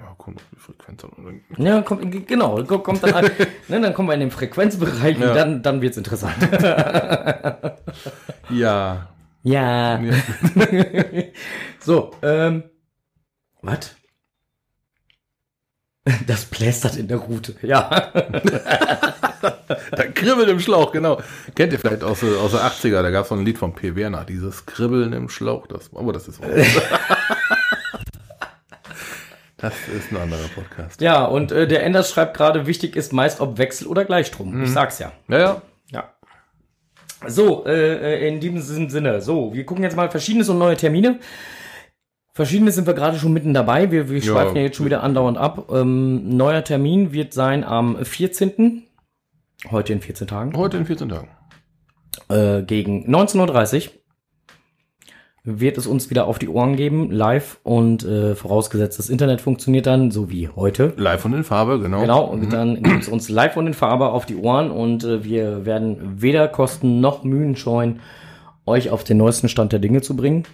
ja, 0.00 0.14
kommt 0.18 0.38
auf 0.38 0.46
die 0.52 0.56
Frequenz 0.58 1.04
an. 1.04 1.40
Ja, 1.58 1.80
kommt, 1.82 2.10
g- 2.10 2.20
genau, 2.20 2.62
ko- 2.64 2.80
kommt 2.80 3.02
dann, 3.02 3.14
an, 3.14 3.24
ne, 3.68 3.80
dann 3.80 3.94
kommen 3.94 4.08
wir 4.08 4.14
in 4.14 4.20
den 4.20 4.30
Frequenzbereich 4.30 5.18
Ja. 5.18 5.28
und 5.30 5.34
dann, 5.36 5.62
dann 5.62 5.80
wird's 5.82 5.96
interessant. 5.96 6.34
Ja. 8.50 9.08
ja. 9.42 10.00
ja. 10.00 10.14
So, 11.80 12.12
ähm, 12.22 12.64
was? 13.62 13.94
Das 16.26 16.44
plästert 16.46 16.96
in 16.96 17.08
der 17.08 17.16
Route, 17.18 17.54
ja. 17.62 18.12
Da 19.96 20.04
kribbelt 20.06 20.48
im 20.48 20.60
Schlauch, 20.60 20.92
genau. 20.92 21.20
Kennt 21.54 21.72
ihr 21.72 21.78
vielleicht 21.78 22.02
aus, 22.04 22.20
der- 22.20 22.38
aus 22.40 22.52
der 22.52 22.60
80er, 22.60 23.02
da 23.02 23.10
gab 23.10 23.22
es 23.22 23.28
so 23.28 23.34
ein 23.34 23.44
Lied 23.44 23.58
von 23.58 23.74
P. 23.74 23.94
Werner, 23.96 24.24
dieses 24.24 24.66
Kribbeln 24.66 25.12
im 25.12 25.28
Schlauch, 25.28 25.66
das, 25.66 25.90
aber 25.94 26.12
das 26.12 26.28
ist 26.28 26.40
Das 29.56 29.72
ist 29.96 30.10
ein 30.12 30.18
anderer 30.18 30.48
Podcast. 30.54 31.00
Ja, 31.00 31.24
und 31.24 31.50
äh, 31.52 31.66
der 31.66 31.84
Enders 31.84 32.10
schreibt 32.10 32.36
gerade, 32.36 32.66
wichtig 32.66 32.96
ist 32.96 33.12
meist 33.12 33.40
ob 33.40 33.56
Wechsel 33.56 33.86
oder 33.86 34.04
Gleichstrom. 34.04 34.62
Ich 34.62 34.70
sag's 34.70 34.98
ja. 34.98 35.12
Ja, 35.28 35.38
ja. 35.38 35.62
Ja. 35.90 36.14
So, 37.26 37.64
äh, 37.64 38.16
äh, 38.26 38.28
in 38.28 38.40
diesem 38.40 38.90
Sinne. 38.90 39.22
So, 39.22 39.54
wir 39.54 39.64
gucken 39.64 39.82
jetzt 39.84 39.96
mal 39.96 40.10
Verschiedenes 40.10 40.48
und 40.50 40.58
neue 40.58 40.76
Termine. 40.76 41.18
Verschiedenes 42.34 42.74
sind 42.74 42.86
wir 42.86 42.94
gerade 42.94 43.16
schon 43.18 43.32
mitten 43.32 43.54
dabei. 43.54 43.90
Wir, 43.90 44.10
wir 44.10 44.18
Ja. 44.18 44.24
schweifen 44.24 44.56
ja 44.56 44.62
jetzt 44.62 44.76
schon 44.76 44.86
wieder 44.86 45.02
andauernd 45.02 45.38
ab. 45.38 45.70
Ähm, 45.72 46.36
neuer 46.36 46.64
Termin 46.64 47.12
wird 47.12 47.32
sein 47.32 47.64
am 47.64 48.04
14. 48.04 48.83
Heute 49.70 49.92
in 49.92 50.00
14 50.00 50.26
Tagen. 50.26 50.56
Heute 50.56 50.76
in 50.76 50.86
14 50.86 51.08
Tagen. 51.08 51.28
Äh, 52.28 52.62
gegen 52.62 53.08
19.30 53.12 53.86
Uhr 53.86 53.92
wird 55.44 55.76
es 55.76 55.86
uns 55.86 56.08
wieder 56.08 56.26
auf 56.26 56.38
die 56.38 56.48
Ohren 56.48 56.74
geben, 56.76 57.10
live 57.10 57.58
und 57.64 58.02
äh, 58.02 58.34
vorausgesetzt, 58.34 58.98
das 58.98 59.10
Internet 59.10 59.42
funktioniert 59.42 59.86
dann, 59.86 60.10
so 60.10 60.30
wie 60.30 60.48
heute. 60.48 60.94
Live 60.96 61.26
und 61.26 61.34
in 61.34 61.44
Farbe, 61.44 61.80
genau. 61.80 62.00
Genau, 62.00 62.24
und 62.24 62.50
dann 62.50 62.82
gibt 62.82 63.02
es 63.02 63.08
uns 63.08 63.28
live 63.28 63.56
und 63.58 63.66
in 63.66 63.74
Farbe 63.74 64.08
auf 64.08 64.24
die 64.24 64.36
Ohren 64.36 64.70
und 64.70 65.04
äh, 65.04 65.22
wir 65.22 65.66
werden 65.66 66.22
weder 66.22 66.48
Kosten 66.48 67.00
noch 67.00 67.24
Mühen 67.24 67.56
scheuen, 67.56 68.00
euch 68.64 68.88
auf 68.88 69.04
den 69.04 69.18
neuesten 69.18 69.50
Stand 69.50 69.72
der 69.72 69.80
Dinge 69.80 70.00
zu 70.00 70.16
bringen. 70.16 70.44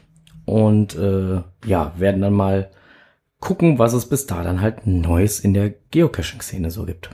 Und 0.45 0.97
äh, 0.97 1.43
ja, 1.65 1.93
werden 1.97 2.23
dann 2.23 2.33
mal 2.33 2.71
gucken, 3.39 3.79
was 3.79 3.93
es 3.93 4.07
bis 4.07 4.27
da 4.27 4.43
dann 4.43 4.61
halt 4.61 4.87
Neues 4.87 5.39
in 5.39 5.55
der 5.55 5.71
Geocaching-Szene 5.93 6.73
so 6.73 6.85
gibt. 6.85 7.11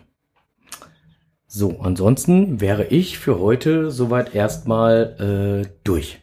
So, 1.58 1.80
ansonsten 1.80 2.60
wäre 2.60 2.84
ich 2.84 3.18
für 3.18 3.38
heute 3.38 3.90
soweit 3.90 4.34
erstmal 4.34 5.64
äh, 5.64 5.68
durch. 5.84 6.20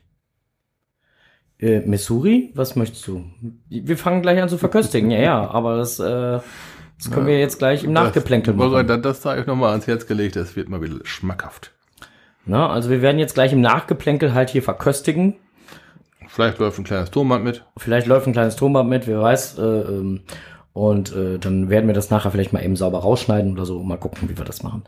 Äh, 1.58 1.80
Missouri, 1.80 2.52
was 2.54 2.76
möchtest 2.76 3.08
du? 3.08 3.26
Wir 3.68 3.98
fangen 3.98 4.22
gleich 4.22 4.40
an 4.40 4.48
zu 4.48 4.60
verköstigen, 4.60 5.10
ja, 5.10 5.20
ja, 5.20 5.50
aber 5.50 5.78
das, 5.78 6.00
äh, 6.00 6.04
das 6.04 7.10
können 7.12 7.26
wir 7.26 7.40
jetzt 7.40 7.58
gleich 7.58 7.84
im 7.84 7.94
Nachgeplänkel 7.94 8.54
machen. 8.54 8.86
Das, 8.86 9.02
das 9.02 9.22
sei 9.24 9.40
euch 9.40 9.48
nochmal 9.48 9.72
ans 9.72 9.88
Herz 9.88 10.06
gelegt, 10.06 10.36
das 10.36 10.56
wird 10.56 10.70
mal 10.70 10.84
wieder 10.84 10.98
schmackhaft. 11.04 11.72
Na, 12.46 12.70
also 12.70 12.92
wir 12.92 13.02
werden 13.02 13.18
jetzt 13.18 13.34
gleich 13.34 13.54
im 13.54 13.62
Nachgeplänkel 13.62 14.36
halt 14.36 14.52
hier 14.52 14.62
verköstigen. 14.62 15.38
Vielleicht 16.28 16.60
läuft 16.60 16.78
ein 16.78 16.84
kleines 16.84 17.10
Tonband 17.10 17.44
mit. 17.44 17.66
Vielleicht 17.78 18.06
läuft 18.06 18.28
ein 18.28 18.34
kleines 18.34 18.56
Tonband 18.56 18.88
mit, 18.88 19.08
wer 19.08 19.20
weiß. 19.20 19.58
Äh, 19.58 19.64
ähm, 19.64 20.22
und 20.74 21.16
äh, 21.16 21.38
dann 21.38 21.70
werden 21.70 21.88
wir 21.88 21.94
das 21.94 22.10
nachher 22.10 22.32
vielleicht 22.32 22.52
mal 22.52 22.64
eben 22.64 22.76
sauber 22.76 23.00
rausschneiden 23.00 23.54
oder 23.54 23.66
so. 23.66 23.82
Mal 23.84 23.98
gucken, 23.98 24.30
wie 24.30 24.38
wir 24.38 24.46
das 24.46 24.64
machen. 24.64 24.84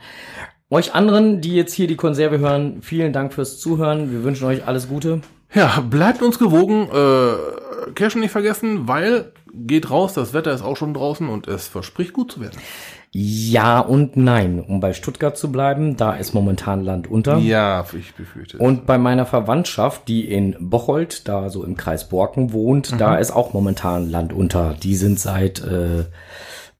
Euch 0.71 0.95
anderen, 0.95 1.41
die 1.41 1.55
jetzt 1.55 1.73
hier 1.73 1.87
die 1.87 1.95
Konserve 1.95 2.39
hören, 2.39 2.81
vielen 2.81 3.13
Dank 3.13 3.33
fürs 3.33 3.59
Zuhören. 3.59 4.11
Wir 4.11 4.23
wünschen 4.23 4.45
euch 4.45 4.67
alles 4.67 4.89
Gute. 4.89 5.21
Ja, 5.53 5.79
bleibt 5.81 6.23
uns 6.23 6.39
gewogen. 6.39 6.89
Äh, 6.91 7.91
Cashen 7.93 8.21
nicht 8.21 8.31
vergessen, 8.31 8.87
weil 8.87 9.31
geht 9.53 9.89
raus, 9.89 10.13
das 10.13 10.33
Wetter 10.33 10.51
ist 10.51 10.63
auch 10.63 10.75
schon 10.75 10.93
draußen 10.93 11.29
und 11.29 11.47
es 11.47 11.67
verspricht 11.67 12.13
gut 12.13 12.31
zu 12.31 12.41
werden. 12.41 12.59
Ja 13.17 13.79
und 13.79 14.17
nein. 14.17 14.59
Um 14.59 14.81
bei 14.81 14.91
Stuttgart 14.91 15.37
zu 15.37 15.49
bleiben, 15.49 15.95
da 15.95 16.15
ist 16.15 16.33
momentan 16.33 16.83
Land 16.83 17.09
unter. 17.09 17.37
Ja, 17.37 17.85
ich 17.97 18.13
befürchte. 18.13 18.57
Und 18.57 18.85
bei 18.85 18.97
meiner 18.97 19.25
Verwandtschaft, 19.25 20.09
die 20.09 20.29
in 20.29 20.57
Bocholt, 20.59 21.25
da 21.25 21.49
so 21.49 21.63
im 21.63 21.77
Kreis 21.77 22.09
Borken 22.09 22.51
wohnt, 22.51 22.99
da 22.99 23.15
ist 23.15 23.31
auch 23.31 23.53
momentan 23.53 24.09
Land 24.09 24.33
unter. 24.33 24.75
Die 24.83 24.97
sind 24.97 25.17
seit 25.17 25.63
äh, 25.63 26.03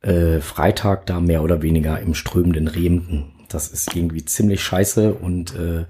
äh, 0.02 0.42
Freitag 0.42 1.06
da 1.06 1.22
mehr 1.22 1.42
oder 1.42 1.62
weniger 1.62 2.02
im 2.02 2.14
strömenden 2.14 2.68
Remden. 2.68 3.32
Das 3.48 3.70
ist 3.70 3.96
irgendwie 3.96 4.26
ziemlich 4.26 4.62
scheiße 4.62 5.14
und 5.14 5.56
äh, 5.56 5.86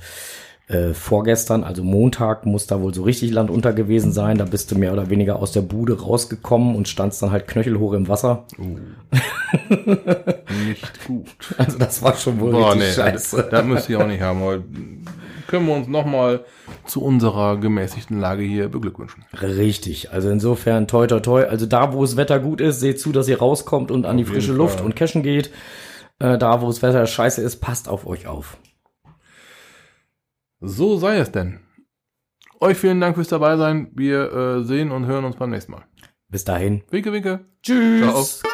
äh, 0.68 0.94
vorgestern, 0.94 1.64
also 1.64 1.84
Montag, 1.84 2.46
muss 2.46 2.66
da 2.66 2.82
wohl 2.82 2.94
so 2.94 3.04
richtig 3.04 3.32
Land 3.32 3.52
unter 3.52 3.72
gewesen 3.72 4.12
sein. 4.12 4.38
Da 4.40 4.46
bist 4.46 4.72
du 4.72 4.76
mehr 4.76 4.94
oder 4.94 5.10
weniger 5.12 5.38
aus 5.38 5.52
der 5.52 5.62
Bude 5.62 6.02
rausgekommen 6.02 6.76
und 6.76 6.88
standst 6.88 7.22
dann 7.22 7.32
halt 7.32 7.48
knöchelhoch 7.48 7.94
im 7.94 8.08
Wasser. 8.08 8.46
nicht 10.68 11.06
gut. 11.06 11.28
Also 11.58 11.78
das 11.78 12.02
war 12.02 12.16
schon 12.16 12.40
wohl 12.40 12.52
Boah, 12.52 12.74
nee, 12.74 12.82
richtig 12.82 12.96
scheiße. 12.96 13.38
das, 13.38 13.50
das 13.50 13.66
müsste 13.66 13.94
ich 13.94 14.00
auch 14.00 14.08
nicht 14.08 14.22
haben. 14.22 14.42
Aber 14.42 14.64
können 15.48 15.68
wir 15.68 15.76
uns 15.76 15.88
nochmal 15.88 16.44
zu 16.86 17.04
unserer 17.04 17.58
gemäßigten 17.58 18.20
Lage 18.20 18.42
hier 18.42 18.68
beglückwünschen. 18.70 19.24
Richtig, 19.40 20.12
also 20.12 20.30
insofern 20.30 20.88
toi 20.88 21.06
toi 21.06 21.20
toi. 21.20 21.44
Also 21.44 21.68
da, 21.68 21.94
wo 21.94 22.02
das 22.02 22.18
Wetter 22.18 22.40
gut 22.40 22.60
ist, 22.60 22.80
seht 22.80 23.00
zu, 23.00 23.12
dass 23.12 23.28
ihr 23.28 23.38
rauskommt 23.38 23.92
und 23.92 24.08
an 24.08 24.18
die 24.18 24.24
jeden 24.24 24.34
frische 24.34 24.54
Luft 24.54 24.82
und 24.82 24.96
cashen 24.96 25.22
geht. 25.22 25.52
Äh, 26.18 26.40
da, 26.40 26.62
wo 26.62 26.68
das 26.68 26.82
Wetter 26.82 27.06
scheiße 27.06 27.42
ist, 27.42 27.58
passt 27.58 27.88
auf 27.88 28.08
euch 28.08 28.26
auf. 28.26 28.58
So 30.60 30.98
sei 30.98 31.18
es 31.18 31.32
denn. 31.32 31.60
Euch 32.60 32.78
vielen 32.78 33.02
Dank 33.02 33.16
fürs 33.16 33.28
dabei 33.28 33.58
sein. 33.58 33.92
Wir 33.94 34.32
äh, 34.32 34.64
sehen 34.64 34.92
und 34.92 35.06
hören 35.06 35.26
uns 35.26 35.36
beim 35.36 35.50
nächsten 35.50 35.74
Mal. 35.74 35.86
Bis 36.30 36.44
dahin. 36.44 36.84
Winke, 36.90 37.12
winke. 37.12 37.46
Tschüss. 37.62 38.40
Ciao. 38.40 38.52